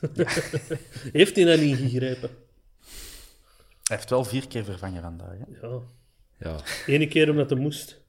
Heeft 1.12 1.36
hij 1.36 1.44
dat 1.44 1.60
niet 1.60 1.76
gegrepen? 1.76 2.30
Hij 3.84 3.96
heeft 3.96 4.10
wel 4.10 4.24
vier 4.24 4.48
keer 4.48 4.64
vervangen 4.64 5.02
vandaag. 5.02 5.36
Hè? 5.38 5.66
Ja. 5.66 5.80
Ja. 6.38 6.56
Ene 6.86 7.08
keer 7.08 7.30
omdat 7.30 7.50
hij 7.50 7.58
moest. 7.58 8.00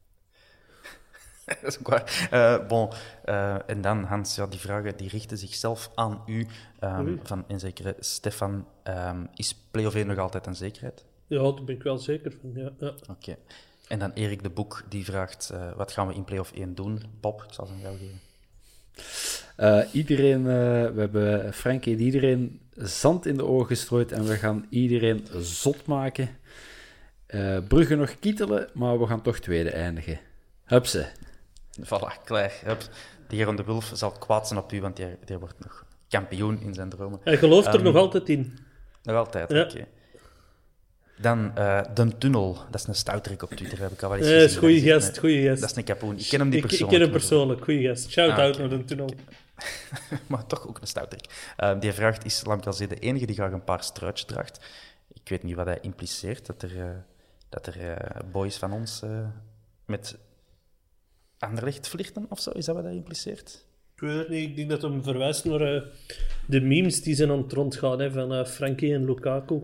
Dat 1.62 1.72
is 1.72 1.80
ook 1.80 1.88
waar. 1.88 2.28
Eh, 2.32 2.68
bon, 2.68 2.89
eh, 3.24 3.70
en 3.70 3.82
dan, 3.82 4.04
Hans, 4.04 4.36
ja, 4.36 4.48
die 4.48 4.60
vragen 4.60 4.98
die 4.98 5.10
richten 5.10 5.38
zichzelf 5.38 5.91
aan 5.96 6.22
u. 6.26 6.48
ehm, 6.80 7.16
van 7.24 7.43
een 7.48 7.60
zekere 7.60 7.96
Stefan. 8.00 8.68
Ehm, 8.84 9.26
is 9.34 9.56
play-off 9.72 9.96
1 9.96 10.08
nog 10.08 10.18
altijd 10.18 10.46
een 10.46 10.56
zekerheid? 10.56 11.06
Ja, 11.28 11.41
daar 11.41 11.64
ben 11.64 11.76
ik 11.76 11.84
wel 11.84 11.98
zeker 11.98 12.34
van. 12.41 12.52
Ja, 12.54 12.72
ja. 12.80 12.93
Oké. 13.10 13.36
En 13.88 14.00
dan 14.00 14.12
Erik 14.14 14.43
de 14.43 14.50
Boek, 14.50 14.84
die 14.89 15.06
vraagt, 15.06 15.50
eh, 15.54 15.72
wat 15.76 15.91
gaan 15.91 16.08
we 16.08 16.14
in 16.14 16.24
play-off 16.24 16.52
1 16.56 16.76
doen? 16.76 17.02
Bob, 17.22 17.43
ik 17.43 17.54
zal 17.54 17.66
ze 17.66 17.74
aan 17.74 17.80
jou 17.80 17.98
geven. 17.98 18.20
Eh, 19.56 19.93
iedereen, 19.93 20.43
we 20.43 21.00
hebben 21.00 21.54
Frank 21.54 21.86
heeft 21.86 22.00
iedereen 22.00 22.60
zand 22.76 23.26
in 23.26 23.38
de 23.38 23.46
ogen 23.46 23.68
gestrooid 23.68 24.12
en 24.12 24.26
we 24.26 24.36
gaan 24.36 24.66
iedereen 24.70 25.28
zot 25.39 25.86
maken. 25.86 26.30
Eh 27.26 27.58
Brugge 27.68 27.96
nog 27.96 28.20
kietelen, 28.20 28.70
maar 28.74 29.00
we 29.00 29.08
gaan 29.08 29.22
toch 29.22 29.39
tweede 29.39 29.70
eindigen. 29.70 30.20
Hupse. 30.64 31.08
Voilà, 31.82 32.23
klaar. 32.23 32.53
Hup. 32.65 32.82
De 33.28 33.36
Jeroen 33.36 33.55
de 33.55 33.63
Wulf 33.63 33.91
zal 33.93 34.11
kwaad 34.11 34.47
zijn 34.47 34.59
op 34.59 34.71
u, 34.73 34.82
want 34.82 34.95
die, 34.95 35.17
die 35.26 35.38
wordt 35.38 35.59
nog 35.59 35.86
kampioen 36.09 36.59
in 36.61 36.73
zijn 36.73 36.89
dromen. 36.89 37.19
Hij 37.23 37.38
gelooft 37.38 37.67
er 37.67 37.73
Ehm, 37.73 37.84
nog 37.84 37.95
altijd 37.95 38.30
in. 38.30 38.57
Nog 39.03 39.15
altijd, 39.15 39.51
Ja. 39.51 39.63
oké. 39.63 39.86
Dan 41.17 41.51
eh 41.57 41.82
De 41.93 42.17
Tunnel. 42.17 42.57
Dat 42.71 42.82
is 42.82 42.88
een 42.88 42.95
stoutrik 42.95 43.41
op 43.43 43.49
Twitter, 43.49 43.80
heb 43.80 43.91
ik 43.91 44.01
al 44.03 44.09
wel 44.09 44.17
eens 44.17 44.28
Eh, 44.28 44.34
gezien. 44.34 44.61
Dat 44.61 44.69
is 44.71 44.84
gast, 44.91 45.07
een- 45.15 45.19
goeie 45.19 45.47
gast. 45.47 45.61
Dat 45.61 45.69
is 45.69 45.76
een 45.76 45.84
kapoen. 45.84 46.17
Ik 46.17 46.28
ken 46.30 46.39
hem 46.39 46.47
niet 46.49 46.57
Ik, 46.57 46.63
ik 46.63 46.67
persoonlijk. 46.69 46.99
ken 46.99 47.09
hem 47.09 47.19
persoonlijk, 47.19 47.63
goeie 47.63 47.88
gast. 47.88 48.09
Shout-out 48.11 48.39
Ah, 48.39 48.47
oké. 48.49 48.59
naar 48.67 48.69
de 48.78 48.84
tunnel. 48.86 49.09
maar 50.28 50.45
toch 50.45 50.67
ook 50.67 50.78
een 50.82 50.88
stoutrik. 50.88 51.53
Eh, 51.57 51.80
die 51.80 51.93
vraagt, 51.93 52.26
is 52.26 52.45
Lamkelzee 52.45 52.88
de 52.88 52.99
enige 52.99 53.26
die 53.26 53.36
graag 53.36 53.51
een 53.51 53.63
paar 53.63 53.84
struitjes 53.84 54.26
draagt? 54.28 54.59
Ik 55.13 55.30
weet 55.30 55.43
niet 55.43 55.55
wat 55.55 55.65
hij 55.65 55.78
impliceert, 55.82 56.45
dat 56.45 56.61
er, 56.61 56.80
eh, 56.80 56.89
dat 57.49 57.65
er 57.67 57.97
boys 58.32 58.57
van 58.57 58.71
ons 58.73 59.01
met 59.86 60.17
Anderlecht 61.46 61.88
flirten 61.88 62.26
of 62.30 62.39
zo. 62.39 62.52
Is 62.52 62.66
dat 62.66 62.76
wat 62.76 62.84
hij 62.84 62.96
impliceert? 62.96 63.66
Ik 63.96 64.02
weet 64.02 64.18
het 64.18 64.30
niet, 64.30 64.50
ik 64.50 64.56
denk 64.56 64.70
dat 64.70 64.82
hem 64.82 65.04
verwijst 65.04 65.46
naar 65.46 65.76
eh, 65.76 65.82
de 66.46 66.62
memes 66.62 67.02
die 67.02 67.16
zijn 67.16 67.32
aan 67.32 67.41
het 67.41 67.52
rondgaan 67.52 68.00
hè, 68.00 68.12
van 68.12 68.34
eh, 68.34 68.46
Frankie 68.46 68.93
en 68.93 69.06
Lukaku. 69.06 69.62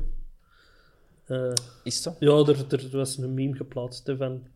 Eh, 1.25 1.51
Is 1.83 2.01
zo? 2.01 2.15
ja, 2.19 2.31
er, 2.31 2.65
er 2.69 2.89
was 2.91 3.17
een 3.17 3.33
meme 3.33 3.55
geplaatst 3.55 4.07
hè, 4.07 4.17
van 4.17 4.47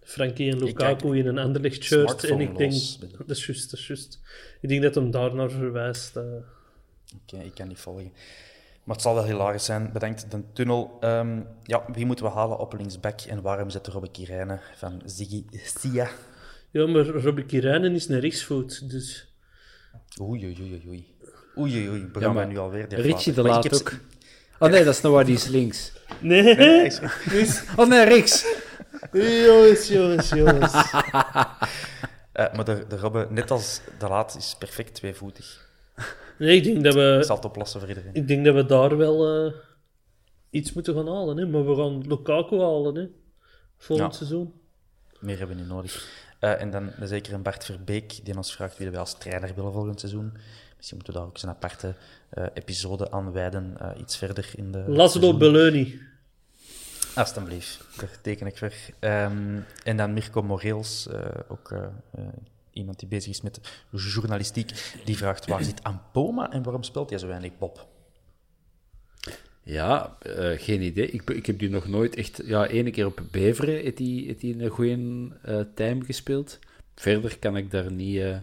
Frankie 0.00 0.50
en 0.50 0.64
Lukaku 0.64 1.18
in 1.18 1.26
een 1.26 1.38
Anderlecht 1.38 1.82
shirt. 1.82 2.24
En 2.24 2.40
ik 2.40 2.56
denk, 2.56 2.72
los, 2.72 2.98
dat 2.98 3.30
is 3.30 3.46
juist, 3.46 3.70
dat 3.70 3.80
is 3.80 3.86
juist. 3.86 4.20
Ik 4.60 4.68
denk 4.68 4.82
dat 4.82 4.94
hem 4.94 5.10
daar 5.10 5.34
naar 5.34 5.50
verwijst. 5.50 6.16
Oké, 6.16 7.42
ik 7.42 7.54
kan 7.54 7.68
niet 7.68 7.78
volgen. 7.78 8.12
Maar 8.84 8.94
het 8.94 9.04
zal 9.04 9.14
wel 9.14 9.24
hilarisch 9.24 9.64
zijn. 9.64 9.92
Bedankt, 9.92 10.30
de 10.30 10.42
tunnel. 10.52 10.96
Ehm, 11.00 11.40
ja, 11.62 11.84
wie 11.92 12.06
moeten 12.06 12.24
we 12.24 12.30
halen 12.30 12.58
op 12.58 12.72
linksback 12.72 13.20
en 13.20 13.42
waarom 13.42 13.70
zetten 13.70 13.92
Robbe 13.92 14.10
Kirijnen 14.10 14.60
van 14.76 15.02
Ziggy 15.04 15.44
Sia? 15.50 16.10
Ja, 16.72 16.86
maar 16.86 17.06
Robbie 17.06 17.44
Kirijnen 17.44 17.94
is 17.94 18.08
een 18.08 18.20
rechtsvoet, 18.20 18.90
dus... 18.90 19.26
Oei, 20.20 20.44
oei, 20.44 20.56
oei, 20.60 20.82
oei. 20.88 21.14
Oei, 21.58 21.74
oei, 21.76 21.88
oei. 21.88 22.04
Begaan 22.06 22.34
Ja, 22.34 22.44
nu 22.46 22.58
alweer. 22.58 22.86
Richie 22.88 23.32
de 23.32 23.40
ik 23.40 23.46
Laat 23.46 23.80
ook. 23.80 23.92
Oh 24.58 24.70
nee, 24.70 24.84
dat 24.84 24.94
is 24.94 25.00
nou 25.00 25.14
waar 25.14 25.24
die 25.24 25.34
is 25.34 25.46
links. 25.46 25.92
Nee, 26.20 26.90
Oh 27.76 27.88
nee, 27.90 28.04
rechts. 28.04 28.46
jongens, 29.12 29.88
jongens, 29.88 30.28
jongens. 30.28 30.72
Eh, 32.32 32.52
maar 32.54 32.64
de, 32.64 32.84
de 32.88 32.96
Robbe, 32.96 33.26
net 33.30 33.50
als 33.50 33.80
de 33.98 34.08
Laat, 34.08 34.36
is 34.36 34.56
perfect 34.58 34.94
tweevoetig. 34.94 35.68
Nee, 36.38 36.56
ik 36.56 36.64
denk 36.64 36.84
dat 36.84 36.94
Ik 36.94 37.00
we, 37.00 37.22
zal 37.24 37.36
het 37.36 37.44
oplossen 37.44 37.80
voor 37.80 37.88
iedereen. 37.88 38.14
ik 38.14 38.28
denk 38.28 38.44
dat 38.44 38.54
we 38.54 38.66
daar 38.66 38.96
wel 38.96 39.46
eh, 39.46 39.52
iets 40.50 40.72
moeten 40.72 40.94
gaan 40.94 41.08
halen. 41.08 41.36
Hè? 41.36 41.46
Maar 41.46 41.66
we 41.66 41.74
gaan 41.76 42.06
Lukaku 42.08 42.58
halen. 42.58 42.94
Hè? 42.94 43.06
volgend 43.78 44.10
Ja. 44.12 44.16
seizoen. 44.18 44.52
Meer 45.20 45.38
hebben 45.38 45.56
we 45.56 45.62
niet 45.62 45.70
nodig. 45.70 46.08
Eh, 46.42 46.60
en 46.60 46.70
dan 46.70 46.92
zeker 47.00 47.32
een 47.32 47.42
Bart 47.42 47.64
Verbeek, 47.64 48.20
die 48.24 48.36
ons 48.36 48.54
vraagt 48.54 48.78
wie 48.78 48.90
wij 48.90 49.00
als 49.00 49.18
trainer 49.18 49.54
willen 49.54 49.72
volgend 49.72 50.00
seizoen. 50.00 50.32
Misschien 50.76 50.96
moeten 50.96 51.12
we 51.12 51.18
daar 51.18 51.28
ook 51.28 51.34
eens 51.34 51.42
een 51.42 51.48
aparte 51.48 51.94
eh, 52.28 52.44
episode 52.54 53.10
aan 53.10 53.32
wijden, 53.32 53.76
eh, 53.78 54.00
iets 54.00 54.16
verder 54.16 54.50
in 54.56 54.72
de... 54.72 54.84
Laszlo. 54.86 55.36
Belloni. 55.36 56.00
Alsjeblieft, 57.14 57.84
daar 57.96 58.20
teken 58.20 58.46
ik 58.46 58.58
voor. 58.58 58.72
Ehm, 58.98 59.60
en 59.84 59.96
dan 59.96 60.12
Mirko 60.12 60.42
Moreels, 60.42 61.08
ook 61.48 61.74
iemand 62.70 62.98
die 62.98 63.08
bezig 63.08 63.30
is 63.30 63.40
met 63.40 63.60
journalistiek, 63.90 64.94
die 65.04 65.16
vraagt 65.16 65.46
waar 65.46 65.64
zit 65.64 65.82
Ampoma 65.82 66.50
en 66.50 66.62
waarom 66.62 66.82
speelt 66.82 67.10
hij 67.10 67.18
zo 67.18 67.26
weinig 67.26 67.58
Bob? 67.58 67.91
Ja, 69.64 70.16
eh, 70.20 70.50
geen 70.56 70.82
idee. 70.82 71.06
Ik, 71.10 71.30
ik 71.30 71.46
heb 71.46 71.58
die 71.58 71.70
nog 71.70 71.88
nooit 71.88 72.14
echt... 72.14 72.40
Ja, 72.44 72.66
ene 72.66 72.90
keer 72.90 73.06
op 73.06 73.20
Beveren 73.30 73.74
heeft 73.74 73.98
hij 73.98 74.22
heeft 74.26 74.40
die 74.40 74.62
een 74.62 74.68
goede 74.70 75.28
eh 75.42 75.60
time 75.74 76.04
gespeeld. 76.04 76.58
Verder 76.94 77.38
kan 77.38 77.56
ik 77.56 77.70
daar 77.70 77.92
niet 77.92 78.18
eh 78.20 78.36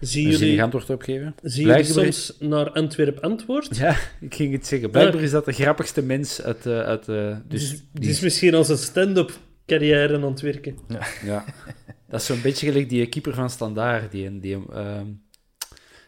Zie 0.00 0.26
een 0.26 0.32
zinnig 0.32 0.38
jullie, 0.38 0.62
antwoord 0.62 0.90
op 0.90 1.02
geven. 1.02 1.34
zie 1.42 1.74
is- 1.78 1.92
soms 1.92 2.34
naar 2.40 2.70
Antwerp 2.70 3.18
antwoord? 3.18 3.76
Ja, 3.76 3.96
ik 4.20 4.34
ging 4.34 4.52
het 4.52 4.66
zeggen. 4.66 4.90
Blijkbaar 4.90 5.22
is 5.22 5.30
dat 5.30 5.44
de 5.44 5.52
grappigste 5.52 6.02
mens 6.02 6.42
uit... 6.42 6.66
eh, 6.66 6.80
uit 6.80 7.08
eh, 7.08 7.36
dus 7.48 7.70
Dus, 7.70 7.82
die 7.92 8.10
is 8.10 8.20
misschien 8.20 8.54
als 8.54 8.68
een 8.68 8.76
stand-up 8.78 9.38
carrière 9.66 10.14
aan 10.14 10.22
het 10.24 10.40
werken. 10.40 10.78
Ja, 11.24 11.44
dat 12.08 12.20
is 12.20 12.26
zo'n 12.26 12.42
beetje 12.42 12.66
gelijk 12.66 12.88
die 12.88 13.06
keeper 13.06 13.34
van 13.34 13.50
Standaard. 13.50 14.10
Die, 14.12 14.38
die, 14.40 14.58
ehm, 14.72 15.06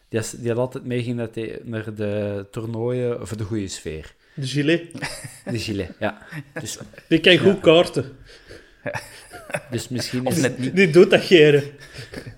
die, 0.08 0.20
die 0.38 0.48
had 0.48 0.58
altijd 0.58 0.84
meeging 0.84 1.16
naar 1.16 1.32
de, 1.32 1.60
naar 1.64 1.94
de 1.94 2.46
toernooien 2.50 3.26
voor 3.28 3.36
de 3.36 3.44
goede 3.44 3.68
sfeer. 3.68 4.14
De 4.34 4.46
gilet. 4.46 4.82
De 5.44 5.58
gilet, 5.58 5.90
ja. 5.98 6.18
Dus, 6.60 6.78
Die 7.08 7.20
kan 7.20 7.38
goed 7.38 7.60
kaarten. 7.60 8.16
dus 9.70 9.88
misschien 9.88 10.26
Of 10.26 10.32
is... 10.36 10.40
net 10.42 10.58
niet. 10.58 10.76
Die 10.76 10.90
doet 10.90 11.10
dat 11.10 11.22
geren. 11.22 11.62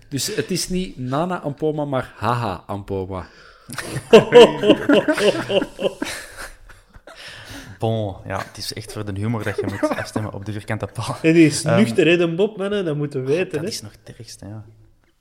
Dus 0.09 0.35
het 0.35 0.51
is 0.51 0.69
niet 0.69 0.99
Nana 0.99 1.41
Ampoma, 1.41 1.85
maar 1.85 2.13
Haha 2.17 2.63
Ampoma. 2.67 3.27
Bon, 7.79 8.17
ja, 8.27 8.39
het 8.39 8.57
is 8.57 8.73
echt 8.73 8.93
voor 8.93 9.05
de 9.05 9.21
humor 9.21 9.43
dat 9.43 9.57
je 9.57 9.67
moet 9.67 9.89
afstemmen 9.89 10.33
op 10.33 10.45
de 10.45 10.53
vierkante 10.53 10.87
paal. 10.93 11.17
En 11.23 11.33
die 11.33 11.47
is 11.47 11.65
Ehm, 11.65 11.77
nuchter, 11.77 12.07
hè, 12.07 12.17
de 12.17 12.35
Bob, 12.35 12.57
mannen. 12.57 12.85
Dat 12.85 12.97
moeten 12.97 13.21
we 13.25 13.27
weten, 13.27 13.51
Dat 13.53 13.61
hè. 13.61 13.67
is 13.67 13.81
nog 13.83 13.93
het 14.05 14.17
ergste, 14.17 14.47
ja. 14.47 14.65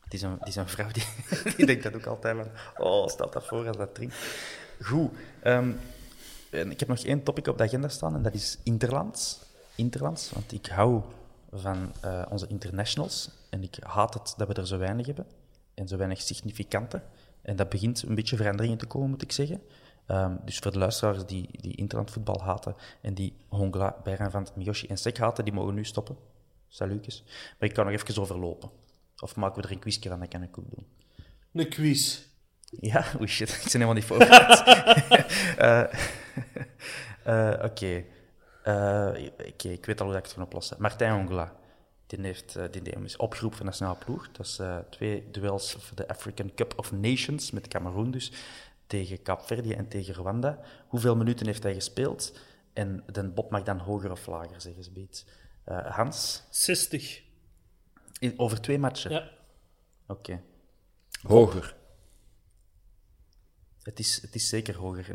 Het 0.04 0.14
is 0.14 0.22
een, 0.22 0.36
het 0.40 0.48
is 0.48 0.56
een 0.56 0.68
vrouw 0.68 0.88
die, 0.92 1.04
die 1.58 1.66
denkt 1.66 1.84
dat 1.84 1.96
ook 1.96 2.06
altijd 2.06 2.36
van... 2.38 2.48
Oh, 2.86 3.08
stelt 3.08 3.34
dat 3.34 3.48
voor 3.48 3.68
als 3.68 3.78
dat 3.78 3.96
drinkt. 3.96 4.16
Goed. 4.82 5.12
ehm, 5.44 5.70
en 6.52 6.72
ik 6.72 6.80
heb 6.80 6.90
nog 6.90 7.00
één 7.00 7.24
topic 7.24 7.48
op 7.48 7.58
de 7.58 7.64
agenda 7.64 7.88
staan 7.88 8.16
en 8.16 8.22
dat 8.22 8.34
is 8.34 8.58
Interlands. 8.64 9.40
Interlands, 9.76 10.32
want 10.32 10.52
ik 10.52 10.66
hou 10.66 11.02
van 11.52 11.92
eh, 12.02 12.26
onze 12.30 12.48
internationals 12.48 13.30
en 13.50 13.64
ik 13.64 13.78
haat 13.80 14.14
het 14.14 14.34
dat 14.38 14.48
we 14.48 14.54
er 14.54 14.68
zo 14.68 14.78
weinig 14.78 15.06
hebben 15.06 15.26
en 15.74 15.88
zo 15.88 15.98
weinig 15.98 16.22
significante. 16.22 17.02
En 17.42 17.56
dat 17.56 17.70
begint 17.70 18.04
een 18.04 18.16
beetje 18.16 18.36
veranderingen 18.36 18.78
te 18.78 18.86
komen, 18.86 19.10
moet 19.10 19.22
ik 19.22 19.32
zeggen. 19.32 19.62
Ehm, 20.06 20.36
dus 20.46 20.58
voor 20.58 20.72
de 20.72 20.78
luisteraars 20.78 21.26
die, 21.26 21.50
die 21.52 21.76
interlandvoetbal 21.76 22.42
haten 22.42 22.76
en 23.02 23.14
die 23.14 23.34
Hongla, 23.48 23.96
Bayern 24.04 24.32
van 24.32 24.48
Miyoshi 24.56 24.88
en 24.88 24.98
Sek 24.98 25.18
haten, 25.18 25.44
die 25.44 25.54
mogen 25.54 25.74
nu 25.74 25.86
stoppen. 25.86 26.18
Salutjes. 26.68 27.24
Maar 27.60 27.70
ik 27.70 27.76
kan 27.76 27.86
nog 27.86 27.94
even 27.94 28.22
overlopen. 28.22 28.70
Of 29.20 29.36
maken 29.36 29.62
we 29.62 29.68
er 29.68 29.74
een 29.74 29.80
quizje 29.80 30.10
van, 30.10 30.20
dat 30.20 30.28
kan 30.28 30.44
ik 30.44 30.58
ook 30.58 30.70
doen. 30.76 30.86
Een 31.54 31.70
quiz. 31.70 32.20
Ja, 32.80 33.06
oei 33.20 33.28
shit, 33.28 33.50
ik 33.56 33.62
ben 33.62 33.72
helemaal 33.72 33.94
niet 33.94 34.06
voorbereid. 34.06 34.64
Eh, 35.58 35.84
eh, 37.54 37.64
Oké. 37.64 38.04
Eh, 38.64 39.08
Oké, 39.50 39.70
ik 39.70 39.86
weet 39.86 40.00
al 40.00 40.06
hoe 40.06 40.14
dat 40.16 40.24
ik 40.24 40.24
het 40.26 40.34
kan 40.34 40.44
oplossen. 40.44 40.78
Martijn 40.80 41.14
Ongla, 41.14 41.56
die, 42.08 42.22
heeft, 42.22 42.58
die 42.72 42.82
is 43.04 43.18
opgeroepen 43.18 43.58
voor 43.58 43.66
de 43.66 43.72
nationale 43.72 43.98
ploeg. 44.06 44.32
Dat 44.32 44.46
is 44.46 44.60
eh, 44.60 44.78
twee 44.90 45.32
duels 45.32 45.72
voor 45.72 45.96
de 45.96 46.08
African 46.08 46.52
Cup 46.56 46.74
of 46.76 46.92
Nations, 46.92 47.52
met 47.52 47.68
Cameroen 47.68 48.12
dus, 48.12 48.32
tegen 48.88 49.22
Kaapverdië 49.22 49.74
en 49.74 49.88
tegen 49.88 50.14
Rwanda. 50.14 50.60
Hoeveel 50.88 51.16
minuten 51.16 51.46
heeft 51.46 51.64
hij 51.64 51.74
gespeeld? 51.74 52.38
En 52.74 53.04
de 53.12 53.30
Bob 53.30 53.52
mag 53.52 53.64
dan 53.64 53.78
hoger 53.78 54.12
of 54.12 54.28
lager, 54.28 54.62
zeggen 54.62 54.84
ze 54.84 54.92
beet. 54.92 55.26
Eh, 55.64 55.86
Hans, 55.96 56.44
60. 56.50 57.22
in- 58.20 58.40
over 58.40 58.62
twee 58.62 58.80
matchen? 58.80 59.12
Ja. 59.12 59.30
Oké. 60.08 60.42
Hoger. 61.22 61.76
Het 63.92 64.00
is, 64.00 64.22
het 64.22 64.36
is 64.36 64.50
zeker 64.50 64.78
hoger. 64.78 65.06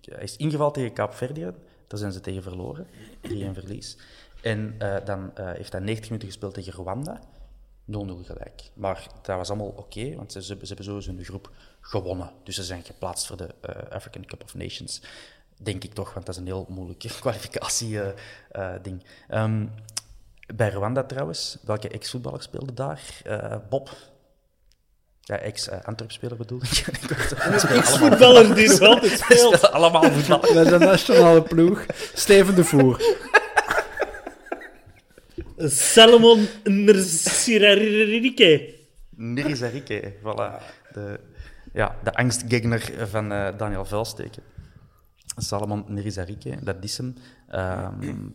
Hij 0.00 0.22
is 0.22 0.36
ingevallen 0.36 0.72
tegen 0.72 0.92
Kaapverdië. 0.92 1.52
Daar 1.86 1.98
zijn 1.98 2.12
ze 2.12 2.20
tegen 2.20 2.42
verloren. 2.42 2.86
3-1 2.86 2.90
verlies. 3.52 3.96
En 4.42 4.74
eh, 4.78 5.04
dan 5.04 5.36
eh, 5.36 5.52
heeft 5.52 5.72
hij 5.72 5.80
90 5.80 6.04
minuten 6.06 6.28
gespeeld 6.28 6.54
tegen 6.54 6.72
Rwanda. 6.72 7.20
0-0 7.20 7.24
gelijk. 8.22 8.70
Maar 8.74 9.06
dat 9.22 9.36
was 9.36 9.48
allemaal 9.48 9.66
oké, 9.76 10.14
want 10.14 10.32
ze, 10.32 10.42
ze, 10.42 10.48
hebben- 10.48 10.66
sowieso 10.66 11.10
in 11.10 11.16
de 11.16 11.24
groep 11.24 11.50
gewonnen. 11.80 12.32
Dus 12.44 12.54
ze 12.54 12.62
zijn 12.62 12.82
geplaatst 12.82 13.26
voor 13.26 13.36
de 13.36 13.54
eh, 13.60 13.90
African 13.90 14.26
Cup 14.26 14.42
of 14.42 14.54
Nations. 14.54 15.02
Denk 15.62 15.84
ik 15.84 15.94
toch, 15.94 16.14
want 16.14 16.26
dat 16.26 16.34
is 16.34 16.40
een 16.40 16.46
heel 16.46 16.66
moeilijke 16.68 17.08
kwalificatie-ding. 17.20 19.04
Ehm, 19.28 19.66
bij 20.54 20.68
Rwanda 20.68 21.04
trouwens, 21.04 21.58
welke 21.62 21.88
ex-voetballer 21.88 22.42
speelde 22.42 22.74
daar? 22.74 23.22
Bob. 23.68 23.96
Ja, 25.30 25.36
ex-Antwerp-speler 25.38 26.36
bedoel 26.36 26.60
ik. 26.62 26.70
Ik 27.02 27.08
word- 27.08 27.28
ze 27.28 27.34
spelen 27.58 27.86
allemaal 27.86 28.08
Voetballer 28.08 28.54
die 28.54 28.68
nog 28.68 28.80
altijd 28.80 29.18
speelt. 29.20 29.70
allemaal 29.72 30.10
voetbal. 30.12 30.40
Bij 30.54 30.64
de 30.64 30.78
nationale 30.78 31.42
ploeg, 31.42 31.86
Steven 32.14 32.54
de 32.54 32.64
Voer. 32.64 33.00
Salomon 35.56 36.46
Nersirarike. 36.64 38.74
Nirizarike, 39.16 40.12
voilà. 40.22 40.62
De, 40.92 41.20
ja, 41.72 41.96
de 42.04 42.14
angstgegner 42.14 42.92
van 43.10 43.32
eh, 43.32 43.48
Daniel 43.58 43.84
Vuilsteken. 43.84 44.42
Salomon 45.36 45.84
Nirizarike, 45.88 46.58
dat 46.62 46.76
is 46.80 46.96
hem. 46.96 47.14
Ehm, 47.50 48.28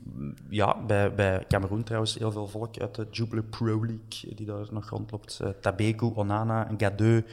ja, 0.49 0.85
bij, 0.85 1.13
bij 1.13 1.45
Cameroen 1.47 1.83
trouwens 1.83 2.17
heel 2.17 2.31
veel 2.31 2.47
volk 2.47 2.79
uit 2.79 2.95
de 2.95 3.07
Jubilee 3.11 3.43
Pro 3.43 3.85
League 3.85 4.35
die 4.35 4.45
daar 4.45 4.65
nog 4.71 4.89
rondloopt. 4.89 5.39
Uh, 5.41 5.49
Tabeku, 5.49 6.11
Onana, 6.15 6.67
Gadeu, 6.77 7.23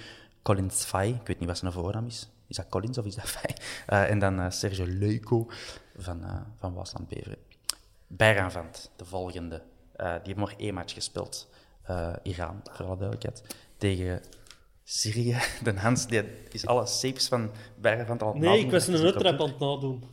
Collins 0.42 0.84
Fay. 0.84 1.08
Ik 1.08 1.26
weet 1.26 1.38
niet 1.38 1.48
wat 1.48 1.58
zijn 1.58 1.72
voornaam 1.72 2.06
is. 2.06 2.28
Is 2.46 2.56
dat 2.56 2.68
Collins 2.68 2.98
of 2.98 3.04
is 3.04 3.14
dat 3.14 3.28
Fay? 3.28 3.56
Eh, 3.86 4.10
en 4.10 4.18
dan 4.18 4.40
eh, 4.40 4.50
Sergio 4.50 4.84
Leuko 4.88 5.46
van, 5.96 6.24
eh 6.24 6.40
van 6.56 6.74
Waasland 6.74 7.08
Beveren. 7.08 7.38
Bijraanvand, 8.06 8.90
de 8.96 9.04
volgende. 9.04 9.62
Eh, 9.92 10.12
die 10.12 10.20
heeft 10.22 10.36
maar 10.36 10.54
één 10.56 10.74
match 10.74 10.94
gespeeld. 10.94 11.48
Eh, 11.82 12.12
Iran, 12.22 12.60
voor 12.70 12.86
alle 12.86 12.96
duidelijkheid. 12.96 13.56
Tegen 13.76 14.20
Syrië. 14.84 15.36
De 15.64 15.78
Hans 15.78 16.06
die 16.06 16.22
is 16.50 16.66
alle 16.66 16.86
sapes 16.86 17.28
van 17.28 17.50
Bijraanvand 17.80 18.22
al 18.22 18.34
Nee, 18.34 18.60
ik 18.60 18.70
was 18.70 18.86
een 18.86 18.96
uittrap 18.96 19.40
aan 19.40 19.48
het 19.48 19.58
nadoen. 19.58 20.04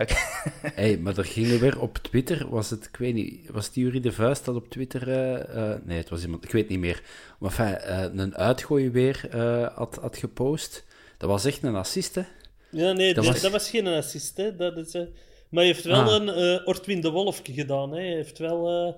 Oké. 0.00 0.14
Hey, 0.74 0.98
maar 0.98 1.18
er 1.18 1.24
gingen 1.24 1.60
weer 1.60 1.80
op 1.80 1.98
Twitter, 1.98 2.48
was 2.48 2.70
het, 2.70 2.84
ik 2.84 2.96
weet 2.96 3.14
niet, 3.14 3.50
was 3.50 3.66
het 3.66 3.74
Jurie 3.74 4.00
de 4.00 4.12
Vuist 4.12 4.44
dat 4.44 4.54
op 4.54 4.70
Twitter, 4.70 5.08
eh, 5.08 5.70
eh, 5.72 5.80
nee, 5.84 5.98
het 5.98 6.08
was 6.08 6.22
iemand, 6.22 6.44
ik 6.44 6.50
weet 6.50 6.68
niet 6.68 6.78
meer, 6.78 7.02
maar 7.38 7.50
enfin, 7.50 7.74
eh, 7.76 8.06
een 8.14 8.36
uitgooi 8.36 8.90
weer 8.90 9.28
eh, 9.30 9.76
had, 9.76 9.94
had 10.00 10.16
gepost. 10.16 10.84
Dat 11.18 11.28
was 11.28 11.44
echt 11.44 11.62
een 11.62 11.74
assist, 11.74 12.14
hè? 12.14 12.22
Ja, 12.70 12.92
nee, 12.92 13.14
Dat 13.14 13.24
dat, 13.24 13.32
was- 13.32 13.42
dat 13.42 13.52
was 13.52 13.70
geen 13.70 13.86
assist. 13.86 14.36
Hè. 14.36 14.56
Dat 14.56 14.76
is, 14.76 14.92
maar 14.92 15.06
hij 15.50 15.64
heeft 15.66 15.84
wel 15.84 16.00
Ah. 16.02 16.12
een 16.14 16.28
eh 16.28 16.66
Ortwin 16.66 17.00
de 17.00 17.10
Wolfke 17.10 17.52
gedaan. 17.52 17.90
Hè. 17.92 18.00
Hij 18.00 18.14
heeft 18.14 18.38
wel 18.38 18.68
eh, 18.88 18.94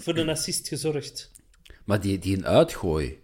voor 0.00 0.16
een 0.16 0.28
assist 0.28 0.68
gezorgd. 0.68 1.30
Maar 1.84 2.00
die, 2.00 2.18
die 2.18 2.36
een 2.36 2.46
uitgooi. 2.46 3.18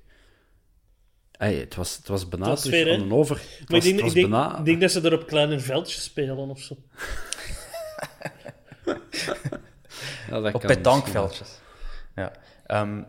Hey, 1.38 1.54
het 1.54 1.74
was, 1.74 1.96
het 1.96 2.08
was 2.08 2.28
bijna 2.28 2.54
terug 2.54 2.88
aan 2.94 3.00
een 3.00 3.12
over. 3.12 3.36
Het 3.36 3.68
Maar 3.68 3.78
was, 3.78 3.78
ik 3.78 3.82
denk, 3.84 3.98
het 3.98 4.06
ik, 4.08 4.14
denk, 4.14 4.30
bijna- 4.30 4.58
ik 4.58 4.64
denk 4.64 4.80
dat 4.80 4.90
ze 4.90 5.00
er 5.00 5.12
op 5.20 5.26
kleine 5.26 5.60
veldjes 5.60 6.02
spelen 6.04 6.36
of 6.38 6.60
zo. 6.60 6.76
Ja, 10.30 10.40
dat 10.40 10.54
Op 10.54 10.60
petankveldjes. 10.60 11.58
Ja. 12.14 12.32
Ehm, 12.66 13.02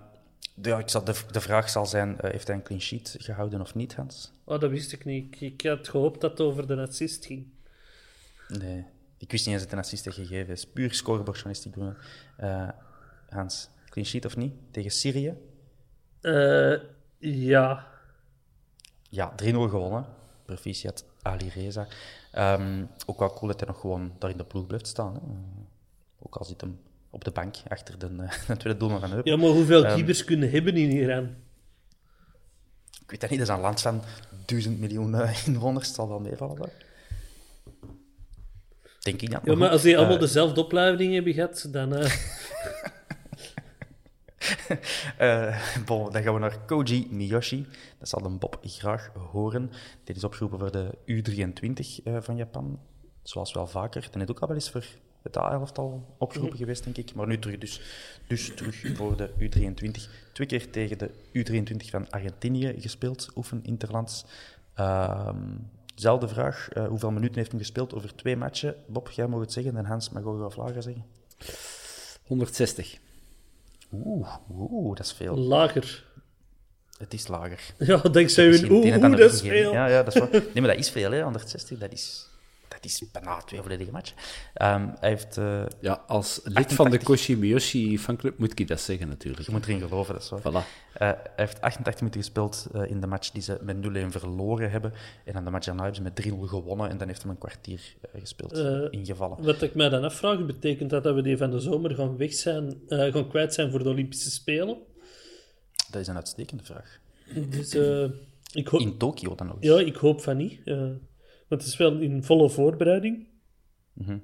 de, 0.55 0.83
de, 1.03 1.13
de 1.31 1.41
vraag 1.41 1.69
zal 1.69 1.85
zijn, 1.85 2.19
eh, 2.19 2.31
heeft 2.31 2.47
hij 2.47 2.55
een 2.55 2.63
clean 2.63 2.81
sheet 2.81 3.15
gehouden 3.19 3.61
of 3.61 3.75
niet, 3.75 3.95
Hans? 3.95 4.31
Oh, 4.43 4.59
dat 4.59 4.69
wist 4.69 4.91
ik 4.91 5.05
niet. 5.05 5.35
Ik, 5.35 5.41
ik 5.41 5.61
had 5.69 5.87
gehoopt 5.89 6.21
dat 6.21 6.31
het 6.31 6.39
over 6.41 6.67
de 6.67 6.75
assist 6.75 7.25
ging. 7.25 7.47
Nee. 8.47 8.85
Ik 9.17 9.31
wist 9.31 9.45
niet 9.45 9.53
eens 9.55 9.63
dat 9.63 9.71
hij 9.71 9.79
een 9.79 9.85
assist 9.85 10.05
heeft 10.05 10.17
gegeven. 10.17 10.47
Het 10.49 10.57
is 10.57 10.65
puur 10.67 10.93
scorebordjournalistiek. 10.93 11.73
doen. 11.73 11.95
Eh 12.37 12.69
Hans, 13.29 13.69
clean 13.89 14.07
sheet 14.07 14.25
of 14.25 14.35
niet? 14.35 14.53
Tegen 14.71 14.91
Syrië? 14.91 15.33
Eh, 16.21 16.73
ja. 17.19 17.87
Ja, 19.09 19.33
3-0 19.43 19.45
gewonnen. 19.45 20.05
Proficiat 20.45 21.05
Ali 21.21 21.49
Reza. 21.49 21.87
Ehm, 22.31 22.83
ook 23.05 23.19
wel 23.19 23.33
cool 23.33 23.47
dat 23.47 23.59
hij 23.59 23.69
nog 23.69 23.79
gewoon 23.79 24.11
daar 24.19 24.29
in 24.29 24.37
de 24.37 24.43
ploeg 24.43 24.67
blijft 24.67 24.87
staan. 24.87 25.13
Hè. 25.13 25.19
Ook 26.19 26.35
al 26.35 26.45
zit 26.45 26.61
hem 26.61 26.79
op 27.09 27.23
de 27.23 27.31
bank 27.31 27.55
achter 27.67 27.99
de, 27.99 28.15
de 28.47 28.57
tweede 28.57 28.79
doelman 28.79 28.99
van 28.99 29.21
ja, 29.23 29.35
maar 29.37 29.49
hoeveel 29.49 29.85
Ehm, 29.85 29.95
keepers 29.95 30.23
kunnen 30.23 30.49
hebben 30.49 30.75
in 30.75 30.91
Iran? 30.91 31.35
Ik 33.01 33.13
weet 33.13 33.21
dat 33.21 33.29
niet, 33.29 33.39
dat 33.39 33.49
is 33.49 33.55
een 33.55 33.61
land 33.61 33.81
van 33.81 34.01
duizend 34.45 34.79
miljoen 34.79 35.15
eh, 35.15 35.47
inwoners. 35.47 35.93
Zal 35.93 36.07
wel 36.07 36.19
meevallen. 36.19 36.69
Denk 38.99 39.21
ik 39.21 39.31
dan. 39.31 39.41
Ja, 39.43 39.55
maar 39.55 39.69
als 39.69 39.81
die 39.81 39.97
allemaal 39.97 40.15
eh, 40.15 40.21
dezelfde 40.21 40.61
opleiding 40.61 41.13
hebben 41.13 41.33
gehad, 41.33 41.67
dan... 41.71 41.93
eh, 45.17 45.61
bon, 45.85 46.11
dan 46.11 46.23
gaan 46.23 46.33
we 46.33 46.39
naar 46.39 46.59
Koji 46.65 47.07
Miyoshi. 47.11 47.67
Dat 47.99 48.09
zal 48.09 48.25
een 48.25 48.39
Bob 48.39 48.59
graag 48.61 49.11
horen. 49.31 49.71
Dit 50.03 50.15
is 50.15 50.23
opgeroepen 50.23 50.59
voor 50.59 50.71
de 50.71 50.97
U23 51.07 52.03
eh, 52.03 52.17
van 52.19 52.35
Japan. 52.35 52.79
Zoals 53.21 53.53
wel 53.53 53.67
vaker. 53.67 54.07
Dan 54.11 54.21
is 54.21 54.27
ook 54.29 54.39
al 54.39 54.47
wel 54.47 54.55
eens 54.55 54.69
voor 54.69 54.85
het 55.21 55.37
A-elftal 55.37 56.15
opgeroepen 56.17 56.57
geweest, 56.57 56.83
denk 56.83 56.97
ik. 56.97 57.13
Maar 57.13 57.27
nu 57.27 57.39
terug, 57.39 57.57
dus, 57.57 57.81
dus 58.27 58.55
terug 58.55 58.95
voor 58.95 59.17
de 59.17 59.29
U23. 59.29 60.31
Twee 60.33 60.47
keer 60.47 60.69
tegen 60.69 60.97
de 60.97 61.11
U23 61.33 61.89
van 61.89 62.09
Argentinië 62.09 62.75
gespeeld, 62.79 63.29
oefen 63.35 63.63
interlands. 63.63 64.25
Ehm 64.73 65.55
zelfde 65.99 66.27
vraag, 66.27 66.69
eh, 66.69 66.87
hoeveel 66.87 67.11
minuten 67.11 67.35
heeft 67.35 67.51
hij 67.51 67.59
gespeeld 67.59 67.93
over 67.93 68.15
twee 68.15 68.37
matchen? 68.37 68.75
Bob, 68.87 69.09
jij 69.09 69.27
mag 69.27 69.39
het 69.39 69.51
zeggen 69.51 69.77
en 69.77 69.85
Hans 69.85 70.09
mag 70.09 70.23
ook 70.23 70.37
wel 70.37 70.49
vragen 70.49 70.83
zeggen. 70.83 71.05
160. 72.23 72.99
Oeh, 74.05 74.35
oeh, 74.49 74.95
dat 74.95 75.05
is 75.05 75.11
veel. 75.11 75.37
Lager. 75.37 76.05
Het 76.97 77.13
is 77.13 77.27
lager. 77.27 77.59
Ja, 77.77 77.97
dankzij 77.97 78.45
hun 78.45 78.63
en 78.63 78.71
oeh, 78.71 78.93
ander 78.93 79.19
dat 79.19 79.33
is 79.33 79.41
veel. 79.41 79.71
Ja, 79.71 79.87
ja, 79.87 80.03
dat 80.03 80.15
is. 80.15 80.21
Nee, 80.31 80.41
maar 80.53 80.67
dat 80.67 80.77
is 80.77 80.89
veel, 80.89 81.11
hè. 81.11 81.21
160, 81.21 81.77
dat 81.77 81.91
is, 81.91 82.29
dat 82.81 82.91
is 82.91 83.03
bijna 83.11 83.37
twee 83.41 83.61
volledige 83.61 83.91
matchen. 83.91 84.15
Ehm, 84.53 84.87
hij 84.99 85.09
heeft... 85.09 85.37
eh, 85.37 85.63
Ja, 85.81 86.03
als 86.07 86.39
lid 86.43 86.53
van 86.53 86.89
de 86.89 86.97
88. 86.97 87.03
Koshi 87.03 87.37
Miyoshi 87.37 87.99
fanclub 87.99 88.37
moet 88.37 88.59
ik 88.59 88.67
dat 88.67 88.79
zeggen 88.81 89.07
natuurlijk. 89.07 89.45
je 89.45 89.51
moet 89.51 89.63
erin 89.67 89.79
geloven, 89.81 90.13
dat 90.13 90.23
is 90.23 90.29
waar. 90.29 90.39
Voilà. 90.41 90.65
Eh, 90.93 91.07
hij 91.07 91.17
heeft 91.35 91.61
88 91.61 91.99
minuten 92.01 92.21
gespeeld 92.21 92.67
eh, 92.73 92.89
in 92.91 93.01
de 93.01 93.07
match 93.07 93.29
die 93.31 93.41
ze 93.41 93.57
met 93.61 93.75
0-1 93.75 94.07
verloren 94.19 94.71
hebben. 94.71 94.93
En 95.25 95.33
dan 95.33 95.43
de 95.43 95.49
match 95.49 95.65
daarna 95.65 95.83
hebben 95.83 96.13
ze 96.15 96.31
met 96.31 96.47
3-0 96.47 96.47
gewonnen. 96.49 96.89
En 96.89 96.97
dan 96.97 97.07
heeft 97.07 97.21
hij 97.21 97.31
een 97.31 97.37
kwartier 97.37 97.95
gespeeld, 98.19 98.57
ingevallen. 98.93 99.43
Wat 99.43 99.61
ik 99.61 99.75
mij 99.75 99.89
dan 99.89 100.03
afvraag, 100.03 100.45
betekent 100.45 100.89
dat 100.89 101.03
dat 101.03 101.15
we 101.15 101.21
die 101.21 101.37
van 101.37 101.51
de 101.51 101.59
zomer 101.59 101.95
gaan, 101.95 102.17
weg 102.17 102.33
zijn, 102.33 102.81
eh, 102.87 103.13
gaan 103.13 103.27
kwijt 103.29 103.53
zijn 103.53 103.71
voor 103.71 103.83
de 103.83 103.89
Olympische 103.89 104.31
Spelen? 104.31 104.77
Dat 105.91 106.01
is 106.01 106.07
een 106.07 106.15
uitstekende 106.15 106.63
vraag. 106.63 106.99
Dus 107.49 107.73
eh, 107.73 108.03
ik, 108.53 108.67
hoop, 108.67 108.79
In 108.81 108.97
Tokio 108.97 109.35
dan 109.35 109.51
ook. 109.51 109.63
ja, 109.63 109.79
ik 109.79 109.95
hoop 109.95 110.21
van 110.21 110.37
niet. 110.37 110.59
Want 111.47 111.61
het 111.61 111.71
is 111.71 111.77
wel 111.77 111.97
in 111.97 112.23
volle 112.23 112.49
voorbereiding. 112.49 113.27
Mhm. 113.93 114.17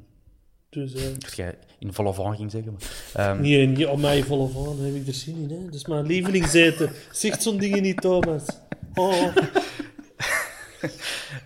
Dus 0.69 0.93
eh, 0.93 1.13
Dat 1.19 1.35
jij 1.35 1.57
in 1.79 1.93
volle 1.93 2.13
van 2.13 2.35
ging 2.35 2.51
zeggen. 2.51 2.71
Maar, 2.71 3.27
ehm, 3.27 3.41
nee, 3.41 3.67
niet 3.67 3.85
op 3.85 3.99
mij 3.99 4.23
volle 4.23 4.47
van, 4.47 4.77
daar 4.77 4.85
heb 4.85 4.95
ik 4.95 5.07
er 5.07 5.13
zin 5.13 5.35
in. 5.35 5.57
Hè. 5.57 5.65
Dat 5.65 5.73
is 5.73 5.85
mijn 5.85 6.05
lievelingseten. 6.05 6.91
Zegt 7.11 7.43
zo'n 7.43 7.57
dingen 7.57 7.81
niet, 7.81 8.01
Thomas. 8.01 8.45
Oh. 8.93 9.35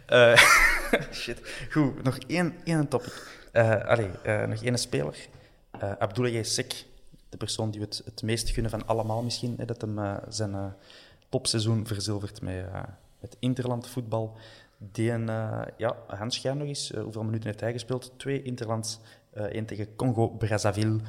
Eh, 0.06 0.38
shit. 1.12 1.42
Goed, 1.70 2.04
nog 2.04 2.18
één, 2.18 2.54
één 2.64 2.88
topic. 2.88 3.40
Eh 3.52 3.86
allee, 3.86 4.10
nog 4.48 4.64
één 4.64 4.78
speler. 4.78 5.28
Abdoulaye 6.00 6.44
Sek, 6.44 6.86
de 7.30 7.38
persoon 7.38 7.72
die 7.72 7.80
we 7.80 7.86
het, 7.86 8.02
het 8.06 8.22
meest 8.22 8.50
gunnen 8.50 8.72
van 8.72 8.88
allemaal 8.88 9.24
misschien, 9.24 9.54
hè, 9.58 9.66
dat 9.66 9.82
hem 9.82 10.20
zijn 10.30 10.76
topseizoen 11.30 11.88
verzilvert 11.88 12.42
met, 12.42 12.66
met 13.20 13.38
interland 13.40 13.88
voetbal. 13.88 14.38
Die 14.78 15.12
een, 15.12 15.30
eh, 15.30 15.62
ja, 15.78 15.96
nog 16.44 16.68
eens, 16.68 16.92
eh, 16.92 17.04
hoeveel 17.04 17.24
minuten 17.24 17.48
heeft 17.48 17.60
hij 17.60 17.72
gespeeld? 17.72 18.14
Twee 18.18 18.42
interlands, 18.42 19.00
eh 19.32 19.44
één 19.44 19.66
tegen 19.66 19.96
Congo-Brazzaville 19.96 21.00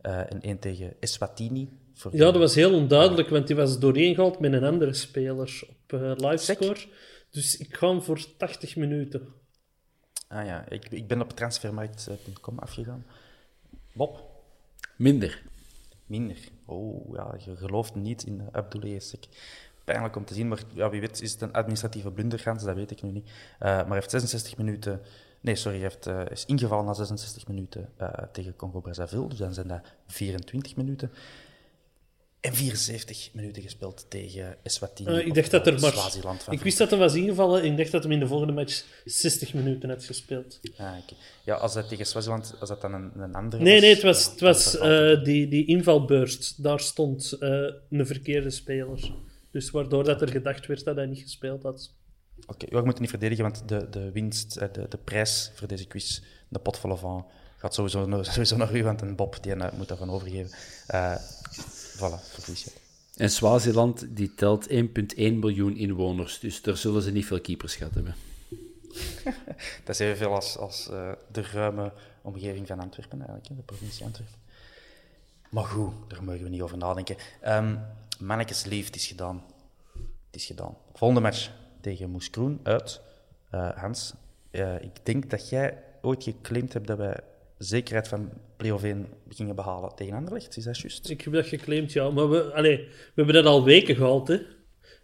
eh, 0.00 0.18
en 0.18 0.40
één 0.40 0.58
tegen 0.58 0.94
Eswatini. 1.00 1.68
Voor 1.94 2.16
Ja, 2.16 2.24
dat 2.24 2.36
was 2.36 2.54
heel 2.54 2.74
onduidelijk, 2.74 3.28
want 3.28 3.46
die 3.46 3.56
was 3.56 3.78
doorheen 3.78 4.14
gehaald 4.14 4.38
met 4.38 4.52
een 4.52 4.64
andere 4.64 4.92
speler 4.92 5.62
op 5.68 6.00
eh 6.00 6.12
livescore. 6.16 6.86
Dus 7.30 7.56
ik 7.56 7.76
ga 7.76 7.88
hem 7.88 8.02
voor 8.02 8.36
80 8.36 8.76
minuten. 8.76 9.28
Ah 10.28 10.46
ja, 10.46 10.68
ik, 10.68 10.88
ik 10.90 11.06
ben 11.06 11.20
op 11.20 11.32
transfermarkt.com 11.32 12.58
afgegaan. 12.58 13.06
Bob? 13.92 14.24
Minder. 14.96 15.42
Minder. 16.06 16.36
Oh 16.64 17.14
ja, 17.14 17.34
je 17.44 17.56
gelooft 17.56 17.94
niet 17.94 18.22
in 18.22 18.40
uh, 18.40 18.46
Abdoulaye 18.52 19.00
Sek. 19.00 19.28
Pijnlijk 19.86 20.16
om 20.16 20.24
te 20.24 20.34
zien, 20.34 20.48
maar 20.48 20.58
ja, 20.72 20.90
wie 20.90 21.00
weet 21.00 21.22
is 21.22 21.32
het 21.32 21.40
een 21.40 21.52
administratieve 21.52 22.10
blundergans, 22.10 22.64
dat 22.64 22.74
weet 22.74 22.90
ik 22.90 23.02
nu 23.02 23.10
niet. 23.10 23.28
Eh, 23.58 23.68
maar 23.68 23.86
hij 23.86 23.94
heeft 23.94 24.10
66 24.10 24.56
minuten... 24.56 25.00
Nee, 25.46 25.56
sorry, 25.56 25.78
heeft, 25.78 26.06
eh, 26.06 26.20
is 26.30 26.44
ingevallen 26.44 26.84
na 26.84 26.94
66 26.94 27.46
minuten 27.48 27.88
eh, 27.96 28.08
tegen 28.32 28.56
Congo-Brazzaville, 28.56 29.28
dus 29.28 29.38
dan 29.38 29.54
zijn 29.54 29.68
dat 29.68 29.80
24 30.06 30.76
minuten. 30.76 31.10
En 32.40 32.54
74 32.54 33.28
minuten 33.32 33.62
gespeeld 33.62 34.06
tegen 34.08 34.56
Eswatini. 34.62 35.10
Eh, 35.10 35.26
ik 35.26 35.34
dacht 35.34 35.50
dat 35.50 35.66
er 35.66 35.80
maar... 35.80 36.14
Ik 36.50 36.60
wist 36.60 36.78
dat 36.78 36.90
hij 36.90 36.98
was 36.98 37.14
ingevallen 37.14 37.62
en 37.62 37.70
ik 37.70 37.76
dacht 37.76 37.90
dat 37.90 38.04
hij 38.04 38.12
in 38.12 38.18
de 38.18 38.26
volgende 38.26 38.52
match 38.52 38.84
60 39.04 39.54
minuten 39.54 39.88
had 39.88 40.04
gespeeld. 40.04 40.60
Ah. 40.76 40.92
Ja, 41.44 41.54
als 41.54 41.74
dat 41.74 41.88
tegen 41.88 42.06
Swaziland, 42.06 42.54
als 42.60 42.68
dat 42.68 42.80
dan 42.80 42.94
een, 42.94 43.10
een 43.16 43.34
andere 43.34 43.62
Nee, 43.62 43.80
nee, 43.80 43.94
het 43.94 44.02
was, 44.02 44.24
het 44.24 44.40
was 44.40 44.72
die, 45.22 45.48
die 45.48 45.66
invalbeurst. 45.66 46.62
Daar 46.62 46.80
stond 46.80 47.36
een 47.40 48.06
verkeerde 48.06 48.50
speler. 48.50 49.12
Dus 49.56 49.70
waardoor 49.70 50.04
dat 50.04 50.22
er 50.22 50.28
gedacht 50.28 50.66
werd 50.66 50.84
dat 50.84 50.96
hij 50.96 51.06
niet 51.06 51.20
gespeeld 51.20 51.62
had. 51.62 51.92
Oké, 52.46 52.66
ja, 52.68 52.78
ik 52.78 52.84
moet 52.84 52.92
het 52.92 53.00
niet 53.00 53.10
verdedigen, 53.10 53.44
want 53.44 53.68
de, 53.68 53.88
de 53.90 54.10
winst, 54.10 54.56
eh, 54.56 54.72
de, 54.72 54.88
de 54.88 54.96
prijs 54.96 55.52
voor 55.54 55.68
deze 55.68 55.86
quiz, 55.86 56.22
de 56.48 56.58
pot 56.58 56.78
volle 56.78 56.96
van, 56.96 57.26
gaat 57.56 57.74
sowieso, 57.74 58.22
sowieso 58.22 58.56
naar 58.56 58.76
u, 58.76 58.82
want 58.82 59.00
een 59.00 59.16
Bob 59.16 59.42
die 59.42 59.54
eh, 59.54 59.72
moet 59.72 59.88
daarvan 59.88 60.10
overgeven. 60.10 60.50
Eh 60.86 61.16
voilà, 61.96 62.30
verlies 62.32 62.64
je. 62.64 62.70
En 63.16 63.30
Swaziland 63.30 64.16
die 64.16 64.34
telt 64.34 64.68
1,1 64.68 64.74
miljoen 65.16 65.76
inwoners, 65.76 66.38
dus 66.38 66.62
daar 66.62 66.76
zullen 66.76 67.02
ze 67.02 67.10
niet 67.10 67.26
veel 67.26 67.40
keepers 67.40 67.76
gehad 67.76 67.94
hebben. 67.94 68.14
Dat 69.84 69.94
is 69.94 69.98
evenveel 69.98 70.34
als, 70.34 70.56
als 70.56 70.88
eh, 70.88 71.12
de 71.32 71.42
ruime 71.42 71.92
omgeving 72.22 72.66
van 72.66 72.80
Antwerpen, 72.80 73.18
eigenlijk, 73.18 73.48
de 73.56 73.62
provincie 73.62 74.04
Antwerpen. 74.04 74.45
Maar 75.50 75.64
goed, 75.64 75.92
daar 76.08 76.24
mogen 76.24 76.42
we 76.42 76.48
niet 76.48 76.62
over 76.62 76.76
nadenken. 76.76 77.16
Ehm 77.40 77.74
mannetjes 78.18 78.64
lief, 78.64 78.86
het 78.86 78.96
is 78.96 79.06
gedaan. 79.06 79.44
Het 80.26 80.40
is 80.40 80.46
gedaan. 80.46 80.76
Volgende 80.94 81.22
match 81.22 81.50
tegen 81.80 82.10
Moes 82.10 82.30
Kroen 82.30 82.60
uit. 82.62 83.00
Eh, 83.50 83.70
Hans, 83.76 84.14
eh, 84.50 84.82
ik 84.82 84.90
denk 85.02 85.30
dat 85.30 85.48
jij 85.48 85.82
ooit 86.02 86.22
geclaimd 86.22 86.72
hebt 86.72 86.86
dat 86.86 86.98
wij 86.98 87.16
zekerheid 87.58 88.08
van 88.08 88.30
play-off 88.56 88.84
1 88.84 89.06
gingen 89.28 89.54
behalen 89.54 89.94
tegen 89.94 90.14
Anderlecht. 90.14 90.56
Is 90.56 90.64
dat 90.64 90.78
juist? 90.78 91.10
Ik 91.10 91.20
heb 91.20 91.32
dat 91.32 91.46
geclaimd, 91.46 91.92
ja. 91.92 92.10
Maar 92.10 92.30
we, 92.30 92.52
allee, 92.54 92.76
we 92.76 93.12
hebben 93.14 93.34
dat 93.34 93.46
al 93.46 93.64
weken 93.64 93.94
gehaald, 93.94 94.28
hè. 94.28 94.38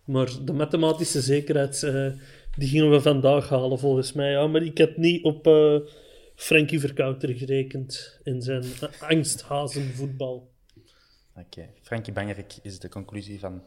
Maar 0.05 0.31
de 0.45 0.53
mathematische 0.53 1.21
zekerheid, 1.21 1.83
eh, 1.83 2.07
die 2.57 2.69
gingen 2.69 2.91
we 2.91 3.01
vandaag 3.01 3.49
halen, 3.49 3.79
volgens 3.79 4.13
mij. 4.13 4.31
Ja, 4.31 4.47
maar 4.47 4.63
ik 4.63 4.79
had 4.79 4.97
niet 4.97 5.25
op 5.25 5.47
Frankie 6.43 6.81
Verkouter 6.81 7.35
gerekend 7.35 8.19
in 8.23 8.43
zijn 8.43 8.65
angsthazenvoetbal. 9.01 10.53
Oké. 11.35 11.69
Frankie 11.83 12.13
Bangerik 12.13 12.59
is 12.63 12.79
de 12.79 12.89
conclusie 12.89 13.41
van 13.41 13.63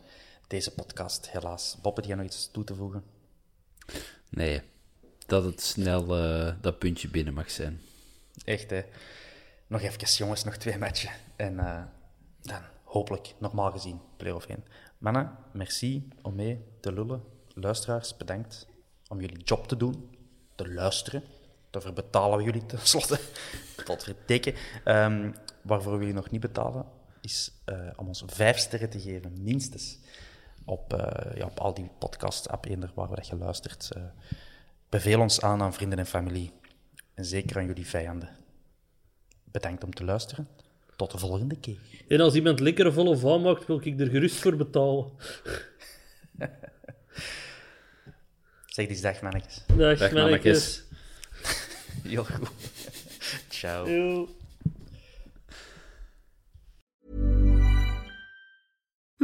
deze 0.47 0.73
podcast, 0.73 1.32
helaas. 1.32 1.78
Bob, 1.82 1.95
heb 1.95 2.05
jij 2.05 2.15
nog 2.15 2.26
iets 2.26 2.51
toe 2.51 2.63
te 2.63 2.76
voegen? 2.76 3.03
Nee, 4.30 4.61
dat 5.26 5.43
het 5.43 5.61
snel 5.61 6.17
eh, 6.17 6.53
dat 6.61 6.80
puntje 6.80 7.07
binnen 7.07 7.34
mag 7.34 7.51
zijn. 7.51 7.82
Echt, 8.43 8.69
hè. 8.69 8.82
Nog 9.67 9.82
even, 9.82 10.07
jongens, 10.07 10.43
nog 10.43 10.57
twee 10.57 10.78
matchen. 10.78 11.11
En 11.36 11.59
eh, 11.59 11.84
dan 12.41 12.61
hopelijk, 12.84 13.34
normaal 13.39 13.71
gezien, 13.71 14.01
play-off 14.17 14.47
1. 14.47 14.63
Mannen, 14.97 15.38
merci 15.53 16.07
om 16.21 16.36
mee 16.36 16.63
te 16.80 16.93
lullen. 16.93 17.23
Luisteraars, 17.53 18.17
bedankt 18.17 18.67
om 19.08 19.21
jullie 19.21 19.43
job 19.43 19.67
te 19.67 19.78
doen. 19.78 20.17
Te 20.55 20.74
luisteren. 20.74 21.24
Daarvoor 21.75 21.93
betalen 21.93 22.37
we 22.37 22.43
jullie 22.43 22.65
tenslotte. 22.65 23.19
Tot 23.85 24.03
verdikken. 24.03 24.53
Ehm, 24.83 25.31
waarvoor 25.61 25.93
we 25.93 25.99
jullie 25.99 26.13
nog 26.13 26.29
niet 26.29 26.41
betalen, 26.41 26.85
is 27.21 27.51
eh, 27.65 27.87
om 27.95 28.07
ons 28.07 28.23
vijf 28.25 28.57
sterren 28.57 28.89
te 28.89 28.99
geven, 28.99 29.33
minstens. 29.41 29.99
Op, 30.65 30.93
eh, 30.93 31.37
ja, 31.37 31.45
op 31.45 31.59
al 31.59 31.73
die 31.73 31.89
podcast-app 31.99 32.65
eender 32.65 32.91
waar 32.93 33.09
we 33.09 33.15
dat 33.15 33.27
je 33.27 33.35
luistert. 33.35 33.91
Eh, 33.91 34.03
beveel 34.89 35.19
ons 35.19 35.41
aan 35.41 35.61
aan 35.61 35.73
vrienden 35.73 35.99
en 35.99 36.05
familie. 36.05 36.51
En 37.13 37.25
zeker 37.25 37.57
aan 37.57 37.65
jullie 37.65 37.87
vijanden. 37.87 38.29
Bedankt 39.43 39.83
om 39.83 39.93
te 39.93 40.03
luisteren. 40.03 40.47
Tot 40.95 41.11
de 41.11 41.17
volgende 41.17 41.59
keer. 41.59 41.79
En 42.07 42.21
als 42.21 42.35
iemand 42.35 42.59
lekkere 42.59 42.91
volle 42.91 43.17
van 43.17 43.41
maakt, 43.41 43.67
wil 43.67 43.81
ik 43.83 43.99
er 43.99 44.07
gerust 44.09 44.35
voor 44.35 44.55
betalen. 44.55 45.11
Zeg 48.75 48.87
eens 48.87 49.01
dag, 49.01 49.21
mannetjes. 49.21 49.63
Dag, 49.77 49.97
Dag, 49.97 50.11
mannetjes. 50.11 50.84
Yorgo. 52.05 52.47
Ciao. 53.49 54.45